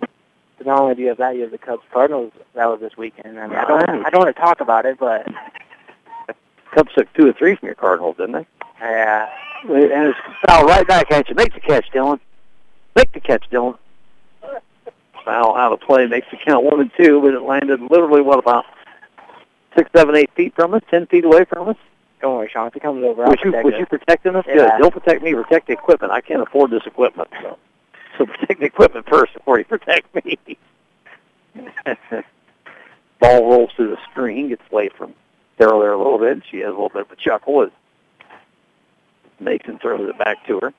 But 0.00 0.66
not 0.66 0.80
only 0.80 0.94
do 0.94 1.02
you 1.02 1.08
have 1.08 1.18
that, 1.18 1.36
you 1.36 1.42
have 1.42 1.50
the 1.50 1.58
Cubs 1.58 1.82
Cardinals 1.92 2.32
that 2.54 2.66
was 2.66 2.80
this 2.80 2.96
weekend. 2.96 3.38
I 3.38 3.46
mean, 3.46 3.56
I 3.56 3.64
don't, 3.64 4.06
I 4.06 4.10
don't 4.10 4.24
want 4.24 4.34
to 4.34 4.40
talk 4.40 4.60
about 4.60 4.86
it, 4.86 4.98
but 4.98 5.26
Cubs 6.74 6.92
took 6.94 7.12
two 7.14 7.28
or 7.28 7.32
three 7.32 7.56
from 7.56 7.66
your 7.66 7.74
Cardinals, 7.74 8.16
didn't 8.16 8.32
they? 8.32 8.46
Yeah. 8.80 9.28
And 9.64 10.08
it's 10.08 10.18
foul 10.46 10.64
right 10.64 10.86
back 10.86 11.10
at 11.10 11.28
you. 11.28 11.34
Make 11.34 11.54
the 11.54 11.60
catch, 11.60 11.90
Dylan. 11.92 12.20
Make 12.94 13.12
the 13.12 13.20
catch, 13.20 13.48
Dylan. 13.50 13.76
Foul 15.24 15.56
out 15.56 15.72
of 15.72 15.80
play 15.80 16.06
makes 16.06 16.28
the 16.30 16.36
count 16.36 16.64
one 16.64 16.80
and 16.80 16.90
two, 16.96 17.20
but 17.20 17.34
it 17.34 17.42
landed 17.42 17.80
literally, 17.80 18.22
what, 18.22 18.38
about 18.38 18.64
six, 19.76 19.90
seven, 19.94 20.16
eight 20.16 20.30
feet 20.34 20.54
from 20.54 20.74
us, 20.74 20.82
ten 20.90 21.06
feet 21.06 21.24
away 21.24 21.44
from 21.44 21.68
us? 21.68 21.76
Don't 22.20 22.34
worry, 22.36 22.50
Sean. 22.52 22.68
If 22.68 22.74
he 22.74 22.80
comes 22.80 23.04
over, 23.04 23.24
was 23.24 23.38
you, 23.44 23.52
was 23.52 23.74
you 23.78 23.86
protecting 23.86 24.34
us? 24.34 24.44
Yeah. 24.48 24.54
Good. 24.54 24.70
Don't 24.80 24.92
protect 24.92 25.22
me. 25.22 25.34
Protect 25.34 25.66
the 25.66 25.74
equipment. 25.74 26.12
I 26.12 26.20
can't 26.20 26.42
afford 26.42 26.70
this 26.70 26.86
equipment. 26.86 27.28
So, 27.42 27.58
so 28.18 28.26
protect 28.26 28.60
the 28.60 28.66
equipment 28.66 29.06
first 29.08 29.34
before 29.34 29.58
you 29.58 29.64
protect 29.64 30.14
me. 30.24 30.38
Ball 33.20 33.50
rolls 33.50 33.70
through 33.76 33.90
the 33.90 33.98
screen, 34.10 34.48
gets 34.48 34.62
away 34.70 34.88
from 34.96 35.14
Terrell 35.58 35.80
there 35.80 35.92
a 35.92 35.98
little 35.98 36.18
bit. 36.18 36.42
She 36.50 36.58
has 36.58 36.68
a 36.68 36.70
little 36.70 36.88
bit 36.88 37.02
of 37.02 37.10
a 37.10 37.16
chuckle 37.16 37.62
as 37.62 37.70
Mason 39.40 39.78
throws 39.78 40.08
it 40.08 40.18
back 40.18 40.46
to 40.46 40.60
her. 40.60 40.74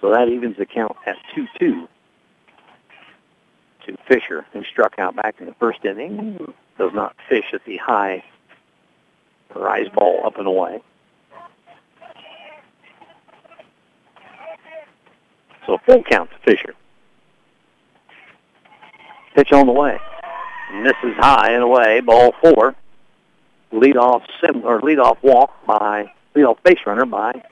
So 0.00 0.10
that 0.10 0.28
evens 0.28 0.56
the 0.56 0.66
count 0.66 0.96
at 1.06 1.16
2-2 1.36 1.88
to 3.86 3.96
Fisher, 4.08 4.46
who 4.52 4.62
struck 4.64 4.98
out 4.98 5.16
back 5.16 5.36
in 5.40 5.46
the 5.46 5.54
first 5.54 5.84
inning. 5.84 6.16
Mm-hmm. 6.16 6.50
Does 6.78 6.92
not 6.92 7.16
fish 7.28 7.46
at 7.52 7.64
the 7.64 7.78
high 7.78 8.22
rise 9.54 9.88
ball 9.94 10.22
up 10.26 10.36
and 10.38 10.46
away. 10.46 10.82
So 15.66 15.78
full 15.86 16.02
count 16.04 16.30
to 16.30 16.38
Fisher. 16.44 16.74
Pitch 19.34 19.52
on 19.52 19.66
the 19.66 19.72
way. 19.72 19.98
Misses 20.74 21.16
high 21.16 21.52
and 21.52 21.62
away. 21.62 22.00
Ball 22.00 22.34
four. 22.42 22.74
Lead 23.72 23.96
off 23.96 24.22
sim 24.40 24.64
or 24.64 24.80
lead 24.80 24.98
off 24.98 25.18
walk 25.22 25.52
by 25.66 26.10
lead 26.34 26.44
off 26.44 26.62
base 26.62 26.78
runner 26.86 27.04
by 27.04 27.42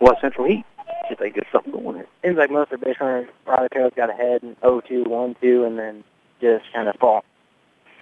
West 0.00 0.20
Central 0.20 0.46
Heat. 0.46 0.64
If 1.10 1.18
they 1.18 1.30
get 1.30 1.46
something 1.52 1.72
going 1.72 1.96
here. 1.96 2.06
Seems 2.24 2.36
like 2.38 2.50
most 2.50 2.72
of 2.72 2.80
the 2.80 2.86
base 2.86 2.96
runners, 3.00 3.28
Riley 3.46 3.68
Terrell's 3.70 3.92
got 3.94 4.10
ahead 4.10 4.42
in 4.42 4.56
0-2, 4.56 5.04
1-2, 5.06 5.66
and 5.66 5.78
then 5.78 6.02
just 6.40 6.64
kind 6.72 6.88
of 6.88 6.96
fall. 6.96 7.24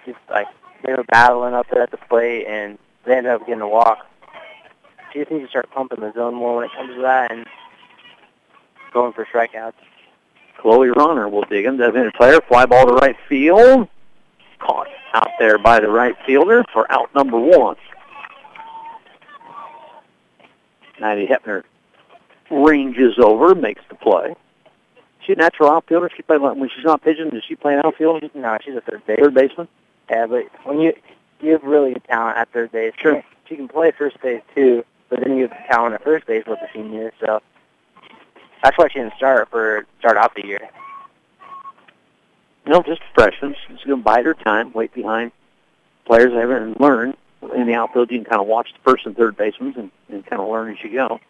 Just 0.06 0.18
like 0.30 0.46
they 0.84 0.92
were 0.92 1.04
battling 1.04 1.52
up 1.52 1.66
there 1.70 1.82
at 1.82 1.90
the 1.90 1.96
plate, 1.96 2.46
and 2.46 2.78
they 3.04 3.16
ended 3.16 3.32
up 3.32 3.40
getting 3.46 3.60
a 3.60 3.68
walk. 3.68 4.06
She 5.12 5.18
just 5.18 5.30
needs 5.30 5.44
to 5.44 5.50
start 5.50 5.70
pumping 5.72 6.00
the 6.00 6.12
zone 6.12 6.34
more 6.34 6.56
when 6.56 6.64
it 6.64 6.70
comes 6.72 6.94
to 6.94 7.02
that, 7.02 7.30
and 7.32 7.46
going 8.92 9.12
for 9.12 9.26
strikeouts. 9.26 9.74
Chloe 10.58 10.88
Ronner 10.88 11.28
will 11.28 11.42
dig 11.42 11.64
him. 11.64 11.76
Designated 11.76 12.14
player, 12.14 12.40
fly 12.40 12.66
ball 12.66 12.86
to 12.86 12.94
right 12.94 13.16
field. 13.28 13.88
Caught 14.60 14.88
out 15.12 15.30
there 15.38 15.58
by 15.58 15.80
the 15.80 15.88
right 15.88 16.14
fielder 16.24 16.64
for 16.72 16.90
out 16.90 17.12
number 17.14 17.38
one. 17.38 17.76
Maddie 21.00 21.26
Hepner 21.26 21.64
ranges 22.52 23.14
over, 23.18 23.54
makes 23.54 23.82
the 23.88 23.94
play. 23.96 24.34
She 25.24 25.32
a 25.32 25.36
natural 25.36 25.70
outfielder. 25.70 26.10
She 26.14 26.22
play 26.22 26.38
when 26.38 26.68
she's 26.74 26.84
not 26.84 27.02
pitching. 27.02 27.30
Does 27.30 27.44
she 27.46 27.54
play 27.54 27.74
an 27.74 27.82
outfield? 27.84 28.28
No, 28.34 28.58
she's 28.64 28.74
a 28.74 28.80
third 28.80 29.06
base. 29.06 29.18
Third 29.20 29.34
baseman. 29.34 29.68
Yeah, 30.10 30.26
but 30.26 30.46
when 30.64 30.80
you 30.80 30.92
you 31.40 31.52
have 31.52 31.62
really 31.62 31.94
good 31.94 32.04
talent 32.04 32.38
at 32.38 32.52
third 32.52 32.72
base. 32.72 32.92
Sure. 32.98 33.22
She 33.48 33.56
can 33.56 33.68
play 33.68 33.92
first 33.92 34.20
base 34.20 34.42
too, 34.54 34.84
but 35.08 35.20
then 35.20 35.36
you 35.36 35.48
have 35.48 35.66
talent 35.68 35.94
at 35.94 36.04
first 36.04 36.26
base 36.26 36.44
with 36.46 36.58
the 36.60 36.68
seniors. 36.72 37.12
So 37.20 37.40
that's 38.62 38.76
why 38.76 38.88
she 38.88 39.00
didn't 39.00 39.16
start 39.16 39.48
for 39.50 39.86
start 39.98 40.16
out 40.16 40.34
the 40.34 40.46
year. 40.46 40.68
No, 42.66 42.82
just 42.82 43.00
freshman. 43.14 43.56
She's 43.66 43.78
going 43.84 43.98
to 43.98 44.04
bide 44.04 44.24
her 44.24 44.34
time, 44.34 44.72
wait 44.72 44.94
behind 44.94 45.32
players 46.04 46.32
ever 46.32 46.56
and 46.56 46.78
learn. 46.78 47.14
In 47.56 47.66
the 47.66 47.74
outfield, 47.74 48.12
you 48.12 48.18
can 48.18 48.24
kind 48.24 48.40
of 48.40 48.46
watch 48.46 48.72
the 48.72 48.78
first 48.88 49.04
and 49.04 49.16
third 49.16 49.36
basemen 49.36 49.74
and, 49.76 49.90
and 50.08 50.24
kind 50.26 50.40
of 50.40 50.48
learn 50.48 50.72
as 50.72 50.82
you 50.84 50.92
go. 50.92 51.20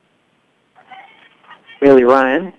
Bailey 1.82 2.04
Ryan 2.04 2.52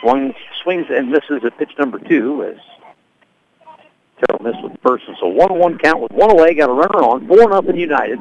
swung, 0.00 0.34
swings 0.62 0.86
and 0.88 1.10
misses 1.10 1.44
at 1.44 1.58
pitch 1.58 1.72
number 1.80 1.98
two 1.98 2.44
as 2.44 2.56
Terrell 4.20 4.40
missed 4.40 4.62
with 4.62 4.72
the 4.72 4.78
person. 4.78 5.16
So 5.18 5.26
one 5.26 5.58
one 5.58 5.78
count 5.78 6.00
with 6.00 6.12
one 6.12 6.30
away, 6.30 6.54
got 6.54 6.70
a 6.70 6.72
runner 6.72 7.02
on, 7.02 7.26
four 7.26 7.48
nothing 7.48 7.76
United, 7.76 8.20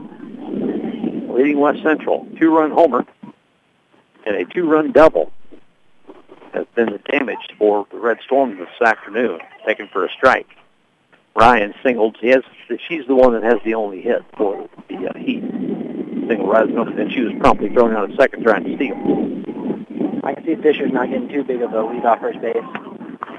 leading 1.29 1.59
West 1.59 1.83
Central. 1.83 2.27
Two 2.39 2.49
run 2.57 2.71
homer 2.71 3.05
and 4.25 4.35
a 4.35 4.45
two 4.45 4.67
run 4.67 4.91
double 4.91 5.31
has 6.55 6.65
been 6.73 6.91
the 6.91 6.99
damage 7.11 7.49
for 7.59 7.85
the 7.91 7.99
Red 7.99 8.17
Storm 8.25 8.57
this 8.57 8.81
afternoon, 8.83 9.39
taken 9.63 9.87
for 9.89 10.05
a 10.05 10.09
strike. 10.09 10.49
Ryan 11.35 11.75
singled. 11.83 12.17
He 12.19 12.29
has, 12.29 12.43
she's 12.87 13.05
the 13.05 13.15
one 13.15 13.33
that 13.33 13.43
has 13.43 13.59
the 13.63 13.75
only 13.75 14.01
hit 14.01 14.23
for 14.37 14.67
the 14.89 15.07
uh, 15.07 15.17
Heat. 15.19 15.43
Single 16.27 16.51
up, 16.51 16.87
and 16.87 17.11
she 17.11 17.21
was 17.21 17.33
promptly 17.39 17.69
thrown 17.69 17.95
out 17.95 18.09
at 18.09 18.17
second 18.17 18.43
trying 18.43 18.63
to 18.63 18.75
steal. 18.75 19.22
I 20.23 20.33
can 20.33 20.45
see 20.45 20.55
Fisher's 20.55 20.91
not 20.91 21.09
getting 21.09 21.27
too 21.27 21.43
big 21.43 21.61
of 21.61 21.73
a 21.73 21.81
lead 21.83 22.05
off 22.05 22.19
first 22.19 22.39
base. 22.41 22.55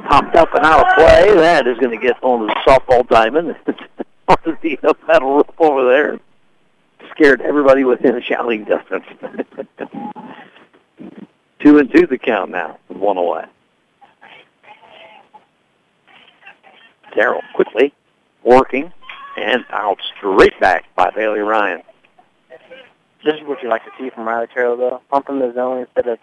Popped 0.08 0.36
up 0.36 0.54
and 0.54 0.64
out 0.64 0.86
of 0.86 0.94
play. 0.96 1.34
That 1.34 1.66
is 1.66 1.78
going 1.78 1.98
to 1.98 2.06
get 2.06 2.22
on 2.22 2.46
the 2.46 2.54
softball 2.66 3.08
diamond. 3.08 3.56
on 4.28 4.36
the 4.62 4.78
up 4.86 4.98
metal 5.06 5.36
roof 5.36 5.46
over 5.58 5.88
there. 5.88 6.20
Scared 7.10 7.40
everybody 7.40 7.84
within 7.84 8.16
a 8.16 8.20
shouting 8.20 8.64
distance. 8.64 9.04
two 11.60 11.78
and 11.78 11.90
two 11.90 12.06
the 12.06 12.18
count 12.18 12.50
now, 12.50 12.78
one 12.88 13.16
away. 13.16 13.44
Terrell 17.14 17.42
quickly 17.54 17.94
working 18.42 18.92
and 19.36 19.64
out 19.70 19.98
straight 20.16 20.58
back 20.60 20.84
by 20.94 21.10
Bailey 21.10 21.40
Ryan. 21.40 21.82
This 23.24 23.36
is 23.36 23.46
what 23.46 23.62
you 23.62 23.68
like 23.68 23.84
to 23.84 23.90
see 23.98 24.10
from 24.10 24.28
Riley 24.28 24.48
Terrell, 24.52 24.76
though. 24.76 25.00
Pumping 25.10 25.38
the 25.38 25.52
zone 25.54 25.80
instead 25.80 26.06
of 26.08 26.18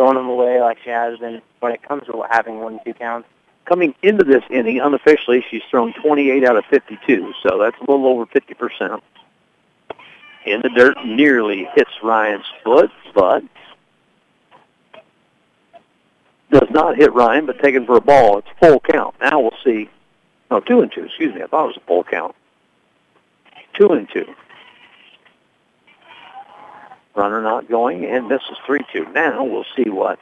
throwing 0.00 0.14
them 0.14 0.28
away 0.30 0.62
like 0.62 0.78
she 0.82 0.88
has 0.88 1.18
been 1.18 1.42
when 1.58 1.72
it 1.72 1.82
comes 1.82 2.06
to 2.06 2.24
having 2.30 2.58
one 2.60 2.80
two 2.86 2.94
counts. 2.94 3.28
Coming 3.66 3.94
into 4.02 4.24
this 4.24 4.42
inning, 4.48 4.80
unofficially, 4.80 5.44
she's 5.50 5.60
thrown 5.70 5.92
28 5.92 6.42
out 6.42 6.56
of 6.56 6.64
52, 6.70 7.34
so 7.42 7.58
that's 7.58 7.76
a 7.76 7.80
little 7.80 8.06
over 8.06 8.24
50%. 8.24 9.02
In 10.46 10.62
the 10.62 10.70
dirt, 10.70 10.96
nearly 11.04 11.68
hits 11.74 11.90
Ryan's 12.02 12.46
foot, 12.64 12.90
but 13.14 13.44
does 16.50 16.70
not 16.70 16.96
hit 16.96 17.12
Ryan, 17.12 17.44
but 17.44 17.62
taken 17.62 17.84
for 17.84 17.98
a 17.98 18.00
ball. 18.00 18.38
It's 18.38 18.48
full 18.58 18.80
count. 18.80 19.14
Now 19.20 19.38
we'll 19.38 19.52
see. 19.62 19.90
No, 20.50 20.60
two 20.60 20.80
and 20.80 20.90
two. 20.90 21.04
Excuse 21.04 21.34
me. 21.34 21.42
I 21.42 21.46
thought 21.46 21.64
it 21.64 21.66
was 21.66 21.76
a 21.76 21.86
full 21.86 22.04
count. 22.04 22.34
Two 23.74 23.90
and 23.90 24.08
two. 24.10 24.24
Runner 27.14 27.42
not 27.42 27.68
going, 27.68 28.04
and 28.04 28.28
misses 28.28 28.56
three-two. 28.66 29.06
Now 29.12 29.44
we'll 29.44 29.66
see 29.76 29.90
what 29.90 30.18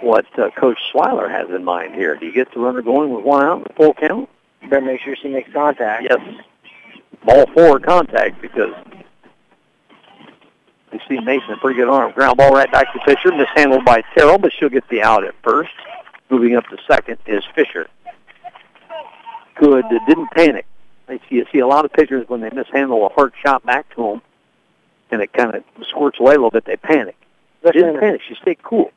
what 0.00 0.26
uh, 0.38 0.50
Coach 0.50 0.78
Swiler 0.92 1.30
has 1.30 1.48
in 1.50 1.64
mind 1.64 1.94
here. 1.94 2.16
Do 2.16 2.26
you 2.26 2.32
get 2.32 2.52
the 2.52 2.60
runner 2.60 2.82
going 2.82 3.14
with 3.14 3.24
one 3.24 3.44
out 3.44 3.66
and 3.66 3.76
full 3.76 3.94
count? 3.94 4.28
Better 4.68 4.80
make 4.80 5.00
sure 5.00 5.16
she 5.16 5.28
makes 5.28 5.52
contact. 5.52 6.04
Yes. 6.10 6.18
Ball 7.24 7.46
four 7.54 7.78
contact 7.80 8.42
because 8.42 8.74
you 10.92 11.00
see 11.08 11.18
Mason 11.20 11.52
a 11.52 11.56
pretty 11.56 11.78
good 11.78 11.88
arm. 11.88 12.12
Ground 12.12 12.36
ball 12.36 12.52
right 12.52 12.70
back 12.70 12.92
to 12.92 13.00
Fisher. 13.06 13.34
Mishandled 13.34 13.84
by 13.84 14.02
Terrell, 14.16 14.38
but 14.38 14.52
she'll 14.52 14.68
get 14.68 14.88
the 14.88 15.02
out 15.02 15.24
at 15.24 15.34
first. 15.42 15.70
Moving 16.30 16.56
up 16.56 16.66
to 16.68 16.76
second 16.88 17.18
is 17.26 17.44
Fisher. 17.54 17.86
Good. 19.56 19.84
Didn't 20.06 20.30
panic. 20.32 20.66
You 21.28 21.46
see 21.52 21.60
a 21.60 21.66
lot 21.66 21.84
of 21.84 21.92
pitchers 21.92 22.28
when 22.28 22.40
they 22.40 22.50
mishandle 22.50 23.06
a 23.06 23.10
hard 23.10 23.32
shot 23.42 23.64
back 23.64 23.94
to 23.94 24.02
them, 24.02 24.22
and 25.14 25.22
it 25.22 25.32
kind 25.32 25.54
of 25.54 25.64
squirts 25.88 26.20
away 26.20 26.34
a 26.34 26.36
little 26.36 26.50
bit. 26.50 26.64
They 26.64 26.76
panic. 26.76 27.16
She 27.64 27.72
didn't 27.72 28.00
panic. 28.00 28.20
She 28.28 28.34
stayed 28.34 28.62
cool. 28.62 28.92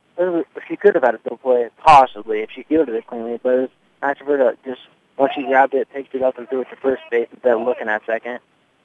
She 0.68 0.76
could 0.76 0.95
have 0.95 1.03
had 1.03 1.15
a 1.15 1.20
still 1.20 1.38
play, 1.38 1.70
possibly, 1.78 2.41
if 2.41 2.49
she 2.51 2.63
fielded 2.63 2.95
it 2.95 3.07
cleanly, 3.07 3.39
but 3.41 3.53
it 3.53 3.61
was 3.61 3.70
nice 4.01 4.20
of 4.20 4.28
her 4.28 4.38
to 4.38 4.57
just, 4.65 4.82
once 5.18 5.34
she 5.36 5.43
grabbed 5.43 5.74
it, 5.74 5.88
picked 5.93 6.15
it 6.15 6.24
up 6.24 6.38
and 6.38 6.49
threw 6.49 6.61
it 6.61 6.70
to 6.72 6.76
first 6.76 7.03
base 7.11 7.28
instead 7.32 7.53
of 7.53 7.61
looking 7.61 7.88
at 7.88 8.05
second. 8.05 8.39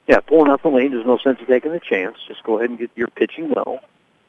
Yeah, 0.07 0.19
four 0.27 0.45
nothing 0.47 0.73
lead. 0.73 0.91
There's 0.91 1.05
no 1.05 1.17
sense 1.17 1.41
of 1.41 1.47
taking 1.47 1.71
the 1.71 1.79
chance. 1.79 2.17
Just 2.27 2.43
go 2.43 2.57
ahead 2.57 2.69
and 2.69 2.79
get 2.79 2.91
your 2.95 3.07
pitching 3.07 3.49
well. 3.49 3.79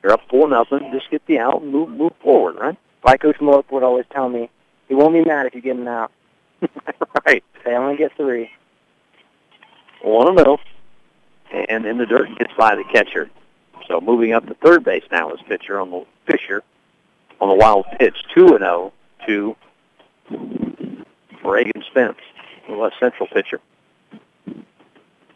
You're 0.02 0.12
up 0.12 0.20
four 0.28 0.48
nothing. 0.48 0.90
Just 0.92 1.10
get 1.10 1.26
the 1.26 1.38
out 1.38 1.62
and 1.62 1.72
move 1.72 1.90
move 1.90 2.12
forward, 2.22 2.56
right? 2.60 2.76
Like 3.04 3.22
Coach 3.22 3.40
Moak 3.40 3.70
would 3.72 3.82
always 3.82 4.06
tell 4.12 4.28
me, 4.28 4.50
he 4.88 4.94
won't 4.94 5.14
be 5.14 5.24
mad 5.24 5.46
if 5.46 5.54
you 5.54 5.60
get 5.60 5.76
him 5.76 5.88
out. 5.88 6.12
right. 7.26 7.42
They 7.64 7.74
only 7.74 7.96
get 7.96 8.16
three. 8.16 8.50
One 10.02 10.28
and 10.28 10.38
zero, 10.38 10.58
and 11.68 11.86
in 11.86 11.98
the 11.98 12.06
dirt 12.06 12.28
gets 12.38 12.52
by 12.56 12.74
the 12.74 12.84
catcher. 12.92 13.30
So 13.88 14.00
moving 14.00 14.32
up 14.32 14.46
to 14.46 14.54
third 14.54 14.84
base 14.84 15.04
now 15.12 15.32
is 15.32 15.40
pitcher 15.46 15.78
on 15.78 15.90
the 15.90 16.04
Fisher 16.26 16.62
on 17.40 17.48
the 17.48 17.54
wild 17.54 17.84
pitch, 17.98 18.16
two 18.34 18.48
and 18.48 18.60
zero 18.60 18.92
to 19.26 19.56
Reagan 21.44 21.82
Spence, 21.90 22.18
the 22.68 22.76
West 22.76 22.96
Central 22.98 23.28
pitcher. 23.28 23.60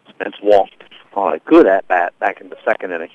Spence 0.09 0.37
walked 0.43 0.85
on 1.15 1.35
a 1.35 1.39
good 1.41 1.67
at 1.67 1.87
bat 1.89 2.19
back 2.19 2.41
in 2.41 2.49
the 2.49 2.57
second 2.65 2.93
inning. 2.93 3.11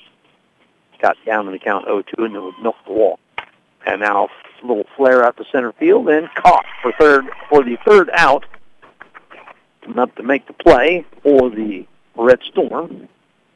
Got 1.02 1.18
down 1.26 1.48
in 1.48 1.54
the 1.54 1.60
count 1.60 1.86
0-2 1.88 2.04
and 2.18 2.36
then 2.36 2.54
milked 2.62 2.86
the 2.86 2.94
wall. 2.94 3.20
And 3.86 4.02
now 4.02 4.30
a 4.64 4.68
little 4.68 4.86
flare 4.96 5.26
out 5.26 5.38
to 5.38 5.46
center 5.52 5.74
field 5.74 6.08
and 6.10 6.30
caught 6.36 6.66
for 6.82 6.94
third 7.00 7.26
for 7.50 7.64
the 7.64 7.78
third 7.86 8.10
out. 8.14 8.46
Up 9.98 10.16
to 10.16 10.24
make 10.24 10.48
the 10.48 10.54
play 10.54 11.06
for 11.22 11.50
the 11.50 11.86
Red 12.16 12.40
Storm 12.44 13.08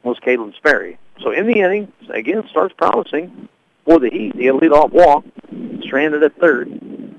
was 0.02 0.18
Caitlin 0.18 0.54
Sperry. 0.56 0.98
So 1.20 1.30
in 1.30 1.46
the 1.46 1.60
inning, 1.60 1.92
again, 2.10 2.44
starts 2.50 2.74
promising 2.76 3.48
for 3.84 3.98
the 3.98 4.10
Heat. 4.10 4.36
The 4.36 4.52
lead 4.52 4.72
off 4.72 4.92
walk, 4.92 5.24
stranded 5.82 6.22
at 6.22 6.38
third. 6.38 6.68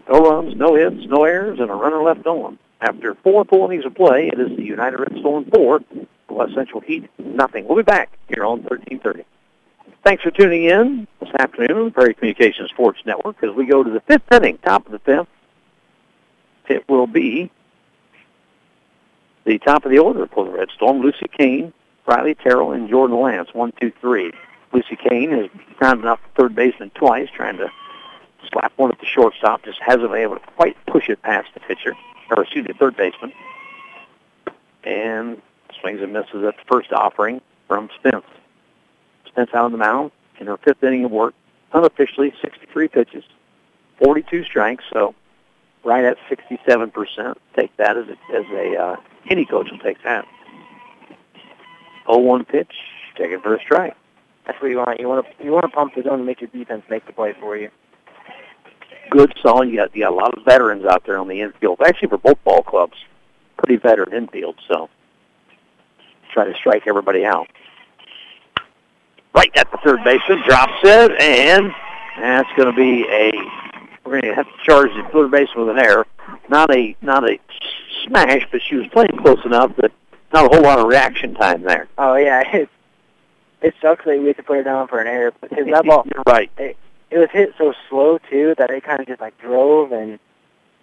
No 0.09 0.19
runs, 0.21 0.55
no 0.55 0.75
hits, 0.75 1.05
no 1.07 1.23
errors, 1.23 1.59
and 1.59 1.69
a 1.69 1.73
runner 1.73 2.01
left 2.01 2.25
on. 2.25 2.57
After 2.81 3.15
four 3.15 3.43
full 3.45 3.65
innings 3.65 3.85
of 3.85 3.95
play, 3.95 4.29
it 4.31 4.39
is 4.39 4.55
the 4.55 4.63
United 4.63 4.99
Red 4.99 5.19
Storm 5.19 5.45
4, 5.53 5.81
West 6.29 6.53
Central 6.55 6.81
Heat 6.81 7.09
nothing. 7.17 7.67
We'll 7.67 7.77
be 7.77 7.83
back 7.83 8.17
here 8.27 8.45
on 8.45 8.63
1330. 8.63 9.25
Thanks 10.03 10.23
for 10.23 10.31
tuning 10.31 10.63
in 10.63 11.07
this 11.19 11.29
afternoon 11.37 11.77
on 11.77 11.85
the 11.85 11.91
Prairie 11.91 12.13
Communications 12.13 12.69
Sports 12.69 12.99
Network 13.05 13.43
as 13.43 13.51
we 13.51 13.65
go 13.65 13.83
to 13.83 13.89
the 13.89 13.99
fifth 14.01 14.31
inning, 14.31 14.57
top 14.59 14.85
of 14.85 14.91
the 14.91 14.99
fifth. 14.99 15.27
It 16.67 16.87
will 16.87 17.07
be 17.07 17.51
the 19.49 19.57
top 19.57 19.83
of 19.83 19.89
the 19.89 19.97
order 19.97 20.27
for 20.27 20.45
the 20.45 20.51
Red 20.51 20.69
Storm. 20.75 21.01
Lucy 21.01 21.25
Kane, 21.27 21.73
Riley 22.05 22.35
Terrell, 22.35 22.71
and 22.71 22.87
Jordan 22.87 23.19
Lance. 23.19 23.49
One, 23.51 23.73
two, 23.81 23.91
three. 23.99 24.31
Lucy 24.71 24.95
Kane 24.95 25.31
has 25.31 25.49
grounded 25.77 26.05
off 26.05 26.19
the 26.21 26.43
third 26.43 26.55
baseman 26.55 26.91
twice, 26.91 27.29
trying 27.33 27.57
to 27.57 27.71
slap 28.51 28.71
one 28.75 28.91
at 28.91 28.99
the 28.99 29.07
shortstop. 29.07 29.63
Just 29.63 29.79
hasn't 29.81 30.11
been 30.11 30.21
able 30.21 30.35
to 30.35 30.45
quite 30.55 30.77
push 30.85 31.09
it 31.09 31.23
past 31.23 31.47
the 31.55 31.59
pitcher, 31.61 31.95
or 32.29 32.43
excuse 32.43 32.67
me, 32.67 32.75
third 32.77 32.95
baseman. 32.95 33.33
And 34.83 35.41
swings 35.81 36.01
and 36.01 36.13
misses 36.13 36.43
at 36.43 36.55
the 36.55 36.63
first 36.67 36.93
offering 36.93 37.41
from 37.67 37.89
Spence. 37.95 38.25
Spence 39.25 39.49
out 39.55 39.65
on 39.65 39.71
the 39.71 39.79
mound 39.79 40.11
in 40.39 40.45
her 40.45 40.57
fifth 40.57 40.83
inning 40.83 41.05
of 41.05 41.11
work, 41.11 41.33
unofficially 41.73 42.33
63 42.39 42.87
pitches, 42.87 43.23
42 43.97 44.43
strikes, 44.43 44.83
so 44.93 45.15
right 45.83 46.03
at 46.03 46.17
67%. 46.29 47.35
Take 47.55 47.75
that 47.77 47.97
as 47.97 48.05
a, 48.07 48.35
as 48.35 48.45
a 48.51 48.75
uh, 48.75 48.95
any 49.29 49.45
coach 49.45 49.69
will 49.71 49.79
take 49.79 50.01
that. 50.03 50.25
0-1 52.07 52.47
pitch, 52.47 52.73
taken 53.15 53.41
for 53.41 53.55
a 53.55 53.59
strike. 53.59 53.95
That's 54.45 54.59
what 54.61 54.71
you 54.71 54.77
want. 54.77 54.99
You 54.99 55.07
want 55.07 55.27
to 55.27 55.43
you 55.43 55.51
want 55.51 55.65
to 55.65 55.69
pump 55.69 55.93
the 55.93 56.01
zone 56.01 56.15
and 56.15 56.25
make 56.25 56.41
your 56.41 56.49
defense 56.49 56.83
make 56.89 57.05
the 57.05 57.13
play 57.13 57.35
for 57.39 57.55
you. 57.55 57.69
Good, 59.11 59.31
solid. 59.43 59.69
You 59.69 59.77
got 59.77 59.95
you 59.95 60.03
got 60.03 60.11
a 60.11 60.15
lot 60.15 60.35
of 60.35 60.43
veterans 60.43 60.85
out 60.85 61.05
there 61.05 61.19
on 61.19 61.27
the 61.27 61.41
infield. 61.41 61.79
Actually, 61.85 62.09
for 62.09 62.17
both 62.17 62.43
ball 62.43 62.63
clubs, 62.63 62.97
pretty 63.57 63.75
veteran 63.75 64.11
infield. 64.11 64.55
So 64.67 64.89
try 66.33 66.45
to 66.45 66.53
strike 66.55 66.87
everybody 66.87 67.25
out. 67.25 67.47
Right 69.35 69.51
at 69.55 69.69
the 69.71 69.77
third 69.83 70.03
baseman, 70.03 70.41
drops 70.47 70.79
it, 70.83 71.21
and 71.21 71.71
that's 72.19 72.49
going 72.57 72.73
to 72.73 72.75
be 72.75 73.07
a. 73.07 73.31
We're 74.09 74.21
going 74.21 74.33
to 74.33 74.35
have 74.35 74.47
to 74.47 74.63
charge 74.65 74.89
the 74.89 75.07
third 75.13 75.29
baseman 75.29 75.67
with 75.67 75.77
an 75.77 75.85
error. 75.85 76.07
Not 76.49 76.73
a 76.75 76.95
not 77.01 77.29
a 77.29 77.39
smash, 78.07 78.47
but 78.51 78.59
she 78.67 78.75
was 78.75 78.87
playing 78.87 79.15
close 79.21 79.43
enough 79.45 79.75
that 79.75 79.91
not 80.33 80.45
a 80.45 80.55
whole 80.55 80.63
lot 80.63 80.79
of 80.79 80.87
reaction 80.87 81.35
time 81.35 81.61
there. 81.61 81.87
Oh 81.95 82.15
yeah, 82.15 82.41
it, 82.55 82.69
it 83.61 83.75
sucks 83.79 84.05
that 84.05 84.19
we 84.19 84.27
have 84.27 84.37
to 84.37 84.43
put 84.43 84.57
her 84.57 84.63
down 84.63 84.87
for 84.87 84.99
an 84.99 85.05
error 85.05 85.31
because 85.39 85.65
that 85.71 85.85
ball. 85.85 86.07
You're 86.11 86.23
right. 86.25 86.49
It, 86.57 86.75
it 87.11 87.19
was 87.19 87.29
hit 87.31 87.53
so 87.59 87.73
slow 87.87 88.17
too 88.29 88.55
that 88.57 88.71
it 88.71 88.83
kind 88.83 88.99
of 88.99 89.07
just 89.07 89.21
like 89.21 89.37
drove 89.39 89.91
and 89.91 90.19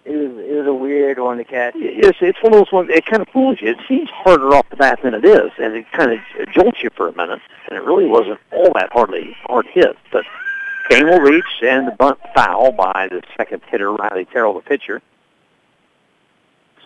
it 0.05 0.15
was 0.15 0.37
it 0.37 0.53
was 0.53 0.67
a 0.67 0.73
weird 0.73 1.19
one 1.19 1.37
to 1.37 1.43
catch. 1.43 1.73
It's 1.75 2.19
it's 2.21 2.41
one 2.41 2.53
of 2.53 2.59
those 2.59 2.71
ones. 2.71 2.89
It 2.93 3.05
kind 3.05 3.21
of 3.21 3.27
fools 3.27 3.57
you. 3.61 3.71
It 3.71 3.79
seems 3.89 4.09
harder 4.09 4.55
off 4.55 4.69
the 4.69 4.77
bat 4.77 4.99
than 5.03 5.13
it 5.13 5.25
is, 5.25 5.51
and 5.57 5.75
it 5.75 5.91
kind 5.91 6.13
of 6.13 6.19
jolts 6.53 6.81
you 6.81 6.89
for 6.95 7.09
a 7.09 7.15
minute. 7.15 7.41
And 7.67 7.77
it 7.77 7.83
really 7.83 8.07
wasn't 8.07 8.39
all 8.53 8.71
that 8.75 8.89
hardly 8.93 9.35
hard 9.43 9.67
hit. 9.67 9.97
But 10.13 10.23
Kane 10.89 11.05
will 11.05 11.19
reach 11.19 11.45
and 11.61 11.87
the 11.87 11.91
bunt 11.91 12.19
foul 12.33 12.71
by 12.71 13.07
the 13.09 13.21
second 13.35 13.61
hitter 13.69 13.91
Riley 13.91 14.25
Terrell, 14.25 14.53
the 14.53 14.61
pitcher. 14.61 15.01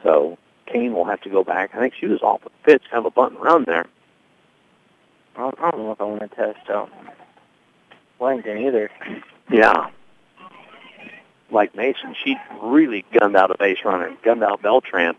So 0.03 0.38
Kane 0.65 0.94
will 0.94 1.06
have 1.06 1.22
to 1.22 1.30
go 1.30 1.44
back. 1.44 1.72
I 1.76 1.80
think 1.80 1.94
she 1.99 2.07
was 2.07 2.22
off 2.22 2.44
with 2.44 2.53
the 2.53 2.72
pitch, 2.72 2.84
have 2.91 3.06
a 3.06 3.11
bunt 3.11 3.34
and 3.34 3.44
run 3.44 3.64
there. 3.65 3.86
I 5.36 5.40
don't, 5.40 5.78
know 5.78 5.91
if 5.91 6.02
I 6.02 6.03
want 6.03 6.22
to 6.22 6.28
test 6.28 6.69
out 6.69 6.91
Ludington 8.19 8.57
either. 8.57 8.90
Yeah. 9.49 9.90
Like 11.49 11.76
Mason, 11.76 12.15
she 12.23 12.38
really 12.61 13.06
gunned 13.14 13.36
out 13.36 13.52
a 13.52 13.57
base 13.57 13.80
runner, 13.86 14.15
gunned 14.23 14.44
out 14.44 14.61
Beltran. 14.61 15.15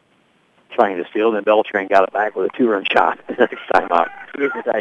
trying 0.71 1.03
to 1.03 1.09
steal. 1.11 1.33
Then 1.33 1.45
Beltran 1.45 1.87
got 1.89 2.05
it 2.05 2.13
back 2.13 2.35
with 2.37 2.53
a 2.53 2.57
two-run 2.57 2.85
shot 2.91 3.19
the 3.29 3.35
next 3.35 3.61
time 3.73 3.89
out. 3.91 4.09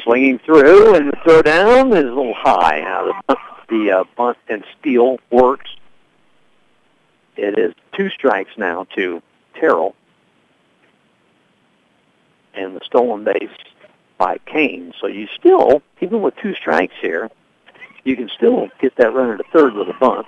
Swinging 0.04 0.40
through, 0.40 0.96
and 0.96 1.08
the 1.08 1.18
throw 1.24 1.42
down 1.42 1.92
is 1.92 2.06
a 2.06 2.08
little 2.08 2.34
high. 2.34 2.82
Now 2.82 3.22
the, 3.28 3.38
the 3.72 3.90
uh, 3.92 4.04
bunt 4.16 4.38
and 4.50 4.64
steal 4.80 5.18
works. 5.32 5.72
It 7.38 7.58
is 7.58 7.74
two 7.94 8.10
strikes 8.10 8.52
now 8.58 8.86
to 8.96 9.24
Terrell. 9.56 9.96
And 12.54 12.76
the 12.76 12.82
stolen 12.84 13.24
base 13.24 13.50
by 14.18 14.38
Kane. 14.46 14.94
So 15.00 15.08
you 15.08 15.28
still, 15.40 15.82
even 16.02 16.22
with 16.22 16.36
two 16.36 16.54
strikes 16.54 16.94
here, 17.02 17.32
you 18.04 18.16
can 18.18 18.30
still 18.30 18.68
get 18.80 18.96
that 18.98 19.14
runner 19.14 19.38
to 19.38 19.44
third 19.54 19.74
with 19.74 19.88
a 19.88 19.94
bunt. 19.94 20.28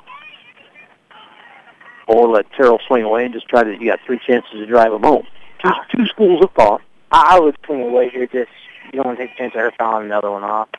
Or 2.08 2.30
let 2.30 2.50
Terrell 2.54 2.80
swing 2.88 3.04
away 3.04 3.26
and 3.26 3.34
just 3.34 3.48
try 3.48 3.64
to, 3.64 3.72
you 3.72 3.88
got 3.88 4.00
three 4.06 4.20
chances 4.26 4.52
to 4.54 4.66
drive 4.66 4.94
him 4.94 5.04
home. 5.04 5.28
Two, 5.62 5.72
two 5.96 6.06
schools 6.08 6.44
of 6.44 6.52
thought. 6.52 6.82
I 7.12 7.40
would 7.40 7.58
swing 7.66 7.82
away 7.82 8.10
here. 8.10 8.26
Just 8.26 8.50
you 8.86 8.94
don't 8.94 9.06
want 9.06 9.20
to 9.20 9.28
take 9.28 9.36
a 9.36 9.38
chance 9.38 9.54
of 9.54 9.62
her 9.62 9.72
fouling 9.78 10.06
another 10.06 10.32
one 10.32 10.44
off. 10.44 10.70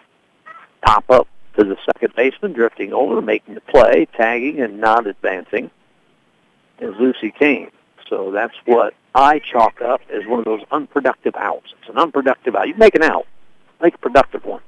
Pop 0.83 1.05
up 1.11 1.29
to 1.59 1.65
the 1.65 1.77
second 1.87 2.15
baseman, 2.15 2.53
drifting 2.53 2.93
over, 2.93 3.21
making 3.21 3.55
the 3.55 3.61
play, 3.61 4.07
tagging 4.17 4.61
and 4.61 4.81
not 4.81 5.07
advancing 5.07 5.71
is 6.81 6.95
Lucy 6.99 7.31
Kane. 7.31 7.71
So 8.09 8.31
that's 8.31 8.55
what 8.65 8.95
I 9.15 9.39
chalk 9.39 9.81
up 9.81 10.01
as 10.13 10.27
one 10.27 10.41
of 10.41 10.45
those 10.45 10.63
unproductive 10.71 11.35
outs. 11.37 11.73
It's 11.81 11.89
an 11.89 11.99
unproductive 11.99 12.55
out. 12.55 12.69
You 12.69 12.75
make 12.75 12.95
an 12.95 13.03
out, 13.03 13.27
make 13.81 13.95
a 13.95 13.99
productive 13.99 14.45
one. 14.45 14.63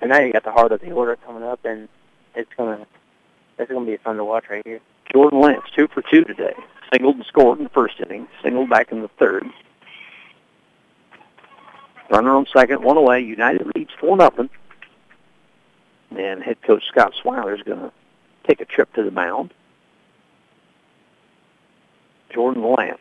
And 0.00 0.10
now 0.10 0.20
you 0.20 0.32
got 0.32 0.44
the 0.44 0.52
heart 0.52 0.72
of 0.72 0.80
the 0.80 0.92
order 0.92 1.16
coming 1.24 1.42
up, 1.42 1.64
and 1.64 1.88
it's 2.34 2.50
gonna 2.56 2.86
it's 3.58 3.70
gonna 3.70 3.86
be 3.86 3.96
fun 3.98 4.16
to 4.16 4.24
watch 4.24 4.46
right 4.50 4.62
here. 4.64 4.80
Jordan 5.12 5.40
Lance, 5.40 5.64
two 5.76 5.88
for 5.88 6.02
two 6.02 6.24
today. 6.24 6.54
Singled 6.92 7.16
and 7.16 7.24
scored 7.26 7.58
in 7.58 7.64
the 7.64 7.70
first 7.70 8.00
inning. 8.00 8.28
Singled 8.42 8.68
back 8.68 8.92
in 8.92 9.02
the 9.02 9.08
third. 9.18 9.44
Runner 12.10 12.34
on 12.34 12.46
second, 12.54 12.82
one 12.82 12.96
away. 12.96 13.20
United 13.20 13.70
leads 13.74 13.90
four 13.98 14.16
nothing. 14.16 14.50
And 16.18 16.42
head 16.42 16.60
coach 16.62 16.84
Scott 16.86 17.12
Swiler 17.22 17.56
is 17.56 17.62
going 17.62 17.80
to 17.80 17.92
take 18.44 18.60
a 18.60 18.64
trip 18.64 18.92
to 18.94 19.02
the 19.02 19.10
mound. 19.10 19.52
Jordan 22.30 22.62
Lance, 22.62 22.98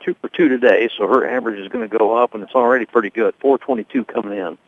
two 0.00 0.14
for 0.20 0.28
two 0.28 0.48
today, 0.48 0.88
so 0.96 1.06
her 1.06 1.28
average 1.28 1.58
is 1.58 1.68
going 1.68 1.88
to 1.88 1.98
go 1.98 2.16
up, 2.16 2.34
and 2.34 2.42
it's 2.42 2.54
already 2.54 2.86
pretty 2.86 3.10
good. 3.10 3.34
422 3.40 4.04
coming 4.04 4.38
in. 4.38 4.58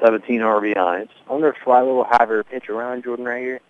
17 0.00 0.40
RBIs. 0.40 1.08
I 1.28 1.32
wonder 1.32 1.48
if 1.48 1.56
Swiler 1.56 1.94
will 1.94 2.04
have 2.04 2.28
her 2.28 2.42
pitch 2.42 2.68
around 2.70 3.04
Jordan 3.04 3.26
right 3.26 3.42
here, 3.42 3.60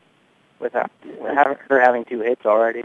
without 0.60 0.90
having 1.34 1.56
her 1.68 1.80
having 1.80 2.04
two 2.04 2.20
hits 2.20 2.46
already. 2.46 2.84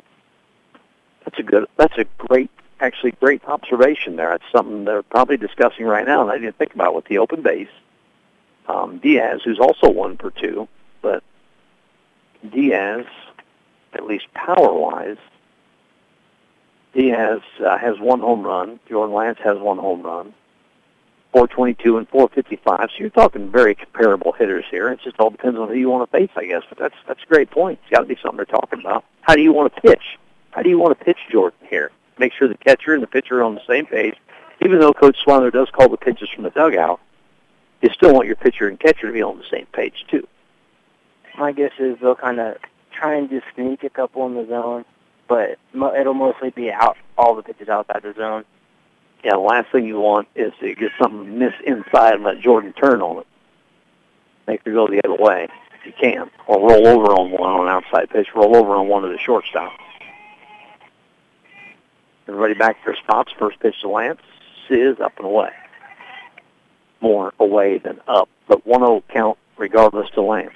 That's 1.24 1.40
a 1.40 1.44
good. 1.44 1.68
That's 1.78 1.98
a 1.98 2.06
great, 2.18 2.50
actually 2.80 3.12
great 3.12 3.44
observation 3.46 4.16
there. 4.16 4.30
That's 4.30 4.52
something 4.52 4.86
they're 4.86 5.04
probably 5.04 5.38
discussing 5.38 5.86
right 5.86 6.06
now, 6.06 6.22
and 6.22 6.32
I 6.32 6.38
didn't 6.38 6.58
think 6.58 6.74
about 6.74 6.96
with 6.96 7.06
the 7.06 7.18
open 7.18 7.42
base. 7.42 7.70
Um, 8.68 8.98
Diaz, 8.98 9.42
who's 9.44 9.60
also 9.60 9.90
one 9.90 10.18
for 10.18 10.32
two, 10.32 10.68
but 11.02 11.24
Diaz, 12.52 13.06
at 13.94 14.06
least 14.06 14.26
power-wise, 14.34 15.18
Diaz 16.94 17.42
uh, 17.64 17.78
has 17.78 18.00
one 18.00 18.22
home 18.22 18.44
run. 18.44 18.80
Jordan 18.90 19.14
Lance 19.14 19.40
has 19.44 19.58
one 19.58 19.78
home 19.78 20.02
run. 20.02 20.34
422 21.34 21.98
and 21.98 22.08
455. 22.08 22.80
So 22.80 22.96
you're 22.98 23.10
talking 23.10 23.52
very 23.52 23.76
comparable 23.76 24.32
hitters 24.32 24.64
here. 24.72 24.88
It 24.88 25.02
just 25.04 25.20
all 25.20 25.30
depends 25.30 25.60
on 25.60 25.68
who 25.68 25.74
you 25.74 25.90
want 25.90 26.10
to 26.10 26.18
face, 26.18 26.30
I 26.38 26.46
guess. 26.46 26.64
But 26.70 26.78
that's 26.78 26.96
that's 27.06 27.22
a 27.22 27.26
great 27.26 27.52
point. 27.52 27.78
It's 27.84 27.92
got 27.92 28.00
to 28.00 28.06
be 28.08 28.16
something 28.22 28.38
they're 28.38 28.46
talking 28.46 28.80
about. 28.80 29.04
How 29.20 29.36
do 29.36 29.42
you 29.42 29.52
want 29.52 29.76
to 29.76 29.82
pitch? 29.82 30.18
How 30.52 30.62
do 30.62 30.70
you 30.70 30.80
want 30.80 30.98
to 30.98 31.04
pitch 31.04 31.18
Jordan 31.30 31.60
here? 31.70 31.92
Make 32.18 32.32
sure 32.32 32.48
the 32.48 32.56
catcher 32.56 32.94
and 32.94 33.04
the 33.04 33.08
pitcher 33.08 33.42
are 33.42 33.44
on 33.44 33.56
the 33.56 33.66
same 33.68 33.86
page. 33.86 34.16
Even 34.62 34.80
though 34.80 34.94
Coach 34.94 35.18
Swiler 35.28 35.52
does 35.52 35.70
call 35.72 35.90
the 35.90 35.98
pitches 35.98 36.30
from 36.30 36.46
the 36.46 36.52
dugout, 36.52 37.02
you 37.82 37.90
still 37.94 38.14
want 38.14 38.28
your 38.28 38.36
pitcher 38.36 38.68
and 38.68 38.80
catcher 38.80 39.08
to 39.08 39.14
be 39.14 39.22
on 39.22 39.38
the 39.38 39.44
same 39.52 39.68
page 39.74 40.06
too. 40.10 40.28
My 41.38 41.52
guess 41.52 41.72
is 41.80 41.98
they'll 42.02 42.16
kind 42.16 42.40
of 42.40 42.58
try 42.92 43.16
and 43.16 43.30
just 43.30 43.46
sneak 43.56 43.84
a 43.84 43.90
couple 43.90 44.26
in 44.26 44.36
the 44.36 44.48
zone, 44.48 44.86
but 45.28 45.58
it'll 45.74 46.14
mostly 46.14 46.50
be 46.50 46.72
out 46.72 46.98
all 47.18 47.36
the 47.36 47.44
pitches 47.44 47.68
outside 47.68 48.02
the 48.04 48.14
zone. 48.14 48.46
Yeah, 49.24 49.36
last 49.36 49.72
thing 49.72 49.86
you 49.86 50.00
want 50.00 50.28
is 50.36 50.54
to 50.60 50.76
get 50.76 50.92
something 51.02 51.40
miss 51.40 51.54
inside 51.66 52.14
and 52.16 52.24
let 52.24 52.40
Jordan 52.40 52.74
turn 52.74 53.02
on 53.02 53.20
it. 53.20 53.28
Make 54.48 54.64
her 54.66 54.72
go 54.72 54.88
the 54.88 55.02
other 55.04 55.22
way 55.22 55.48
if 55.80 55.86
you 55.86 55.94
can, 56.00 56.30
or 56.48 56.60
roll 56.60 56.88
over 56.88 57.08
on 57.08 57.32
one 57.32 57.52
on 57.52 57.68
an 57.68 57.74
outside 57.74 58.10
pitch. 58.10 58.28
Roll 58.36 58.56
over 58.56 58.76
on 58.76 58.88
one 58.88 59.04
of 59.04 59.10
the 59.10 59.18
shortstops. 59.18 59.72
Everybody 62.28 62.54
back 62.54 62.80
to 62.80 62.92
their 62.92 62.96
spots. 62.96 63.32
First 63.38 63.60
pitch 63.60 63.82
to 63.82 63.90
Lance 63.90 64.22
is 64.70 65.00
up 65.00 65.14
and 65.18 65.26
away. 65.26 65.52
More 67.06 67.36
away 67.40 67.78
than 67.78 68.02
up, 68.08 68.30
but 68.48 68.66
1-0 68.66 69.04
count 69.10 69.38
regardless 69.58 70.10
to. 70.10 70.50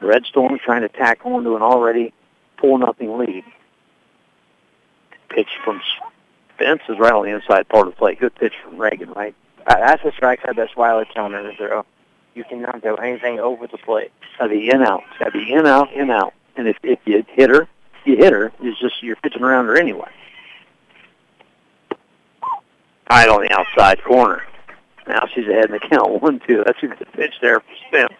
The 0.00 0.06
Red 0.06 0.24
Storm 0.24 0.58
trying 0.58 0.82
to 0.82 0.88
tack 0.88 1.24
on 1.24 1.44
to 1.44 1.54
an 1.54 1.62
already 1.62 2.12
4 2.60 2.76
nothing 2.80 3.16
lead. 3.16 3.44
Pitch 5.28 5.46
from 5.64 5.80
Spence 6.56 6.82
is 6.88 6.98
right 6.98 7.12
on 7.12 7.24
the 7.24 7.30
inside 7.30 7.68
part 7.68 7.86
of 7.86 7.92
the 7.94 7.98
plate. 7.98 8.18
Good 8.18 8.34
pitch 8.34 8.54
from 8.64 8.78
Reagan, 8.78 9.12
right? 9.12 9.32
Uh, 9.64 9.76
that's 9.76 10.02
the 10.02 10.10
strike 10.10 10.42
side 10.42 10.56
that 10.56 10.70
Swiler 10.70 11.08
telling 11.14 11.34
her 11.34 11.42
to 11.44 11.56
throw. 11.56 11.86
You 12.34 12.42
cannot 12.42 12.82
do 12.82 12.96
anything 12.96 13.38
over 13.38 13.68
the 13.68 13.78
plate. 13.78 14.10
Got 14.40 14.48
to 14.48 14.50
be 14.50 14.70
in 14.72 14.82
out. 14.82 15.04
Got 15.20 15.26
to 15.26 15.30
be 15.30 15.52
in 15.52 15.66
out, 15.68 15.92
in 15.92 16.10
out. 16.10 16.34
And 16.56 16.66
if 16.66 16.78
if 16.82 16.98
you 17.04 17.24
hit 17.28 17.50
her, 17.50 17.68
you 18.04 18.16
hit 18.16 18.32
her. 18.32 18.50
It's 18.60 18.80
just 18.80 19.04
you're 19.04 19.14
pitching 19.14 19.44
around 19.44 19.66
her 19.66 19.78
anyway. 19.78 20.10
Right 23.08 23.28
on 23.28 23.42
the 23.42 23.52
outside 23.52 24.02
corner. 24.02 24.42
Now 25.10 25.26
she's 25.34 25.48
ahead 25.48 25.66
in 25.66 25.72
the 25.72 25.80
count. 25.80 26.22
One, 26.22 26.40
two. 26.46 26.62
That's 26.64 26.80
a 26.84 26.86
good 26.86 27.12
pitch 27.12 27.34
there 27.42 27.58
for 27.58 27.66
Spence. 27.88 28.12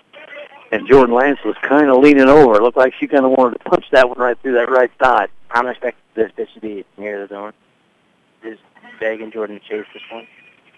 And 0.73 0.89
Jordan 0.89 1.15
Lance 1.15 1.39
was 1.45 1.55
kind 1.63 1.89
of 1.89 1.99
leaning 1.99 2.29
over. 2.29 2.57
It 2.57 2.63
looked 2.63 2.77
like 2.77 2.95
she 2.99 3.07
kind 3.07 3.25
of 3.25 3.31
wanted 3.31 3.59
to 3.59 3.71
punch 3.71 3.85
that 3.93 4.09
one 4.09 4.19
right 4.19 4.37
through 4.43 4.55
that 4.55 4.69
right 4.69 4.91
side. 5.01 5.29
I'm 5.53 5.69
expecting 5.69 6.03
this 6.15 6.33
pitch 6.35 6.53
to 6.55 6.61
be 6.61 6.85
near 6.99 7.25
the 7.25 7.29
zone. 7.29 7.53
Just 8.43 8.61
begging 8.99 9.31
Jordan 9.31 9.61
to 9.61 9.69
chase 9.69 9.87
this 9.95 10.03
one. 10.11 10.27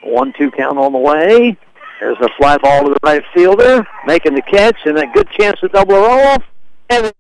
One, 0.03 0.35
two 0.37 0.51
count 0.51 0.77
on 0.77 0.93
the 0.93 0.99
way. 0.99 1.57
There's 1.99 2.19
a 2.21 2.29
fly 2.37 2.59
ball 2.59 2.85
to 2.85 2.91
the 2.91 2.99
right 3.03 3.23
fielder, 3.33 3.87
making 4.07 4.35
the 4.35 4.43
catch, 4.43 4.77
and 4.85 4.99
a 4.99 5.07
good 5.07 5.31
chance 5.31 5.61
to 5.61 5.69
double 5.69 5.95
her 5.95 6.35
off. 6.35 6.43
And 6.91 7.13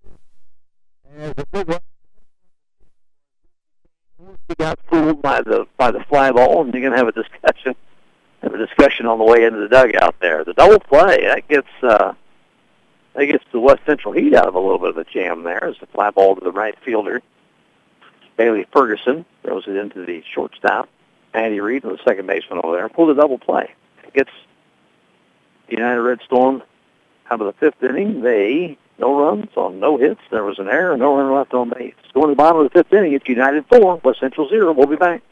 she 4.50 4.54
got 4.58 4.78
fooled 4.90 5.22
by 5.22 5.40
the 5.40 5.66
by 5.78 5.90
the 5.90 6.04
fly 6.10 6.30
ball, 6.30 6.62
and 6.62 6.74
you're 6.74 6.82
gonna 6.82 6.96
have 6.96 7.08
a 7.08 7.12
discussion, 7.12 7.74
have 8.42 8.54
a 8.54 8.58
discussion 8.58 9.06
on 9.06 9.18
the 9.18 9.24
way 9.24 9.44
into 9.44 9.60
the 9.60 9.68
dugout 9.68 10.16
there. 10.20 10.44
The 10.44 10.54
double 10.54 10.80
play 10.80 11.26
that 11.26 11.48
gets 11.48 11.68
uh, 11.82 12.14
that 13.14 13.26
gets 13.26 13.44
the 13.52 13.60
West 13.60 13.80
Central 13.86 14.12
Heat 14.12 14.34
out 14.34 14.48
of 14.48 14.54
a 14.54 14.60
little 14.60 14.78
bit 14.78 14.90
of 14.90 14.98
a 14.98 15.04
jam 15.04 15.44
there. 15.44 15.64
As 15.64 15.76
the 15.78 15.86
fly 15.86 16.10
ball 16.10 16.34
to 16.34 16.40
the 16.42 16.52
right 16.52 16.76
fielder, 16.84 17.22
Bailey 18.36 18.66
Ferguson 18.72 19.24
throws 19.42 19.64
it 19.66 19.76
into 19.76 20.04
the 20.04 20.22
shortstop. 20.34 20.88
Andy 21.34 21.60
Reed, 21.60 21.82
the 21.82 21.98
second 22.04 22.26
baseman 22.26 22.60
over 22.62 22.76
there, 22.76 22.88
pulled 22.88 23.10
a 23.10 23.14
double 23.14 23.38
play. 23.38 23.72
It 24.04 24.12
gets 24.12 24.30
the 25.68 25.76
United 25.76 26.00
Red 26.00 26.20
Storm 26.24 26.62
out 27.30 27.40
of 27.40 27.46
the 27.46 27.52
fifth 27.54 27.82
inning. 27.82 28.22
They 28.22 28.76
no 28.98 29.18
runs 29.18 29.48
on 29.56 29.80
no 29.80 29.96
hits. 29.96 30.20
There 30.30 30.44
was 30.44 30.58
an 30.58 30.68
error, 30.68 30.96
no 30.96 31.16
run 31.16 31.34
left 31.34 31.54
on 31.54 31.70
base. 31.70 31.94
Going 32.12 32.28
to 32.28 32.32
the 32.32 32.36
bottom 32.36 32.64
of 32.64 32.72
the 32.72 32.82
fifth 32.82 32.92
inning, 32.92 33.14
it's 33.14 33.28
United 33.28 33.64
four, 33.66 33.96
West 34.04 34.20
Central 34.20 34.48
zero. 34.48 34.72
We'll 34.72 34.86
be 34.86 34.96
back. 34.96 35.22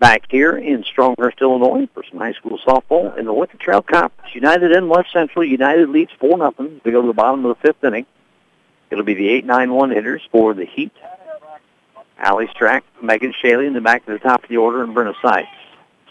Back 0.00 0.24
here 0.30 0.56
in 0.56 0.82
Stronghurst, 0.82 1.42
Illinois, 1.42 1.86
for 1.92 2.02
some 2.08 2.18
high 2.18 2.32
school 2.32 2.58
softball 2.58 3.18
in 3.18 3.26
the 3.26 3.34
Lincoln 3.34 3.58
Trail 3.58 3.82
Conference. 3.82 4.34
United 4.34 4.72
and 4.72 4.88
West 4.88 5.12
Central. 5.12 5.44
United 5.44 5.90
leads 5.90 6.10
four 6.18 6.38
nothing. 6.38 6.80
We 6.82 6.90
go 6.90 7.02
to 7.02 7.06
the 7.06 7.12
bottom 7.12 7.44
of 7.44 7.54
the 7.54 7.60
fifth 7.60 7.84
inning. 7.84 8.06
It'll 8.90 9.04
be 9.04 9.12
the 9.12 9.28
eight 9.28 9.44
nine 9.44 9.74
one 9.74 9.90
hitters 9.90 10.22
for 10.32 10.54
the 10.54 10.64
Heat. 10.64 10.92
Allie 12.16 12.46
Strack, 12.46 12.80
Megan 13.02 13.34
Shaley 13.42 13.66
in 13.66 13.74
the 13.74 13.82
back 13.82 14.06
to 14.06 14.12
the 14.12 14.18
top 14.18 14.42
of 14.42 14.48
the 14.48 14.56
order, 14.56 14.82
and 14.82 14.96
Brenna 14.96 15.14
Seitz. 15.20 15.48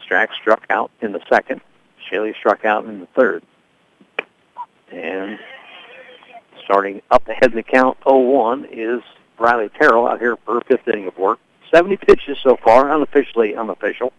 Strack 0.08 0.30
struck 0.40 0.68
out 0.70 0.92
in 1.02 1.12
the 1.12 1.22
second. 1.28 1.60
Shaley 2.08 2.36
struck 2.38 2.66
out 2.66 2.86
in 2.86 3.00
the 3.00 3.08
third. 3.08 3.42
And 4.92 5.40
starting 6.64 7.02
up 7.10 7.28
ahead 7.28 7.50
in 7.50 7.56
the 7.56 7.64
count 7.64 8.00
0-1 8.02 8.68
is 8.72 9.02
Riley 9.40 9.70
Terrell 9.70 10.08
out 10.08 10.20
here 10.20 10.38
for 10.38 10.56
her 10.56 10.62
fifth 10.62 10.88
inning 10.88 11.08
of 11.08 11.18
work. 11.18 11.40
70 11.72 11.98
pitches 11.98 12.38
so 12.42 12.58
far, 12.58 12.92
unofficially 12.92 13.56
unofficial. 13.56 14.14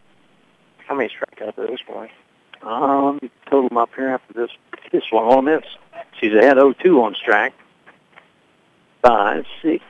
How 0.86 0.94
many 0.94 1.08
strikeouts 1.08 1.58
at 1.58 1.68
this 1.68 1.80
point? 1.86 2.10
Um, 2.62 3.20
total 3.46 3.68
them 3.68 3.78
up 3.78 3.90
here 3.94 4.08
after 4.08 4.32
this 4.34 4.50
this 4.92 5.04
one 5.10 5.24
on 5.24 5.44
this. 5.44 5.64
She's 6.20 6.34
ahead 6.34 6.56
0-2 6.56 7.02
on 7.02 7.14
strike. 7.14 7.54
Five, 9.02 9.46
six, 9.62 9.82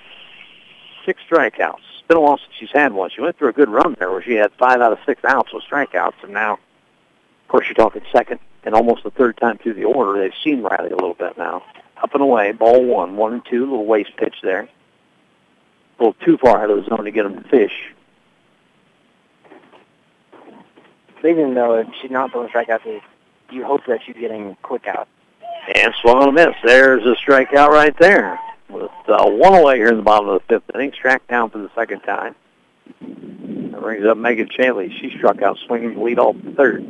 six 1.04 1.20
strikeouts. 1.28 1.80
It's 1.98 2.06
been 2.06 2.18
a 2.18 2.20
while 2.20 2.38
since 2.38 2.52
she's 2.58 2.70
had 2.72 2.92
one. 2.92 3.10
She 3.10 3.20
went 3.20 3.38
through 3.38 3.48
a 3.48 3.52
good 3.52 3.68
run 3.68 3.96
there 3.98 4.10
where 4.10 4.22
she 4.22 4.34
had 4.34 4.52
five 4.58 4.80
out 4.80 4.92
of 4.92 4.98
six 5.06 5.24
outs 5.24 5.52
with 5.52 5.64
strikeouts, 5.64 6.22
and 6.22 6.32
now, 6.32 6.54
of 6.54 7.48
course, 7.48 7.66
you're 7.66 7.74
talking 7.74 8.02
second 8.12 8.38
and 8.62 8.74
almost 8.74 9.02
the 9.02 9.10
third 9.10 9.36
time 9.38 9.58
through 9.58 9.74
the 9.74 9.84
order. 9.84 10.20
They've 10.20 10.32
seen 10.44 10.62
Riley 10.62 10.90
a 10.90 10.94
little 10.94 11.14
bit 11.14 11.36
now. 11.38 11.64
Up 12.02 12.14
and 12.14 12.22
away, 12.22 12.52
ball 12.52 12.84
one, 12.84 13.16
one 13.16 13.32
and 13.34 13.44
two, 13.44 13.60
little 13.60 13.86
waste 13.86 14.16
pitch 14.16 14.36
there. 14.42 14.68
Too 16.24 16.38
far 16.38 16.62
out 16.62 16.70
of 16.70 16.82
the 16.82 16.88
zone 16.88 17.04
to 17.04 17.10
get 17.10 17.24
them 17.24 17.42
to 17.42 17.48
fish. 17.48 17.92
even 21.24 21.54
though 21.54 21.76
if 21.76 21.86
she's 22.00 22.10
not 22.10 22.32
throwing 22.32 22.48
strikeouts, 22.48 23.02
you 23.50 23.64
hope 23.64 23.82
that 23.86 24.00
she's 24.04 24.16
getting 24.16 24.56
quick 24.62 24.86
out. 24.86 25.08
And 25.74 25.92
swung 26.00 26.22
on 26.22 26.28
a 26.28 26.32
miss. 26.32 26.54
There's 26.64 27.04
a 27.04 27.14
strikeout 27.16 27.68
right 27.68 27.96
there. 27.98 28.40
With 28.70 28.90
uh, 29.08 29.28
one 29.28 29.54
away 29.54 29.76
here 29.76 29.88
in 29.88 29.96
the 29.96 30.02
bottom 30.02 30.28
of 30.28 30.40
the 30.40 30.54
fifth 30.54 30.74
inning, 30.74 30.92
tracked 30.92 31.28
down 31.28 31.50
for 31.50 31.58
the 31.58 31.70
second 31.74 32.00
time. 32.00 32.34
That 33.00 33.80
brings 33.80 34.06
up 34.06 34.16
Megan 34.16 34.48
Shaley. 34.50 34.96
She 35.00 35.10
struck 35.18 35.42
out 35.42 35.58
swinging 35.66 35.94
the 35.94 36.00
lead 36.00 36.18
off 36.18 36.36
the 36.42 36.52
third. 36.52 36.84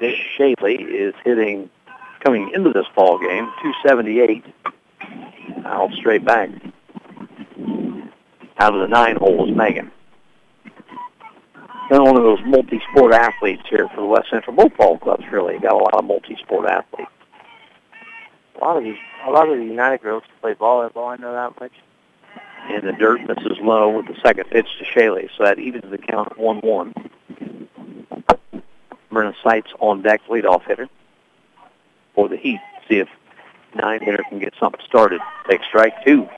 This 0.00 0.16
Shaley 0.36 0.74
is 0.74 1.14
hitting, 1.24 1.70
coming 2.20 2.50
into 2.54 2.72
this 2.72 2.86
ball 2.94 3.18
game, 3.18 3.44
278. 3.62 4.44
Out 5.64 5.92
straight 5.94 6.24
back. 6.24 6.50
Out 8.58 8.74
of 8.74 8.80
the 8.80 8.88
nine 8.88 9.16
hole 9.16 9.48
is 9.48 9.56
Megan. 9.56 9.90
Been 11.88 12.02
one 12.02 12.16
of 12.16 12.22
those 12.22 12.40
multi-sport 12.44 13.12
athletes 13.14 13.62
here 13.68 13.88
for 13.88 14.00
the 14.00 14.06
West 14.06 14.30
Central 14.30 14.56
both 14.56 14.76
ball 14.76 14.98
clubs. 14.98 15.24
Really 15.30 15.58
got 15.58 15.72
a 15.72 15.76
lot 15.76 15.94
of 15.94 16.04
multi-sport 16.04 16.68
athletes. 16.68 17.10
A 18.56 18.64
lot 18.64 18.76
of 18.76 18.84
these, 18.84 18.96
a 19.26 19.30
lot 19.30 19.48
of 19.48 19.58
the 19.58 19.64
United 19.64 20.02
girls 20.02 20.24
play 20.40 20.54
volleyball. 20.54 21.12
I 21.12 21.16
know 21.16 21.32
that 21.32 21.60
much. 21.60 21.72
In 22.70 22.84
the 22.84 22.92
dirt, 22.92 23.20
misses 23.20 23.58
low 23.60 23.90
with 23.90 24.06
the 24.06 24.16
second 24.22 24.50
pitch 24.50 24.66
to 24.78 24.84
Shaley, 24.84 25.28
so 25.36 25.44
that 25.44 25.58
evens 25.58 25.88
the 25.90 25.98
count 25.98 26.36
1-1. 26.36 27.10
Brenna 29.12 29.34
Seitz 29.44 29.70
on 29.78 30.02
deck, 30.02 30.22
leadoff 30.28 30.66
hitter 30.66 30.88
for 32.14 32.28
the 32.28 32.36
Heat. 32.36 32.60
See 32.88 32.98
if 32.98 33.08
nine 33.76 34.00
hitter 34.00 34.22
can 34.28 34.38
get 34.38 34.54
something 34.58 34.80
started. 34.86 35.20
Take 35.48 35.60
strike 35.68 35.94
two, 36.04 36.28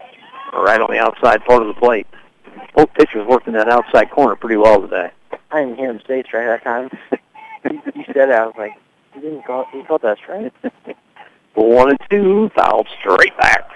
right 0.53 0.81
on 0.81 0.91
the 0.91 0.99
outside 0.99 1.45
part 1.45 1.63
of 1.63 1.69
the 1.69 1.81
plate. 1.81 2.07
Both 2.75 2.93
pitchers 2.95 3.27
working 3.27 3.55
that 3.55 3.69
outside 3.69 4.11
corner 4.11 4.37
pretty 4.37 4.57
well 4.57 4.81
today. 4.81 5.11
I 5.51 5.63
didn't 5.63 5.77
hear 5.77 5.91
him 5.91 6.01
say 6.07 6.23
strike 6.25 6.47
that 6.47 6.65
time. 6.65 6.91
you 7.95 8.05
said 8.07 8.29
that. 8.29 8.43
I 8.43 8.47
was 8.47 8.55
like, 8.59 8.73
he 9.15 9.21
didn't 9.21 9.45
call. 9.45 9.67
He 9.73 9.83
called 9.83 10.03
that 10.03 10.19
strike. 10.19 10.53
One 11.55 11.91
and 11.91 11.99
two, 12.09 12.51
fouled 12.55 12.87
straight 13.01 13.37
back. 13.37 13.69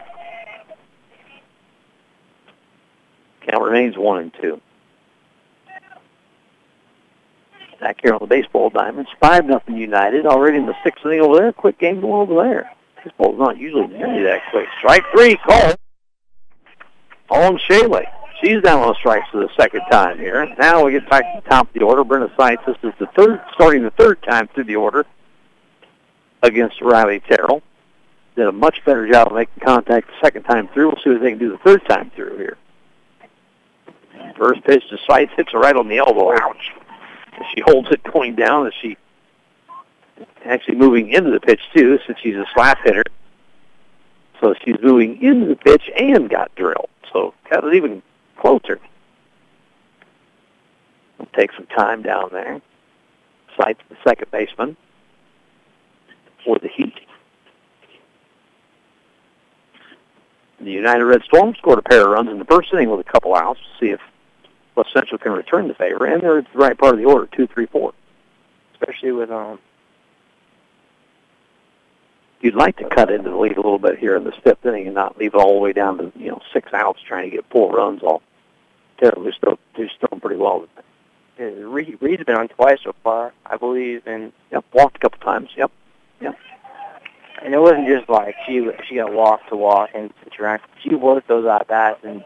Count 3.48 3.64
remains 3.64 3.96
one 3.96 4.20
and 4.20 4.34
two. 4.40 4.60
Back 7.80 7.98
here 8.00 8.14
on 8.14 8.20
the 8.20 8.26
baseball 8.26 8.70
diamonds, 8.70 9.10
five 9.20 9.46
nothing 9.46 9.76
United. 9.76 10.26
Already 10.26 10.58
in 10.58 10.66
the 10.66 10.76
sixth 10.84 11.04
inning 11.04 11.22
over 11.22 11.36
there. 11.36 11.52
Quick 11.52 11.80
game 11.80 12.00
going 12.00 12.30
over 12.30 12.40
there. 12.44 12.70
Baseball's 13.04 13.38
not 13.38 13.58
usually 13.58 13.86
nearly 13.88 14.22
that 14.24 14.42
quick. 14.50 14.68
Strike 14.78 15.04
three, 15.12 15.36
call 15.36 15.74
on 17.30 17.58
Shaley. 17.68 18.06
She's 18.42 18.60
down 18.62 18.80
on 18.80 18.94
strikes 18.96 19.28
for 19.30 19.38
the 19.38 19.48
second 19.56 19.82
time 19.90 20.18
here. 20.18 20.46
Now 20.58 20.84
we 20.84 20.92
get 20.92 21.08
back 21.08 21.22
to 21.22 21.40
the 21.42 21.48
top 21.48 21.68
of 21.68 21.74
the 21.74 21.82
order. 21.82 22.04
Brenda 22.04 22.32
Seitz, 22.36 22.62
this 22.66 22.76
is 22.82 22.92
the 22.98 23.06
third, 23.16 23.40
starting 23.54 23.82
the 23.82 23.90
third 23.90 24.22
time 24.22 24.48
through 24.48 24.64
the 24.64 24.76
order 24.76 25.06
against 26.42 26.80
Riley 26.80 27.20
Terrell. 27.20 27.62
Did 28.34 28.48
a 28.48 28.52
much 28.52 28.84
better 28.84 29.10
job 29.10 29.28
of 29.28 29.34
making 29.34 29.62
contact 29.64 30.08
the 30.08 30.14
second 30.22 30.42
time 30.44 30.68
through. 30.68 30.88
We'll 30.88 31.02
see 31.04 31.10
what 31.10 31.20
they 31.20 31.30
can 31.30 31.38
do 31.38 31.50
the 31.50 31.58
third 31.58 31.86
time 31.88 32.10
through 32.16 32.38
here. 32.38 32.56
First 34.36 34.64
pitch 34.64 34.82
to 34.90 34.98
Seitz 35.08 35.32
hits 35.36 35.52
her 35.52 35.58
right 35.58 35.76
on 35.76 35.88
the 35.88 35.98
elbow. 35.98 36.32
Ouch. 36.32 36.72
She 37.54 37.62
holds 37.66 37.90
it 37.90 38.02
going 38.12 38.34
down 38.34 38.66
as 38.66 38.72
she 38.80 38.96
actually 40.44 40.76
moving 40.76 41.10
into 41.10 41.30
the 41.30 41.40
pitch 41.40 41.60
too, 41.74 41.98
since 42.06 42.18
she's 42.22 42.36
a 42.36 42.46
slap 42.54 42.78
hitter. 42.84 43.04
So 44.40 44.54
she's 44.64 44.76
moving 44.82 45.22
into 45.22 45.46
the 45.46 45.56
pitch 45.56 45.90
and 45.96 46.28
got 46.28 46.54
drilled. 46.56 46.88
So 47.12 47.34
got 47.50 47.64
it 47.64 47.74
even 47.74 48.02
closer. 48.38 48.80
We'll 51.18 51.28
take 51.36 51.52
some 51.52 51.66
time 51.66 52.02
down 52.02 52.30
there. 52.32 52.60
Seitz, 53.56 53.80
the 53.88 53.96
second 54.04 54.30
baseman 54.30 54.76
for 56.44 56.58
the 56.58 56.68
Heat. 56.68 56.94
The 60.60 60.70
United 60.70 61.04
Red 61.04 61.22
Storm 61.24 61.54
scored 61.56 61.78
a 61.78 61.82
pair 61.82 62.02
of 62.02 62.10
runs 62.10 62.30
in 62.30 62.38
the 62.38 62.44
first 62.44 62.72
inning 62.72 62.90
with 62.90 63.00
a 63.00 63.10
couple 63.10 63.34
outs 63.34 63.60
to 63.60 63.84
see 63.84 63.90
if 63.90 64.00
West 64.76 64.92
Central 64.92 65.18
can 65.18 65.32
return 65.32 65.68
the 65.68 65.74
favor, 65.74 66.06
and 66.06 66.22
they're 66.22 66.38
at 66.38 66.52
the 66.52 66.58
right 66.58 66.78
part 66.78 66.94
of 66.94 67.00
the 67.00 67.04
order, 67.04 67.28
two, 67.36 67.46
three, 67.46 67.66
four. 67.66 67.92
Especially 68.74 69.12
with 69.12 69.30
um. 69.30 69.58
You'd 72.42 72.56
like 72.56 72.76
to 72.78 72.88
cut 72.88 73.08
into 73.08 73.30
the 73.30 73.36
lead 73.36 73.52
a 73.52 73.60
little 73.60 73.78
bit 73.78 74.00
here 74.00 74.16
in 74.16 74.24
the 74.24 74.32
fifth 74.32 74.66
inning 74.66 74.86
and 74.86 74.96
not 74.96 75.16
leave 75.16 75.36
all 75.36 75.54
the 75.54 75.60
way 75.60 75.72
down 75.72 75.98
to 75.98 76.12
you 76.16 76.32
know 76.32 76.40
six 76.52 76.72
outs 76.74 77.00
trying 77.00 77.30
to 77.30 77.36
get 77.36 77.48
four 77.50 77.72
runs 77.72 78.02
off. 78.02 78.20
Terribly 78.98 79.32
still, 79.36 79.58
they're 79.76 79.88
still 79.96 80.18
pretty 80.20 80.36
well. 80.36 80.66
Yeah, 81.38 81.46
Reed, 81.46 81.98
Reed's 82.00 82.24
been 82.24 82.36
on 82.36 82.48
twice 82.48 82.80
so 82.82 82.94
far, 83.04 83.32
I 83.46 83.56
believe, 83.56 84.02
and 84.06 84.32
yep, 84.50 84.64
walked 84.72 84.96
a 84.96 84.98
couple 84.98 85.20
times. 85.20 85.50
Yep, 85.56 85.70
yep. 86.20 86.36
And 87.44 87.54
it 87.54 87.60
wasn't 87.60 87.86
just 87.86 88.08
like 88.08 88.34
she 88.44 88.68
she 88.88 88.96
got 88.96 89.12
walk 89.12 89.48
to 89.48 89.56
walk 89.56 89.90
and 89.94 90.12
interact. 90.24 90.68
She 90.82 90.96
worked 90.96 91.28
those 91.28 91.46
at 91.46 91.68
bats 91.68 92.00
and 92.02 92.24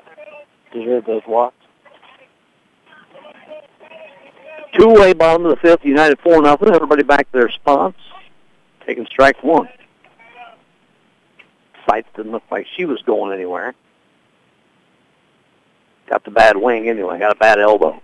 deserved 0.72 1.06
those 1.06 1.22
walks. 1.28 1.56
Two-way 4.78 5.12
bottom 5.12 5.44
of 5.44 5.50
the 5.50 5.56
fifth, 5.56 5.84
United 5.84 6.18
four 6.20 6.40
nothing. 6.40 6.74
Everybody 6.74 7.02
back 7.02 7.30
to 7.32 7.38
their 7.38 7.50
spots, 7.50 7.98
taking 8.86 9.04
strike 9.06 9.42
one. 9.42 9.68
Seitz 11.88 12.08
didn't 12.16 12.32
look 12.32 12.42
like 12.50 12.66
she 12.76 12.84
was 12.84 13.00
going 13.02 13.32
anywhere. 13.32 13.74
Got 16.08 16.24
the 16.24 16.30
bad 16.30 16.56
wing 16.56 16.88
anyway. 16.88 17.18
Got 17.18 17.32
a 17.32 17.38
bad 17.38 17.58
elbow. 17.58 18.00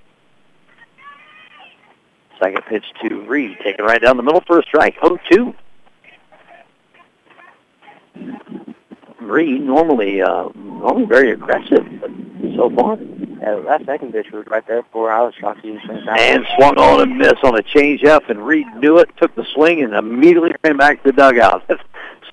Second 2.42 2.64
pitch 2.68 2.84
to 3.02 3.20
Reed, 3.22 3.56
taken 3.62 3.84
right 3.84 4.02
down 4.02 4.16
the 4.16 4.22
middle 4.22 4.42
for 4.46 4.58
a 4.58 4.62
strike. 4.64 4.96
0-2. 4.98 5.54
Reed 9.20 9.62
normally 9.62 10.20
uh, 10.20 10.48
normally 10.54 11.06
very 11.06 11.30
aggressive, 11.30 11.86
but 12.00 12.10
so 12.56 12.70
far. 12.76 12.98
Yeah, 13.40 13.60
that 13.66 13.82
second 13.86 14.12
pitch 14.12 14.30
was 14.32 14.46
right 14.48 14.66
there 14.66 14.82
for 14.92 15.10
I 15.10 15.22
was 15.22 15.34
shocked 15.34 15.60
he 15.62 15.70
didn't 15.70 15.84
swing 15.84 16.04
down. 16.04 16.18
And 16.18 16.46
swung 16.56 16.76
on 16.76 17.02
and 17.02 17.18
missed 17.18 17.42
on 17.44 17.56
a 17.56 17.62
changeup, 17.62 18.28
and 18.28 18.44
Reed 18.44 18.66
knew 18.76 18.98
it, 18.98 19.10
took 19.16 19.34
the 19.34 19.46
swing, 19.54 19.82
and 19.82 19.94
immediately 19.94 20.52
ran 20.64 20.76
back 20.76 21.02
to 21.02 21.12
the 21.12 21.16
dugout. 21.16 21.64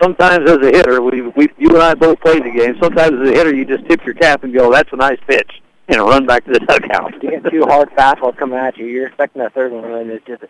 Sometimes 0.00 0.48
as 0.48 0.56
a 0.56 0.70
hitter, 0.70 1.02
we, 1.02 1.20
we 1.22 1.48
you 1.58 1.68
and 1.68 1.82
I 1.82 1.94
both 1.94 2.20
played 2.20 2.42
the 2.42 2.50
game. 2.50 2.76
Sometimes 2.80 3.20
as 3.20 3.28
a 3.28 3.32
hitter, 3.32 3.54
you 3.54 3.64
just 3.64 3.86
tip 3.86 4.04
your 4.04 4.14
cap 4.14 4.44
and 4.44 4.54
go, 4.54 4.72
"That's 4.72 4.90
a 4.92 4.96
nice 4.96 5.18
pitch," 5.26 5.60
and 5.88 6.00
run 6.00 6.24
back 6.24 6.44
to 6.46 6.52
the 6.52 6.60
dugout. 6.60 7.22
You 7.22 7.30
get 7.30 7.50
two 7.50 7.64
hard 7.64 7.90
fastballs 7.90 8.36
coming 8.36 8.58
at 8.58 8.78
you. 8.78 8.86
You're 8.86 9.08
expecting 9.08 9.42
that 9.42 9.52
third 9.52 9.72
one, 9.72 9.84
and 9.84 10.10
it's 10.10 10.24
just 10.26 10.42
a 10.42 10.48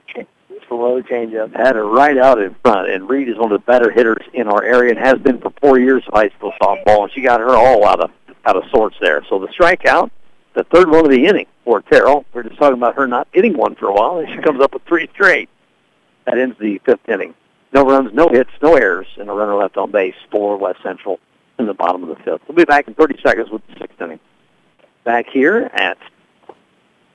slow 0.68 1.02
changeup. 1.02 1.54
Had 1.56 1.74
her 1.74 1.84
right 1.84 2.16
out 2.16 2.40
in 2.40 2.54
front, 2.62 2.90
and 2.90 3.08
Reed 3.08 3.28
is 3.28 3.36
one 3.36 3.50
of 3.50 3.60
the 3.60 3.66
better 3.66 3.90
hitters 3.90 4.24
in 4.32 4.46
our 4.46 4.62
area 4.62 4.90
and 4.90 4.98
has 4.98 5.18
been 5.18 5.40
for 5.40 5.50
four 5.60 5.80
years 5.80 6.04
of 6.06 6.14
high 6.14 6.28
school 6.30 6.52
softball, 6.62 7.02
and 7.02 7.12
she 7.12 7.20
got 7.20 7.40
her 7.40 7.56
all 7.56 7.84
out 7.84 8.00
of 8.00 8.10
out 8.46 8.56
of 8.56 8.62
sorts 8.70 8.96
there. 9.00 9.24
So 9.28 9.40
the 9.40 9.48
strikeout, 9.48 10.10
the 10.54 10.62
third 10.64 10.88
one 10.90 11.04
of 11.04 11.10
the 11.10 11.26
inning 11.26 11.46
for 11.64 11.82
Terrell. 11.82 12.24
We're 12.32 12.44
just 12.44 12.56
talking 12.56 12.78
about 12.78 12.94
her 12.94 13.08
not 13.08 13.26
hitting 13.32 13.56
one 13.56 13.74
for 13.74 13.88
a 13.88 13.92
while, 13.92 14.18
and 14.18 14.28
she 14.28 14.40
comes 14.42 14.62
up 14.62 14.74
with 14.74 14.84
three 14.84 15.08
straight. 15.12 15.48
That 16.26 16.38
ends 16.38 16.56
the 16.60 16.78
fifth 16.84 17.08
inning. 17.08 17.34
No 17.72 17.84
runs, 17.84 18.12
no 18.12 18.28
hits, 18.28 18.50
no 18.62 18.74
errors, 18.74 19.06
and 19.16 19.28
a 19.28 19.32
runner 19.32 19.54
left 19.54 19.76
on 19.76 19.90
base 19.90 20.16
for 20.30 20.56
West 20.56 20.82
Central 20.82 21.20
in 21.58 21.66
the 21.66 21.74
bottom 21.74 22.02
of 22.02 22.08
the 22.08 22.16
fifth. 22.16 22.42
We'll 22.48 22.56
be 22.56 22.64
back 22.64 22.88
in 22.88 22.94
30 22.94 23.20
seconds 23.22 23.50
with 23.50 23.62
the 23.68 23.78
sixth 23.78 24.00
inning. 24.00 24.18
Back 25.04 25.26
here 25.30 25.70
at 25.72 25.98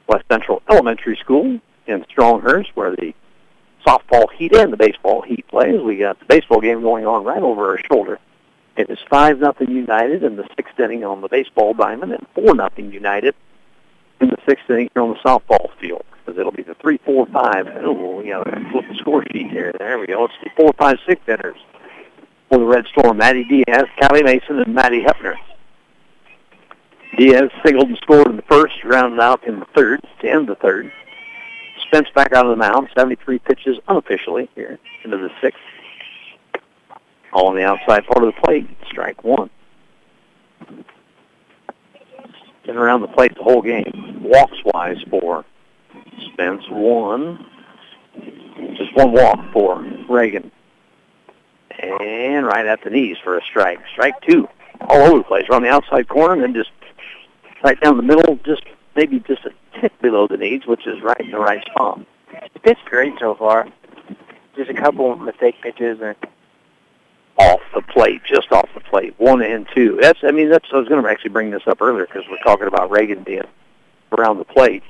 West 0.07 0.25
Central 0.31 0.61
Elementary 0.69 1.17
School 1.17 1.59
in 1.87 2.05
Stronghurst, 2.05 2.69
where 2.75 2.91
the 2.91 3.13
softball 3.85 4.31
heat 4.31 4.55
and 4.55 4.71
the 4.73 4.77
baseball 4.77 5.21
heat 5.21 5.47
plays. 5.47 5.81
We 5.81 5.97
got 5.97 6.19
the 6.19 6.25
baseball 6.25 6.61
game 6.61 6.81
going 6.81 7.05
on 7.05 7.23
right 7.23 7.41
over 7.41 7.69
our 7.69 7.79
shoulder. 7.91 8.19
It 8.77 8.89
is 8.89 8.99
five 9.09 9.39
nothing 9.39 9.71
United 9.71 10.23
in 10.23 10.35
the 10.35 10.47
sixth 10.55 10.79
inning 10.79 11.05
on 11.05 11.21
the 11.21 11.29
baseball 11.29 11.73
diamond, 11.73 12.11
and 12.11 12.25
four 12.33 12.55
nothing 12.55 12.91
United 12.91 13.35
in 14.19 14.29
the 14.29 14.37
sixth 14.47 14.69
inning 14.69 14.89
here 14.93 15.03
on 15.03 15.09
the 15.11 15.19
softball 15.19 15.69
field. 15.79 16.05
Because 16.25 16.39
it'll 16.39 16.51
be 16.51 16.63
the 16.63 16.75
three, 16.75 16.97
four, 17.05 17.27
five. 17.27 17.67
Oh, 17.81 18.17
we 18.17 18.29
got 18.29 18.45
to 18.45 18.69
flip 18.71 18.85
the 18.89 18.95
score 18.95 19.23
sheet 19.31 19.51
here. 19.51 19.71
There 19.77 19.99
we 19.99 20.07
go. 20.07 20.25
It's 20.25 20.33
the 20.43 20.49
four, 20.57 20.73
five, 20.77 20.97
six 21.07 21.21
inners 21.27 21.57
for 22.49 22.57
the 22.57 22.65
Red 22.65 22.85
Storm. 22.87 23.17
Maddie 23.17 23.43
Diaz, 23.43 23.85
Callie 24.01 24.23
Mason, 24.23 24.59
and 24.59 24.73
Maddie 24.73 25.03
Hepner. 25.03 25.35
Diaz 27.17 27.49
singled 27.63 27.89
and 27.89 27.97
scored 27.97 28.27
in 28.27 28.35
the 28.35 28.41
first, 28.43 28.73
rounded 28.83 29.19
out 29.19 29.45
in 29.47 29.59
the 29.59 29.67
third 29.75 30.01
to 30.21 30.29
end 30.29 30.47
the 30.47 30.55
third. 30.55 30.91
Spence 31.87 32.07
back 32.15 32.33
out 32.33 32.45
of 32.45 32.49
the 32.49 32.55
mound, 32.55 32.89
73 32.97 33.39
pitches 33.39 33.77
unofficially 33.87 34.49
here 34.55 34.79
into 35.03 35.17
the 35.17 35.29
sixth. 35.41 35.59
All 37.31 37.47
on 37.49 37.55
the 37.55 37.63
outside 37.63 38.05
part 38.07 38.23
of 38.23 38.33
the 38.33 38.41
plate, 38.41 38.67
strike 38.87 39.23
one. 39.23 39.49
Been 42.65 42.77
around 42.77 43.01
the 43.01 43.07
plate 43.07 43.35
the 43.35 43.43
whole 43.43 43.61
game. 43.61 44.21
Walks-wise 44.23 44.97
for 45.09 45.45
Spence, 46.33 46.63
one. 46.69 47.45
Just 48.77 48.95
one 48.95 49.11
walk 49.11 49.39
for 49.51 49.81
Reagan. 50.09 50.51
And 51.79 52.45
right 52.45 52.65
at 52.65 52.83
the 52.83 52.89
knees 52.89 53.17
for 53.23 53.37
a 53.37 53.41
strike. 53.43 53.79
Strike 53.91 54.21
two. 54.21 54.47
All 54.81 55.01
over 55.01 55.17
the 55.19 55.23
place. 55.23 55.45
Around 55.49 55.63
the 55.63 55.69
outside 55.69 56.07
corner 56.07 56.33
and 56.33 56.43
then 56.43 56.53
just 56.53 56.71
right 57.63 57.79
down 57.81 57.97
the 57.97 58.03
middle, 58.03 58.39
just 58.45 58.63
maybe 58.95 59.19
just 59.19 59.45
a 59.45 59.51
tick 59.79 59.91
below 60.01 60.27
the 60.27 60.37
knees, 60.37 60.65
which 60.65 60.87
is 60.87 61.01
right 61.01 61.19
in 61.19 61.31
the 61.31 61.39
right 61.39 61.63
spot. 61.65 61.99
She 62.31 62.59
pitched 62.59 62.85
great 62.85 63.13
so 63.19 63.35
far. 63.35 63.67
Just 64.55 64.69
a 64.69 64.73
couple 64.73 65.11
of 65.11 65.19
mistake 65.19 65.55
pitches 65.61 65.99
and 66.01 66.15
off 67.37 67.59
the 67.73 67.81
plate, 67.81 68.21
just 68.25 68.51
off 68.51 68.69
the 68.73 68.79
plate, 68.79 69.13
one 69.17 69.41
and 69.41 69.67
two. 69.75 69.97
That's, 70.01 70.19
I 70.23 70.31
mean, 70.31 70.49
that's. 70.49 70.65
I 70.71 70.77
was 70.77 70.87
going 70.87 71.03
to 71.03 71.09
actually 71.09 71.31
bring 71.31 71.51
this 71.51 71.63
up 71.67 71.81
earlier 71.81 72.05
because 72.05 72.23
we're 72.29 72.37
talking 72.37 72.67
about 72.67 72.89
Reagan 72.89 73.23
being 73.23 73.43
around 74.13 74.37
the 74.37 74.45
plate. 74.45 74.83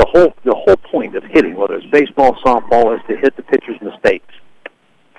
The 0.00 0.06
whole, 0.06 0.34
the 0.44 0.54
whole 0.54 0.76
point 0.76 1.14
of 1.14 1.24
hitting, 1.24 1.56
whether 1.56 1.74
it's 1.74 1.84
baseball, 1.88 2.34
softball, 2.36 2.96
is 2.96 3.02
to 3.06 3.16
hit 3.18 3.36
the 3.36 3.42
pitcher's 3.42 3.78
mistakes. 3.82 4.32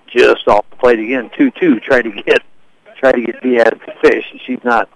Just 0.07 0.47
off 0.47 0.67
the 0.71 0.75
plate 0.77 0.97
again, 0.97 1.29
two-two. 1.37 1.79
Try 1.81 2.01
to 2.01 2.09
get, 2.09 2.41
try 2.97 3.11
to 3.11 3.21
get 3.21 3.39
Diaz 3.43 3.73
to 3.85 3.93
fish, 4.01 4.25
she's 4.43 4.63
not. 4.63 4.89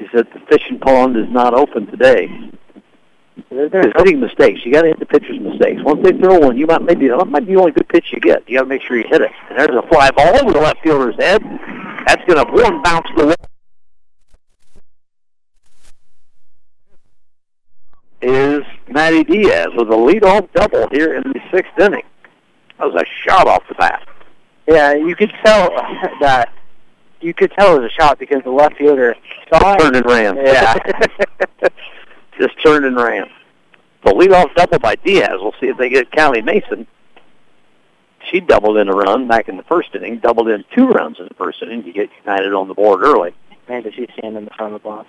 She 0.00 0.08
said 0.12 0.26
the 0.34 0.40
fishing 0.48 0.80
pond 0.80 1.16
is 1.16 1.28
not 1.28 1.54
open 1.54 1.86
today. 1.86 2.28
It's 3.48 3.96
hitting 3.96 4.18
mistakes. 4.18 4.60
You 4.64 4.72
got 4.72 4.82
to 4.82 4.88
hit 4.88 4.98
the 4.98 5.06
pitcher's 5.06 5.38
mistakes. 5.38 5.80
Once 5.84 6.02
they 6.02 6.10
throw 6.18 6.40
one, 6.40 6.56
you 6.56 6.66
might 6.66 6.82
maybe 6.82 7.06
that 7.06 7.24
might 7.26 7.46
be 7.46 7.54
the 7.54 7.60
only 7.60 7.72
good 7.72 7.88
pitch 7.88 8.06
you 8.12 8.18
get. 8.18 8.42
You 8.48 8.58
got 8.58 8.64
to 8.64 8.68
make 8.68 8.82
sure 8.82 8.96
you 8.96 9.06
hit 9.08 9.22
it. 9.22 9.30
And 9.50 9.58
there's 9.58 9.70
a 9.70 9.86
fly 9.86 10.10
ball 10.10 10.36
over 10.36 10.52
the 10.52 10.60
left 10.60 10.82
fielder's 10.82 11.14
head. 11.14 11.42
That's 12.06 12.24
going 12.24 12.44
to 12.44 12.52
one 12.52 12.82
bounce 12.82 13.06
the 13.16 13.26
wall. 13.26 13.34
Is 18.22 18.62
Maddie 18.88 19.24
Diaz 19.24 19.68
with 19.76 19.88
a 19.88 19.96
leadoff 19.96 20.48
double 20.54 20.88
here 20.90 21.14
in 21.14 21.22
the 21.32 21.40
sixth 21.52 21.78
inning. 21.78 22.02
That 22.78 22.92
was 22.92 23.02
a 23.02 23.28
shot 23.28 23.46
off 23.46 23.62
the 23.68 23.74
bat. 23.74 24.08
Yeah, 24.66 24.94
you 24.94 25.14
could 25.14 25.32
tell 25.44 25.70
that. 26.20 26.52
You 27.20 27.34
could 27.34 27.52
tell 27.52 27.76
it 27.76 27.82
was 27.82 27.90
a 27.90 27.94
shot 27.94 28.18
because 28.18 28.42
the 28.44 28.50
left 28.50 28.76
fielder 28.78 29.14
saw. 29.52 29.76
Turned 29.76 29.96
and 29.96 30.06
ran. 30.06 30.36
Yeah. 30.36 30.74
Just 32.38 32.62
turned 32.64 32.84
and 32.84 32.96
ran. 32.96 33.28
The 34.04 34.12
leadoff 34.12 34.54
double 34.54 34.78
by 34.78 34.96
Diaz. 34.96 35.32
We'll 35.40 35.54
see 35.60 35.66
if 35.68 35.76
they 35.78 35.88
get 35.88 36.12
Callie 36.12 36.42
Mason. 36.42 36.86
She 38.30 38.40
doubled 38.40 38.76
in 38.78 38.88
a 38.88 38.92
run 38.92 39.28
back 39.28 39.48
in 39.48 39.56
the 39.56 39.62
first 39.64 39.94
inning, 39.94 40.18
doubled 40.18 40.48
in 40.48 40.64
two 40.74 40.88
runs 40.88 41.18
in 41.18 41.26
the 41.28 41.34
first 41.34 41.62
inning 41.62 41.84
to 41.84 41.92
get 41.92 42.10
United 42.24 42.52
on 42.52 42.68
the 42.68 42.74
board 42.74 43.02
early. 43.02 43.34
Man, 43.68 43.82
does 43.82 43.94
she 43.94 44.06
stand 44.18 44.36
in 44.36 44.44
the 44.44 44.50
front 44.50 44.74
of 44.74 44.82
the 44.82 44.88
box? 44.88 45.08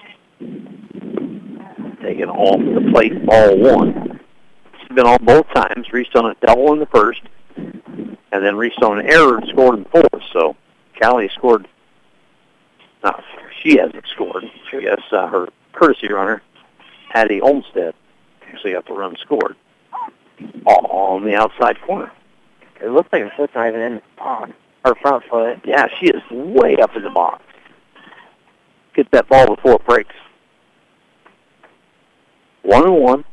Taken 2.02 2.30
off 2.30 2.60
the 2.60 2.91
plate, 2.91 3.26
ball 3.26 3.57
one. 3.57 4.19
She's 4.80 4.95
been 4.95 5.07
on 5.07 5.24
both 5.26 5.48
times. 5.53 5.91
Reached 5.91 6.15
on 6.15 6.30
a 6.30 6.36
double 6.45 6.74
in 6.74 6.80
the 6.80 6.86
first, 6.88 7.22
and 7.56 8.18
then 8.32 8.56
reached 8.56 8.82
on 8.84 8.99
an 8.99 9.07
error 9.07 9.38
and 9.38 9.48
scored 9.49 9.80
in 9.80 9.86
fourth. 9.86 10.24
So 10.32 10.56
Callie 11.02 11.30
scored. 11.36 11.68
No, 13.03 13.19
she 13.61 13.78
hasn't 13.78 14.06
scored. 14.14 14.44
I 14.74 14.80
guess 14.82 15.02
uh, 15.11 15.28
her 15.28 15.48
courtesy 15.74 16.11
runner, 16.11 16.41
Hattie 17.10 17.41
Olmstead, 17.41 17.94
actually 18.48 18.74
got 18.74 18.86
the 18.88 18.94
run 18.94 19.15
scored 19.22 19.56
on 20.65 21.24
the 21.24 21.36
outside 21.36 21.80
corner. 21.82 22.11
It 22.82 22.90
looks 22.90 23.10
like 23.11 23.24
her 23.24 23.32
foot's 23.36 23.56
not 23.56 23.69
even 23.69 23.82
in 23.82 23.95
the 23.95 24.02
pond. 24.18 24.53
Her 24.86 24.95
front 24.95 25.24
foot. 25.26 25.60
Yeah, 25.65 25.88
she 25.99 26.07
is 26.07 26.22
way 26.32 26.78
up 26.78 26.95
in 26.95 27.03
the 27.03 27.10
box. 27.10 27.44
Get 28.94 29.10
that 29.11 29.28
ball 29.28 29.56
before 29.56 29.74
it 29.74 29.86
breaks. 29.86 30.15
One 32.68 32.84
and 32.84 33.02
one. 33.02 33.23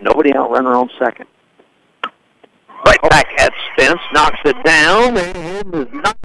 Nobody 0.00 0.32
out 0.32 0.52
runner 0.52 0.70
on 0.74 0.88
second. 0.96 1.26
Right 2.86 3.02
back 3.10 3.26
at 3.40 3.52
Spence, 3.72 3.98
knocks 4.12 4.38
it 4.44 4.64
down, 4.64 5.16
and 5.16 5.74
is 5.74 5.92
not. 5.92 6.16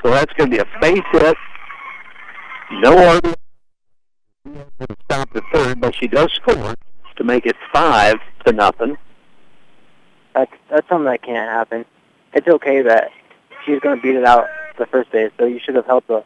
So 0.00 0.10
that's 0.10 0.32
going 0.34 0.52
to 0.52 0.56
be 0.56 0.62
a 0.62 0.80
base 0.80 1.02
hit. 1.10 1.36
No 2.74 2.94
RBI. 3.18 3.34
Stop 5.06 5.32
the 5.32 5.42
third, 5.52 5.80
but 5.80 5.92
she 5.96 6.06
does 6.06 6.30
score 6.34 6.76
to 7.16 7.24
make 7.24 7.46
it 7.46 7.56
five 7.72 8.18
to 8.46 8.52
nothing. 8.52 8.96
That's 10.32 10.52
that's 10.70 10.88
something 10.88 11.06
that 11.06 11.22
can't 11.22 11.50
happen. 11.50 11.84
It's 12.32 12.46
okay 12.46 12.82
that 12.82 13.10
she's 13.66 13.80
going 13.80 13.96
to 13.96 14.02
beat 14.02 14.14
it 14.14 14.24
out 14.24 14.46
the 14.78 14.86
first 14.86 15.10
base, 15.10 15.32
so 15.40 15.44
you 15.44 15.58
should 15.58 15.74
have 15.74 15.86
held 15.86 16.04
the 16.06 16.22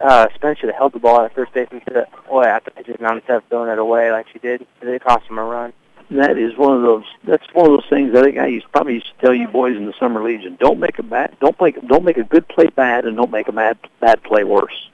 uh, 0.00 0.28
Spence 0.34 0.58
should 0.58 0.68
have 0.68 0.76
held 0.78 0.92
the 0.92 0.98
ball 0.98 1.20
at 1.20 1.34
first 1.34 1.52
base 1.52 1.68
instead 1.70 1.96
of 1.96 2.06
well 2.30 2.44
at 2.44 2.64
the 2.64 2.70
pitcher's 2.70 3.00
mound 3.00 3.18
instead 3.18 3.36
of 3.36 3.44
throwing 3.48 3.70
it 3.70 3.78
away 3.78 4.10
like 4.10 4.26
she 4.32 4.38
did. 4.38 4.66
It 4.80 5.04
cost 5.04 5.26
him 5.26 5.38
a 5.38 5.44
run. 5.44 5.72
That 6.10 6.36
is 6.36 6.56
one 6.56 6.76
of 6.76 6.82
those. 6.82 7.04
That's 7.24 7.46
one 7.54 7.66
of 7.66 7.72
those 7.72 7.88
things. 7.88 8.14
I 8.14 8.22
think 8.22 8.38
I 8.38 8.46
used 8.46 8.70
probably 8.70 8.94
used 8.94 9.06
to 9.06 9.20
tell 9.20 9.34
you 9.34 9.48
boys 9.48 9.76
in 9.76 9.86
the 9.86 9.94
summer 9.98 10.22
legion: 10.22 10.56
don't 10.60 10.78
make 10.78 10.98
a 10.98 11.02
bad, 11.02 11.36
don't 11.40 11.58
make 11.60 11.86
don't 11.88 12.04
make 12.04 12.18
a 12.18 12.24
good 12.24 12.46
play 12.48 12.66
bad, 12.66 13.06
and 13.06 13.16
don't 13.16 13.30
make 13.30 13.48
a 13.48 13.52
bad 13.52 13.78
bad 14.00 14.22
play 14.22 14.44
worse. 14.44 14.88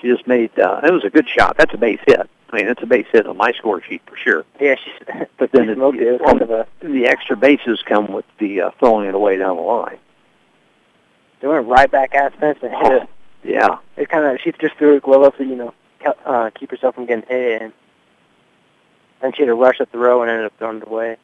She 0.00 0.08
just 0.08 0.26
made. 0.26 0.58
Uh, 0.58 0.80
it 0.82 0.92
was 0.92 1.04
a 1.04 1.10
good 1.10 1.28
shot. 1.28 1.56
That's 1.56 1.72
a 1.72 1.78
base 1.78 2.00
hit. 2.06 2.28
I 2.50 2.56
mean, 2.56 2.66
it's 2.66 2.82
a 2.82 2.86
base 2.86 3.06
hit 3.12 3.26
on 3.26 3.36
my 3.36 3.52
score 3.52 3.82
sheet 3.82 4.02
for 4.06 4.16
sure. 4.16 4.44
Yeah, 4.60 4.76
she's. 4.76 5.26
But 5.38 5.52
then 5.52 5.66
she 5.66 5.70
it, 5.70 5.78
it. 5.78 6.20
It 6.20 6.24
kind 6.24 6.42
of 6.42 6.50
a. 6.50 6.66
the 6.80 7.06
extra 7.06 7.36
bases 7.36 7.82
come 7.86 8.12
with 8.12 8.24
the 8.38 8.62
uh, 8.62 8.70
throwing 8.78 9.08
it 9.08 9.14
away 9.14 9.36
down 9.36 9.56
the 9.56 9.62
line. 9.62 9.98
They 11.40 11.46
went 11.46 11.66
right 11.68 11.90
back 11.90 12.14
at 12.14 12.32
Spence 12.34 12.58
and 12.62 12.72
hit 12.72 13.02
it. 13.02 13.08
Yeah, 13.44 13.78
It 13.96 14.08
kind 14.08 14.26
of 14.26 14.40
she 14.42 14.52
just 14.52 14.76
threw 14.76 14.94
her 14.94 15.00
glove 15.00 15.22
up 15.22 15.36
to 15.36 15.44
you 15.44 15.56
know 15.56 15.74
uh, 16.24 16.50
keep 16.54 16.70
herself 16.70 16.94
from 16.94 17.06
getting 17.06 17.28
hit, 17.28 17.62
and 17.62 17.72
then 19.20 19.32
she 19.32 19.42
had 19.42 19.46
to 19.46 19.54
rush 19.54 19.80
up 19.80 19.90
the 19.92 19.98
row 19.98 20.22
and 20.22 20.30
ended 20.30 20.46
up 20.46 20.52
throwing 20.58 20.78
it 20.78 20.86
away. 20.88 21.16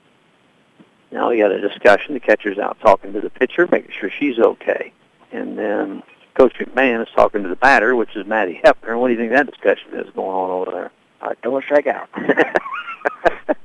Now 1.11 1.31
we 1.31 1.39
got 1.39 1.53
a 1.53 1.61
discussion. 1.61 2.15
The 2.15 2.21
catcher's 2.21 2.59
out 2.59 2.79
talking 2.81 3.13
to 3.13 3.21
the 3.21 3.31
pitcher, 3.31 3.69
making 3.71 3.93
sure 3.99 4.11
she's 4.11 4.39
okay. 4.39 4.93
And 5.33 5.59
then 5.59 6.03
Coach 6.35 6.55
McMahon 6.55 7.03
is 7.03 7.09
talking 7.15 7.43
to 7.43 7.49
the 7.49 7.57
batter, 7.57 7.95
which 7.95 8.17
is 8.17 8.27
Maddie 8.27 8.61
Hepner. 8.65 8.99
What 8.99 9.09
do 9.09 9.15
you 9.15 9.19
think 9.19 9.33
that 9.33 9.47
discussion 9.47 9.95
is 9.95 10.11
going 10.15 10.35
on 10.35 10.51
over 10.51 10.71
there? 10.71 10.91
Uh, 11.21 11.35
don't 11.43 11.63
strike 11.65 11.87
out. 11.87 12.09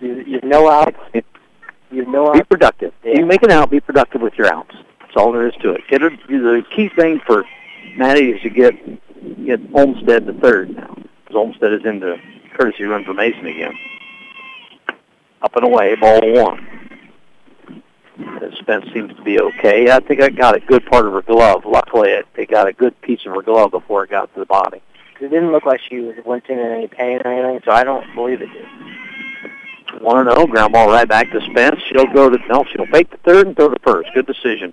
you 0.00 0.24
you 0.26 0.40
know 0.42 0.68
out. 0.68 0.94
You 1.92 2.06
know 2.06 2.32
be 2.32 2.44
productive. 2.44 2.92
Yeah. 3.02 3.18
You 3.18 3.26
make 3.26 3.42
an 3.42 3.50
out, 3.50 3.68
be 3.68 3.80
productive 3.80 4.20
with 4.20 4.38
your 4.38 4.46
outs. 4.46 4.76
That's 5.10 5.24
all 5.24 5.32
there 5.32 5.48
is 5.48 5.54
to 5.62 5.72
it. 5.72 5.80
Get 5.88 6.02
her, 6.02 6.10
the 6.10 6.64
key 6.70 6.88
thing 6.88 7.18
for 7.26 7.44
Maddie 7.96 8.30
is 8.30 8.42
to 8.42 8.48
get 8.48 8.74
get 9.44 9.60
Olmstead 9.74 10.24
to 10.26 10.32
third 10.34 10.70
now. 10.70 10.94
Because 10.94 11.34
Olmstead 11.34 11.72
is 11.72 11.84
into 11.84 12.16
courtesy 12.54 12.84
run 12.84 13.04
for 13.04 13.12
Mason 13.12 13.44
again. 13.44 13.74
Up 15.42 15.56
and 15.56 15.64
away, 15.64 15.96
ball 15.96 16.20
one. 16.32 16.64
Spence 18.60 18.84
seems 18.92 19.12
to 19.16 19.22
be 19.22 19.40
okay. 19.40 19.90
I 19.90 19.98
think 19.98 20.20
I 20.20 20.28
got 20.28 20.54
a 20.54 20.60
good 20.60 20.86
part 20.86 21.06
of 21.06 21.12
her 21.12 21.22
glove. 21.22 21.64
Luckily, 21.66 22.10
it, 22.10 22.48
got 22.48 22.68
a 22.68 22.72
good 22.72 23.00
piece 23.00 23.26
of 23.26 23.34
her 23.34 23.42
glove 23.42 23.72
before 23.72 24.04
it 24.04 24.10
got 24.10 24.32
to 24.34 24.38
the 24.38 24.46
body. 24.46 24.80
It 25.20 25.28
didn't 25.28 25.50
look 25.50 25.66
like 25.66 25.80
she 25.80 25.98
was 25.98 26.14
wincing 26.24 26.56
in 26.56 26.66
any 26.66 26.86
pain 26.86 27.20
or 27.24 27.32
anything, 27.32 27.62
so 27.64 27.72
I 27.72 27.82
don't 27.82 28.14
believe 28.14 28.42
it 28.42 28.50
did. 28.52 30.00
One 30.00 30.18
and 30.18 30.30
zero, 30.30 30.46
ground 30.46 30.72
ball 30.72 30.88
right 30.88 31.08
back 31.08 31.32
to 31.32 31.40
Spence. 31.50 31.80
She'll 31.88 32.06
go 32.12 32.30
to 32.30 32.38
no, 32.46 32.64
she'll 32.70 32.86
fake 32.86 33.10
the 33.10 33.16
third 33.16 33.48
and 33.48 33.56
throw 33.56 33.70
to 33.70 33.80
first. 33.80 34.08
Good 34.14 34.26
decision. 34.26 34.72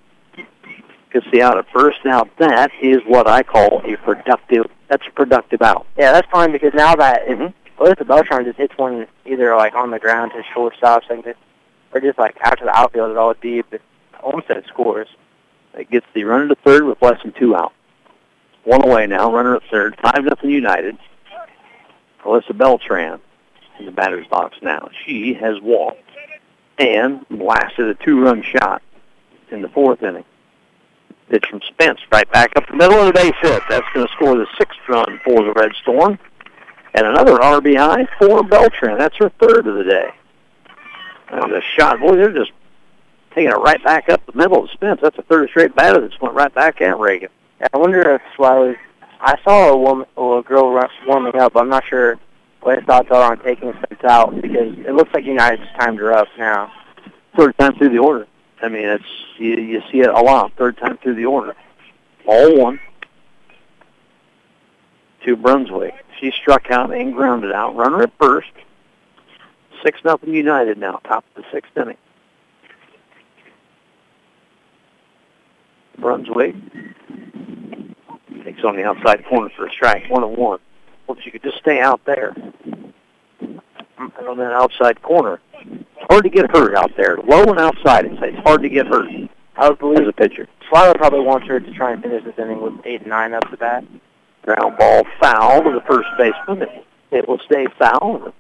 Gets 1.12 1.26
the 1.32 1.42
out 1.42 1.58
at 1.58 1.66
first. 1.72 2.00
Now 2.04 2.28
that 2.38 2.72
is 2.82 2.98
what 3.08 3.28
I 3.28 3.44
call 3.44 3.82
a 3.86 3.96
productive. 3.98 4.66
That's 4.90 5.06
a 5.08 5.12
productive 5.12 5.62
out. 5.62 5.86
Yeah, 5.98 6.12
that's 6.12 6.28
fine 6.30 6.52
because 6.52 6.74
now 6.74 6.96
that 6.96 7.24
if 7.28 7.38
Mhm. 7.38 7.54
what 7.78 7.92
if 7.92 7.98
the 8.00 8.06
Beltran 8.06 8.46
just 8.46 8.58
hits 8.58 8.78
one 8.78 9.08
either 9.26 9.56
like 9.56 9.74
on 9.76 9.92
the 9.92 10.00
ground 10.00 10.32
to 10.34 10.44
shortstop 10.54 11.04
something, 11.06 11.34
or 11.94 12.02
just 12.02 12.20
like 12.20 12.38
out 12.42 12.58
to 12.60 12.66
the 12.66 12.76
outfield 12.78 13.12
at 13.12 13.18
all 13.18 13.34
deep, 13.36 13.74
Olmstead 14.22 14.66
scores. 14.68 15.08
It 15.74 15.90
gets 15.92 16.06
the 16.14 16.24
runner 16.26 16.48
to 16.50 16.56
third 16.56 16.84
with 16.84 17.02
less 17.02 17.22
than 17.22 17.32
two 17.34 17.56
out. 17.56 17.72
One 18.64 18.84
away 18.84 19.08
now. 19.08 19.32
Runner 19.32 19.56
at 19.56 19.64
third. 19.72 19.96
Five 20.02 20.24
nothing 20.26 20.50
United. 20.50 20.98
Alyssa 22.24 22.58
Beltran 22.58 23.22
in 23.80 23.86
the 23.86 23.92
batter's 23.92 24.28
box 24.28 24.58
now. 24.62 24.90
She 25.06 25.34
has 25.36 25.62
walked 25.62 26.02
and 26.78 27.26
blasted 27.30 27.88
a 27.88 27.94
two-run 27.94 28.42
shot 28.42 28.82
in 29.52 29.62
the 29.62 29.70
fourth 29.70 30.04
inning. 30.04 30.26
Pitch 31.30 31.46
from 31.50 31.62
Spence 31.68 32.00
right 32.12 32.30
back 32.32 32.52
up 32.56 32.68
the 32.68 32.76
middle 32.76 33.00
of 33.00 33.08
the 33.08 33.14
base 33.14 33.34
hit. 33.42 33.62
That's 33.70 33.86
going 33.94 34.08
to 34.08 34.14
score 34.14 34.36
the 34.36 34.48
sixth 34.58 34.80
run 34.88 35.20
for 35.26 35.44
the 35.44 35.54
Red 35.54 35.72
Storm. 35.82 36.18
And 36.94 37.06
another 37.06 37.36
RBI 37.36 38.08
for 38.18 38.44
Beltran. 38.44 38.98
That's 38.98 39.16
her 39.18 39.30
third 39.40 39.68
of 39.68 39.76
the 39.76 39.84
day. 39.84 40.10
And 41.30 41.52
the 41.52 41.62
shot, 41.78 42.00
boy, 42.00 42.16
they're 42.16 42.32
just 42.32 42.52
taking 43.36 43.52
it 43.52 43.56
right 43.56 43.84
back 43.84 44.10
up 44.10 44.26
the 44.26 44.38
middle 44.38 44.64
of 44.64 44.72
Spence. 44.72 45.00
That's 45.02 45.18
a 45.18 45.24
third 45.24 45.50
straight 45.50 45.76
batter 45.76 46.02
that's 46.02 46.20
went 46.22 46.34
right 46.34 46.54
back 46.54 46.82
at 46.82 46.98
Reagan. 46.98 47.30
Yeah, 47.60 47.68
I 47.74 47.78
wonder 47.78 48.02
if 48.16 48.22
Swiler. 48.38 48.76
I 49.20 49.36
saw 49.44 49.70
a 49.70 49.78
woman, 49.78 50.06
or 50.16 50.40
a 50.40 50.44
girl 50.44 50.80
warming 51.08 51.36
up. 51.36 51.56
I'm 51.56 51.70
not 51.70 51.84
sure 51.86 52.20
what 52.62 52.78
his 52.78 52.86
thoughts 52.86 53.10
are 53.12 53.32
on 53.32 53.40
taking 53.44 53.74
Spence 53.84 54.04
out 54.04 54.40
because 54.42 54.78
it 54.78 54.94
looks 54.94 55.14
like 55.14 55.26
United's 55.26 55.64
timed 55.80 56.00
her 56.00 56.14
up 56.14 56.28
now. 56.38 56.72
Third 57.36 57.58
time 57.58 57.76
through 57.76 57.90
the 57.90 58.00
order. 58.00 58.28
I 58.62 58.70
mean, 58.70 58.86
it's 58.86 59.04
you, 59.38 59.56
you 59.56 59.82
see 59.92 60.00
it 60.00 60.10
a 60.10 60.20
lot. 60.20 60.54
Third 60.58 60.78
time 60.78 60.98
through 60.98 61.16
the 61.16 61.26
order. 61.26 61.56
All 62.26 62.58
one. 62.58 62.80
To 65.26 65.36
Brunswick. 65.36 65.94
She 66.20 66.32
struck 66.32 66.72
out 66.72 66.94
and 66.94 67.14
grounded 67.14 67.52
out. 67.52 67.76
Runner 67.76 68.04
at 68.04 68.12
first. 68.20 68.52
Six 69.84 70.00
nothing 70.04 70.34
United 70.34 70.78
now. 70.78 71.00
Top 71.04 71.24
of 71.36 71.44
the 71.44 71.50
sixth 71.52 71.76
inning. 71.78 71.98
Brunswick 76.00 76.56
takes 78.44 78.64
on 78.64 78.76
the 78.76 78.84
outside 78.84 79.26
corner 79.26 79.50
for 79.56 79.68
a 79.68 79.72
strike, 79.72 80.10
one 80.10 80.24
and 80.24 80.38
one. 80.38 80.60
Well, 81.06 81.18
if 81.18 81.26
you 81.26 81.32
could 81.32 81.44
just 81.44 81.58
stay 81.58 81.80
out 81.80 82.02
there 82.06 82.36
on 84.28 84.38
that 84.38 84.54
outside 84.54 85.02
corner, 85.02 85.40
hard 86.10 86.24
to 86.24 86.30
get 86.30 86.50
hurt 86.52 86.76
out 86.76 86.92
there. 86.98 87.18
Low 87.28 87.44
and 87.44 87.60
outside, 87.60 88.06
it's, 88.06 88.18
it's 88.22 88.38
hard 88.46 88.62
to 88.64 88.70
get 88.70 88.88
hurt 88.88 89.10
I 89.58 89.70
would 89.70 89.80
believe 89.80 90.02
as 90.02 90.08
a 90.08 90.14
pitcher. 90.14 90.48
Swiler 90.72 90.96
probably 90.96 91.22
wants 91.22 91.48
her 91.48 91.60
to 91.60 91.74
try 91.74 91.92
and 91.92 92.02
finish 92.02 92.24
this 92.24 92.36
inning 92.38 92.62
with 92.62 92.74
eight 92.86 93.02
and 93.02 93.10
nine 93.10 93.34
up 93.34 93.50
the 93.50 93.58
bat. 93.58 93.84
Ground 94.44 94.78
ball 94.78 95.04
foul 95.20 95.64
to 95.64 95.72
the 95.72 95.82
first 95.88 96.08
baseman. 96.18 96.62
It, 96.62 96.86
it 97.12 97.28
will 97.28 97.40
stay 97.40 97.66
foul. 97.80 98.34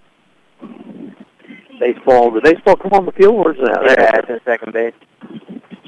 Baseball, 1.79 2.31
the 2.31 2.41
baseball 2.41 2.75
come 2.75 2.93
on 2.93 3.05
the 3.05 3.11
field? 3.11 3.35
Where's 3.35 3.57
that? 3.57 3.83
Yeah, 3.83 4.19
it's 4.19 4.29
in 4.29 4.39
second 4.45 4.73
base. 4.73 4.93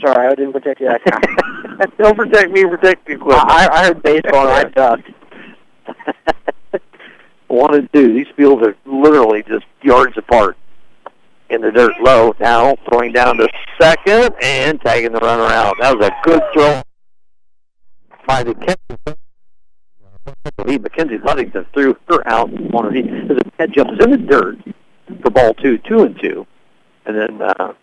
Sorry, 0.02 0.28
I 0.28 0.36
didn't 0.36 0.54
protect 0.54 0.82
you 0.82 0.88
that 0.88 1.06
time. 1.06 1.92
Don't 1.98 2.16
protect 2.16 2.52
me, 2.52 2.64
protect 2.66 3.06
the 3.06 3.14
equipment. 3.14 3.50
I, 3.50 3.68
I 3.72 3.86
heard 3.86 4.04
baseball 4.04 4.48
and 4.48 4.52
I 4.52 4.64
ducked. 4.76 5.10
One 7.48 7.76
and 7.76 7.92
two. 7.92 8.14
These 8.14 8.28
fields 8.36 8.66
are 8.66 8.76
literally 8.86 9.44
just 9.44 9.66
yards 9.82 10.18
apart. 10.18 10.58
In 11.50 11.62
the 11.62 11.72
dirt 11.72 11.94
low 12.02 12.34
now, 12.40 12.76
throwing 12.88 13.12
down 13.12 13.38
to 13.38 13.48
second 13.82 14.36
and 14.42 14.80
tagging 14.82 15.14
the 15.14 15.20
runner 15.20 15.44
out. 15.52 15.76
That 15.80 15.98
was 15.98 16.06
a 16.08 16.12
good 16.24 16.42
throw 16.54 16.82
by 18.28 18.44
the 18.44 18.54
catcher. 18.54 19.18
He 20.68 20.78
Mackenzie 20.78 21.18
Ludington 21.18 21.66
threw 21.74 21.96
her 22.08 22.28
out 22.28 22.52
on 22.76 22.84
her 22.86 22.92
knee. 22.92 23.10
As 23.22 23.28
the 23.30 23.52
head 23.58 23.74
jumps 23.74 23.94
in 24.04 24.12
the 24.12 24.18
dirt 24.18 24.58
for 25.24 25.32
ball 25.32 25.56
two, 25.56 25.80
two 25.80 26.04
and 26.04 26.20
two, 26.22 26.46
and 27.08 27.18
then 27.18 27.42
uh, 27.42 27.74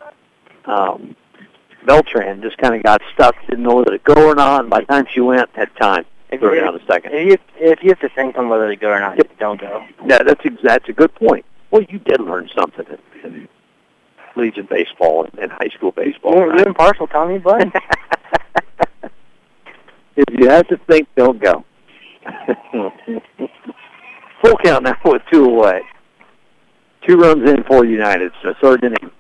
um, 0.67 1.17
Beltran 1.85 2.43
just 2.43 2.59
kind 2.59 2.75
of 2.77 2.85
got 2.85 3.03
stuck, 3.15 3.35
didn't 3.49 3.65
know 3.65 3.75
whether 3.75 3.99
to 3.99 4.15
go 4.15 4.29
or 4.29 4.37
not. 4.37 4.61
And 4.61 4.71
by 4.71 4.81
the 4.81 4.87
time 4.87 5.07
she 5.13 5.21
went, 5.21 5.51
had 5.55 5.75
time. 5.75 6.05
If 6.31 6.41
Throw 6.41 6.53
you, 6.53 6.61
down 6.61 6.73
to 6.79 6.85
second. 6.87 7.13
if 7.15 7.25
you 7.27 7.37
if 7.59 7.83
you 7.83 7.89
have 7.91 8.01
to 8.01 8.09
think 8.09 8.37
on 8.39 8.49
whether 8.49 8.69
to 8.69 8.77
go 8.77 8.91
or 8.91 9.01
not, 9.01 9.17
Yep. 9.17 9.39
don't 9.41 9.61
go. 9.61 9.85
Yeah, 10.07 10.23
that's 10.23 10.41
that's 10.63 10.89
a 10.89 10.93
good 10.93 11.13
point. 11.17 11.45
Well, 11.73 11.83
you 11.89 11.99
did 12.01 12.21
learn 12.21 12.49
something 12.57 12.85
collegiate 14.37 14.69
baseball 14.69 15.25
and, 15.25 15.39
and 15.39 15.51
high 15.51 15.71
school 15.75 15.93
baseball. 15.93 16.35
You're, 16.35 16.49
right? 16.49 16.59
you're 16.59 16.69
impartial, 16.69 17.07
Tommy, 17.07 17.39
but 17.39 17.73
if 20.17 20.25
you 20.31 20.49
have 20.51 20.69
to 20.69 20.77
think, 20.87 21.09
don't 21.17 21.41
go. 21.41 21.65
Full 24.43 24.57
count 24.63 24.85
now 24.85 24.99
with 25.05 25.23
two 25.33 25.45
away. 25.45 25.81
Two 27.07 27.17
runs 27.17 27.49
in 27.49 27.65
for 27.65 27.87
United. 27.87 28.33
So 28.43 28.53
third 28.61 28.85
inning. 28.85 29.11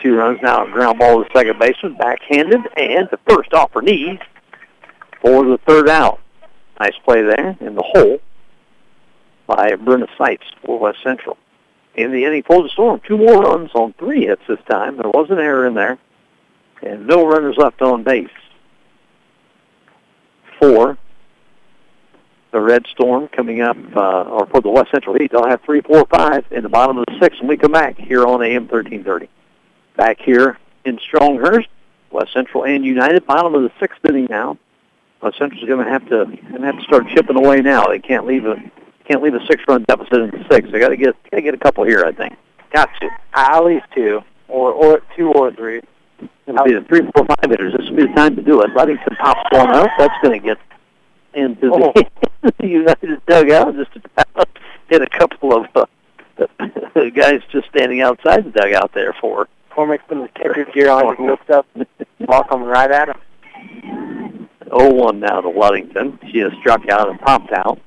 Two 0.00 0.14
runs 0.14 0.38
now. 0.40 0.64
Ground 0.66 1.00
ball 1.00 1.24
to 1.24 1.30
second 1.34 1.58
baseman, 1.58 1.96
backhanded, 1.96 2.60
and 2.76 3.08
the 3.10 3.18
first 3.28 3.52
off 3.52 3.72
her 3.72 3.82
knees 3.82 4.20
for 5.20 5.44
the 5.44 5.58
third 5.66 5.88
out. 5.88 6.20
Nice 6.78 6.94
play 7.04 7.22
there 7.22 7.56
in 7.60 7.74
the 7.74 7.82
hole 7.82 8.20
by 9.46 9.74
Brenda 9.74 10.06
Seitz 10.16 10.44
for 10.64 10.78
West 10.78 10.98
Central. 11.02 11.36
In 11.94 12.10
the 12.10 12.24
inning 12.24 12.42
for 12.42 12.62
the 12.62 12.68
Storm, 12.68 13.00
two 13.06 13.16
more 13.16 13.40
runs 13.40 13.70
on 13.74 13.92
three 13.94 14.26
hits 14.26 14.42
this 14.48 14.58
time. 14.68 14.96
There 14.96 15.08
was 15.08 15.30
an 15.30 15.38
error 15.38 15.66
in 15.66 15.74
there, 15.74 15.98
and 16.82 17.06
no 17.06 17.26
runners 17.26 17.56
left 17.56 17.82
on 17.82 18.02
base. 18.02 18.28
For 20.60 20.98
the 22.50 22.60
Red 22.60 22.86
Storm 22.88 23.28
coming 23.28 23.60
up, 23.60 23.76
uh, 23.94 24.22
or 24.22 24.46
for 24.46 24.60
the 24.60 24.70
West 24.70 24.90
Central 24.90 25.14
Heat, 25.16 25.30
they'll 25.30 25.46
have 25.46 25.60
three, 25.62 25.80
four, 25.80 26.04
five 26.06 26.44
in 26.50 26.62
the 26.62 26.68
bottom 26.68 26.98
of 26.98 27.06
the 27.06 27.18
sixth 27.20 27.40
when 27.40 27.48
we 27.48 27.56
come 27.56 27.72
back 27.72 27.96
here 27.98 28.24
on 28.24 28.42
AM 28.42 28.66
1330. 28.66 29.28
Back 29.96 30.20
here 30.20 30.58
in 30.84 30.98
Stronghurst, 30.98 31.66
West 32.10 32.32
Central 32.32 32.64
and 32.64 32.84
United, 32.84 33.26
bottom 33.26 33.54
of 33.54 33.62
the 33.62 33.72
sixth 33.78 34.04
inning 34.04 34.26
now. 34.28 34.58
West 35.20 35.38
Central's 35.38 35.64
going 35.64 35.84
to 35.84 35.90
have 35.90 36.08
to 36.08 36.26
going 36.50 36.62
have 36.62 36.76
to 36.76 36.82
start 36.82 37.08
chipping 37.08 37.36
away 37.36 37.60
now. 37.60 37.86
They 37.86 37.98
can't 37.98 38.26
leave 38.26 38.46
a 38.46 38.56
can't 39.06 39.22
leave 39.22 39.34
a 39.34 39.46
six-run 39.46 39.84
deficit 39.84 40.14
in 40.14 40.46
six. 40.50 40.70
They 40.70 40.80
got 40.80 40.88
to 40.88 40.96
get 40.96 41.14
got 41.30 41.36
to 41.36 41.42
get 41.42 41.54
a 41.54 41.58
couple 41.58 41.84
here, 41.84 42.04
I 42.04 42.12
think. 42.12 42.36
Got 42.72 42.90
to. 43.00 43.10
at 43.34 43.64
least 43.64 43.86
two 43.94 44.22
or 44.48 44.72
or 44.72 45.02
two 45.16 45.32
or 45.32 45.52
three. 45.52 45.80
It'll 46.46 46.64
be 46.64 46.74
the 46.74 46.82
three, 46.82 47.00
four, 47.14 47.26
five 47.26 47.50
hitters. 47.50 47.72
This 47.72 47.88
will 47.88 47.96
be 47.96 48.06
the 48.06 48.14
time 48.14 48.36
to 48.36 48.42
do 48.42 48.60
it. 48.62 48.70
Ludington 48.74 49.16
pops 49.16 49.50
one 49.50 49.70
out. 49.70 49.88
That's 49.98 50.14
going 50.22 50.40
to 50.40 50.46
get 50.46 50.58
into 51.34 51.70
the, 51.70 52.52
the 52.58 52.66
United 52.66 53.24
dugout. 53.26 53.74
Just 53.76 53.96
about 53.96 54.48
hit 54.88 55.02
a 55.02 55.08
couple 55.08 55.56
of 55.56 55.66
uh, 55.74 55.86
the 56.36 57.10
guys 57.14 57.40
just 57.50 57.68
standing 57.68 58.00
outside 58.00 58.44
the 58.44 58.50
dugout 58.50 58.92
there 58.94 59.14
for. 59.20 59.48
Cormac 59.70 60.06
putting 60.06 60.22
the 60.22 60.28
catcher's 60.28 60.72
gear 60.72 60.88
on, 60.90 61.16
and 61.16 61.26
looks 61.26 61.50
up, 61.50 61.66
ball 62.20 62.44
coming 62.44 62.68
right 62.68 62.90
at 62.90 63.08
him. 63.08 64.48
0-1 64.66 65.18
now 65.18 65.40
to 65.40 65.48
Ludington. 65.48 66.18
She 66.30 66.38
has 66.38 66.52
struck 66.60 66.88
out 66.88 67.08
and 67.08 67.18
popped 67.20 67.52
out. 67.52 67.80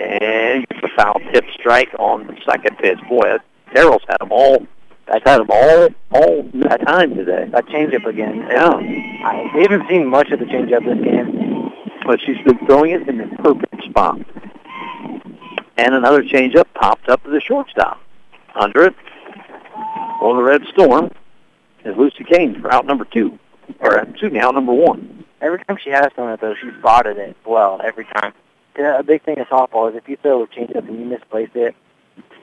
And 0.00 0.66
gets 0.68 0.82
a 0.82 0.88
foul 0.96 1.20
tip 1.32 1.44
strike 1.54 1.90
on 1.98 2.26
the 2.26 2.36
second 2.46 2.78
pitch. 2.78 2.98
Boy, 3.08 3.36
Terrell's 3.74 4.02
had 4.08 4.18
them 4.20 4.32
all. 4.32 4.66
That's 5.06 5.24
had 5.24 5.40
them 5.40 5.50
all 5.50 5.88
all 6.12 6.42
that 6.54 6.86
time 6.86 7.14
today. 7.14 7.48
That 7.52 7.66
changeup 7.66 8.06
again. 8.06 8.46
Yeah. 8.48 8.70
I, 8.70 9.50
we 9.54 9.62
haven't 9.62 9.88
seen 9.88 10.06
much 10.06 10.30
of 10.30 10.38
the 10.38 10.46
changeup 10.46 10.84
this 10.84 11.04
game. 11.04 11.70
but 12.06 12.20
she's 12.20 12.38
been 12.44 12.58
throwing 12.66 12.92
it 12.92 13.08
in 13.08 13.18
the 13.18 13.26
perfect 13.36 13.82
spot. 13.84 14.20
And 15.76 15.94
another 15.94 16.22
changeup 16.22 16.66
popped 16.74 17.08
up 17.08 17.22
to 17.24 17.30
the 17.30 17.40
shortstop. 17.40 18.00
Under 18.54 18.84
it, 18.84 18.94
for 20.18 20.36
the 20.36 20.42
Red 20.42 20.62
Storm, 20.72 21.10
is 21.84 21.96
Lucy 21.96 22.24
Kane 22.24 22.60
for 22.60 22.72
out 22.72 22.86
number 22.86 23.04
two. 23.04 23.38
Or, 23.78 23.98
excuse 23.98 24.32
me, 24.32 24.40
out 24.40 24.54
number 24.54 24.72
one. 24.72 25.24
Every 25.40 25.62
time 25.64 25.78
she 25.82 25.90
has 25.90 26.08
done 26.16 26.32
it, 26.32 26.40
though, 26.40 26.54
she 26.54 26.70
spotted 26.78 27.16
it 27.16 27.36
well 27.46 27.80
every 27.82 28.04
time. 28.04 28.32
Yeah, 28.80 28.98
A 28.98 29.02
big 29.02 29.22
thing 29.22 29.36
in 29.36 29.44
softball 29.44 29.90
is 29.90 29.96
if 29.96 30.08
you 30.08 30.16
throw 30.16 30.42
a 30.42 30.46
changeup 30.46 30.88
and 30.88 30.98
you 30.98 31.04
misplace 31.04 31.50
it, 31.54 31.76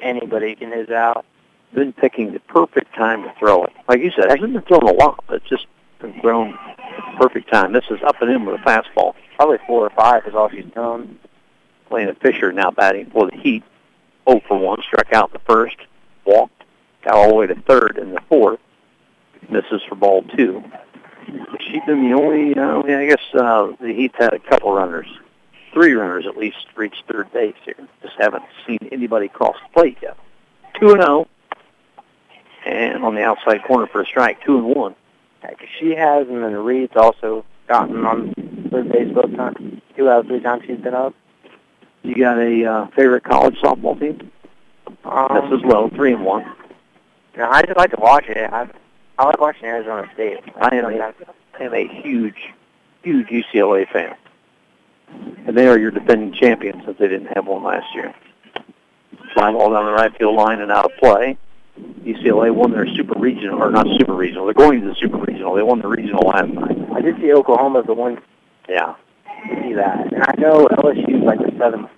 anybody 0.03 0.55
can 0.55 0.69
hit 0.69 0.91
it 0.91 0.91
out. 0.91 1.25
Been 1.73 1.93
picking 1.93 2.31
the 2.31 2.39
perfect 2.41 2.93
time 2.93 3.23
to 3.23 3.33
throw 3.39 3.63
it. 3.63 3.73
Like 3.89 4.01
you 4.01 4.11
said, 4.11 4.29
hasn't 4.29 4.53
been 4.53 4.61
thrown 4.61 4.83
a 4.83 4.93
lot, 4.93 5.23
but 5.25 5.37
it's 5.37 5.49
just 5.49 5.65
been 5.99 6.21
thrown 6.21 6.51
the 6.51 7.17
perfect 7.17 7.51
time. 7.51 7.73
This 7.73 7.85
is 7.89 7.97
up 8.05 8.21
and 8.21 8.29
in 8.29 8.45
with 8.45 8.61
a 8.61 8.63
fastball. 8.63 9.15
Probably 9.35 9.57
four 9.65 9.87
or 9.87 9.89
five 9.89 10.27
is 10.27 10.35
all 10.35 10.47
she's 10.47 10.65
thrown. 10.73 11.17
Lena 11.89 12.13
Fisher 12.13 12.51
now 12.51 12.69
batting 12.69 13.09
for 13.09 13.31
the 13.31 13.37
Heat. 13.37 13.63
0 14.29 14.41
for 14.47 14.59
1, 14.59 14.83
struck 14.83 15.11
out 15.13 15.33
the 15.33 15.39
first, 15.39 15.77
walked, 16.23 16.63
got 17.03 17.15
all 17.15 17.29
the 17.29 17.33
way 17.33 17.47
to 17.47 17.55
third 17.61 17.97
in 17.97 18.11
the 18.11 18.21
fourth. 18.29 18.59
Misses 19.49 19.81
for 19.89 19.95
ball 19.95 20.21
two. 20.35 20.63
She's 21.61 21.81
been 21.87 22.07
the 22.07 22.15
only, 22.15 22.55
uh, 22.55 22.83
I 22.83 23.07
guess 23.07 23.21
uh, 23.33 23.71
the 23.81 23.93
Heat's 23.93 24.15
had 24.19 24.33
a 24.33 24.39
couple 24.39 24.73
runners. 24.73 25.07
Three 25.77 25.93
runners 25.93 26.25
at 26.25 26.35
least 26.35 26.65
reached 26.75 27.03
third 27.07 27.31
base 27.31 27.53
here. 27.63 27.75
Just 28.01 28.15
haven't 28.17 28.41
seen 28.65 28.79
anybody 28.91 29.27
cross 29.27 29.55
the 29.61 29.73
plate 29.79 29.99
yet. 30.01 30.17
2 30.79 30.89
and 30.89 31.01
0. 31.03 31.27
And 32.65 33.03
on 33.05 33.13
the 33.13 33.21
outside 33.21 33.63
corner 33.63 33.85
for 33.85 34.01
a 34.01 34.05
strike, 34.07 34.43
2 34.43 34.57
and 34.57 34.75
1. 34.75 34.95
She 35.79 35.91
has, 35.91 36.27
and 36.29 36.43
then 36.43 36.55
Reed's 36.55 36.95
also 36.95 37.45
gotten 37.67 38.03
on 38.07 38.33
third 38.71 38.91
base 38.91 39.13
both 39.13 39.35
times. 39.35 39.79
Two 39.95 40.09
out 40.09 40.21
of 40.21 40.25
three 40.25 40.39
times 40.39 40.63
she's 40.65 40.79
been 40.79 40.95
up. 40.95 41.13
You 42.01 42.15
got 42.15 42.39
a 42.39 42.65
uh, 42.65 42.87
favorite 42.95 43.23
college 43.23 43.57
softball 43.61 43.99
team? 43.99 44.31
Um, 45.05 45.27
this 45.51 45.59
is 45.59 45.63
low, 45.63 45.89
3 45.89 46.13
and 46.13 46.25
1. 46.25 46.55
no, 47.37 47.49
I 47.51 47.61
just 47.61 47.77
like 47.77 47.91
to 47.91 48.01
watch 48.01 48.25
it. 48.25 48.51
I, 48.51 48.67
I 49.19 49.25
like 49.25 49.39
watching 49.39 49.65
Arizona 49.65 50.09
State. 50.15 50.39
I 50.59 50.75
am 50.75 50.85
I 50.87 51.13
am 51.63 51.73
a 51.75 51.87
huge, 51.87 52.51
huge 53.03 53.27
UCLA 53.27 53.87
fan. 53.87 54.15
And 55.09 55.57
they 55.57 55.67
are 55.67 55.79
your 55.79 55.91
defending 55.91 56.33
champions 56.33 56.83
since 56.85 56.97
they 56.99 57.07
didn't 57.07 57.27
have 57.35 57.47
one 57.47 57.63
last 57.63 57.85
year. 57.95 58.13
Fly 59.33 59.51
ball 59.51 59.71
down 59.71 59.85
the 59.85 59.91
right 59.91 60.15
field 60.17 60.35
line 60.35 60.61
and 60.61 60.71
out 60.71 60.85
of 60.85 60.91
play. 60.97 61.37
UCLA 62.03 62.53
won 62.53 62.71
their 62.71 62.87
super 62.95 63.17
regional, 63.19 63.61
or 63.61 63.69
not 63.69 63.85
super 63.99 64.13
regional. 64.13 64.45
They're 64.45 64.53
going 64.53 64.81
to 64.81 64.87
the 64.87 64.95
super 64.95 65.17
regional. 65.17 65.53
They 65.53 65.61
won 65.63 65.79
the 65.79 65.87
regional 65.87 66.27
last 66.27 66.47
night. 66.49 66.77
I 66.93 67.01
did 67.01 67.17
see 67.17 67.31
Oklahoma's 67.33 67.85
the 67.85 67.93
one 67.93 68.19
Yeah. 68.67 68.95
to 69.49 69.61
see 69.61 69.73
that, 69.73 70.11
and 70.11 70.23
I 70.23 70.33
know 70.39 70.67
LSU's 70.67 71.23
like 71.23 71.39
the 71.39 71.51
seventh. 71.59 71.89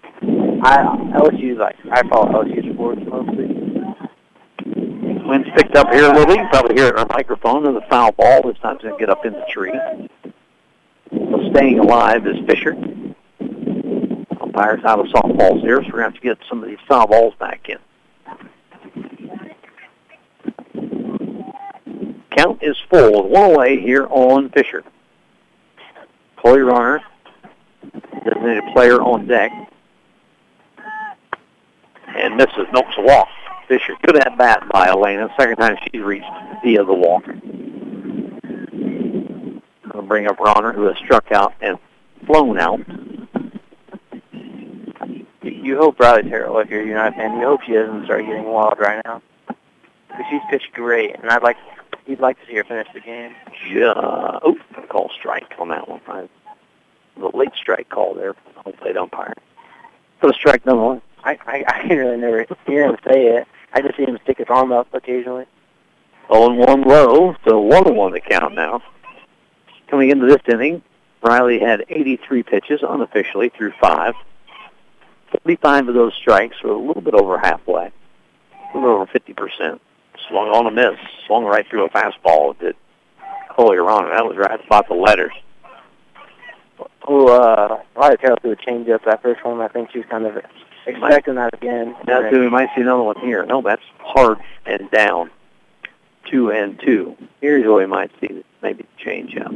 I 0.61 0.77
LSU's 1.17 1.57
like 1.59 1.77
I 1.91 2.05
follow 2.09 2.43
LSU 2.43 2.73
sports 2.73 3.01
mostly. 3.07 3.47
Wind's 5.25 5.47
picked 5.55 5.75
up 5.75 5.89
here 5.93 6.03
a 6.11 6.13
little. 6.13 6.31
You 6.35 6.41
can 6.41 6.49
probably 6.49 6.75
hear 6.75 6.87
it 6.87 6.95
on 6.97 7.01
our 7.09 7.15
microphone. 7.15 7.65
And 7.65 7.75
the 7.75 7.81
foul 7.89 8.11
ball 8.11 8.41
this 8.43 8.57
time's 8.61 8.81
going 8.81 8.95
to 8.95 8.99
get 8.99 9.09
up 9.09 9.25
in 9.25 9.33
the 9.33 9.45
tree. 9.49 9.71
So 11.13 11.49
staying 11.51 11.79
alive 11.79 12.25
is 12.27 12.35
Fisher. 12.47 12.75
Umpires 14.59 14.83
out 14.83 14.99
of 14.99 15.05
softballs 15.05 15.61
here, 15.61 15.81
so 15.81 15.87
we're 15.93 15.99
going 15.99 16.11
to 16.11 16.11
have 16.11 16.13
to 16.15 16.19
get 16.19 16.37
some 16.49 16.61
of 16.61 16.67
these 16.67 16.79
foul 16.85 17.07
balls 17.07 17.33
back 17.39 17.69
in. 17.69 17.77
Count 22.35 22.61
is 22.61 22.75
full. 22.89 23.29
One 23.29 23.51
away 23.51 23.79
here 23.79 24.05
on 24.09 24.49
Fisher. 24.49 24.83
Chloe 26.35 26.59
Ronner, 26.59 27.01
designated 28.25 28.65
player 28.73 29.01
on 29.01 29.27
deck. 29.27 29.51
And 32.17 32.35
misses, 32.35 32.67
milks 32.73 32.95
a 32.97 33.01
walk. 33.01 33.29
Fisher. 33.69 33.93
Good 34.01 34.17
at 34.17 34.37
bat 34.37 34.63
by 34.73 34.89
Elena. 34.89 35.29
Second 35.39 35.55
time 35.55 35.77
she's 35.83 36.01
reached 36.01 36.25
via 36.63 36.83
the 36.83 36.93
walk. 36.93 37.23
I'll 39.93 40.01
bring 40.01 40.27
up 40.27 40.37
Ronner, 40.37 40.73
who 40.73 40.83
has 40.83 40.97
struck 40.97 41.31
out 41.31 41.53
and 41.61 41.77
flown 42.25 42.59
out 42.59 42.81
you 45.69 45.77
hope 45.77 45.99
Riley 45.99 46.27
Terrell, 46.27 46.57
if 46.57 46.69
you're 46.69 46.81
a 46.81 46.87
United 46.87 47.15
fan, 47.15 47.39
you 47.39 47.45
hope 47.45 47.61
she 47.61 47.73
doesn't 47.73 48.05
start 48.05 48.25
getting 48.25 48.45
wild 48.45 48.79
right 48.79 49.01
now. 49.05 49.21
Because 49.47 50.25
she's 50.29 50.41
pitched 50.49 50.73
great, 50.73 51.15
and 51.15 51.29
I'd 51.29 51.43
like, 51.43 51.57
you'd 52.07 52.19
like 52.19 52.39
to 52.41 52.47
see 52.47 52.55
her 52.55 52.63
finish 52.63 52.87
the 52.93 52.99
game. 52.99 53.35
Yeah. 53.69 53.93
Oh, 53.95 54.57
call 54.89 55.11
strike 55.17 55.53
on 55.59 55.69
that 55.69 55.87
one. 55.87 56.01
Right? 56.07 56.29
The 57.17 57.37
late 57.37 57.53
strike 57.55 57.89
call 57.89 58.15
there. 58.15 58.35
Home 58.55 58.73
plate 58.73 58.97
umpire. 58.97 59.35
Put 60.19 60.31
a 60.31 60.33
strike 60.33 60.65
nonetheless. 60.65 61.01
I, 61.23 61.37
I, 61.45 61.63
I 61.67 61.93
really 61.93 62.17
never 62.17 62.45
hear 62.65 62.85
him 62.85 62.97
say 63.07 63.27
it. 63.27 63.47
I 63.71 63.81
just 63.81 63.95
see 63.95 64.05
him 64.05 64.17
stick 64.23 64.39
his 64.39 64.47
arm 64.49 64.71
up 64.71 64.87
occasionally. 64.93 65.45
0 66.33 66.49
and 66.49 66.57
1 66.57 66.81
low, 66.81 67.35
so 67.47 67.59
1 67.59 67.87
and 67.87 67.95
1 67.95 68.11
to 68.13 68.19
count 68.21 68.55
now. 68.55 68.81
Coming 69.87 70.09
into 70.09 70.25
this 70.25 70.41
inning, 70.51 70.81
Riley 71.21 71.59
had 71.59 71.85
83 71.89 72.43
pitches 72.43 72.81
unofficially 72.87 73.49
through 73.49 73.73
five. 73.79 74.15
45 75.43 75.87
of 75.89 75.95
those 75.95 76.13
strikes 76.15 76.55
were 76.63 76.71
a 76.71 76.77
little 76.77 77.01
bit 77.01 77.13
over 77.13 77.37
halfway, 77.37 77.91
a 78.73 78.77
little 78.77 78.89
over 78.91 79.05
50%. 79.05 79.79
Swung 80.27 80.49
on 80.49 80.67
a 80.67 80.71
miss, 80.71 80.99
swung 81.25 81.45
right 81.45 81.65
through 81.67 81.85
a 81.85 81.89
fastball 81.89 82.57
that 82.59 82.75
Chloe 83.49 83.77
Ronner. 83.77 84.09
That 84.09 84.25
was 84.25 84.37
right 84.37 84.59
about 84.65 84.87
the 84.87 84.95
letters. 84.95 85.33
Oh, 87.07 87.27
uh, 87.27 87.81
Riley 87.95 88.17
Terrell 88.17 88.37
threw 88.41 88.51
a 88.51 88.55
changeup 88.55 89.03
that 89.05 89.21
first 89.21 89.43
one. 89.43 89.59
I 89.61 89.67
think 89.67 89.91
she 89.91 89.99
was 89.99 90.07
kind 90.09 90.25
of 90.25 90.37
expecting 90.85 91.35
that 91.35 91.53
again. 91.53 91.95
Now, 92.07 92.29
too, 92.29 92.39
we 92.39 92.49
might 92.49 92.69
see 92.75 92.81
another 92.81 93.03
one 93.03 93.19
here. 93.19 93.45
No, 93.45 93.61
that's 93.61 93.81
hard 93.99 94.37
and 94.65 94.89
down. 94.91 95.31
Two 96.29 96.51
and 96.51 96.79
two. 96.79 97.17
Here's 97.41 97.65
where 97.65 97.75
we 97.75 97.85
might 97.85 98.11
see 98.21 98.43
maybe 98.61 98.83
the 98.83 99.03
change 99.03 99.35
up. 99.37 99.51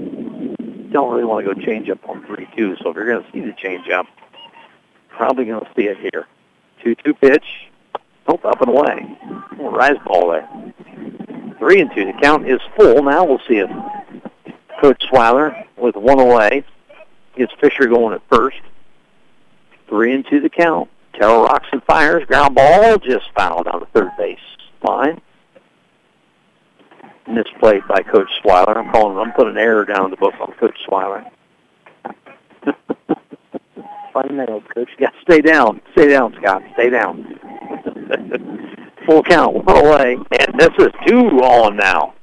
Don't 0.91 1.11
really 1.11 1.25
want 1.25 1.45
to 1.45 1.53
go 1.53 1.61
change 1.61 1.89
up 1.89 1.99
on 2.09 2.25
three 2.25 2.47
two. 2.55 2.75
So 2.81 2.89
if 2.89 2.95
you're 2.95 3.05
going 3.05 3.23
to 3.23 3.31
see 3.31 3.41
the 3.41 3.53
change 3.53 3.89
up, 3.89 4.07
probably 5.15 5.45
going 5.45 5.63
to 5.63 5.71
see 5.75 5.87
it 5.87 5.97
here. 5.97 6.27
Two 6.83 6.95
two 6.95 7.13
pitch. 7.13 7.45
Nope, 8.27 8.45
up 8.45 8.61
and 8.61 8.69
away. 8.69 9.17
Rise 9.57 9.97
ball 10.05 10.31
there. 10.31 10.47
Three 11.59 11.81
and 11.81 11.91
two. 11.93 12.05
The 12.05 12.13
count 12.21 12.47
is 12.47 12.59
full. 12.75 13.03
Now 13.03 13.25
we'll 13.25 13.41
see 13.47 13.57
if 13.57 13.69
Coach 14.81 15.03
Swiler 15.11 15.65
with 15.77 15.95
one 15.95 16.19
away 16.19 16.65
gets 17.35 17.53
Fisher 17.59 17.87
going 17.87 18.13
at 18.13 18.21
first. 18.29 18.59
Three 19.87 20.13
and 20.13 20.25
two 20.29 20.39
the 20.39 20.49
count. 20.49 20.89
Terrell 21.13 21.43
rocks 21.43 21.67
and 21.71 21.83
fires. 21.83 22.25
Ground 22.25 22.55
ball 22.55 22.97
just 22.97 23.25
fouled 23.35 23.67
on 23.67 23.81
the 23.81 23.85
third 23.87 24.11
base 24.17 24.39
line. 24.81 25.21
Misplayed 27.27 27.87
by 27.87 28.01
Coach 28.01 28.29
Swiler. 28.43 28.75
I'm 28.75 28.91
calling. 28.91 29.17
I'm 29.17 29.31
putting 29.33 29.53
an 29.53 29.57
error 29.57 29.85
down 29.85 30.05
in 30.05 30.11
the 30.11 30.17
book 30.17 30.33
on 30.41 30.51
Coach 30.53 30.77
Swiler. 30.87 31.29
Fundamental, 34.13 34.61
Coach. 34.61 34.89
Yeah, 34.99 35.09
stay 35.23 35.41
down. 35.41 35.81
Stay 35.93 36.07
down, 36.07 36.35
Scott. 36.39 36.61
Stay 36.73 36.89
down. 36.89 37.39
Full 39.07 39.23
count, 39.23 39.65
one 39.65 39.85
away, 39.85 40.13
and 40.13 40.59
this 40.59 40.69
is 40.79 40.87
two 41.05 41.27
on 41.41 41.75
now. 41.75 42.13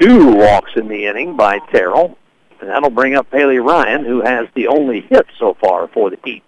Two 0.00 0.32
walks 0.32 0.70
in 0.76 0.88
the 0.88 1.06
inning 1.06 1.36
by 1.36 1.58
Terrell, 1.70 2.16
and 2.60 2.70
that'll 2.70 2.90
bring 2.90 3.14
up 3.16 3.26
Haley 3.30 3.58
Ryan, 3.58 4.04
who 4.04 4.22
has 4.22 4.48
the 4.54 4.68
only 4.68 5.02
hit 5.02 5.26
so 5.38 5.54
far 5.60 5.88
for 5.88 6.08
the 6.08 6.18
Heat. 6.24 6.42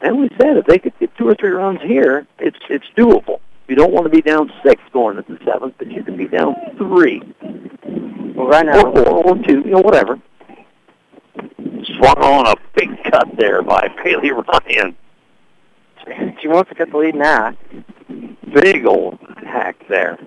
And 0.00 0.18
we 0.18 0.28
said 0.40 0.56
if 0.56 0.66
they 0.66 0.78
could 0.78 0.98
get 0.98 1.14
two 1.16 1.28
or 1.28 1.34
three 1.34 1.50
runs 1.50 1.80
here, 1.82 2.26
it's 2.38 2.58
it's 2.70 2.86
doable. 2.96 3.40
You 3.68 3.76
don't 3.76 3.92
want 3.92 4.04
to 4.04 4.10
be 4.10 4.22
down 4.22 4.52
six 4.64 4.82
going 4.92 5.18
into 5.18 5.34
the 5.34 5.44
seventh, 5.44 5.74
but 5.78 5.90
you 5.90 6.02
can 6.02 6.16
be 6.16 6.26
down 6.26 6.54
three. 6.76 7.22
Well, 8.34 8.48
right 8.48 8.66
now, 8.66 8.82
or 8.82 9.04
four 9.04 9.24
or 9.28 9.38
two, 9.38 9.60
you 9.60 9.72
know, 9.72 9.80
whatever. 9.80 10.18
Swung 11.36 12.18
on 12.18 12.46
a 12.46 12.54
big 12.74 12.90
cut 13.04 13.28
there 13.36 13.62
by 13.62 13.88
Haley 14.04 14.30
Ryan. 14.30 14.96
she 16.40 16.48
wants 16.48 16.68
to 16.70 16.74
get 16.74 16.90
the 16.90 16.98
lead 16.98 17.14
now. 17.14 17.56
Big 18.52 18.86
old 18.86 19.18
hack 19.36 19.76
there. 19.88 20.18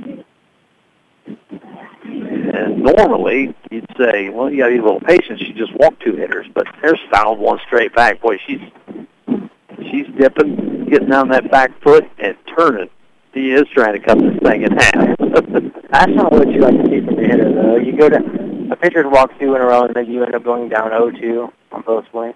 And 2.05 2.83
normally 2.83 3.55
you'd 3.69 3.87
say, 3.97 4.29
well, 4.29 4.49
you 4.49 4.57
got 4.57 4.67
to 4.67 4.73
be 4.73 4.79
a 4.79 4.83
little 4.83 4.99
patient. 4.99 5.39
She 5.39 5.53
just 5.53 5.73
walked 5.75 6.01
two 6.01 6.15
hitters, 6.15 6.47
but 6.53 6.67
there's 6.81 6.99
fouled 7.11 7.39
one 7.39 7.59
straight 7.65 7.93
back. 7.93 8.21
Boy, 8.21 8.37
she's 8.45 8.61
she's 9.91 10.07
dipping, 10.17 10.85
getting 10.89 11.11
on 11.11 11.29
that 11.29 11.51
back 11.51 11.81
foot 11.81 12.05
and 12.19 12.35
turning. 12.57 12.89
He 13.33 13.51
is 13.51 13.65
trying 13.73 13.93
to 13.93 13.99
cut 13.99 14.17
this 14.17 14.37
thing 14.43 14.63
in 14.63 14.71
half. 14.71 15.17
That's 15.91 16.11
not 16.11 16.31
what 16.31 16.49
you 16.49 16.61
like 16.61 16.77
to 16.77 16.89
see 16.89 17.05
from 17.05 17.15
the 17.17 17.23
hitter, 17.23 17.53
though. 17.53 17.75
You 17.75 17.97
go 17.97 18.07
to 18.09 18.54
a 18.71 18.75
pitcher 18.75 19.07
walks 19.07 19.33
two 19.39 19.55
in 19.55 19.61
a 19.61 19.65
row, 19.65 19.83
and 19.83 19.95
then 19.95 20.09
you 20.09 20.23
end 20.23 20.35
up 20.35 20.43
going 20.43 20.69
down 20.69 20.91
0-2 20.91 21.51
on 21.71 21.81
both 21.81 22.05
swings. 22.09 22.35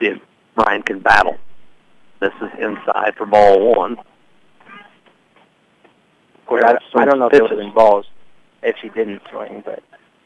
See 0.00 0.06
if 0.06 0.18
Ryan 0.56 0.82
can 0.82 1.00
battle. 1.00 1.36
This 2.20 2.32
is 2.40 2.50
inside 2.58 3.14
for 3.16 3.26
ball 3.26 3.74
one. 3.76 3.98
Of 3.98 4.06
course, 6.46 6.64
I, 6.64 7.00
I 7.00 7.04
don't 7.04 7.18
know 7.18 7.26
if 7.26 7.34
it 7.34 7.48
have 7.48 7.58
been 7.58 7.74
balls 7.74 8.06
if 8.62 8.76
she 8.80 8.88
didn't 8.90 9.22
swing, 9.30 9.62
but 9.64 9.82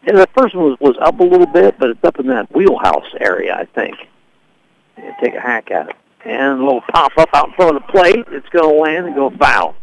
Yeah, 0.06 0.14
the 0.14 0.28
first 0.36 0.54
one 0.54 0.70
was, 0.70 0.78
was 0.80 0.96
up 1.00 1.18
a 1.20 1.24
little 1.24 1.46
bit, 1.46 1.78
but 1.78 1.90
it's 1.90 2.04
up 2.04 2.18
in 2.18 2.26
that 2.28 2.54
wheelhouse 2.54 3.06
area, 3.20 3.54
I 3.54 3.64
think. 3.66 3.96
You 4.96 5.12
take 5.22 5.34
a 5.34 5.40
hack 5.40 5.70
at 5.70 5.90
it. 5.90 5.96
And 6.24 6.60
a 6.60 6.64
little 6.64 6.82
pop 6.92 7.12
up 7.16 7.28
out 7.32 7.48
in 7.48 7.54
front 7.54 7.76
of 7.76 7.82
the 7.82 7.92
plate. 7.92 8.24
It's 8.32 8.48
going 8.48 8.68
to 8.68 8.80
land 8.80 9.06
and 9.06 9.14
go 9.14 9.30
foul. 9.30 9.76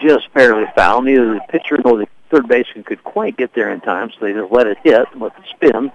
Just 0.00 0.32
barely 0.32 0.66
foul. 0.74 1.02
Neither 1.02 1.34
the 1.34 1.40
pitcher 1.48 1.78
nor 1.84 1.98
the 1.98 2.06
third 2.30 2.48
baseman 2.48 2.84
could 2.84 3.02
quite 3.04 3.36
get 3.36 3.54
there 3.54 3.70
in 3.70 3.80
time, 3.80 4.10
so 4.10 4.24
they 4.24 4.32
just 4.32 4.52
let 4.52 4.66
it 4.66 4.78
hit 4.82 5.06
let 5.16 5.36
it 5.36 5.44
spin. 5.50 5.92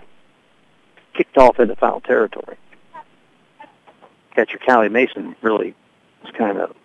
Kicked 1.13 1.37
off 1.37 1.59
into 1.59 1.75
foul 1.75 2.01
territory. 2.01 2.57
Catcher 4.35 4.59
Callie 4.65 4.89
Mason 4.89 5.35
really 5.41 5.73
was 6.21 6.33
kind 6.37 6.57
of 6.57 6.75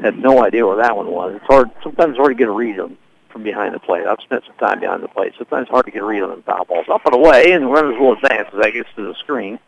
had 0.00 0.16
no 0.16 0.44
idea 0.44 0.66
where 0.66 0.76
that 0.76 0.96
one 0.96 1.10
was. 1.10 1.34
It's 1.34 1.46
hard. 1.46 1.70
Sometimes 1.82 2.10
it's 2.10 2.18
hard 2.18 2.30
to 2.30 2.34
get 2.36 2.48
a 2.48 2.52
read 2.52 2.78
on 2.78 2.96
from 3.30 3.42
behind 3.42 3.74
the 3.74 3.80
plate. 3.80 4.06
I've 4.06 4.20
spent 4.20 4.44
some 4.46 4.56
time 4.56 4.80
behind 4.80 5.02
the 5.02 5.08
plate. 5.08 5.32
Sometimes 5.36 5.62
it's 5.62 5.70
hard 5.70 5.86
to 5.86 5.90
get 5.90 6.02
a 6.02 6.04
read 6.04 6.22
on 6.22 6.42
foul 6.42 6.64
balls. 6.64 6.86
Up 6.88 7.04
and 7.04 7.14
away, 7.14 7.52
and 7.52 7.64
the 7.64 7.68
runners 7.68 7.98
will 7.98 8.12
advance 8.12 8.48
as 8.52 8.60
that 8.60 8.72
gets 8.72 8.88
to 8.96 9.06
the 9.06 9.14
screen. 9.14 9.58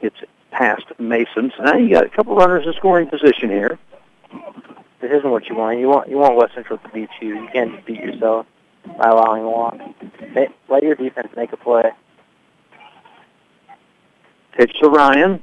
It's 0.00 0.16
past 0.52 0.84
Mason. 0.98 1.52
So 1.56 1.64
now 1.64 1.76
you 1.76 1.90
got 1.90 2.06
a 2.06 2.08
couple 2.08 2.36
runners 2.36 2.66
in 2.66 2.72
scoring 2.74 3.08
position 3.08 3.50
here. 3.50 3.78
This 5.00 5.10
isn't 5.12 5.30
what 5.30 5.48
you 5.48 5.54
want. 5.54 5.78
You 5.78 5.88
want 5.88 6.08
you 6.08 6.16
want 6.18 6.36
West 6.36 6.54
Central 6.54 6.78
to 6.78 6.88
beat 6.88 7.10
you. 7.20 7.42
You 7.42 7.48
can't 7.52 7.84
beat 7.84 8.00
yourself 8.00 8.46
by 8.98 9.08
allowing 9.08 9.42
a 9.42 9.50
walk. 9.50 9.78
Let 10.68 10.82
your 10.82 10.94
defense 10.94 11.28
make 11.36 11.52
a 11.52 11.56
play. 11.56 11.90
Pitch 14.52 14.72
to 14.80 14.88
Ryan. 14.88 15.42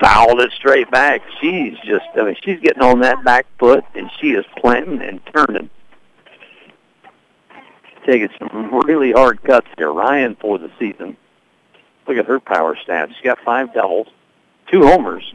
Fouled 0.00 0.40
it 0.40 0.50
straight 0.52 0.90
back. 0.90 1.22
She's 1.40 1.74
just, 1.84 2.06
I 2.16 2.24
mean, 2.24 2.36
she's 2.42 2.58
getting 2.60 2.82
on 2.82 3.00
that 3.00 3.22
back 3.24 3.46
foot, 3.58 3.84
and 3.94 4.10
she 4.18 4.32
is 4.32 4.44
planting 4.56 5.00
and 5.02 5.20
turning. 5.32 5.70
Taking 8.04 8.28
some 8.38 8.74
really 8.86 9.12
hard 9.12 9.42
cuts 9.44 9.68
there. 9.76 9.92
Ryan 9.92 10.36
for 10.40 10.58
the 10.58 10.70
season. 10.78 11.16
Look 12.08 12.16
at 12.16 12.26
her 12.26 12.40
power 12.40 12.76
stats. 12.76 13.14
She's 13.14 13.24
got 13.24 13.38
five 13.44 13.72
doubles, 13.72 14.08
two 14.70 14.82
homers, 14.82 15.32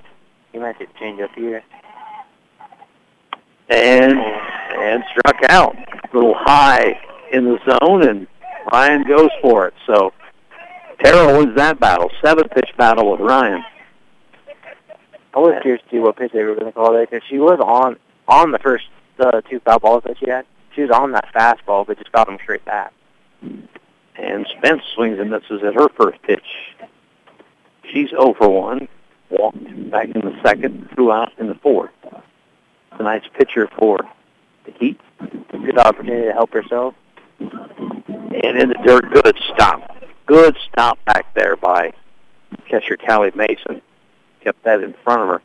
You 0.54 0.60
might 0.60 0.78
get 0.78 0.94
change 0.98 1.22
up 1.22 1.32
here. 1.36 1.64
And 3.70 4.20
and 4.20 5.04
struck 5.12 5.38
out. 5.50 5.76
A 5.76 6.16
little 6.16 6.36
high 6.36 7.00
in 7.32 7.46
the 7.46 7.60
zone, 7.70 8.08
and 8.08 8.28
Ryan 8.72 9.04
goes 9.04 9.30
for 9.42 9.68
it. 9.68 9.74
So 9.86 10.12
Terrell 11.04 11.38
wins 11.38 11.56
that 11.56 11.80
battle. 11.80 12.10
Seven 12.24 12.48
pitch 12.50 12.72
battle 12.78 13.12
with 13.12 13.20
Ryan. 13.20 13.64
I 15.34 15.40
was 15.40 15.60
curious 15.62 15.84
to 15.84 15.90
see 15.92 16.00
what 16.00 16.18
pitch 16.18 16.32
they 16.32 16.44
were 16.44 16.56
going 16.56 16.66
to 16.66 16.72
call 16.72 16.94
there 16.94 17.06
because 17.06 17.22
she 17.30 17.38
was 17.38 17.60
on 17.60 17.98
on 18.28 18.52
the 18.52 18.60
first 18.60 18.86
uh, 19.20 19.42
two 19.42 19.60
foul 19.60 19.80
balls 19.80 20.04
that 20.06 20.18
she 20.18 20.30
had. 20.30 20.46
She 20.76 20.82
was 20.82 20.92
on 20.92 21.12
that 21.12 21.32
fastball, 21.34 21.86
but 21.86 21.98
just 21.98 22.12
got 22.12 22.28
them 22.28 22.38
straight 22.42 22.66
back. 22.66 22.94
And 23.42 24.48
Spence 24.58 24.82
swings 24.96 25.20
and 25.20 25.30
misses 25.30 25.64
at 25.64 25.76
her 25.76 25.90
first 25.90 26.22
pitch. 26.24 26.46
She's 27.92 28.10
0 28.10 28.36
for 28.38 28.50
1. 28.50 28.88
Walked 29.30 29.92
back 29.92 30.10
in 30.10 30.22
the 30.22 30.38
second, 30.44 30.90
threw 30.94 31.12
out 31.12 31.32
in 31.38 31.48
the 31.48 31.56
fourth. 31.56 31.92
Tonight's 32.98 33.28
pitcher 33.38 33.70
for 33.78 34.00
the 34.66 34.72
Heat. 34.74 35.00
Good 35.52 35.78
opportunity 35.78 36.28
to 36.28 36.34
help 36.34 36.52
herself. 36.54 36.96
And 37.40 38.58
in 38.58 38.70
the 38.70 38.80
dirt, 38.86 39.12
good 39.12 39.38
stop. 39.54 39.98
Good 40.26 40.56
stop 40.72 41.04
back 41.06 41.34
there 41.34 41.56
by 41.56 41.94
catcher 42.70 42.98
Callie 42.98 43.32
Mason. 43.36 43.82
Kept 44.44 44.64
that 44.64 44.82
in 44.82 44.94
front 45.04 45.22
of 45.22 45.28
her. 45.28 45.42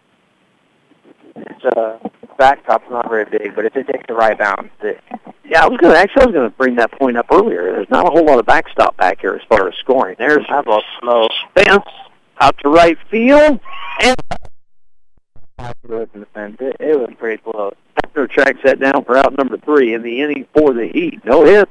It's 1.37 1.65
uh, 1.65 1.99
backstop's 2.39 2.91
not 2.91 3.09
very 3.09 3.25
big, 3.25 3.57
but 3.57 3.65
if 3.65 3.77
it 3.77 3.87
takes 3.87 4.05
the 4.07 4.15
right 4.15 4.39
bounce, 4.39 4.71
it, 4.83 5.01
Yeah, 5.45 5.65
I 5.65 5.69
was 5.69 5.79
gonna 5.81 5.95
actually 5.95 6.23
I 6.23 6.27
was 6.27 6.35
gonna 6.35 6.51
bring 6.51 6.77
that 6.77 6.93
point 6.93 7.16
up 7.16 7.27
earlier. 7.33 7.73
There's 7.73 7.91
not 7.91 8.07
a 8.07 8.11
whole 8.11 8.25
lot 8.25 8.39
of 8.39 8.47
backstop 8.47 8.97
back 8.97 9.21
here 9.21 9.35
as 9.35 9.43
far 9.49 9.66
as 9.66 9.75
scoring. 9.81 10.16
There's 10.19 10.47
that 10.49 10.65
ball 10.65 10.83
slow. 11.01 11.29
Spence 11.51 11.85
out 12.41 12.57
to 12.62 12.69
right 12.69 12.99
field, 13.11 13.61
and 14.03 14.16
Fence. 15.59 16.56
It, 16.60 16.98
was 16.98 17.10
pretty 17.18 17.43
close. 17.43 17.74
After 18.05 18.26
tracks 18.26 18.59
that 18.64 18.81
down 18.81 19.05
for 19.05 19.16
out 19.16 19.36
number 19.36 19.56
three 19.59 19.94
in 19.94 20.02
the 20.02 20.20
inning 20.22 20.47
for 20.55 20.72
the 20.72 20.89
Heat. 20.89 21.24
No 21.24 21.44
hits, 21.44 21.70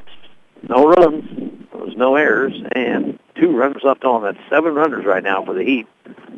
no 0.68 0.88
runs, 0.90 1.62
there 1.72 1.82
was 1.82 1.96
no 1.96 2.16
errors, 2.16 2.54
and 2.74 3.20
two 3.36 3.56
runners 3.56 3.84
left 3.84 4.04
on. 4.06 4.24
That's 4.24 4.38
seven 4.50 4.74
runners 4.74 5.06
right 5.06 5.24
now 5.24 5.44
for 5.44 5.54
the 5.54 5.64
Heat 5.64 5.88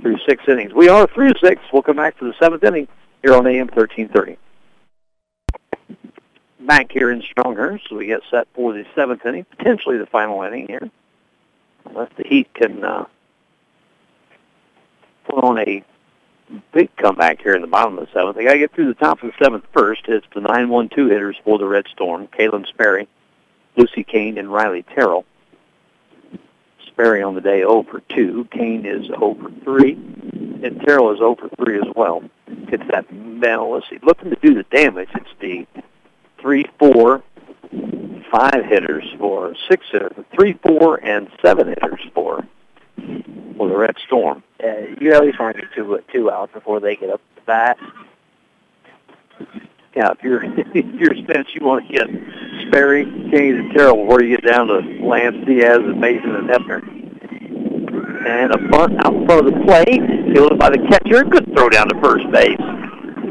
through 0.01 0.17
six 0.27 0.43
innings. 0.47 0.73
We 0.73 0.89
are 0.89 1.07
through 1.07 1.33
six. 1.41 1.61
We'll 1.71 1.81
come 1.81 1.97
back 1.97 2.17
to 2.19 2.25
the 2.25 2.33
seventh 2.39 2.63
inning 2.63 2.87
here 3.21 3.33
on 3.33 3.47
AM 3.47 3.67
1330. 3.67 4.37
Back 6.61 6.91
here 6.91 7.11
in 7.11 7.21
Stronghurst, 7.21 7.91
we 7.91 8.07
get 8.07 8.21
set 8.31 8.47
for 8.55 8.73
the 8.73 8.85
seventh 8.95 9.25
inning, 9.25 9.45
potentially 9.57 9.97
the 9.97 10.07
final 10.07 10.41
inning 10.41 10.67
here. 10.67 10.89
Unless 11.85 12.09
the 12.17 12.23
Heat 12.23 12.51
can 12.55 12.83
uh, 12.83 13.05
put 15.27 15.43
on 15.43 15.59
a 15.59 15.83
big 16.73 16.95
comeback 16.97 17.41
here 17.41 17.55
in 17.55 17.61
the 17.61 17.67
bottom 17.67 17.97
of 17.97 18.05
the 18.05 18.13
seventh. 18.13 18.35
They 18.35 18.43
got 18.43 18.53
to 18.53 18.59
get 18.59 18.73
through 18.73 18.87
the 18.87 18.93
top 18.93 19.23
of 19.23 19.31
the 19.31 19.43
seventh 19.43 19.65
first. 19.73 20.03
It's 20.07 20.25
the 20.33 20.41
9-1-2 20.41 21.09
hitters 21.09 21.37
for 21.43 21.57
the 21.57 21.67
Red 21.67 21.87
Storm, 21.91 22.27
Kaylin 22.27 22.67
Sperry, 22.67 23.07
Lucy 23.75 24.03
Kane, 24.03 24.37
and 24.37 24.51
Riley 24.51 24.83
Terrell. 24.83 25.25
Sperry 26.87 27.21
on 27.23 27.35
the 27.35 27.41
day 27.41 27.59
0 27.59 27.83
for 27.89 27.99
2. 27.99 28.47
Kane 28.51 28.85
is 28.85 29.07
0 29.07 29.35
for 29.41 29.51
3. 29.63 29.93
And 30.63 30.81
Terrell 30.81 31.11
is 31.11 31.19
0 31.19 31.35
for 31.35 31.49
3 31.63 31.77
as 31.77 31.93
well. 31.95 32.23
It's 32.47 32.83
that, 32.91 33.11
now 33.11 33.65
let's 33.67 33.89
see, 33.89 33.99
looking 34.01 34.29
to 34.29 34.37
do 34.41 34.53
the 34.53 34.63
damage, 34.63 35.09
it's 35.15 35.29
the 35.39 35.67
3, 36.41 36.65
4, 36.79 37.23
5 38.31 38.65
hitters 38.65 39.03
for 39.19 39.53
6 39.69 39.85
hitters, 39.91 40.25
3, 40.33 40.53
4, 40.65 41.05
and 41.05 41.29
7 41.41 41.67
hitters 41.67 42.01
for, 42.13 42.47
for 43.57 43.69
the 43.69 43.77
Red 43.77 43.95
Storm. 44.05 44.43
Yeah, 44.59 44.85
you 44.99 45.13
at 45.13 45.21
least 45.23 45.39
want 45.39 45.55
to 45.55 45.61
get 45.61 45.73
two, 45.73 45.99
two 46.11 46.31
out 46.31 46.53
before 46.53 46.79
they 46.79 46.95
get 46.95 47.09
up 47.09 47.21
the 47.35 47.41
bat. 47.41 47.77
Yeah, 49.95 50.11
if 50.11 50.23
you're 50.23 50.43
if 50.73 50.85
you're 50.95 51.15
Spence, 51.15 51.49
you 51.53 51.65
want 51.65 51.87
to 51.87 51.93
get 51.93 52.07
Sperry, 52.67 53.05
Kane, 53.31 53.55
and 53.55 53.71
Terrell 53.73 53.97
before 53.97 54.21
you 54.21 54.35
get 54.35 54.45
down 54.45 54.67
to 54.67 54.79
Lance 55.05 55.45
Diaz 55.45 55.79
and 55.79 55.99
Mason 55.99 56.35
and 56.35 56.49
Hepner. 56.49 56.91
And 58.27 58.53
a 58.53 58.57
bunt 58.69 59.05
out 59.05 59.13
in 59.13 59.25
front 59.27 59.45
of 59.45 59.53
the 59.53 59.59
plate, 59.65 60.33
fielded 60.33 60.57
by 60.57 60.69
the 60.71 60.79
catcher. 60.89 61.23
Good 61.23 61.53
throw 61.53 61.69
down 61.69 61.87
to 61.89 62.01
first 62.01 62.29
base. 62.31 62.59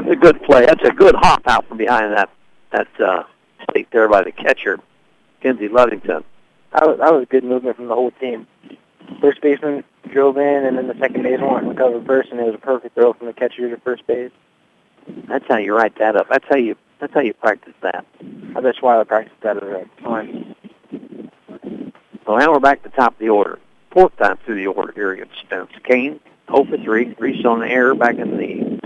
A 0.09 0.17
good 0.17 0.41
play. 0.43 0.67
That's 0.67 0.85
a 0.85 0.93
good 0.93 1.15
hop 1.17 1.43
out 1.47 1.67
from 1.67 1.79
behind 1.79 2.13
that 2.13 2.31
that 2.71 2.89
uh, 3.01 3.25
plate 3.69 3.89
there 3.91 4.09
by 4.09 4.23
the 4.23 4.33
catcher, 4.33 4.79
Kenzie 5.41 5.69
Ludington. 5.69 6.25
That 6.73 6.87
was, 6.87 6.99
that 6.99 7.13
was 7.13 7.23
a 7.23 7.27
good 7.27 7.45
movement 7.45 7.77
from 7.77 7.89
the 7.89 7.95
whole 7.95 8.11
team. 8.13 8.47
First 9.21 9.41
baseman 9.41 9.85
drove 10.13 10.37
in, 10.37 10.65
and 10.65 10.77
then 10.77 10.89
the 10.89 10.97
second 10.99 11.23
baseman 11.23 11.51
went 11.51 11.67
and 11.67 11.77
recovered 11.77 12.07
first, 12.07 12.31
and 12.31 12.41
it 12.41 12.45
was 12.45 12.55
a 12.55 12.59
perfect 12.59 12.95
throw 12.95 13.13
from 13.13 13.27
the 13.27 13.33
catcher 13.33 13.69
to 13.69 13.77
first 13.81 14.07
base. 14.07 14.31
That's 15.29 15.45
how 15.49 15.59
you 15.59 15.75
write 15.75 15.99
that 15.99 16.17
up. 16.17 16.29
That's 16.29 16.45
how 16.49 16.57
you 16.57 16.77
that's 17.01 17.13
how 17.13 17.21
you 17.21 17.35
practice 17.35 17.75
that. 17.83 18.07
Uh, 18.57 18.61
that's 18.61 18.81
why 18.81 18.99
I 18.99 19.05
practiced 19.05 19.41
that 19.43 19.57
at 19.57 19.63
the 19.63 20.03
time. 20.03 20.55
Well, 22.27 22.39
now 22.39 22.53
we're 22.53 22.61
back 22.61 22.83
to 22.83 22.89
the 22.89 22.97
top 22.97 23.13
of 23.13 23.19
the 23.19 23.29
order. 23.29 23.59
Fourth 23.91 24.17
time 24.17 24.39
through 24.45 24.55
the 24.57 24.67
order 24.69 24.93
here 24.93 25.13
against 25.13 25.39
Spence. 25.41 25.71
Kane, 25.85 26.21
0 26.51 26.65
for 26.65 26.79
3. 26.79 27.17
Reese 27.19 27.45
on 27.45 27.61
the 27.61 27.69
error 27.69 27.95
back 27.95 28.17
in 28.17 28.37
the 28.39 28.79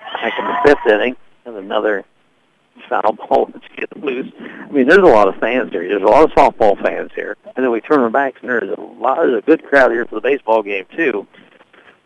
back 0.00 0.32
in 0.38 0.44
the 0.44 0.56
fifth 0.64 0.92
inning. 0.92 1.16
And 1.44 1.56
another 1.56 2.04
foul 2.88 3.12
ball 3.12 3.50
that's 3.52 3.64
getting 3.76 4.02
loose. 4.02 4.32
I 4.38 4.70
mean, 4.70 4.86
there's 4.86 4.98
a 4.98 5.02
lot 5.02 5.28
of 5.28 5.36
fans 5.36 5.70
here. 5.72 5.88
There's 5.88 6.02
a 6.02 6.06
lot 6.06 6.24
of 6.24 6.30
softball 6.30 6.80
fans 6.82 7.10
here. 7.14 7.36
And 7.56 7.64
then 7.64 7.70
we 7.70 7.80
turn 7.80 8.00
our 8.00 8.10
backs, 8.10 8.38
and 8.40 8.50
there's 8.50 8.70
a 8.70 8.80
lot. 8.80 9.18
There's 9.18 9.38
a 9.38 9.46
good 9.46 9.64
crowd 9.64 9.92
here 9.92 10.06
for 10.06 10.16
the 10.16 10.20
baseball 10.20 10.62
game 10.62 10.86
too. 10.94 11.26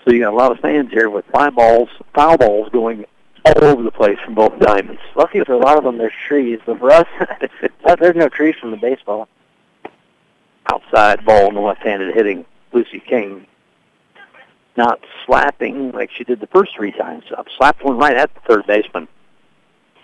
So 0.05 0.13
you 0.13 0.21
got 0.21 0.33
a 0.33 0.37
lot 0.37 0.53
of 0.53 0.61
fans 0.61 0.91
here 0.91 1.11
with 1.11 1.27
fly 1.27 1.51
balls, 1.51 1.89
foul 2.15 2.39
balls 2.39 2.69
going 2.71 3.05
all 3.45 3.65
over 3.65 3.83
the 3.83 3.91
place 3.91 4.19
from 4.25 4.35
both 4.35 4.59
diamonds. 4.59 5.01
Lucky 5.17 5.43
for 5.45 5.53
a 5.53 5.59
lot 5.59 5.79
of 5.79 5.85
them, 5.85 5.99
there's 5.99 6.13
trees, 6.27 6.61
but 6.65 6.79
for 6.79 6.91
us, 6.91 7.07
uh, 7.85 7.97
there's 7.97 8.17
no 8.17 8.29
trees 8.29 8.55
from 8.61 8.71
the 8.71 8.77
baseball. 8.77 9.29
Outside 10.73 11.25
ball 11.25 11.49
in 11.49 11.55
the 11.55 11.61
left-handed 11.61 12.15
hitting 12.15 12.45
Lucy 12.73 13.01
Kane. 13.01 13.47
Not 14.77 15.01
slapping 15.27 15.93
like 15.93 16.11
she 16.11 16.25
did 16.25 16.41
the 16.41 16.47
first 16.47 16.77
three 16.77 16.93
times 16.93 17.25
up. 17.37 17.47
Slapped 17.57 17.83
one 17.83 17.99
right 17.99 18.17
at 18.17 18.33
the 18.35 18.41
third 18.41 18.67
baseman 18.67 19.09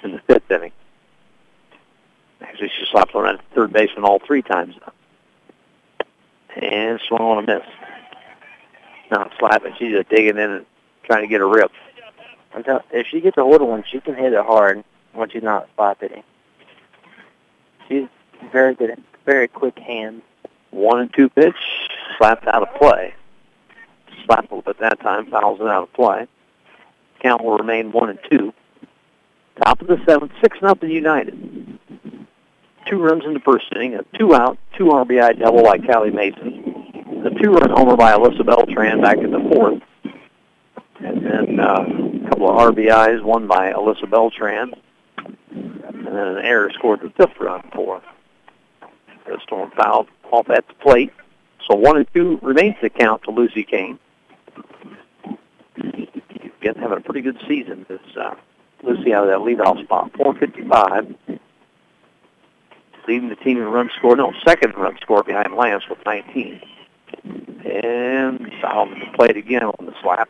in 0.04 0.12
the 0.12 0.20
fifth 0.20 0.50
inning. 0.50 0.72
Actually, 2.40 2.68
she 2.68 2.84
slapped 2.90 3.14
one 3.14 3.26
at 3.26 3.40
third 3.54 3.72
baseman 3.72 4.04
all 4.04 4.18
three 4.18 4.42
times. 4.42 4.76
And 6.56 7.00
swung 7.08 7.20
on 7.20 7.44
a 7.44 7.46
miss. 7.46 7.66
Not 9.10 9.32
slapping. 9.38 9.74
She's 9.78 9.92
just 9.92 10.08
digging 10.08 10.38
in 10.38 10.50
and 10.50 10.66
trying 11.02 11.22
to 11.22 11.28
get 11.28 11.40
a 11.40 11.46
rip. 11.46 11.72
Until, 12.54 12.80
if 12.92 13.06
she 13.08 13.20
gets 13.20 13.36
a 13.36 13.42
hold 13.42 13.60
of 13.60 13.68
one, 13.68 13.84
she 13.90 14.00
can 14.00 14.14
hit 14.14 14.32
it 14.32 14.44
hard 14.44 14.84
when 15.12 15.28
she's 15.30 15.42
not 15.42 15.68
slap 15.74 16.00
hitting. 16.00 16.22
She's 17.88 18.06
very 18.52 18.74
good, 18.74 18.90
at, 18.90 18.98
very 19.24 19.48
quick 19.48 19.78
hands. 19.78 20.22
One 20.70 21.00
and 21.00 21.12
two 21.12 21.28
pitch, 21.28 21.54
slapped 22.18 22.46
out 22.46 22.62
of 22.62 22.74
play. 22.76 23.14
Slapped 24.24 24.50
a 24.50 24.54
little 24.54 24.62
bit 24.62 24.78
that 24.80 25.00
time, 25.00 25.26
fouls 25.26 25.60
it 25.60 25.66
out 25.66 25.84
of 25.84 25.92
play. 25.92 26.26
Count 27.20 27.42
will 27.42 27.58
remain 27.58 27.92
one 27.92 28.10
and 28.10 28.18
two. 28.30 28.52
Top 29.62 29.80
of 29.80 29.86
the 29.86 29.98
seventh, 30.06 30.32
six 30.40 30.58
nothing 30.62 30.90
United. 30.90 31.78
Two 32.86 33.00
runs 33.00 33.24
in 33.24 33.34
the 33.34 33.40
first 33.40 33.66
inning, 33.74 33.94
a 33.94 34.02
two 34.18 34.34
out, 34.34 34.58
two 34.76 34.84
RBI 34.84 35.38
double 35.38 35.62
by 35.62 35.78
Callie 35.78 36.10
Mason. 36.10 37.22
The 37.22 37.30
two 37.42 37.52
run 37.52 37.70
homer 37.70 37.96
by 37.96 38.12
Alyssa 38.12 38.44
Beltran 38.44 39.00
back 39.00 39.18
in 39.18 39.30
the 39.30 39.48
fourth. 39.52 39.80
And 40.98 41.24
then 41.24 41.60
uh, 41.60 42.26
a 42.26 42.28
couple 42.28 42.50
of 42.50 42.74
RBIs, 42.74 43.22
one 43.22 43.46
by 43.46 43.72
Alyssa 43.72 44.10
Beltran. 44.10 44.74
And 45.50 46.06
then 46.06 46.16
an 46.16 46.44
error 46.44 46.70
scored 46.74 47.00
the 47.00 47.10
fifth 47.10 47.38
run 47.40 47.62
for 47.74 48.02
the 49.26 49.38
Storm 49.42 49.70
fouled 49.76 50.08
off 50.30 50.50
at 50.50 50.66
the 50.68 50.74
plate. 50.74 51.12
So 51.68 51.76
one 51.76 51.96
and 51.96 52.06
two 52.14 52.38
remains 52.42 52.76
the 52.82 52.90
count 52.90 53.22
to 53.24 53.30
Lucy 53.30 53.64
Kane. 53.64 53.98
Again, 55.76 56.74
having 56.76 56.98
a 56.98 57.00
pretty 57.00 57.22
good 57.22 57.38
season. 57.48 57.86
This 57.88 58.00
uh, 58.20 58.34
Lucy 58.84 59.12
out 59.12 59.28
of 59.28 59.30
that 59.30 59.38
leadoff 59.38 59.82
spot, 59.84 60.10
455. 60.16 61.40
Leading 63.06 63.28
the 63.28 63.36
team 63.36 63.58
in 63.58 63.64
run 63.64 63.90
score. 63.96 64.16
No, 64.16 64.32
second 64.46 64.74
run 64.76 64.96
score 65.02 65.22
behind 65.22 65.54
Lance 65.54 65.84
with 65.88 65.98
19. 66.06 66.60
And 67.22 68.38
to 68.38 69.00
the 69.00 69.10
plate 69.14 69.36
again 69.36 69.62
on 69.62 69.86
the 69.86 69.94
slap. 70.02 70.28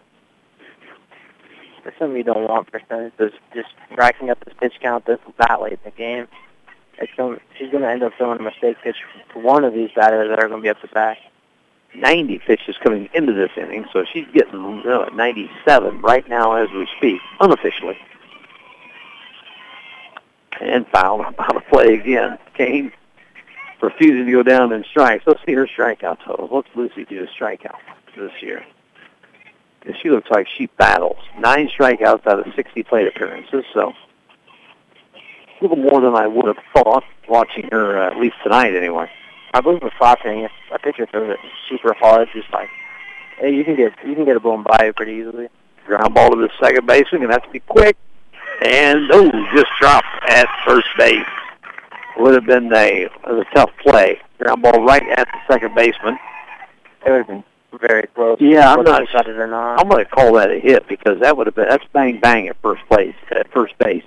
That's 1.85 1.99
something 1.99 2.17
you 2.17 2.25
don't 2.25 2.49
want 2.49 2.69
for 2.71 2.81
is 3.19 3.33
just 3.55 3.69
racking 3.97 4.31
up 4.31 4.43
this 4.45 4.55
pitch 4.59 4.75
count 4.81 5.05
this 5.05 5.19
that 5.39 5.61
late 5.61 5.75
in 5.75 5.79
the 5.85 5.91
game. 5.91 6.27
It's 6.99 7.13
going, 7.17 7.39
she's 7.59 7.71
going 7.71 7.83
to 7.83 7.91
end 7.91 8.03
up 8.03 8.13
throwing 8.17 8.41
a 8.41 8.43
mistake 8.43 8.77
pitch 8.83 8.97
for 9.33 9.41
one 9.43 9.65
of 9.65 9.75
these 9.75 9.91
batters 9.95 10.31
that 10.31 10.39
are 10.39 10.49
going 10.49 10.61
to 10.61 10.63
be 10.63 10.71
up 10.71 10.81
the 10.81 10.89
back. 10.89 11.19
90 11.95 12.39
pitches 12.41 12.77
coming 12.83 13.09
into 13.15 13.33
this 13.33 13.51
inning, 13.57 13.85
so 13.93 14.05
she's 14.11 14.27
getting 14.33 14.83
uh, 14.87 15.11
97 15.15 16.01
right 16.01 16.29
now 16.29 16.55
as 16.55 16.69
we 16.71 16.89
speak, 16.97 17.21
unofficially. 17.41 17.97
And 20.61 20.87
foul 20.89 21.23
out 21.23 21.57
of 21.57 21.67
play 21.69 21.95
again. 21.95 22.39
Kane 22.57 22.93
refusing 23.83 24.27
to 24.27 24.33
go 24.33 24.43
down 24.43 24.73
and 24.73 24.85
strikes. 24.87 25.25
Let's 25.27 25.41
see 25.45 25.53
her 25.53 25.67
strikeout 25.67 26.25
totals. 26.25 26.51
What's 26.51 26.69
Lucy 26.75 27.05
do 27.05 27.25
to 27.25 27.33
strikeout 27.33 27.77
this 28.17 28.33
year? 28.41 28.65
Because 29.81 30.01
she 30.01 30.11
looks 30.11 30.31
like 30.31 30.47
she 30.57 30.67
battles. 30.79 31.19
Nine 31.39 31.69
strikeouts 31.69 32.27
out 32.27 32.47
of 32.47 32.55
60 32.55 32.83
plate 32.85 33.09
appearances, 33.09 33.65
so 33.75 33.93
a 35.15 35.63
little 35.63 35.77
more 35.77 36.01
than 36.01 36.15
I 36.15 36.27
would 36.27 36.47
have 36.47 36.65
thought 36.73 37.05
watching 37.29 37.69
her, 37.71 37.99
uh, 37.99 38.11
at 38.11 38.19
least 38.19 38.37
tonight 38.43 38.75
anyway. 38.75 39.11
I 39.53 39.61
believe 39.61 39.83
with 39.83 39.93
slapping, 39.99 40.41
if 40.41 40.53
a 40.73 40.79
pitcher 40.79 41.07
throws 41.07 41.31
it 41.31 41.39
super 41.69 41.95
hard, 41.95 42.29
just 42.33 42.51
like 42.53 42.71
hey, 43.39 43.55
you 43.55 43.65
can 43.65 43.77
get 43.77 43.93
you 44.07 44.15
can 44.15 44.25
get 44.25 44.37
a 44.37 44.41
blown 44.41 44.63
by 44.63 44.93
pretty 44.97 45.13
easily. 45.13 45.49
Ground 45.87 46.15
ball 46.15 46.31
to 46.31 46.37
the 46.37 46.51
second 46.61 46.87
baseman, 46.87 47.23
and 47.23 47.33
that's 47.33 47.45
to 47.45 47.53
be 47.53 47.61
quick. 47.61 47.97
And 48.63 49.11
oh, 49.13 49.31
just 49.55 49.71
dropped 49.81 50.07
at 50.29 50.47
first 50.67 50.89
base. 50.99 51.25
Would 52.19 52.35
have 52.35 52.47
been 52.47 52.73
a, 52.73 53.09
a 53.25 53.45
tough 53.55 53.71
play. 53.83 54.21
Ground 54.39 54.63
ball 54.63 54.85
right 54.85 55.03
at 55.17 55.27
the 55.33 55.53
second 55.53 55.75
baseman. 55.75 56.19
It 57.05 57.11
would 57.11 57.19
have 57.19 57.27
been 57.27 57.45
very 57.81 58.07
close. 58.09 58.39
Yeah, 58.41 58.73
I'm 58.73 58.85
not. 58.85 59.03
Got 59.13 59.29
it 59.29 59.37
or 59.37 59.47
not. 59.47 59.81
I'm 59.81 59.89
going 59.89 60.05
to 60.05 60.11
call 60.11 60.35
that 60.35 60.51
a 60.51 60.59
hit 60.59 60.87
because 60.89 61.21
that 61.21 61.37
would 61.37 61.47
have 61.47 61.55
been 61.55 61.69
that's 61.69 61.85
bang 61.93 62.21
bang 62.21 62.49
at 62.49 62.57
first 62.63 62.83
place 62.89 63.15
at 63.31 63.53
first 63.53 63.77
base. 63.79 64.05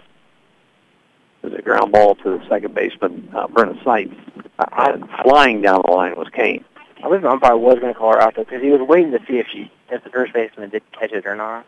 There's 1.42 1.54
a 1.54 1.62
ground 1.62 1.92
ball 1.92 2.16
to 2.16 2.38
the 2.38 2.46
second 2.50 2.74
baseman, 2.74 3.30
uh, 3.36 3.48
Brenna 3.48 3.82
Seitz. 3.84 4.14
Uh, 4.60 4.98
flying 5.24 5.62
down 5.62 5.84
the 5.86 5.92
line 5.92 6.16
was 6.16 6.28
Kane. 6.34 6.66
I 6.98 7.02
believe 7.04 7.22
the 7.22 7.30
umpire 7.30 7.56
was 7.56 7.78
going 7.80 7.94
to 7.94 8.00
call 8.00 8.14
her 8.14 8.22
out 8.22 8.36
though 8.36 8.44
because 8.44 8.62
he 8.62 8.70
was 8.70 8.82
waiting 8.82 9.12
to 9.12 9.20
see 9.28 9.38
if 9.38 9.48
she 9.52 9.72
if 9.90 10.04
the 10.04 10.10
first 10.10 10.34
baseman 10.34 10.70
did 10.70 10.84
catch 10.92 11.12
it 11.12 11.26
or 11.26 11.36
not. 11.36 11.66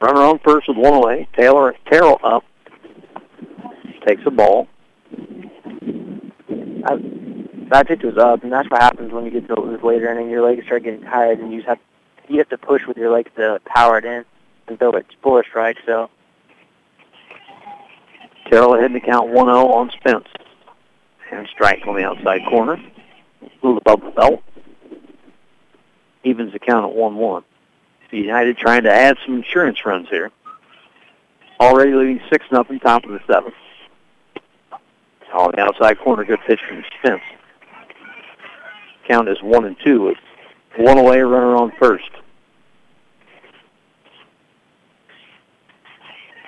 Runner 0.00 0.20
on 0.20 0.38
first 0.38 0.68
with 0.68 0.78
one 0.78 0.94
away. 0.94 1.28
Taylor 1.36 1.74
Terrell 1.90 2.18
up. 2.24 2.44
Takes 4.06 4.24
the 4.24 4.30
ball. 4.30 4.66
I, 6.86 6.96
that 7.70 7.86
pitch 7.86 8.02
was 8.02 8.16
up, 8.16 8.42
and 8.42 8.50
that's 8.50 8.70
what 8.70 8.80
happens 8.80 9.12
when 9.12 9.26
you 9.26 9.30
get 9.30 9.46
to 9.48 9.70
this 9.70 9.82
later 9.84 10.10
inning. 10.10 10.30
Your 10.30 10.42
legs 10.42 10.64
start 10.64 10.84
getting 10.84 11.02
tired, 11.02 11.38
and 11.38 11.52
you 11.52 11.58
just 11.58 11.68
have 11.68 11.78
you 12.28 12.38
have 12.38 12.48
to 12.48 12.58
push 12.58 12.86
with 12.86 12.96
your 12.96 13.12
legs 13.12 13.30
to 13.36 13.60
power 13.66 13.98
it 13.98 14.04
in 14.04 14.24
and 14.68 14.78
throw 14.78 14.92
it 14.92 15.04
full 15.22 15.42
strike. 15.46 15.76
So 15.84 16.08
Terrell 18.50 18.74
ahead 18.74 18.92
to 18.92 19.00
count 19.00 19.30
1-0 19.30 19.48
on 19.48 19.90
Spence. 19.90 20.26
And 21.30 21.46
strike 21.46 21.86
on 21.86 21.94
the 21.94 22.04
outside 22.04 22.40
corner. 22.48 22.72
a 22.74 23.46
little 23.62 23.78
above 23.78 24.00
the 24.00 24.10
belt. 24.10 24.42
Evens 26.24 26.52
the 26.52 26.58
count 26.58 26.90
at 26.90 26.96
1-1. 26.96 27.44
United 28.18 28.56
trying 28.56 28.82
to 28.84 28.92
add 28.92 29.16
some 29.24 29.36
insurance 29.36 29.84
runs 29.84 30.08
here. 30.08 30.30
Already 31.60 31.92
leading 31.92 32.20
6 32.30 32.46
nothing, 32.50 32.80
top 32.80 33.04
of 33.04 33.10
the 33.10 33.20
seventh. 33.26 33.54
On 35.32 35.52
the 35.52 35.60
outside 35.60 35.98
corner, 35.98 36.24
good 36.24 36.40
pitch 36.46 36.60
from 36.66 36.82
Spence. 36.98 37.22
Count 39.06 39.28
is 39.28 39.40
1 39.42 39.64
and 39.64 39.76
2 39.84 40.02
with 40.02 40.18
one 40.76 40.98
away, 40.98 41.20
runner 41.20 41.56
on 41.56 41.72
first. 41.78 42.10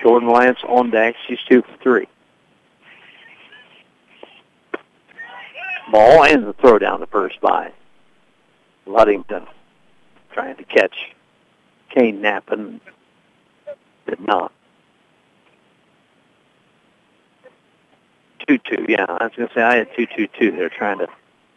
Jordan 0.01 0.29
Lance 0.29 0.59
on 0.67 0.89
deck. 0.89 1.15
She's 1.27 1.39
2 1.47 1.61
for 1.61 1.77
3. 1.81 2.07
Ball 5.91 6.23
and 6.25 6.45
the 6.45 6.53
throw 6.53 6.77
down 6.77 6.99
the 6.99 7.07
first 7.07 7.39
by 7.39 7.71
Ludington 8.85 9.45
trying 10.33 10.57
to 10.57 10.63
catch 10.63 11.12
Kane 11.93 12.21
Nappin. 12.21 12.79
Did 14.07 14.19
not. 14.19 14.51
2-2, 18.47 18.89
yeah. 18.89 19.05
I 19.07 19.25
was 19.25 19.33
to 19.35 19.49
say 19.53 19.61
I 19.61 19.77
had 19.77 19.91
2-2-2. 19.93 20.57
They're 20.57 20.69
trying 20.69 20.99
to... 20.99 21.07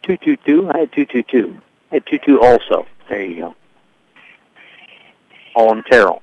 2-2-2? 0.03 0.73
I 0.73 0.79
had 0.79 0.91
2-2-2. 0.91 1.61
I 1.91 1.95
had 1.95 2.05
2-2 2.05 2.41
also. 2.41 2.85
There 3.09 3.23
you 3.23 3.35
go. 3.37 3.55
On 5.55 5.83
Terrell. 5.83 6.21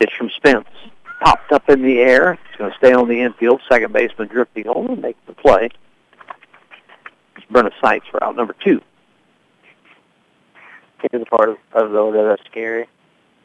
Pitch 0.00 0.12
from 0.16 0.30
Spence. 0.30 0.68
Popped 1.20 1.52
up 1.52 1.68
in 1.68 1.82
the 1.82 1.98
air. 1.98 2.32
It's 2.32 2.58
going 2.58 2.70
to 2.70 2.76
stay 2.78 2.92
on 2.92 3.08
the 3.08 3.20
infield. 3.20 3.60
Second 3.68 3.92
baseman 3.92 4.28
drifting 4.28 4.66
over 4.68 4.92
and 4.92 5.02
make 5.02 5.16
the 5.26 5.32
play. 5.32 5.70
It's 7.36 7.46
Brenna 7.52 7.70
Seitz 7.80 8.06
for 8.10 8.22
out 8.24 8.36
number 8.36 8.54
two. 8.64 8.80
Here's 11.00 11.24
the 11.24 11.26
part 11.26 11.50
of, 11.50 11.58
the 11.72 11.98
order 11.98 12.28
that's 12.28 12.42
scary. 12.50 12.86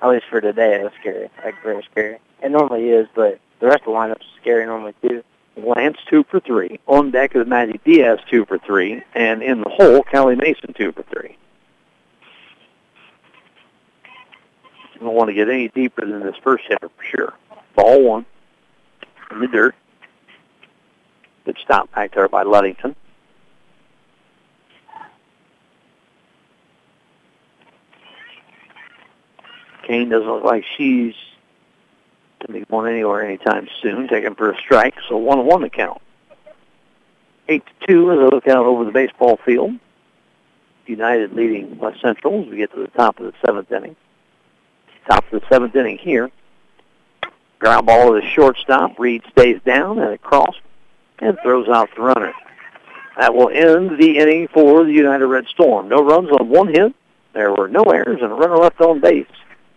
At 0.01 0.09
least 0.09 0.25
for 0.29 0.41
today, 0.41 0.79
that's 0.81 0.95
scary. 0.99 1.29
Like 1.43 1.61
very 1.63 1.83
scary. 1.91 2.17
It 2.41 2.49
normally 2.49 2.89
is, 2.89 3.07
but 3.13 3.39
the 3.59 3.67
rest 3.67 3.81
of 3.81 3.85
the 3.85 3.91
lineup's 3.91 4.25
scary 4.39 4.65
normally 4.65 4.95
too. 5.01 5.23
Lance 5.57 5.97
two 6.09 6.23
for 6.23 6.39
three. 6.39 6.79
On 6.87 7.11
deck 7.11 7.35
is 7.35 7.45
Maddie 7.45 7.79
Diaz 7.83 8.19
two 8.29 8.45
for 8.45 8.57
three, 8.57 9.03
and 9.13 9.43
in 9.43 9.61
the 9.61 9.69
hole, 9.69 10.01
Kelly 10.03 10.35
Mason 10.35 10.73
two 10.73 10.91
for 10.93 11.03
three. 11.03 11.37
Don't 14.99 15.15
want 15.15 15.29
to 15.29 15.33
get 15.33 15.49
any 15.49 15.67
deeper 15.67 16.05
than 16.05 16.21
this 16.21 16.35
first 16.43 16.63
hitter 16.67 16.89
for 16.89 17.03
sure. 17.03 17.33
Ball 17.75 18.03
one 18.03 18.25
in 19.31 19.39
the 19.39 19.47
dirt. 19.47 19.75
Good 21.45 21.57
stop 21.63 21.91
back 21.93 22.13
there 22.13 22.29
by 22.29 22.43
Ludington. 22.43 22.95
Kane 29.91 30.07
doesn't 30.07 30.25
look 30.25 30.45
like 30.45 30.63
she's 30.77 31.13
to 32.39 32.47
be 32.49 32.61
going 32.61 32.93
anywhere 32.93 33.25
anytime 33.25 33.67
soon. 33.81 34.07
Taking 34.07 34.35
for 34.35 34.49
a 34.49 34.57
strike, 34.57 34.95
so 35.09 35.17
one 35.17 35.39
and 35.39 35.45
one 35.45 35.59
to 35.61 35.69
count. 35.69 36.01
Eight 37.49 37.65
to 37.65 37.87
two 37.87 38.11
as 38.13 38.19
I 38.19 38.33
look 38.33 38.47
out 38.47 38.65
over 38.65 38.85
the 38.85 38.93
baseball 38.93 39.37
field. 39.43 39.73
United 40.85 41.33
leading 41.33 41.77
West 41.77 41.99
Central 41.99 42.41
as 42.41 42.47
we 42.47 42.55
get 42.55 42.71
to 42.71 42.79
the 42.79 42.87
top 42.87 43.19
of 43.19 43.25
the 43.25 43.33
seventh 43.45 43.69
inning. 43.69 43.97
Top 45.09 45.25
of 45.29 45.41
the 45.41 45.47
seventh 45.49 45.75
inning 45.75 45.97
here. 45.97 46.31
Ground 47.59 47.85
ball 47.85 48.13
to 48.13 48.21
the 48.21 48.27
shortstop. 48.29 48.97
Reed 48.97 49.23
stays 49.31 49.59
down 49.65 49.99
and 49.99 50.13
across 50.13 50.55
and 51.19 51.37
throws 51.43 51.67
out 51.67 51.89
the 51.97 52.01
runner. 52.01 52.33
That 53.17 53.35
will 53.35 53.49
end 53.49 53.99
the 53.99 54.19
inning 54.19 54.47
for 54.53 54.85
the 54.85 54.93
United 54.93 55.27
Red 55.27 55.47
Storm. 55.47 55.89
No 55.89 56.01
runs 56.01 56.29
on 56.29 56.47
one 56.47 56.69
hit. 56.69 56.95
There 57.33 57.53
were 57.53 57.67
no 57.67 57.83
errors 57.83 58.21
and 58.21 58.31
a 58.31 58.35
runner 58.35 58.55
left 58.55 58.79
on 58.79 59.01
base. 59.01 59.27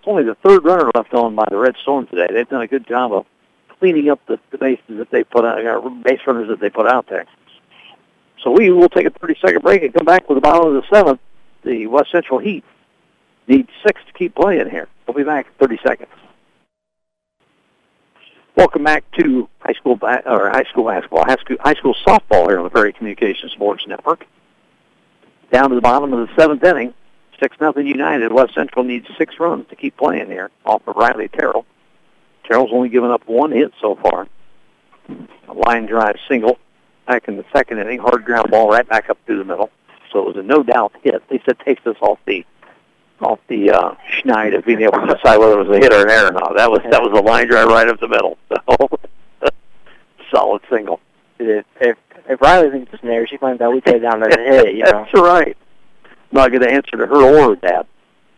Only 0.07 0.25
the 0.25 0.35
third 0.37 0.65
runner 0.65 0.91
left 0.95 1.15
on 1.15 1.35
by 1.35 1.47
the 1.51 1.57
Red 1.57 1.77
Storm 1.83 2.07
today. 2.07 2.27
They've 2.33 2.49
done 2.49 2.63
a 2.63 2.67
good 2.67 2.87
job 2.87 3.13
of 3.13 3.27
cleaning 3.79 4.11
up 4.11 4.21
the, 4.27 4.39
the 4.51 4.59
bases 4.59 4.99
that 4.99 5.11
they 5.11 5.25
put 5.25 5.45
out, 5.45 5.65
uh, 5.65 5.89
base 5.89 6.21
runners 6.27 6.49
that 6.49 6.61
they 6.61 6.71
put 6.71 6.87
out 6.87 7.09
there. 7.09 7.27
So 8.43 8.51
we 8.51 8.71
will 8.71 8.91
take 8.91 9.07
a 9.07 9.11
30-second 9.11 9.63
break 9.63 9.83
and 9.83 9.95
come 9.95 10.05
back 10.05 10.29
with 10.29 10.37
the 10.37 10.43
bottom 10.43 10.75
of 10.75 10.83
the 10.83 10.89
seventh. 10.95 11.21
The 11.63 11.87
West 11.87 12.11
Central 12.13 12.39
Heat 12.39 12.65
need 13.49 13.69
six 13.87 14.01
to 14.07 14.13
keep 14.13 14.35
playing 14.35 14.69
here. 14.69 14.89
We'll 15.07 15.17
be 15.17 15.25
back 15.25 15.47
in 15.47 15.53
30 15.67 15.79
seconds. 15.83 16.11
Welcome 18.57 18.85
back 18.85 19.05
to 19.19 19.49
high 19.61 19.73
school 19.73 19.97
ba- 19.97 20.23
or 20.27 20.51
high 20.51 20.65
school 20.65 20.85
basketball, 20.85 21.25
high 21.25 21.37
school, 21.37 21.57
high 21.61 21.75
school 21.75 21.95
softball 22.07 22.49
here 22.49 22.59
on 22.59 22.65
the 22.65 22.71
Prairie 22.71 22.93
Communications 22.93 23.53
Sports 23.53 23.87
Network. 23.87 24.27
Down 25.51 25.71
to 25.71 25.75
the 25.75 25.81
bottom 25.81 26.13
of 26.13 26.29
the 26.29 26.35
seventh 26.37 26.63
inning, 26.63 26.95
six 27.41 27.57
nothing 27.61 27.87
United. 27.87 28.33
West 28.33 28.55
Central 28.55 28.85
needs 28.85 29.07
six 29.19 29.39
runs 29.39 29.67
to 29.69 29.77
keep 29.77 29.97
playing 29.97 30.27
here 30.27 30.51
off 30.65 30.87
of 30.87 30.97
Riley 30.97 31.29
Terrell. 31.29 31.67
Terrell's 32.45 32.71
only 32.73 32.89
given 32.89 33.11
up 33.11 33.27
one 33.27 33.53
hit 33.53 33.73
so 33.81 33.97
far. 33.97 34.29
A 35.49 35.53
line 35.53 35.87
drive 35.87 36.17
single 36.29 36.59
back 37.07 37.29
in 37.29 37.37
the 37.37 37.45
second 37.53 37.79
inning, 37.79 37.99
hard 37.99 38.25
ground 38.25 38.51
ball 38.51 38.69
right 38.71 38.89
back 38.89 39.11
up 39.11 39.19
through 39.27 39.39
the 39.39 39.45
middle. 39.45 39.71
So 40.13 40.21
it 40.21 40.27
was 40.27 40.37
a 40.37 40.43
no 40.43 40.63
doubt 40.63 40.93
hit. 41.03 41.23
They 41.29 41.43
said 41.45 41.59
takes 41.61 41.83
this 41.85 41.97
off 42.01 42.19
the 42.27 42.45
off 43.21 43.39
the 43.49 43.71
uh, 43.71 43.95
schneid 44.11 44.57
of 44.57 44.65
being 44.65 44.83
able 44.83 45.01
to 45.01 45.15
decide 45.15 45.39
whether 45.39 45.61
it 45.61 45.69
was 45.69 45.77
a 45.77 45.81
hit 45.81 45.93
or 45.93 46.03
an 46.03 46.11
error 46.11 46.29
or 46.29 46.33
not. 46.33 46.57
That 46.57 46.71
was 46.71 46.81
that 46.91 47.03
was 47.03 47.17
a 47.19 47.23
line 47.23 47.49
drive 47.49 47.69
right 47.69 47.89
up 47.89 48.01
the 48.01 48.09
middle. 48.09 48.39
So 49.41 49.51
solid 50.33 50.63
single. 50.71 51.01
If 51.39 51.65
if, 51.81 51.97
if 52.29 52.41
Riley 52.41 52.71
thinks 52.71 52.93
it's 52.93 53.03
an 53.03 53.11
error, 53.11 53.27
she 53.27 53.37
finds 53.37 53.61
out 53.61 53.73
we 53.73 53.79
it 53.79 53.99
down 54.01 54.23
as 54.23 54.35
a 54.35 54.41
hit. 54.41 54.75
You 54.75 54.85
know. 54.85 55.07
That's 55.13 55.21
right. 55.21 55.57
Not 56.35 56.51
going 56.51 56.63
to 56.63 56.71
answer 56.71 56.97
to 56.97 57.07
her 57.07 57.23
or 57.23 57.57
Dad. 57.57 57.87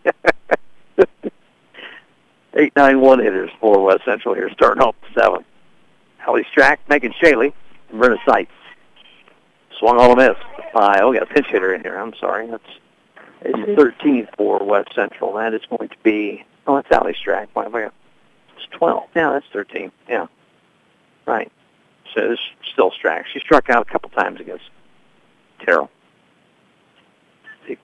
Eight 2.55 2.77
nine 2.77 3.01
one 3.01 3.18
hitters 3.18 3.51
for 3.59 3.82
West 3.82 4.05
Central 4.05 4.35
here, 4.35 4.51
starting 4.52 4.82
off 4.82 4.94
the 5.01 5.20
seventh. 5.20 5.47
Hallie 6.20 6.47
Strack, 6.55 6.77
Megan 6.89 7.14
Shaley, 7.20 7.55
and 7.90 8.01
Brenna 8.01 8.18
Seitz. 8.28 8.51
Swung 9.78 9.98
on 9.98 10.10
a 10.10 10.16
miss 10.16 10.36
by, 10.74 11.01
oh, 11.01 11.10
we 11.10 11.18
got 11.18 11.31
a 11.31 11.35
pinch 11.35 11.47
hitter 11.47 11.74
in 11.74 11.81
here. 11.81 11.97
I'm 11.97 12.14
sorry. 12.20 12.47
That's 12.48 12.62
it's 13.43 13.78
13 13.81 14.28
for 14.36 14.62
West 14.64 14.94
Central. 14.94 15.35
That 15.35 15.55
is 15.55 15.62
going 15.70 15.89
to 15.89 15.97
be, 16.02 16.44
oh, 16.66 16.77
that's 16.77 16.90
Allie 16.90 17.14
Strack. 17.14 17.48
Why 17.55 17.64
have 17.64 17.74
I 17.74 17.85
it's 18.56 18.66
12. 18.73 19.05
Yeah, 19.14 19.32
that's 19.32 19.47
13. 19.52 19.90
Yeah. 20.09 20.27
Right. 21.27 21.51
So 22.14 22.32
it's 22.32 22.40
still 22.73 22.90
Strack. 22.90 23.24
She 23.32 23.40
struck 23.40 23.70
out 23.70 23.86
a 23.89 23.90
couple 23.90 24.10
times 24.10 24.40
against 24.40 24.64
Terrell. 25.60 25.90
Six, 27.66 27.81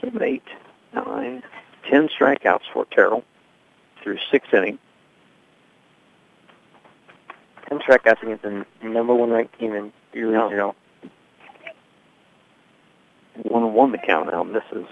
seven, 0.00 0.22
eight, 0.22 0.42
nine, 0.94 1.42
ten 1.88 2.08
strikeouts 2.08 2.62
for 2.72 2.84
Terrell 2.86 3.24
through 4.02 4.18
six 4.30 4.48
innings. 4.52 4.78
Ten 7.68 7.78
strikeouts 7.80 8.22
against 8.22 8.42
the 8.42 8.64
number 8.82 9.14
one 9.14 9.30
ranked 9.30 9.58
team 9.58 9.74
in 9.74 9.92
Yeah. 10.12 10.22
regional. 10.44 10.74
One 13.42 13.72
one 13.72 13.92
the 13.92 13.98
count 13.98 14.30
now. 14.30 14.42
This 14.44 14.64
is 14.72 14.86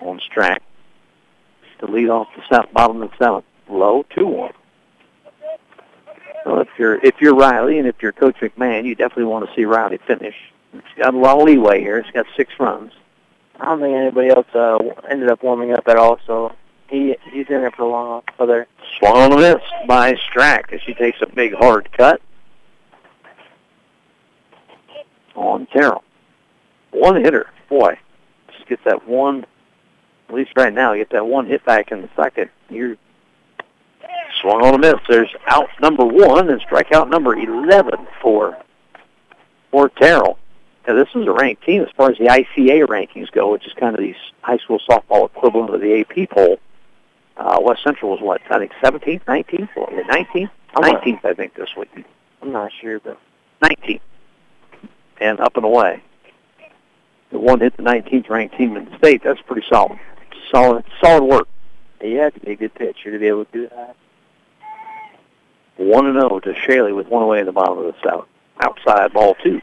on 0.00 0.20
strike 0.20 0.62
To 1.80 1.86
lead 1.86 2.08
off 2.08 2.28
the 2.36 2.42
south 2.48 2.72
bottom 2.72 3.02
of 3.02 3.10
the 3.10 3.16
seventh. 3.18 3.44
Low 3.68 4.04
two 4.10 4.26
one. 4.26 4.52
Well, 6.46 6.60
if 6.60 6.68
you're 6.78 6.94
if 7.04 7.20
you're 7.20 7.34
Riley 7.34 7.78
and 7.78 7.86
if 7.86 8.00
you're 8.00 8.12
Coach 8.12 8.36
McMahon, 8.40 8.84
you 8.84 8.94
definitely 8.94 9.24
want 9.24 9.48
to 9.48 9.54
see 9.54 9.64
Riley 9.64 9.98
finish. 10.06 10.34
It's 10.72 10.86
got 10.96 11.14
a 11.14 11.18
lot 11.18 11.38
of 11.38 11.44
leeway 11.44 11.80
here. 11.80 11.98
It's 11.98 12.10
got 12.10 12.26
six 12.36 12.52
runs. 12.58 12.92
I 13.60 13.66
don't 13.66 13.80
think 13.80 13.94
anybody 13.94 14.28
else 14.28 14.46
uh, 14.54 14.78
ended 15.08 15.30
up 15.30 15.42
warming 15.42 15.72
up 15.72 15.86
at 15.86 15.96
all, 15.96 16.18
so 16.26 16.52
he 16.88 17.16
he's 17.32 17.46
in 17.48 17.60
there 17.60 17.70
for 17.70 17.82
a 17.82 17.88
long 17.88 18.22
other. 18.38 18.66
Swung 18.98 19.16
on 19.16 19.32
a 19.32 19.36
miss 19.36 19.62
by 19.86 20.14
Strack 20.14 20.72
as 20.72 20.80
she 20.82 20.94
takes 20.94 21.18
a 21.22 21.26
big 21.26 21.54
hard 21.54 21.90
cut 21.96 22.20
on 25.34 25.66
Terrell. 25.66 26.02
One 26.90 27.22
hitter. 27.22 27.46
Boy, 27.68 27.98
just 28.52 28.68
get 28.68 28.80
that 28.84 29.06
one, 29.08 29.46
at 30.28 30.34
least 30.34 30.50
right 30.56 30.72
now, 30.72 30.94
get 30.94 31.10
that 31.10 31.26
one 31.26 31.46
hit 31.46 31.64
back 31.64 31.90
in 31.92 32.02
the 32.02 32.10
second. 32.16 32.50
You're 32.68 32.96
swung 34.40 34.64
on 34.64 34.74
a 34.74 34.78
miss. 34.78 34.96
There's 35.08 35.32
out 35.46 35.68
number 35.80 36.04
one 36.04 36.50
and 36.50 36.60
strikeout 36.60 37.08
number 37.08 37.34
11 37.34 38.06
for, 38.20 38.58
for 39.70 39.88
Terrell. 39.88 40.38
Now, 40.86 40.94
this 40.94 41.08
is 41.14 41.26
a 41.26 41.32
ranked 41.32 41.64
team 41.64 41.82
as 41.82 41.90
far 41.96 42.10
as 42.10 42.18
the 42.18 42.24
ICA 42.24 42.86
rankings 42.86 43.30
go, 43.30 43.52
which 43.52 43.66
is 43.66 43.72
kind 43.74 43.94
of 43.94 44.00
the 44.00 44.14
high 44.40 44.58
school 44.58 44.80
softball 44.88 45.26
equivalent 45.26 45.74
of 45.74 45.80
the 45.80 46.00
AP 46.00 46.30
poll. 46.30 46.58
Uh, 47.36 47.58
West 47.62 47.82
Central 47.84 48.10
was 48.10 48.20
what, 48.20 48.40
I 48.50 48.58
think 48.58 48.72
17th, 48.82 49.24
19th, 49.24 49.68
or 49.76 49.86
19th? 49.86 50.50
19th, 50.74 51.24
I 51.24 51.34
think, 51.34 51.54
this 51.54 51.68
week. 51.76 51.88
I'm 52.40 52.52
not 52.52 52.72
sure, 52.80 52.98
but 53.00 53.18
19th. 53.62 54.00
And 55.20 55.40
up 55.40 55.56
and 55.56 55.64
away. 55.64 56.02
The 57.30 57.38
one 57.38 57.60
hit 57.60 57.76
the 57.76 57.82
19th 57.82 58.28
ranked 58.28 58.56
team 58.56 58.76
in 58.76 58.84
the 58.86 58.98
state. 58.98 59.22
That's 59.22 59.40
pretty 59.42 59.66
solid. 59.68 59.98
Solid, 60.50 60.84
solid 61.02 61.24
work. 61.24 61.48
you 62.02 62.18
have 62.18 62.34
to 62.34 62.40
be 62.40 62.52
a 62.52 62.56
good 62.56 62.74
pitcher 62.74 63.12
to 63.12 63.18
be 63.18 63.28
able 63.28 63.44
to 63.46 63.52
do 63.52 63.68
that. 63.68 63.96
1 65.76 66.06
and 66.06 66.14
0 66.14 66.40
to 66.40 66.54
Shaley 66.54 66.92
with 66.92 67.08
one 67.08 67.22
away 67.22 67.40
in 67.40 67.46
the 67.46 67.52
bottom 67.52 67.78
of 67.78 67.84
the 67.84 67.94
south. 68.04 68.26
Outside 68.60 69.12
ball 69.12 69.34
two. 69.42 69.62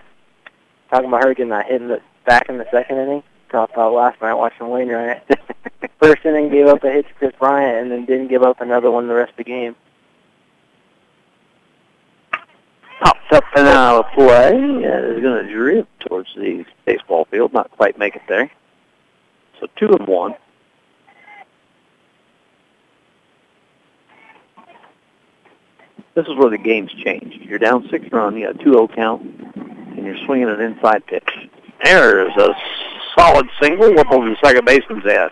Talking 0.90 1.08
about 1.08 1.24
her 1.24 1.34
getting 1.34 1.50
that 1.50 1.68
hit 1.68 1.82
in 1.82 1.88
the 1.88 2.02
back 2.26 2.50
in 2.50 2.58
the 2.58 2.66
second 2.72 2.98
inning. 2.98 3.24
Talked 3.52 3.74
about 3.74 3.94
last 3.94 4.22
night 4.22 4.34
watching 4.34 4.70
Wainwright. 4.70 5.24
First 6.00 6.26
inning 6.26 6.50
gave 6.50 6.68
up 6.68 6.84
a 6.84 6.92
hit 6.92 7.08
to 7.08 7.14
Kris 7.16 7.34
Bryant 7.38 7.84
and 7.84 7.92
then 7.92 8.06
didn't 8.06 8.28
give 8.28 8.44
up 8.44 8.62
another 8.62 8.90
one 8.90 9.08
the 9.08 9.14
rest 9.14 9.32
of 9.32 9.38
the 9.38 9.44
game. 9.44 9.76
Pops 13.02 13.20
up 13.32 13.44
and 13.56 13.68
out 13.68 14.06
of 14.06 14.12
play. 14.14 14.52
Yeah, 14.52 15.00
it's 15.00 15.22
going 15.22 15.46
to 15.46 15.52
drift 15.52 15.90
towards 16.02 16.30
the 16.36 16.66
baseball 16.86 17.26
field. 17.26 17.54
Not 17.54 17.72
quite 17.72 17.98
make 17.98 18.16
it 18.16 18.24
there. 18.28 18.52
So 19.60 19.68
two 19.76 19.90
and 19.94 20.08
one. 20.08 20.36
This 26.16 26.26
is 26.28 26.36
where 26.36 26.50
the 26.50 26.58
game's 26.58 26.92
changed. 26.92 27.42
You're 27.42 27.60
down 27.60 27.88
six 27.90 28.06
run, 28.12 28.36
you 28.36 28.52
got 28.52 28.62
a 28.62 28.66
2-0 28.66 28.94
count, 28.94 29.79
and 30.00 30.08
you're 30.08 30.26
swinging 30.26 30.50
an 30.50 30.62
inside 30.62 31.06
pitch. 31.06 31.30
There's 31.84 32.36
a 32.38 32.56
solid 33.18 33.48
single 33.62 34.00
up 34.00 34.12
over 34.12 34.30
the 34.30 34.38
second 34.44 34.66
baseman's 34.66 35.04
head. 35.04 35.32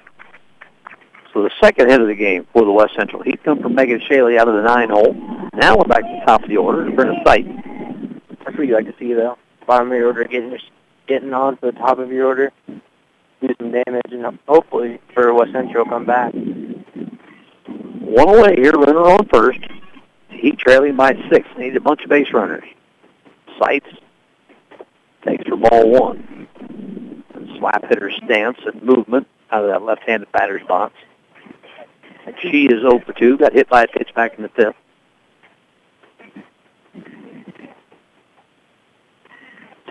So 1.34 1.44
the 1.44 1.52
second 1.62 1.90
hit 1.90 2.02
of 2.02 2.08
the 2.08 2.16
game 2.16 2.48
for 2.52 2.66
the 2.66 2.72
West 2.72 2.94
Central 2.96 3.22
He's 3.22 3.38
come 3.44 3.62
from 3.62 3.76
Megan 3.76 4.02
Shaley 4.08 4.38
out 4.38 4.48
of 4.48 4.56
the 4.56 4.62
nine 4.62 4.90
hole. 4.90 5.14
Now 5.54 5.78
we're 5.78 5.86
back 5.86 6.02
to 6.02 6.18
the 6.20 6.26
top 6.26 6.44
of 6.44 6.50
the 6.50 6.58
order. 6.58 6.90
Brenna 6.92 7.24
Seitz. 7.26 7.48
That's 8.44 8.58
what 8.58 8.68
you 8.68 8.74
like 8.74 8.86
to 8.86 8.96
see, 9.00 9.14
though. 9.14 9.38
Bottom 9.66 9.92
of 9.92 9.98
your 9.98 10.08
order, 10.08 10.24
getting 10.26 10.58
getting 11.08 11.34
on 11.34 11.58
to 11.58 11.68
the 11.68 11.72
top 11.74 12.00
of 12.00 12.12
your 12.12 12.28
order, 12.28 12.52
do 12.68 13.54
some 13.58 13.72
damage, 13.72 14.12
and 14.12 14.40
hopefully 14.48 15.00
for 15.14 15.34
West 15.34 15.52
Central 15.52 15.86
come 15.86 16.06
back. 16.06 16.34
One 16.34 18.36
away 18.36 18.56
here, 18.56 18.72
runner 18.72 19.00
on 19.00 19.28
first. 19.28 19.60
Heat 20.30 20.58
trailing 20.60 20.96
by 20.96 21.14
six. 21.30 21.48
Need 21.58 21.76
a 21.76 21.82
bunch 21.82 22.04
of 22.04 22.10
base 22.10 22.28
runners. 22.34 22.64
Seitz 23.62 23.86
takes 25.28 25.48
for 25.48 25.58
ball 25.58 25.90
one. 25.90 26.48
Slap 27.60 27.86
hitter 27.90 28.12
stance 28.24 28.58
and 28.66 28.82
movement 28.84 29.28
out 29.52 29.64
of 29.64 29.70
that 29.70 29.84
left-handed 29.84 30.32
batter's 30.32 30.66
box. 30.68 30.94
She 32.42 32.66
is 32.66 32.82
0 32.82 33.00
for 33.06 33.14
2. 33.14 33.38
Got 33.38 33.54
hit 33.54 33.70
by 33.70 33.84
a 33.84 33.88
pitch 33.88 34.10
back 34.16 34.36
in 34.38 34.44
the 34.44 34.50
fifth. 34.50 34.76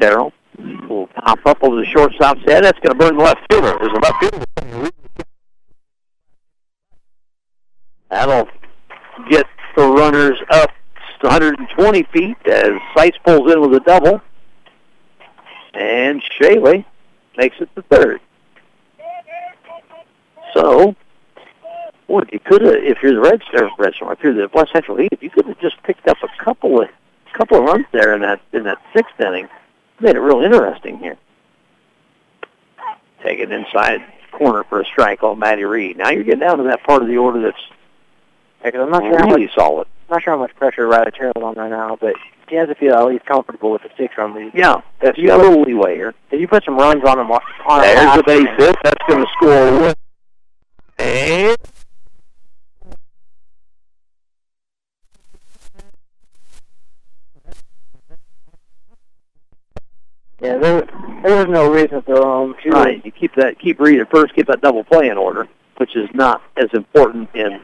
Terrell 0.01 0.33
will 0.89 1.07
pop 1.09 1.39
up 1.47 1.63
over 1.63 1.77
the 1.77 1.87
shortstop's 1.87 2.43
head. 2.47 2.65
That's 2.65 2.79
going 2.81 2.91
to 2.91 2.95
burn 2.95 3.17
the 3.17 3.25
left 3.25 3.41
fielder. 3.51 3.77
There's 3.81 3.93
a 3.93 4.01
left 4.01 4.21
fielder. 4.21 4.91
That'll 8.11 8.49
get 9.31 9.47
the 9.77 9.89
runners 9.89 10.39
up 10.51 10.71
120 11.23 12.03
feet 12.13 12.37
as 12.47 12.71
Seitz 12.97 13.17
pulls 13.25 13.51
in 13.51 13.61
with 13.61 13.75
a 13.75 13.81
double. 13.81 14.21
And 15.77 16.23
Shaley 16.41 16.87
makes 17.37 17.57
it 17.61 17.69
the 17.75 17.83
third. 17.83 18.21
So, 20.55 20.97
boy, 22.09 22.21
if 22.23 22.33
you 22.33 22.41
could 22.41 22.63
have, 22.63 22.75
if 22.77 23.03
you're 23.03 23.13
the 23.13 23.21
Red 23.21 23.43
Star, 23.49 23.69
Red 23.79 23.93
Star, 23.95 24.13
if 24.15 24.23
you're 24.23 24.33
the 24.33 24.49
West 24.55 24.73
Central 24.73 24.97
Heat, 24.97 25.11
if 25.13 25.23
you 25.23 25.29
could 25.29 25.45
have 25.47 25.61
just 25.61 25.83
picked 25.83 26.09
up 26.09 26.17
a 26.23 26.43
couple 26.43 26.81
of 26.81 26.89
couple 27.35 27.59
of 27.59 27.65
runs 27.65 27.85
there 27.93 28.15
in 28.15 28.23
that 28.23 28.41
in 28.55 28.65
that 28.65 28.79
sixth 28.95 29.21
inning, 29.21 29.49
made 30.01 30.17
it 30.17 30.21
real 30.21 30.41
interesting 30.41 30.97
here. 30.99 31.19
Take 33.23 33.39
it 33.41 33.53
inside 33.53 34.01
corner 34.33 34.65
for 34.65 34.81
a 34.81 34.85
strike 34.87 35.23
on 35.23 35.39
Maddie 35.39 35.65
Reed. 35.65 35.99
Now 35.99 36.09
you're 36.11 36.23
getting 36.25 36.41
down 36.41 36.57
to 36.59 36.65
that 36.65 36.85
part 36.85 37.03
of 37.03 37.09
the 37.09 37.19
order 37.19 37.43
that's 37.43 37.63
Yeah, 38.65 38.71
'cause 38.71 38.81
I'm 38.81 38.91
not 38.91 39.03
sure 39.03 39.19
how 39.19 39.27
much, 39.27 39.35
really 39.37 39.51
solid. 39.55 39.87
not 40.09 40.23
sure 40.23 40.33
how 40.33 40.39
much 40.39 40.55
pressure 40.57 40.89
Terrell's 40.89 41.43
on 41.43 41.55
right 41.55 41.71
now, 41.71 41.97
but 42.01 42.15
he 42.49 42.57
has 42.57 42.69
to 42.69 42.75
feel 42.75 42.95
at 42.95 43.07
least 43.07 43.27
comfortable 43.27 43.73
with 43.73 43.83
a 43.83 43.91
six-run 43.97 44.35
lead. 44.35 44.53
Yeah, 44.55 44.77
that's 45.01 45.19
you 45.19 45.29
got 45.29 45.41
a 45.41 45.43
little 45.43 45.63
leeway 45.63 45.97
here. 45.97 46.15
If 46.31 46.41
you 46.41 46.49
put 46.49 46.65
some 46.65 46.77
runs 46.77 47.05
on 47.05 47.19
him, 47.19 47.31
on 47.31 47.41
him 47.41 47.83
There's 47.83 47.97
last 47.97 48.17
the 48.17 48.23
base 48.23 48.49
hit. 48.59 48.77
That's 48.85 49.05
going 49.09 49.25
to 49.25 49.33
score 49.37 49.81
one. 49.81 49.95
And 50.99 51.57
Yeah, 60.41 60.59
there 60.59 60.87
there 61.23 61.37
was 61.37 61.47
no 61.49 61.73
reason 61.73 61.95
um, 61.97 62.03
to 62.03 62.07
throw 62.07 62.45
him. 62.45 62.55
She 62.63 62.69
right, 62.69 63.05
you 63.05 63.11
keep 63.11 63.35
that 63.37 63.59
keep 63.59 63.81
Reed 63.81 64.01
at 64.01 64.11
first, 64.11 64.35
keep 64.35 64.47
that 64.49 64.61
double 64.61 64.85
play 64.85 65.09
in 65.09 65.17
order, 65.17 65.49
which 65.79 65.97
is 65.97 66.09
not 66.13 66.43
as 66.57 66.69
important 66.75 67.31
in 67.35 67.61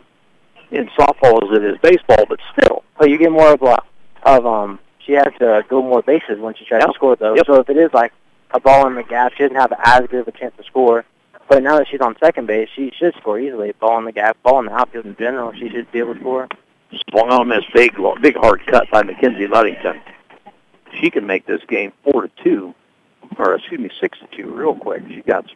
in 0.71 0.89
softball 0.99 1.43
as 1.43 1.59
it 1.59 1.65
is 1.65 1.77
baseball, 1.83 2.25
but 2.29 2.41
still. 2.57 2.83
But 2.99 3.11
you 3.11 3.19
get 3.19 3.31
more 3.31 3.53
of 3.53 3.61
a 3.63 3.79
of 4.25 4.47
um. 4.47 4.79
She 5.05 5.13
has 5.15 5.33
to 5.41 5.65
go 5.69 5.83
more 5.83 6.01
bases 6.01 6.39
when 6.39 6.55
she 6.55 6.65
tries 6.65 6.81
Yep. 6.83 6.89
to 6.91 6.95
score 6.95 7.17
though. 7.17 7.35
Yep. 7.35 7.47
So 7.47 7.55
if 7.57 7.69
it 7.69 7.77
is 7.77 7.93
like 7.93 8.13
a 8.53 8.61
ball 8.61 8.87
in 8.87 8.95
the 8.95 9.03
gap, 9.03 9.33
she 9.37 9.43
doesn't 9.43 9.57
have 9.57 9.73
as 9.85 10.07
good 10.09 10.21
of 10.21 10.29
a 10.29 10.33
chance 10.33 10.55
to 10.59 10.63
score. 10.65 11.05
But 11.49 11.63
now 11.65 11.77
that 11.79 11.89
she's 11.89 12.01
on 12.01 12.17
second 12.23 12.47
base, 12.47 12.69
she 12.75 12.93
should 12.97 13.15
score 13.17 13.39
easily. 13.41 13.73
Ball 13.81 13.99
in 13.99 14.05
the 14.05 14.13
gap, 14.13 14.41
ball 14.45 14.61
in 14.61 14.67
the 14.67 14.73
outfield 14.73 15.07
in 15.07 15.17
general, 15.17 15.53
she 15.53 15.69
should 15.71 15.91
be 15.91 15.99
able 15.99 16.15
to 16.15 16.21
score. 16.21 16.49
Swung 17.11 17.31
on 17.33 17.49
this 17.49 17.65
big, 17.75 17.93
big 18.21 18.37
hard 18.37 18.65
cut 18.67 18.89
by 18.93 19.03
Mackenzie 19.03 19.49
Ludington. 19.49 20.01
She 21.01 21.11
can 21.11 21.27
make 21.27 21.47
this 21.47 21.61
game 21.67 21.93
four 22.05 22.23
to 22.29 22.31
two, 22.45 22.75
or 23.39 23.55
excuse 23.57 23.81
me, 23.81 23.91
six 24.01 24.19
to 24.21 24.27
two, 24.37 24.51
real 24.55 24.75
quick. 24.77 25.03
She 25.09 25.21
got 25.23 25.47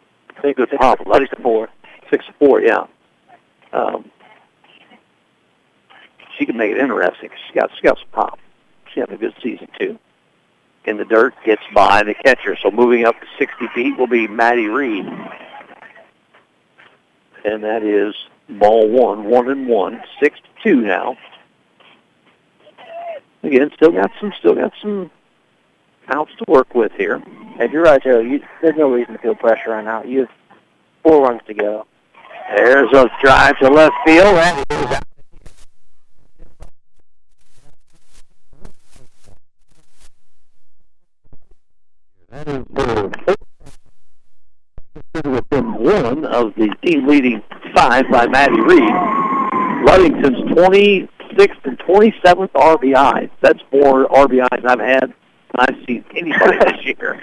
some 0.43 0.53
good 0.55 0.69
Six, 0.71 0.77
pop. 0.81 0.99
six 1.19 1.31
to 1.31 1.43
four. 1.43 1.69
Six 2.11 2.27
to 2.27 2.33
four, 2.39 2.61
yeah. 2.63 2.87
Um, 3.73 4.11
she 6.37 6.47
can 6.47 6.57
make 6.57 6.73
it 6.73 6.79
interesting. 6.79 7.31
She 7.47 7.55
got 7.55 7.71
she 7.77 7.83
got 7.83 7.99
some 7.99 8.09
pop. 8.13 8.39
She 8.97 9.01
had 9.01 9.13
a 9.13 9.19
good 9.19 9.35
season 9.43 9.69
too. 9.79 9.99
In 10.87 10.97
the 10.97 11.05
dirt, 11.05 11.35
gets 11.45 11.61
by 11.75 12.03
the 12.03 12.15
catcher. 12.15 12.57
So 12.63 12.71
moving 12.71 13.05
up 13.05 13.21
to 13.21 13.27
60 13.39 13.69
feet 13.75 13.99
will 13.99 14.07
be 14.07 14.27
Maddie 14.27 14.69
Reed, 14.69 15.05
and 17.45 17.63
that 17.63 17.83
is 17.83 18.15
ball 18.59 18.89
one, 18.89 19.25
one 19.25 19.51
and 19.51 19.69
one, 19.69 20.03
six 20.19 20.39
to 20.41 20.63
two 20.63 20.81
now. 20.81 21.19
Again, 23.43 23.71
still 23.77 23.93
got 23.93 24.11
some, 24.19 24.33
still 24.39 24.55
got 24.55 24.73
some 24.81 25.11
outs 26.09 26.33
to 26.39 26.45
work 26.51 26.75
with 26.75 26.93
here. 26.93 27.23
If 27.61 27.73
you're 27.73 27.83
right 27.83 28.03
there, 28.03 28.23
you, 28.23 28.41
there's 28.63 28.79
no 28.79 28.91
reason 28.91 29.13
to 29.13 29.19
feel 29.19 29.35
pressure 29.35 29.73
right 29.73 29.85
now. 29.85 30.05
You 30.05 30.21
have 30.21 30.31
four 31.03 31.23
runs 31.29 31.43
to 31.49 31.53
go. 31.55 31.87
There's 32.57 32.91
a 32.95 33.11
drive 33.23 33.59
to 33.59 33.69
left 33.69 33.95
field. 34.07 34.37
That 34.37 34.65
is 34.71 34.87
out. 34.87 35.16
That 42.37 42.49
is 42.49 42.65
the 42.75 43.37
within 45.31 45.73
one 45.73 46.27
of 46.27 46.55
the 46.57 46.69
team 46.83 47.07
leading 47.07 47.43
five 47.75 48.05
by 48.11 48.27
Maddie 48.27 48.61
Reed. 48.61 48.93
Ludington's 49.87 50.43
26th 50.53 51.65
and 51.65 51.79
27th 51.79 52.51
RBIs. 52.51 53.31
That's 53.41 53.61
more 53.73 54.07
RBIs 54.09 54.67
I've 54.67 54.81
had 54.81 55.01
than 55.01 55.15
I've 55.57 55.87
seen 55.87 56.05
anybody 56.15 56.59
this 56.67 56.85
year. 56.85 57.23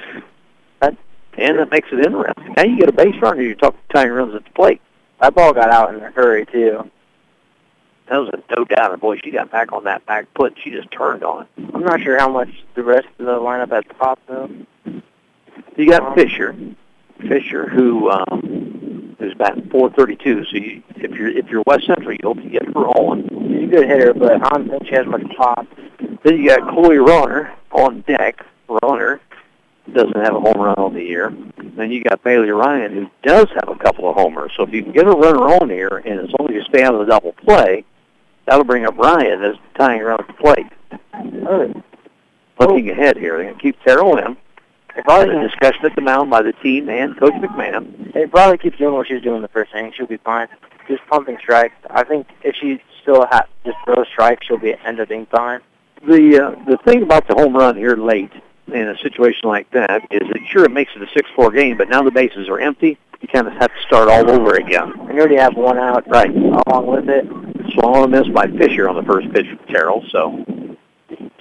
That, 0.81 0.97
and 1.37 1.59
that 1.59 1.69
makes 1.69 1.89
it 1.91 2.03
interesting. 2.03 2.55
Now 2.57 2.63
you 2.63 2.79
get 2.79 2.89
a 2.89 2.93
base 2.93 3.13
runner, 3.21 3.43
you're 3.43 3.53
talking 3.53 3.79
tying 3.93 4.09
runs 4.09 4.33
at 4.33 4.45
the 4.45 4.49
plate. 4.49 4.81
That 5.21 5.35
ball 5.35 5.53
got 5.53 5.69
out 5.69 5.93
in 5.93 6.01
a 6.01 6.09
hurry 6.09 6.47
too. 6.47 6.89
That 8.09 8.17
was 8.17 8.29
a 8.33 8.55
no 8.55 8.65
doubter. 8.65 8.97
Boy, 8.97 9.19
she 9.23 9.29
got 9.29 9.51
back 9.51 9.73
on 9.73 9.83
that 9.83 10.07
back 10.07 10.25
foot. 10.35 10.55
She 10.63 10.71
just 10.71 10.89
turned 10.89 11.23
on. 11.23 11.45
I'm 11.75 11.83
not 11.83 12.01
sure 12.01 12.17
how 12.17 12.29
much 12.29 12.49
the 12.73 12.81
rest 12.81 13.09
of 13.19 13.27
the 13.27 13.33
lineup 13.33 13.69
the 13.69 13.93
top 13.93 14.19
though. 14.27 14.49
You 15.75 15.89
got 15.89 16.15
Fisher, 16.15 16.55
Fisher 17.19 17.67
who 17.69 18.09
um, 18.09 19.15
who's 19.19 19.33
batting 19.35 19.69
432. 19.69 20.45
So 20.45 20.57
you, 20.57 20.83
if 20.95 21.11
you're 21.11 21.29
if 21.29 21.47
you're 21.47 21.63
West 21.65 21.87
Central, 21.87 22.11
you 22.11 22.19
hope 22.23 22.37
you 22.37 22.49
get 22.49 22.65
her 22.65 22.87
on. 22.87 23.27
She's 23.29 23.69
a 23.69 23.71
good 23.71 23.87
hitter, 23.87 24.13
but 24.13 24.33
I 24.33 24.49
don't 24.49 24.69
think 24.69 24.87
she 24.87 24.95
has 24.95 25.07
much 25.07 25.23
pop. 25.35 25.67
Then 26.23 26.37
you 26.37 26.49
got 26.49 26.69
Chloe 26.69 26.97
Ronner 26.97 27.53
on 27.71 28.01
deck. 28.01 28.45
Ronner 28.81 29.19
doesn't 29.91 30.15
have 30.15 30.35
a 30.35 30.39
home 30.39 30.61
run 30.61 30.75
on 30.75 30.93
the 30.93 31.03
year. 31.03 31.33
Then 31.57 31.91
you 31.91 32.03
got 32.03 32.23
Bailey 32.23 32.51
Ryan 32.51 32.93
who 32.93 33.09
does 33.23 33.47
have 33.55 33.67
a 33.67 33.75
couple 33.75 34.09
of 34.09 34.15
homers. 34.15 34.51
So 34.55 34.63
if 34.63 34.73
you 34.73 34.83
can 34.83 34.93
get 34.93 35.05
a 35.05 35.11
runner 35.11 35.43
on 35.43 35.69
here, 35.69 36.01
and 36.05 36.19
as 36.19 36.29
long 36.39 36.49
as 36.49 36.55
you 36.55 36.63
stay 36.63 36.83
out 36.83 36.93
of 36.93 37.01
the 37.01 37.11
double 37.11 37.33
play, 37.33 37.83
that'll 38.45 38.63
bring 38.63 38.85
up 38.85 38.97
Ryan 38.97 39.43
as 39.43 39.55
tying 39.77 40.01
at 40.01 40.27
the 40.27 40.33
plate. 40.33 40.67
Oh, 41.47 41.73
Looking 42.59 42.91
ahead 42.91 43.17
here, 43.17 43.35
they're 43.35 43.43
going 43.43 43.55
to 43.55 43.61
keep 43.61 43.81
Terrell 43.83 44.17
in. 44.17 44.37
Had 44.95 45.05
probably, 45.05 45.35
a 45.37 45.47
discussion 45.47 45.85
at 45.85 45.95
the 45.95 46.01
mound 46.01 46.29
by 46.29 46.41
the 46.41 46.53
team 46.53 46.89
and 46.89 47.17
Coach 47.17 47.33
McMahon. 47.33 48.13
they 48.13 48.27
probably 48.27 48.57
keeps 48.57 48.77
doing 48.77 48.93
what 48.93 49.07
she 49.07 49.15
was 49.15 49.23
doing 49.23 49.37
in 49.37 49.41
the 49.41 49.47
first 49.47 49.73
inning. 49.73 49.91
She'll 49.95 50.05
be 50.07 50.17
fine. 50.17 50.47
Just 50.87 51.01
pumping 51.07 51.37
strikes. 51.39 51.75
I 51.89 52.03
think 52.03 52.27
if 52.43 52.55
she 52.55 52.79
still 53.01 53.25
ha- 53.25 53.47
just 53.65 53.77
throws 53.85 54.07
strikes, 54.11 54.45
she'll 54.45 54.57
be 54.57 54.75
end 54.85 54.99
up 54.99 55.09
being 55.09 55.25
fine. 55.27 55.61
The 56.05 56.39
uh, 56.57 56.65
the 56.65 56.77
thing 56.85 57.01
about 57.03 57.27
the 57.27 57.33
home 57.33 57.55
run 57.55 57.77
here 57.77 57.95
late 57.95 58.31
in 58.67 58.87
a 58.87 58.97
situation 58.99 59.41
like 59.47 59.69
that 59.71 60.01
is 60.11 60.27
that 60.27 60.39
sure 60.47 60.65
it 60.65 60.71
makes 60.71 60.91
it 60.95 61.01
a 61.01 61.07
six-four 61.13 61.51
game, 61.51 61.77
but 61.77 61.89
now 61.89 62.01
the 62.03 62.11
bases 62.11 62.47
are 62.49 62.59
empty. 62.59 62.97
You 63.21 63.27
kind 63.29 63.47
of 63.47 63.53
have 63.53 63.71
to 63.73 63.81
start 63.87 64.09
all 64.09 64.29
over 64.29 64.55
again. 64.55 64.91
And 64.99 65.09
you 65.13 65.19
already 65.19 65.37
have 65.37 65.55
one 65.55 65.77
out 65.77 66.05
Right. 66.09 66.29
along 66.35 66.87
with 66.87 67.09
it. 67.09 67.25
Swung 67.73 67.95
on 67.95 68.03
a 68.03 68.07
miss 68.07 68.27
by 68.27 68.47
Fisher 68.47 68.89
on 68.89 68.95
the 68.95 69.03
first 69.03 69.31
pitch 69.31 69.45
from 69.47 69.59
Terrell. 69.73 70.03
So, 70.11 70.45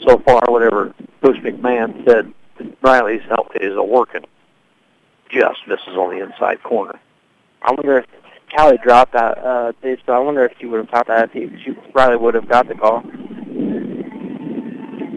so 0.06 0.18
far, 0.18 0.40
whatever 0.46 0.94
Coach 1.22 1.36
McMahon 1.38 2.04
said, 2.08 2.32
Riley's 2.82 3.22
help 3.28 3.48
is 3.60 3.76
a 3.76 3.82
working. 3.82 4.24
Just 5.30 5.66
misses 5.66 5.96
on 5.96 6.10
the 6.10 6.22
inside 6.24 6.62
corner. 6.62 6.98
I 7.62 7.72
wonder 7.72 7.98
if 7.98 8.06
Callie 8.54 8.78
dropped 8.82 9.12
that 9.12 9.38
uh, 9.38 9.72
pitch, 9.80 10.00
so 10.04 10.12
I 10.12 10.18
wonder 10.18 10.44
if 10.44 10.52
she 10.58 10.66
would 10.66 10.78
have 10.78 10.90
caught 10.90 11.06
that 11.06 11.30
if 11.30 11.32
he, 11.32 11.50
she 11.64 11.72
probably 11.92 12.16
would 12.16 12.34
have 12.34 12.48
got 12.48 12.68
the 12.68 12.74
call. 12.74 13.00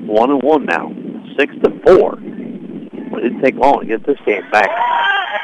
One 0.06 0.32
and 0.32 0.42
one 0.42 0.66
now. 0.66 0.94
Six 1.38 1.54
to 1.64 1.80
four. 1.86 2.18
It 2.18 3.22
didn't 3.22 3.42
take 3.42 3.56
long 3.56 3.82
to 3.82 3.86
get 3.86 4.06
this 4.06 4.20
game 4.26 4.50
back. 4.52 4.70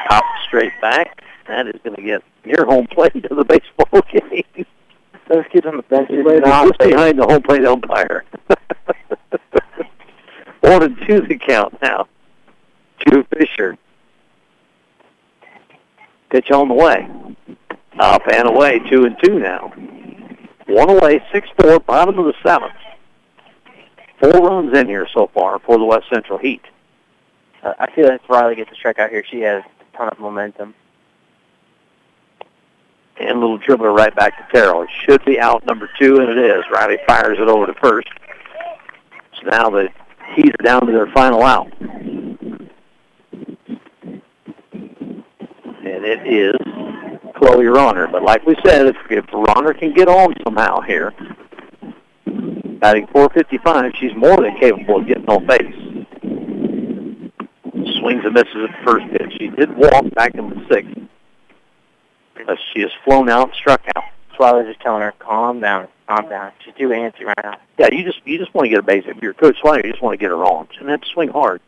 Top 0.08 0.24
straight 0.46 0.72
back. 0.80 1.22
That 1.48 1.66
is 1.66 1.80
going 1.82 1.96
to 1.96 2.02
get 2.02 2.22
near 2.44 2.64
home 2.64 2.86
plate 2.86 3.12
to 3.14 3.34
the 3.34 3.44
baseball 3.44 4.02
game. 4.12 4.64
Those 5.28 5.44
kids 5.52 5.66
on 5.66 5.76
the 5.76 5.82
bench 5.82 6.10
is 6.10 6.24
Right, 6.24 6.40
not 6.40 6.78
behind 6.78 7.18
the 7.18 7.24
home 7.24 7.42
plate 7.42 7.64
umpire. 7.64 8.24
One 10.72 10.84
and 10.84 10.96
two 11.06 11.20
the 11.20 11.36
count 11.36 11.76
now. 11.82 12.08
To 13.04 13.24
Fisher. 13.24 13.76
Pitch 16.30 16.50
on 16.50 16.68
the 16.68 16.74
way. 16.74 17.06
Up 17.98 18.22
and 18.32 18.48
away, 18.48 18.78
two 18.88 19.04
and 19.04 19.14
two 19.22 19.38
now. 19.38 19.70
One 20.66 20.88
away, 20.88 21.22
six 21.30 21.46
four, 21.60 21.78
bottom 21.78 22.18
of 22.18 22.24
the 22.24 22.32
seventh. 22.42 22.72
Four 24.18 24.30
runs 24.30 24.74
in 24.74 24.86
here 24.86 25.06
so 25.12 25.28
far 25.34 25.58
for 25.58 25.76
the 25.76 25.84
West 25.84 26.06
Central 26.10 26.38
Heat. 26.38 26.62
Uh, 27.62 27.74
I 27.78 27.90
feel 27.94 28.08
like 28.08 28.22
if 28.22 28.30
Riley 28.30 28.54
gets 28.54 28.70
a 28.70 28.74
strikeout 28.74 29.10
here, 29.10 29.24
she 29.30 29.40
has 29.40 29.62
a 29.64 29.96
ton 29.96 30.08
of 30.08 30.18
momentum. 30.18 30.74
And 33.20 33.28
a 33.28 33.34
little 33.34 33.58
dribbler 33.58 33.94
right 33.94 34.14
back 34.14 34.38
to 34.38 34.58
Terrell. 34.58 34.82
It 34.84 34.90
should 35.04 35.22
be 35.26 35.38
out 35.38 35.66
number 35.66 35.90
two, 35.98 36.20
and 36.20 36.30
it 36.30 36.38
is. 36.38 36.64
Riley 36.72 36.96
fires 37.06 37.36
it 37.38 37.46
over 37.46 37.66
to 37.66 37.74
first. 37.74 38.08
So 39.38 39.50
now 39.50 39.68
the 39.68 39.90
Heat 40.34 40.54
are 40.58 40.64
down 40.64 40.86
to 40.86 40.92
their 40.92 41.08
final 41.08 41.42
out. 41.42 41.70
And 45.84 46.04
it 46.04 46.26
is 46.26 46.54
Chloe 47.36 47.66
Ronner. 47.66 48.06
But 48.06 48.22
like 48.22 48.46
we 48.46 48.56
said, 48.64 48.86
if, 48.86 48.96
if 49.10 49.26
Ronner 49.32 49.74
can 49.74 49.92
get 49.92 50.08
on 50.08 50.34
somehow 50.44 50.80
here, 50.80 51.12
batting 52.80 53.06
455, 53.08 53.92
she's 54.00 54.14
more 54.16 54.36
than 54.36 54.56
capable 54.58 55.00
of 55.00 55.06
getting 55.06 55.28
on 55.28 55.46
base. 55.46 55.74
Swings 58.00 58.24
and 58.24 58.34
misses 58.34 58.56
at 58.56 58.70
the 58.70 58.84
first 58.84 59.06
pitch. 59.12 59.34
She 59.38 59.48
did 59.48 59.76
walk 59.76 60.04
back 60.14 60.34
in 60.34 60.48
the 60.48 60.66
sixth. 60.70 60.98
But 62.46 62.58
she 62.72 62.80
has 62.80 62.90
flown 63.04 63.28
out, 63.28 63.54
struck 63.54 63.82
out. 63.94 64.04
That's 64.28 64.38
why 64.38 64.50
I 64.50 64.52
was 64.52 64.66
just 64.66 64.80
telling 64.80 65.02
her, 65.02 65.12
calm 65.18 65.60
down, 65.60 65.88
calm 66.12 66.28
down. 66.28 66.52
She's 66.64 66.74
too 66.74 66.88
antsy 66.88 67.24
right 67.24 67.36
now. 67.42 67.58
Yeah, 67.78 67.88
you 67.92 68.04
just 68.04 68.20
you 68.24 68.38
just 68.38 68.54
want 68.54 68.66
to 68.66 68.70
get 68.70 68.78
a 68.78 68.82
base. 68.82 69.04
If 69.06 69.22
you're 69.22 69.34
Coach 69.34 69.56
Sawyer, 69.62 69.84
you 69.84 69.90
just 69.90 70.02
want 70.02 70.14
to 70.14 70.18
get 70.18 70.30
her 70.30 70.44
on. 70.44 70.68
She 70.72 70.80
doesn't 70.80 71.04
swing 71.06 71.28
hard. 71.28 71.60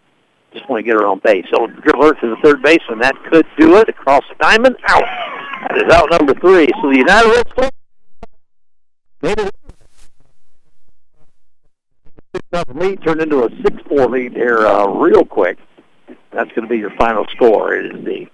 Just 0.52 0.68
want 0.68 0.80
to 0.80 0.84
get 0.84 0.94
her 0.94 1.06
on 1.06 1.18
base. 1.18 1.46
So 1.50 1.66
dribble 1.66 2.02
her 2.04 2.14
to 2.14 2.30
the 2.30 2.36
third 2.42 2.62
baseman. 2.62 3.00
That 3.00 3.16
could 3.30 3.46
do 3.58 3.76
it. 3.76 3.88
Across 3.88 4.24
the 4.28 4.36
diamond. 4.40 4.76
Out. 4.86 5.04
That 5.68 5.86
is 5.86 5.92
out 5.92 6.10
number 6.10 6.34
three. 6.34 6.68
So 6.80 6.90
the 6.90 6.98
United. 6.98 7.44
Six 12.34 12.46
nothing 12.52 12.78
lead 12.78 13.02
turned 13.02 13.20
into 13.20 13.44
a 13.44 13.48
six 13.62 13.76
four 13.88 14.08
lead 14.08 14.32
here 14.32 14.66
uh, 14.66 14.86
real 14.88 15.24
quick. 15.24 15.58
That's 16.32 16.50
going 16.50 16.62
to 16.62 16.68
be 16.68 16.78
your 16.78 16.94
final 16.96 17.24
score. 17.30 17.74
It 17.74 17.94
is 17.94 18.04
the 18.04 18.26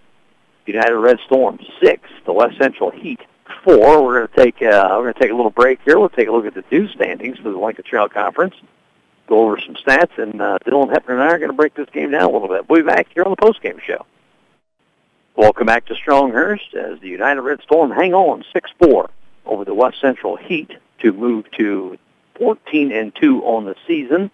United 0.67 0.97
Red 0.97 1.19
Storm 1.27 1.59
six, 1.83 2.09
the 2.27 2.33
West 2.33 2.57
Central 2.59 2.91
Heat 2.91 3.21
four. 3.65 4.05
We're 4.05 4.27
going 4.27 4.29
to 4.29 4.37
take 4.37 4.63
uh, 4.63 4.89
we're 4.93 5.03
going 5.03 5.15
to 5.15 5.21
take 5.21 5.31
a 5.31 5.35
little 5.35 5.51
break 5.51 5.81
here. 5.85 5.99
We'll 5.99 6.09
take 6.09 6.29
a 6.29 6.33
look 6.33 6.47
at 6.47 6.55
the 6.55 6.65
due 6.71 6.89
standings 6.89 7.39
for 7.39 7.51
the 7.51 7.59
Lincoln 7.59 7.85
Trail 7.85 8.09
Conference. 8.09 8.55
Go 9.27 9.45
over 9.45 9.61
some 9.61 9.75
stats, 9.75 10.19
and 10.19 10.41
uh, 10.41 10.59
Dylan 10.67 10.93
Hepner 10.93 11.11
and 11.11 11.23
I 11.23 11.29
are 11.29 11.39
going 11.39 11.51
to 11.51 11.57
break 11.57 11.75
this 11.75 11.89
game 11.91 12.11
down 12.11 12.23
a 12.23 12.31
little 12.31 12.49
bit. 12.49 12.69
We'll 12.69 12.83
be 12.83 12.87
back 12.87 13.09
here 13.15 13.25
on 13.25 13.31
the 13.31 13.37
post 13.37 13.63
game 13.63 13.81
show. 13.85 14.05
Welcome 15.37 15.67
back 15.67 15.87
to 15.87 15.95
Stronghurst 15.95 16.75
as 16.75 17.01
the 17.01 17.09
United 17.09 17.41
Red 17.41 17.63
Storm 17.63 17.91
hang 17.91 18.15
on 18.15 18.45
six 18.53 18.71
four 18.79 19.11
over 19.47 19.65
the 19.65 19.75
West 19.75 20.01
Central 20.01 20.37
Heat 20.37 20.73
to 21.01 21.13
move 21.13 21.51
to 21.53 21.97
14 22.39 22.93
and 22.93 23.15
two 23.15 23.43
on 23.45 23.65
the 23.65 23.75
season 23.87 24.31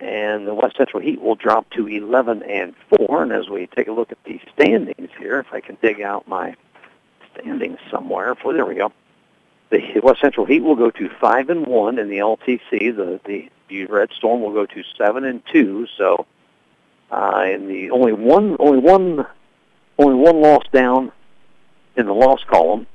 and 0.00 0.46
the 0.46 0.54
West 0.54 0.76
Central 0.76 1.02
Heat 1.02 1.20
will 1.20 1.34
drop 1.34 1.68
to 1.70 1.86
11 1.86 2.42
and 2.44 2.74
4. 2.88 3.22
And 3.22 3.32
as 3.32 3.48
we 3.48 3.66
take 3.66 3.88
a 3.88 3.92
look 3.92 4.10
at 4.10 4.22
the 4.24 4.40
standings 4.54 5.10
here, 5.18 5.38
if 5.40 5.52
I 5.52 5.60
can 5.60 5.76
dig 5.82 6.00
out 6.00 6.26
my 6.26 6.56
standings 7.40 7.78
somewhere, 7.90 8.34
for 8.34 8.52
there 8.52 8.66
we 8.66 8.74
go. 8.74 8.92
The 9.70 10.00
West 10.02 10.20
Central 10.20 10.46
Heat 10.46 10.60
will 10.60 10.74
go 10.74 10.90
to 10.90 11.08
5 11.08 11.50
and 11.50 11.66
1 11.66 11.98
in 11.98 12.08
the 12.08 12.18
LTC. 12.18 12.96
The 12.96 13.48
the 13.68 13.86
Red 13.86 14.10
Storm 14.12 14.42
will 14.42 14.52
go 14.52 14.66
to 14.66 14.82
7 14.98 15.24
and 15.24 15.42
2. 15.52 15.86
So, 15.96 16.26
uh, 17.12 17.46
in 17.52 17.68
the 17.68 17.90
only 17.92 18.12
one 18.12 18.56
only 18.58 18.78
one 18.78 19.26
only 19.98 20.14
one 20.14 20.40
loss 20.40 20.64
down 20.72 21.12
in 21.96 22.06
the 22.06 22.14
loss 22.14 22.42
column, 22.44 22.86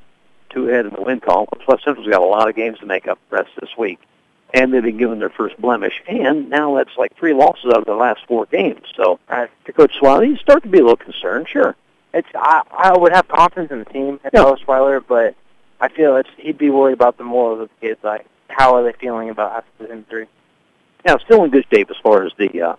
two 0.49 0.67
ahead 0.69 0.85
in 0.85 0.93
the 0.93 1.01
win 1.01 1.19
column. 1.19 1.47
West 1.67 1.84
Central's 1.84 2.09
got 2.09 2.22
a 2.22 2.26
lot 2.26 2.49
of 2.49 2.55
games 2.55 2.80
to 2.80 2.85
make 2.85 3.07
up 3.07 3.19
rest 3.30 3.49
this 3.59 3.69
week 3.77 3.99
and 4.55 4.73
they've 4.73 4.84
been 4.84 4.97
given 4.97 5.19
their 5.19 5.30
first 5.30 5.59
blemish. 5.59 6.01
And 6.07 6.49
now 6.49 6.76
that's 6.76 6.95
like 6.97 7.15
three 7.17 7.34
losses 7.34 7.65
out 7.65 7.80
of 7.80 7.85
the 7.85 7.95
last 7.95 8.22
four 8.27 8.45
games. 8.45 8.81
So, 8.95 9.19
uh, 9.27 9.47
to 9.65 9.73
Coach 9.73 9.93
Swiler, 9.99 10.27
you 10.27 10.38
start 10.38 10.63
to 10.63 10.69
be 10.69 10.80
a 10.80 10.81
little 10.81 10.95
concerned, 10.95 11.47
sure. 11.49 11.76
It's 12.15 12.27
I 12.33 12.61
I 12.71 12.97
would 12.97 13.11
have 13.13 13.27
confidence 13.27 13.71
in 13.71 13.79
the 13.79 13.85
team 13.85 14.19
at 14.23 14.33
Yeah. 14.33 14.43
Coach 14.43 14.65
Swiler, 14.65 15.03
but 15.05 15.35
I 15.81 15.89
feel 15.89 16.15
it's 16.15 16.29
he'd 16.37 16.57
be 16.57 16.69
worried 16.69 16.93
about 16.93 17.17
the 17.17 17.23
morals 17.25 17.61
of 17.61 17.69
the 17.69 17.87
kids. 17.87 17.99
Like, 18.03 18.25
how 18.47 18.75
are 18.75 18.83
they 18.83 18.93
feeling 18.93 19.29
about 19.29 19.51
after 19.79 19.87
the 19.95 20.01
three? 20.09 20.25
Now, 21.05 21.17
still 21.17 21.43
in 21.43 21.51
good 21.51 21.65
shape 21.71 21.91
as 21.91 21.97
far 22.01 22.23
as 22.23 22.31
the 22.37 22.61
uh, 22.61 22.75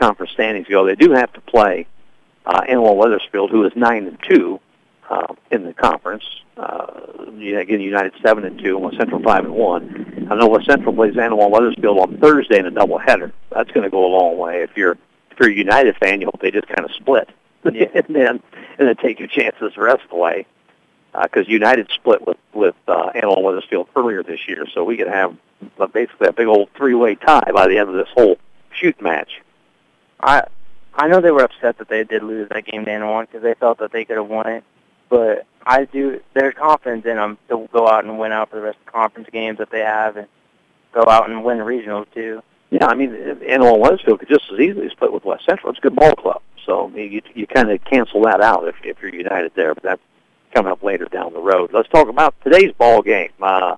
conference 0.00 0.32
standings 0.32 0.68
go. 0.68 0.86
They 0.86 0.94
do 0.94 1.10
have 1.10 1.32
to 1.34 1.40
play 1.40 1.86
uh, 2.46 2.60
Annawan 2.62 2.96
Wethersfield, 2.96 3.50
who 3.50 3.64
is 3.66 3.72
nine 3.74 4.06
and 4.06 4.18
two 4.22 4.60
uh, 5.10 5.34
in 5.50 5.64
the 5.64 5.74
conference. 5.74 6.24
Uh, 6.56 7.26
again, 7.26 7.80
United 7.80 8.12
seven 8.22 8.44
and 8.44 8.58
two, 8.62 8.76
and 8.76 8.84
West 8.84 8.96
Central 8.96 9.20
five 9.22 9.44
and 9.44 9.54
one. 9.54 10.28
I 10.30 10.36
know 10.36 10.46
West 10.46 10.66
Central 10.66 10.94
plays 10.94 11.14
Annawan 11.14 11.50
Wethersfield 11.50 11.98
on 11.98 12.18
Thursday 12.18 12.58
in 12.60 12.66
a 12.66 12.70
doubleheader. 12.70 13.32
That's 13.50 13.72
going 13.72 13.84
to 13.84 13.90
go 13.90 14.06
a 14.06 14.12
long 14.16 14.38
way. 14.38 14.62
If 14.62 14.76
you're 14.76 14.96
if 15.32 15.40
you're 15.40 15.50
a 15.50 15.52
United 15.52 15.96
fan, 15.96 16.20
you 16.20 16.26
hope 16.26 16.40
they 16.40 16.52
just 16.52 16.68
kind 16.68 16.84
of 16.84 16.92
split, 16.94 17.28
Yeah. 17.72 17.86
and 17.94 18.06
then 18.14 18.42
and 18.78 18.88
then 18.88 18.96
take 18.96 19.18
your 19.18 19.28
chances 19.28 19.72
the 19.76 19.82
rest 19.82 20.02
of 20.04 20.10
the 20.10 20.16
way. 20.16 20.46
Because 21.20 21.46
United 21.48 21.90
split 21.92 22.26
with 22.26 22.38
with 22.54 22.74
uh, 22.88 23.10
Annawan 23.14 23.42
Wethersfield 23.42 23.88
earlier 23.94 24.22
this 24.22 24.48
year, 24.48 24.64
so 24.72 24.82
we 24.82 24.96
could 24.96 25.08
have 25.08 25.36
uh, 25.78 25.86
basically 25.86 26.28
a 26.28 26.32
big 26.32 26.46
old 26.46 26.70
three-way 26.76 27.14
tie 27.16 27.52
by 27.54 27.68
the 27.68 27.76
end 27.78 27.88
of 27.90 27.94
this 27.94 28.08
whole 28.14 28.38
shoot 28.72 29.00
match. 29.00 29.42
I 30.20 30.44
I 30.94 31.08
know 31.08 31.20
they 31.20 31.30
were 31.30 31.42
upset 31.42 31.78
that 31.78 31.88
they 31.88 32.04
did 32.04 32.22
lose 32.22 32.48
that 32.48 32.64
game 32.64 32.84
to 32.86 32.90
Annawan 32.90 33.22
because 33.26 33.42
they 33.42 33.54
felt 33.54 33.78
that 33.78 33.92
they 33.92 34.04
could 34.06 34.16
have 34.16 34.28
won 34.28 34.46
it, 34.48 34.64
but 35.10 35.46
I 35.64 35.84
do. 35.84 36.20
There's 36.34 36.54
confidence 36.54 37.04
in 37.04 37.16
them 37.16 37.36
to 37.48 37.68
go 37.72 37.86
out 37.86 38.04
and 38.04 38.18
win 38.18 38.32
out 38.32 38.50
for 38.50 38.56
the 38.56 38.62
rest 38.62 38.78
of 38.80 38.86
the 38.86 38.92
conference 38.92 39.28
games 39.30 39.58
that 39.58 39.70
they 39.70 39.80
have, 39.80 40.16
and 40.16 40.26
go 40.92 41.04
out 41.06 41.28
and 41.28 41.44
win 41.44 41.58
regionals 41.58 42.06
too. 42.14 42.42
Yeah, 42.70 42.86
I 42.86 42.94
mean, 42.94 43.10
Annawan 43.10 43.80
Wethersfield 43.80 44.18
could 44.20 44.28
just 44.30 44.50
as 44.50 44.58
easily 44.58 44.88
split 44.88 45.12
with 45.12 45.26
West 45.26 45.44
Central. 45.44 45.70
It's 45.70 45.78
a 45.78 45.82
good 45.82 45.94
ball 45.94 46.14
club, 46.14 46.40
so 46.66 46.88
you 46.94 47.22
you 47.34 47.46
kind 47.46 47.70
of 47.70 47.84
cancel 47.84 48.22
that 48.22 48.40
out 48.40 48.66
if 48.68 48.76
if 48.84 49.00
you're 49.00 49.14
United 49.14 49.52
there, 49.54 49.74
but 49.74 49.82
that's 49.82 50.02
coming 50.54 50.72
up 50.72 50.82
later 50.82 51.06
down 51.06 51.32
the 51.32 51.40
road. 51.40 51.70
Let's 51.72 51.88
talk 51.88 52.08
about 52.08 52.34
today's 52.44 52.72
ball 52.72 53.02
game. 53.02 53.30
Uh, 53.40 53.76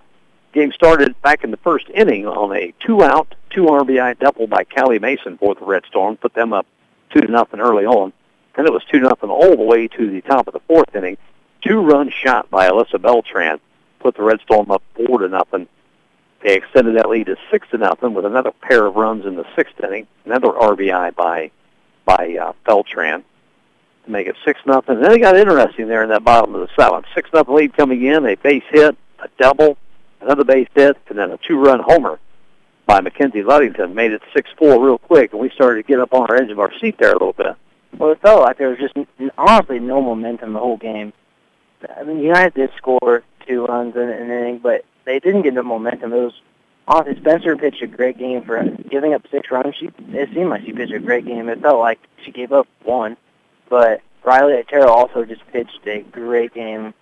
game 0.53 0.73
started 0.73 1.21
back 1.23 1.45
in 1.45 1.51
the 1.51 1.57
first 1.59 1.89
inning 1.95 2.27
on 2.27 2.57
a 2.57 2.75
two-out, 2.85 3.35
two 3.51 3.67
RBI 3.67 4.19
double 4.19 4.47
by 4.47 4.65
Callie 4.65 4.99
Mason 4.99 5.39
for 5.39 5.55
the 5.55 5.65
Red 5.65 5.85
Storm, 5.87 6.17
put 6.17 6.35
them 6.35 6.53
up 6.53 6.67
two 7.13 7.21
to 7.21 7.31
nothing 7.31 7.61
early 7.61 7.87
on. 7.87 8.13
Then 8.57 8.67
it 8.67 8.73
was 8.73 8.83
two 8.91 9.01
nothing 9.01 9.31
all 9.31 9.57
the 9.57 9.63
way 9.63 9.89
to 9.89 10.11
the 10.11 10.21
top 10.23 10.47
of 10.47 10.53
the 10.53 10.61
fourth 10.61 10.95
inning. 10.95 11.17
Two-run 11.63 12.11
shot 12.11 12.51
by 12.51 12.69
Alyssa 12.69 13.01
Beltran 13.01 13.61
put 14.01 14.17
the 14.17 14.23
Red 14.23 14.41
Storm 14.43 14.71
up 14.71 14.83
four 14.95 15.19
to 15.19 15.29
nothing. 15.29 15.67
They 16.43 16.57
extended 16.57 16.97
that 16.97 17.09
lead 17.09 17.27
to 17.27 17.37
six 17.51 17.67
to 17.71 17.79
nothing 17.79 18.13
with 18.13 18.27
another 18.27 18.53
pair 18.53 18.85
of 18.87 18.97
runs 18.97 19.25
in 19.25 19.37
the 19.37 19.47
sixth 19.57 19.83
inning. 19.83 20.07
Another 20.27 20.49
RBI 20.49 21.17
by 21.17 21.51
by 22.05 22.37
uh, 22.41 22.53
Beltran 22.67 23.25
to 24.05 24.11
make 24.11 24.27
it 24.27 24.37
six 24.45 24.61
nothing. 24.67 25.01
Then 25.01 25.13
it 25.13 25.21
got 25.21 25.37
interesting 25.37 25.89
there 25.89 26.03
in 26.03 26.11
that 26.11 26.25
bottom 26.25 26.55
of 26.55 26.61
the 26.61 26.69
seventh. 26.79 27.07
Six 27.15 27.31
nothing 27.33 27.55
lead 27.55 27.77
coming 27.77 28.05
in. 28.05 28.27
A 28.27 28.37
base 28.37 28.65
hit, 28.71 28.97
a 29.21 29.29
double, 29.39 29.77
another 30.21 30.45
base 30.45 30.69
hit, 30.75 30.97
and 31.09 31.19
then 31.19 31.31
a 31.31 31.39
two-run 31.39 31.81
homer 31.81 32.19
by 32.87 33.01
Mackenzie 33.01 33.43
Ludington 33.43 33.95
made 33.95 34.13
it 34.13 34.23
six 34.35 34.51
four 34.59 34.85
real 34.85 34.99
quick, 34.99 35.33
and 35.33 35.41
we 35.41 35.51
started 35.51 35.83
to 35.83 35.89
get 35.89 36.01
up 36.01 36.13
on 36.13 36.29
our 36.29 36.37
edge 36.37 36.51
of 36.51 36.61
our 36.61 36.73
seat 36.81 36.99
there 36.99 37.11
a 37.11 37.15
little 37.15 37.33
bit. 37.33 37.57
Well, 37.97 38.13
it 38.13 38.21
felt 38.21 38.43
like 38.43 38.59
there 38.59 38.71
was 38.71 38.79
just 38.79 38.95
honestly 39.39 39.79
no 39.79 40.03
momentum 40.03 40.53
the 40.53 40.59
whole 40.59 40.77
game. 40.77 41.13
I 41.97 42.03
mean, 42.03 42.19
United 42.19 42.55
did 42.55 42.71
score 42.77 43.23
two 43.47 43.67
runs 43.67 43.95
in 43.95 44.03
an 44.03 44.31
inning, 44.31 44.59
but 44.59 44.85
they 45.05 45.21
didn't 45.21 45.43
get 45.43 45.55
the 45.55 45.63
momentum. 45.63 46.13
It 46.13 46.17
was 46.17 46.41
honestly 46.87 47.17
Spencer 47.21 47.57
pitched 47.57 47.83
a 47.83 47.87
great 47.87 48.19
game 48.19 48.43
for 48.45 48.59
us. 48.59 48.69
Giving 48.91 49.15
up 49.15 49.25
six 49.31 49.51
runs, 49.51 49.75
she 49.77 49.91
it 50.09 50.29
seemed 50.35 50.51
like 50.51 50.65
she 50.65 50.73
pitched 50.73 50.93
a 50.93 50.99
great 50.99 51.27
game. 51.27 51.49
It 51.49 51.61
felt 51.61 51.79
like 51.79 51.99
she 52.25 52.31
gave 52.31 52.53
up 52.53 52.67
one, 52.83 53.17
but 53.69 54.03
Riley 54.25 54.63
Terrell 54.69 54.91
also 54.91 55.25
just 55.25 55.47
pitched 55.53 55.87
a 55.87 56.01
great 56.01 56.55
game. 56.55 56.95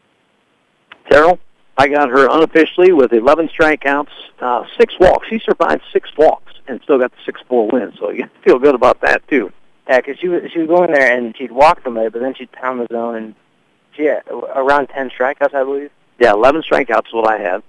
Terrell, 1.11 1.39
I 1.77 1.89
got 1.89 2.11
her 2.11 2.29
unofficially 2.29 2.93
with 2.93 3.13
11 3.13 3.49
strikeouts, 3.49 4.09
uh, 4.41 4.65
six 4.79 4.95
walks. 5.01 5.29
She 5.29 5.39
survived 5.39 5.83
six 5.93 6.11
walks 6.17 6.53
and 6.69 6.81
still 6.83 6.99
got 6.99 7.13
the 7.13 7.33
6-4 7.33 7.73
win, 7.73 7.93
so 7.99 8.11
you 8.11 8.29
feel 8.45 8.59
good 8.59 8.75
about 8.75 9.01
that, 9.01 9.27
too. 9.29 9.53
Yeah, 9.89 10.01
because 10.01 10.19
she 10.21 10.29
was 10.29 10.43
she 10.53 10.61
was 10.61 10.69
going 10.69 10.93
there 10.93 11.13
and 11.13 11.37
she'd 11.37 11.51
walk 11.51 11.81
somebody, 11.83 12.09
but 12.09 12.21
then 12.21 12.35
she'd 12.35 12.53
pound 12.53 12.81
the 12.81 12.87
zone 12.93 13.17
and 13.17 13.35
she 13.97 14.05
had 14.05 14.23
around 14.29 14.87
ten 14.89 15.11
strikeouts, 15.11 15.55
I 15.55 15.65
believe. 15.65 15.91
Yeah, 16.21 16.33
eleven 16.33 16.63
strikeouts 16.63 17.09
is 17.09 17.13
what 17.13 17.29
I 17.29 17.39
had. 17.39 17.63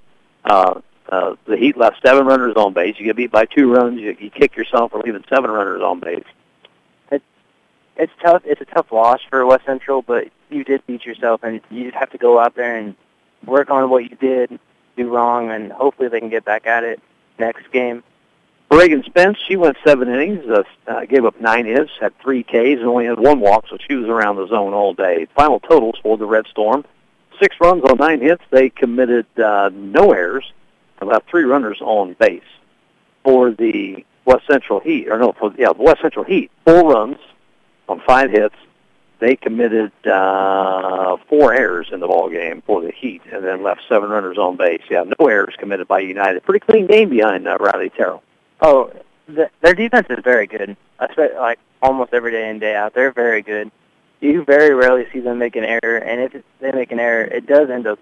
Uh, 0.45 0.81
uh, 1.09 1.35
the 1.45 1.57
Heat 1.57 1.77
left 1.77 2.01
seven 2.05 2.25
runners 2.25 2.55
on 2.55 2.73
base. 2.73 2.95
You 2.97 3.05
get 3.05 3.15
beat 3.15 3.31
by 3.31 3.45
two 3.45 3.71
runs, 3.71 3.99
you, 3.99 4.15
you 4.19 4.29
kick 4.29 4.55
yourself 4.55 4.91
for 4.91 5.01
leaving 5.01 5.23
seven 5.29 5.51
runners 5.51 5.81
on 5.81 5.99
base. 5.99 6.25
It, 7.11 7.21
it's 7.97 8.13
tough. 8.21 8.43
It's 8.45 8.61
a 8.61 8.65
tough 8.65 8.91
loss 8.91 9.21
for 9.29 9.45
West 9.45 9.65
Central, 9.65 10.01
but 10.01 10.29
you 10.49 10.63
did 10.63 10.85
beat 10.87 11.05
yourself, 11.05 11.43
and 11.43 11.61
you 11.69 11.85
just 11.85 11.95
have 11.95 12.11
to 12.11 12.17
go 12.17 12.39
out 12.39 12.55
there 12.55 12.77
and 12.77 12.95
work 13.45 13.69
on 13.69 13.89
what 13.89 14.03
you 14.03 14.15
did 14.15 14.59
do 14.95 15.09
wrong, 15.09 15.49
and 15.49 15.71
hopefully 15.71 16.07
they 16.07 16.19
can 16.19 16.29
get 16.29 16.45
back 16.45 16.67
at 16.67 16.83
it 16.83 17.01
next 17.39 17.71
game. 17.71 18.03
Reagan 18.71 19.03
Spence, 19.03 19.37
she 19.47 19.55
went 19.55 19.77
seven 19.85 20.07
innings, 20.07 20.45
uh, 20.49 20.63
uh, 20.87 21.05
gave 21.05 21.25
up 21.25 21.39
nine 21.39 21.65
hits, 21.65 21.91
had 21.99 22.17
three 22.19 22.43
Ks, 22.43 22.53
and 22.53 22.85
only 22.85 23.05
had 23.05 23.19
one 23.19 23.39
walk, 23.39 23.65
so 23.69 23.77
she 23.87 23.95
was 23.95 24.07
around 24.07 24.37
the 24.37 24.47
zone 24.47 24.73
all 24.73 24.93
day. 24.93 25.27
Final 25.35 25.59
totals 25.59 25.95
for 26.01 26.17
the 26.17 26.25
Red 26.25 26.47
Storm, 26.47 26.83
six 27.39 27.55
runs 27.61 27.83
on 27.83 27.97
nine 27.97 28.19
hits. 28.21 28.43
They 28.49 28.69
committed 28.69 29.27
uh, 29.39 29.69
no 29.73 30.11
errors, 30.11 30.51
about 31.07 31.27
three 31.27 31.43
runners 31.43 31.79
on 31.81 32.13
base. 32.13 32.41
For 33.23 33.51
the 33.51 34.05
West 34.25 34.47
Central 34.47 34.79
Heat, 34.81 35.07
or 35.07 35.17
no, 35.17 35.31
for 35.31 35.53
yeah, 35.57 35.71
West 35.71 36.01
Central 36.01 36.25
Heat, 36.25 36.51
four 36.65 36.91
runs 36.91 37.17
on 37.87 38.01
five 38.01 38.31
hits. 38.31 38.55
They 39.19 39.37
committed 39.37 39.93
uh, 40.05 41.15
four 41.29 41.53
errors 41.53 41.87
in 41.93 42.01
the 42.01 42.07
ball 42.07 42.29
game 42.29 42.61
for 42.65 42.81
the 42.81 42.91
Heat, 42.91 43.21
and 43.31 43.43
then 43.43 43.63
left 43.63 43.81
seven 43.87 44.09
runners 44.09 44.37
on 44.37 44.57
base. 44.57 44.81
Yeah, 44.89 45.05
no 45.17 45.27
errors 45.27 45.55
committed 45.57 45.87
by 45.87 45.99
United. 45.99 46.43
Pretty 46.43 46.65
clean 46.65 46.87
game 46.87 47.09
behind 47.09 47.47
uh, 47.47 47.57
Riley 47.57 47.89
Terrell. 47.89 48.21
Oh, 48.59 48.91
the, 49.27 49.49
their 49.61 49.73
defense 49.73 50.07
is 50.09 50.19
very 50.23 50.47
good. 50.47 50.75
Especially 50.99 51.37
like 51.37 51.59
almost 51.81 52.13
every 52.13 52.31
day 52.31 52.49
in 52.49 52.59
day 52.59 52.75
out, 52.75 52.93
they're 52.93 53.11
very 53.11 53.41
good. 53.41 53.71
You 54.19 54.43
very 54.43 54.73
rarely 54.73 55.05
see 55.11 55.19
them 55.19 55.37
make 55.37 55.55
an 55.55 55.65
error, 55.65 55.97
and 55.97 56.21
if 56.21 56.43
they 56.59 56.71
make 56.71 56.91
an 56.91 56.99
error, 56.99 57.23
it 57.23 57.45
does 57.45 57.69
end 57.69 57.87
up 57.87 57.99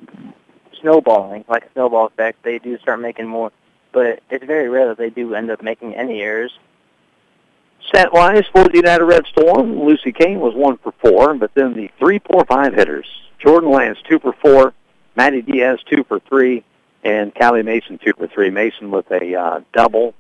snowballing, 0.82 1.46
like 1.48 1.66
a 1.66 1.72
snowball 1.74 2.08
effect. 2.08 2.44
They 2.44 2.60
do 2.60 2.78
start 2.80 3.00
making 3.00 3.28
more, 3.28 3.52
but 3.92 4.22
it's 4.30 4.46
very 4.46 4.70
rare 4.70 4.88
that 4.90 4.98
they 4.98 5.10
do 5.10 5.34
end 5.36 5.50
up 5.52 5.62
making 5.62 5.96
any 5.96 6.22
errors. 6.22 6.52
Stat-wise 7.88 8.46
for 8.52 8.66
the 8.66 8.76
United 8.76 9.04
Red 9.04 9.26
Storm, 9.28 9.84
Lucy 9.84 10.12
Kane 10.12 10.40
was 10.40 10.54
one 10.54 10.78
for 10.78 10.94
four, 10.94 11.34
but 11.34 11.54
then 11.56 11.74
the 11.74 11.90
three, 11.98 12.20
four, 12.20 12.46
five 12.46 12.74
hitters, 12.74 13.08
Jordan 13.40 13.72
Lance 13.72 13.98
two 14.08 14.20
for 14.20 14.34
four, 14.34 14.74
Maddie 15.16 15.42
Diaz 15.42 15.80
two 15.90 16.04
for 16.04 16.20
three, 16.20 16.64
and 17.04 17.34
Callie 17.34 17.64
Mason 17.64 17.98
two 17.98 18.14
for 18.18 18.28
three. 18.28 18.50
Mason 18.50 18.92
with 18.92 19.10
a 19.12 19.36
uh, 19.36 19.62
double, 19.74 20.14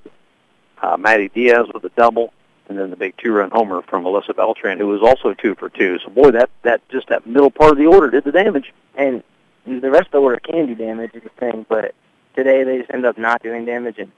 uh, 0.81 0.97
Maddie 0.97 1.29
Diaz 1.29 1.67
with 1.73 1.83
a 1.83 1.89
double, 1.89 2.33
and 2.67 2.79
then 2.79 2.89
the 2.89 2.95
big 2.95 3.15
two-run 3.17 3.51
homer 3.51 3.81
from 3.83 4.03
Melissa 4.03 4.33
Beltran, 4.33 4.79
who 4.79 4.87
was 4.87 5.01
also 5.01 5.33
two 5.33 5.55
for 5.55 5.69
two. 5.69 5.99
So 5.99 6.09
boy, 6.09 6.31
that 6.31 6.49
that 6.63 6.87
just 6.89 7.07
that 7.09 7.27
middle 7.27 7.51
part 7.51 7.71
of 7.71 7.77
the 7.77 7.85
order 7.85 8.09
did 8.09 8.23
the 8.23 8.31
damage. 8.31 8.73
And 8.95 9.23
the 9.65 9.91
rest 9.91 10.07
of 10.07 10.11
the 10.11 10.21
order 10.21 10.39
can 10.39 10.67
do 10.67 10.75
damage 10.75 11.11
is 11.13 11.23
the 11.23 11.29
thing, 11.29 11.65
but 11.69 11.93
today 12.35 12.63
they 12.63 12.79
just 12.79 12.91
end 12.91 13.05
up 13.05 13.17
not 13.17 13.43
doing 13.43 13.65
damage, 13.65 13.99
and 13.99 14.11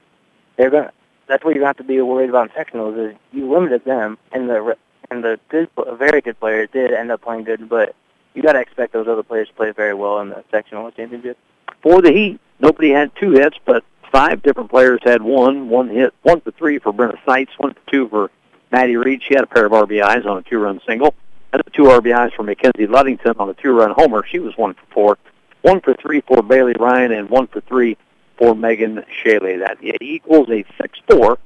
they're 0.58 0.70
gonna. 0.70 0.92
That's 1.26 1.44
what 1.44 1.56
you 1.56 1.64
have 1.64 1.78
to 1.78 1.84
be 1.84 2.02
worried 2.02 2.30
about 2.30 2.52
in 2.52 2.64
sectionals 2.64 3.12
is 3.12 3.18
you 3.32 3.52
limited 3.52 3.86
them, 3.86 4.18
and 4.32 4.50
the 4.50 4.78
and 5.10 5.24
the 5.24 5.40
good, 5.50 5.70
very 5.94 6.22
good 6.22 6.40
players 6.40 6.70
did 6.72 6.92
end 6.92 7.12
up 7.12 7.22
playing 7.22 7.44
good, 7.44 7.70
but 7.70 7.96
you 8.34 8.42
got 8.42 8.54
to 8.54 8.60
expect 8.60 8.94
those 8.94 9.08
other 9.08 9.24
players 9.24 9.48
to 9.48 9.54
play 9.54 9.72
very 9.72 9.94
well 9.94 10.20
in 10.20 10.30
the 10.30 10.44
sectional 10.52 10.90
championship. 10.92 11.38
For 11.82 12.02
the 12.02 12.12
Heat, 12.12 12.40
nobody 12.60 12.90
had 12.90 13.16
two 13.16 13.32
hits, 13.32 13.58
but 13.66 13.84
five 14.12 14.42
different 14.42 14.70
players 14.70 15.02
had 15.04 15.22
one. 15.22 15.70
One 15.70 15.90
hit, 15.90 16.14
one 16.24 16.42
for 16.42 16.52
three 16.52 16.80
for 16.80 16.94
Brenna 16.94 17.18
Seitz, 17.26 17.52
one 17.58 17.74
for 17.74 17.92
two 17.92 18.08
for 18.10 18.32
Maddie 18.72 18.96
Reed. 18.96 19.22
She 19.24 19.36
had 19.36 19.44
a 19.44 19.48
pair 19.48 19.66
of 19.66 19.72
RBIs 19.72 20.26
on 20.26 20.38
a 20.38 20.42
two-run 20.42 20.82
single. 20.88 21.14
And 21.52 21.62
two 21.74 21.84
RBIs 21.84 22.34
for 22.34 22.42
Mackenzie 22.42 22.88
Ludington 22.88 23.36
on 23.38 23.50
a 23.50 23.54
two-run 23.54 23.92
homer. 23.92 24.26
She 24.26 24.40
was 24.40 24.58
one 24.58 24.74
for 24.74 24.86
four. 24.92 25.18
One 25.64 25.80
for 25.80 25.94
three 25.94 26.20
for 26.20 26.44
Bailey 26.44 26.76
Ryan 26.78 27.14
and 27.14 27.30
one 27.30 27.48
for 27.48 27.62
three 27.62 27.98
for 28.38 28.54
Megan 28.54 29.04
Shaley. 29.24 29.58
That 29.58 29.78
equals 29.82 30.50
a 30.50 30.66
6-4 31.10 31.38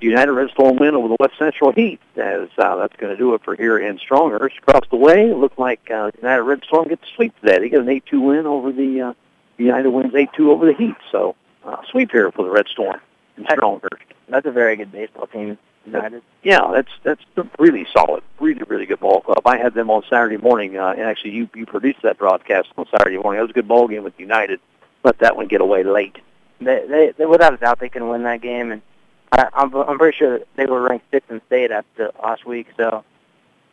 United 0.00 0.32
Red 0.32 0.50
Storm 0.50 0.76
win 0.76 0.94
over 0.94 1.08
the 1.08 1.16
West 1.18 1.34
Central 1.40 1.72
Heat. 1.72 2.00
As 2.16 2.48
uh, 2.56 2.76
that's 2.76 2.94
going 2.96 3.12
to 3.12 3.16
do 3.16 3.34
it 3.34 3.42
for 3.42 3.56
here 3.56 3.76
in 3.76 3.98
Stronghurst. 3.98 4.58
Across 4.58 4.90
the 4.90 4.96
way, 4.96 5.28
it 5.28 5.36
looked 5.36 5.58
like 5.58 5.90
uh, 5.90 6.12
United 6.16 6.42
Red 6.42 6.62
Storm 6.62 6.86
get 6.86 7.00
the 7.00 7.06
sweep 7.16 7.34
today. 7.40 7.58
They 7.58 7.68
get 7.68 7.80
an 7.80 7.86
8-2 7.86 8.24
win 8.24 8.46
over 8.46 8.70
the 8.70 9.00
uh, 9.00 9.14
United 9.58 9.90
wins 9.90 10.12
8-2 10.12 10.40
over 10.40 10.66
the 10.66 10.74
Heat. 10.74 10.96
So 11.10 11.34
uh, 11.64 11.78
sweep 11.90 12.12
here 12.12 12.30
for 12.30 12.44
the 12.44 12.50
Red 12.50 12.68
Storm 12.68 13.00
in 13.36 13.44
Stronghurst. 13.44 14.04
That's 14.28 14.46
a 14.46 14.52
very 14.52 14.76
good 14.76 14.92
baseball 14.92 15.26
team. 15.26 15.58
Yeah, 16.42 16.70
that's 16.72 16.90
that's 17.02 17.22
really 17.58 17.86
solid, 17.92 18.22
really 18.40 18.62
really 18.66 18.86
good 18.86 19.00
ball 19.00 19.20
club. 19.20 19.42
I 19.44 19.58
had 19.58 19.74
them 19.74 19.90
on 19.90 20.02
Saturday 20.08 20.36
morning, 20.36 20.78
uh, 20.78 20.90
and 20.90 21.02
actually 21.02 21.32
you 21.32 21.48
you 21.54 21.66
produced 21.66 22.02
that 22.02 22.18
broadcast 22.18 22.68
on 22.76 22.86
Saturday 22.90 23.18
morning. 23.18 23.38
It 23.38 23.42
was 23.42 23.50
a 23.50 23.54
good 23.54 23.68
ball 23.68 23.88
game 23.88 24.04
with 24.04 24.18
United. 24.18 24.60
Let 25.02 25.18
that 25.18 25.36
one 25.36 25.48
get 25.48 25.60
away 25.60 25.82
late. 25.84 26.16
They 26.60 26.86
they, 26.88 27.12
they 27.16 27.26
without 27.26 27.54
a 27.54 27.56
doubt 27.56 27.80
they 27.80 27.88
can 27.88 28.08
win 28.08 28.22
that 28.22 28.40
game, 28.40 28.72
and 28.72 28.82
I, 29.32 29.48
I'm 29.52 29.74
I'm 29.74 29.98
pretty 29.98 30.16
sure 30.16 30.40
they 30.56 30.66
were 30.66 30.82
ranked 30.82 31.10
sixth 31.10 31.30
in 31.30 31.40
state 31.46 31.70
after 31.70 32.10
last 32.22 32.46
week. 32.46 32.68
So 32.76 33.04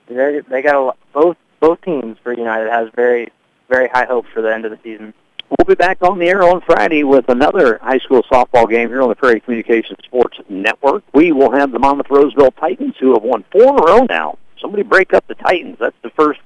they 0.07 0.41
they 0.49 0.61
got 0.61 0.75
a 0.75 0.93
both 1.13 1.37
both 1.59 1.81
teams 1.81 2.17
for 2.23 2.33
United 2.33 2.69
has 2.69 2.89
very 2.95 3.31
very 3.69 3.87
high 3.87 4.05
hopes 4.05 4.29
for 4.33 4.41
the 4.41 4.53
end 4.53 4.65
of 4.65 4.71
the 4.71 4.79
season. 4.83 5.13
We'll 5.59 5.65
be 5.65 5.75
back 5.75 6.01
on 6.01 6.17
the 6.17 6.29
air 6.29 6.43
on 6.43 6.61
Friday 6.61 7.03
with 7.03 7.27
another 7.27 7.77
high 7.81 7.97
school 7.97 8.23
softball 8.31 8.69
game 8.69 8.87
here 8.87 9.01
on 9.01 9.09
the 9.09 9.15
Prairie 9.15 9.41
Communications 9.41 9.99
Sports 10.05 10.37
Network. 10.47 11.03
We 11.13 11.33
will 11.33 11.51
have 11.51 11.73
the 11.73 11.79
Monmouth 11.79 12.09
Roseville 12.09 12.51
Titans, 12.51 12.95
who 13.01 13.13
have 13.13 13.23
won 13.23 13.43
four 13.51 13.63
in 13.63 13.79
a 13.79 13.83
row 13.83 14.05
now. 14.09 14.37
Somebody 14.61 14.83
break 14.83 15.13
up 15.13 15.27
the 15.27 15.35
Titans. 15.35 15.75
That's 15.77 15.95
the 16.03 16.09
first. 16.11 16.39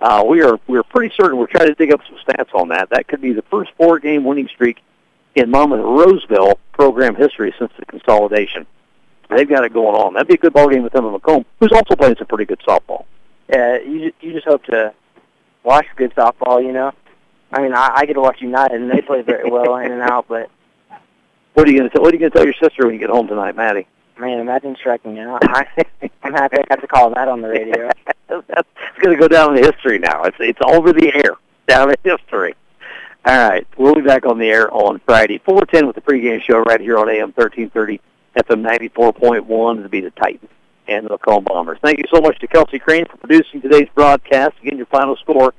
Uh, 0.00 0.24
we 0.26 0.42
are 0.42 0.58
we're 0.66 0.82
pretty 0.82 1.14
certain. 1.14 1.38
We're 1.38 1.46
trying 1.46 1.68
to 1.68 1.74
dig 1.74 1.92
up 1.92 2.00
some 2.08 2.18
stats 2.26 2.52
on 2.52 2.68
that. 2.70 2.90
That 2.90 3.06
could 3.06 3.20
be 3.20 3.32
the 3.32 3.42
first 3.42 3.70
four-game 3.76 4.24
winning 4.24 4.48
streak 4.48 4.78
in 5.36 5.50
Monmouth 5.50 5.84
Roseville 5.84 6.58
program 6.72 7.14
history 7.14 7.54
since 7.60 7.70
the 7.78 7.86
consolidation. 7.86 8.66
They've 9.30 9.48
got 9.48 9.64
it 9.64 9.72
going 9.72 9.94
on. 9.94 10.14
That'd 10.14 10.26
be 10.26 10.34
a 10.34 10.38
good 10.38 10.52
ball 10.52 10.68
game 10.68 10.82
with 10.82 10.96
Emma 10.96 11.16
McComb, 11.16 11.44
who's 11.60 11.72
also 11.72 11.94
playing 11.94 12.16
some 12.16 12.26
pretty 12.26 12.46
good 12.46 12.60
softball. 12.66 13.04
Yeah, 13.48 13.78
you 13.78 14.12
you 14.20 14.32
just 14.32 14.46
hope 14.46 14.64
to 14.64 14.92
watch 15.62 15.86
good 15.94 16.12
softball. 16.16 16.60
You 16.60 16.72
know, 16.72 16.92
I 17.52 17.62
mean, 17.62 17.72
I, 17.74 17.90
I 17.96 18.06
get 18.06 18.14
to 18.14 18.20
watch 18.20 18.40
United, 18.40 18.80
and 18.80 18.90
they 18.90 19.00
play 19.00 19.22
very 19.22 19.50
well 19.50 19.76
in 19.76 19.92
and 19.92 20.02
out. 20.02 20.26
But 20.28 20.50
what 21.54 21.66
are 21.66 21.70
you 21.70 21.78
going 21.78 21.90
to 21.90 21.94
tell? 21.94 22.02
What 22.02 22.12
are 22.12 22.16
you 22.16 22.20
going 22.20 22.32
to 22.32 22.38
tell 22.38 22.44
your 22.44 22.54
sister 22.54 22.84
when 22.84 22.94
you 22.94 23.00
get 23.00 23.10
home 23.10 23.26
tonight, 23.26 23.56
Maddie? 23.56 23.86
Man, 24.18 24.40
imagine 24.40 24.76
striking 24.78 25.18
out. 25.20 25.40
I, 25.42 25.66
I'm 26.22 26.32
happy 26.32 26.58
I 26.58 26.64
got 26.68 26.80
to 26.80 26.88
call 26.88 27.14
that 27.14 27.28
on 27.28 27.40
the 27.40 27.48
radio. 27.48 27.90
That's 28.28 28.68
going 29.00 29.16
to 29.16 29.20
go 29.20 29.28
down 29.28 29.56
in 29.56 29.64
history 29.64 29.98
now. 29.98 30.24
It's 30.24 30.36
it's 30.40 30.58
over 30.64 30.92
the 30.92 31.12
air, 31.14 31.36
down 31.66 31.90
in 31.90 31.96
history. 32.02 32.54
All 33.24 33.48
right, 33.48 33.66
we'll 33.76 33.94
be 33.94 34.00
back 34.00 34.24
on 34.26 34.38
the 34.38 34.48
air 34.48 34.72
on 34.72 35.00
Friday, 35.04 35.38
410 35.44 35.86
with 35.86 35.96
the 35.96 36.00
pregame 36.00 36.40
show 36.40 36.60
right 36.60 36.80
here 36.80 36.98
on 36.98 37.10
AM 37.10 37.32
1330, 37.34 38.00
FM 38.36 38.64
94.1 38.94 39.82
to 39.82 39.88
be 39.88 40.00
the 40.00 40.10
Titans 40.10 40.50
and 40.86 41.04
the 41.04 41.10
Macomb 41.10 41.44
Bombers. 41.44 41.78
Thank 41.82 41.98
you 41.98 42.04
so 42.12 42.20
much 42.20 42.38
to 42.40 42.46
Kelsey 42.46 42.78
Crane 42.78 43.04
for 43.06 43.18
producing 43.18 43.60
today's 43.60 43.88
broadcast. 43.94 44.54
Again, 44.62 44.78
your 44.78 44.86
final 44.86 45.16
score, 45.16 45.52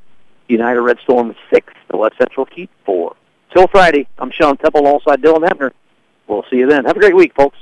United 0.49 0.81
Red 0.81 0.97
Storm 1.03 1.35
6, 1.53 1.73
the 1.89 1.97
West 1.97 2.15
Central 2.19 2.47
Heat 2.53 2.69
4. 2.85 3.15
Till 3.55 3.67
Friday, 3.67 4.07
I'm 4.17 4.31
Sean 4.31 4.57
Temple 4.57 4.81
alongside 4.81 5.21
Dylan 5.21 5.47
Hepner. 5.47 5.71
We'll 6.27 6.43
see 6.49 6.57
you 6.57 6.67
then. 6.67 6.85
Have 6.85 6.97
a 6.97 6.99
great 6.99 7.15
week, 7.15 7.33
folks. 7.35 7.57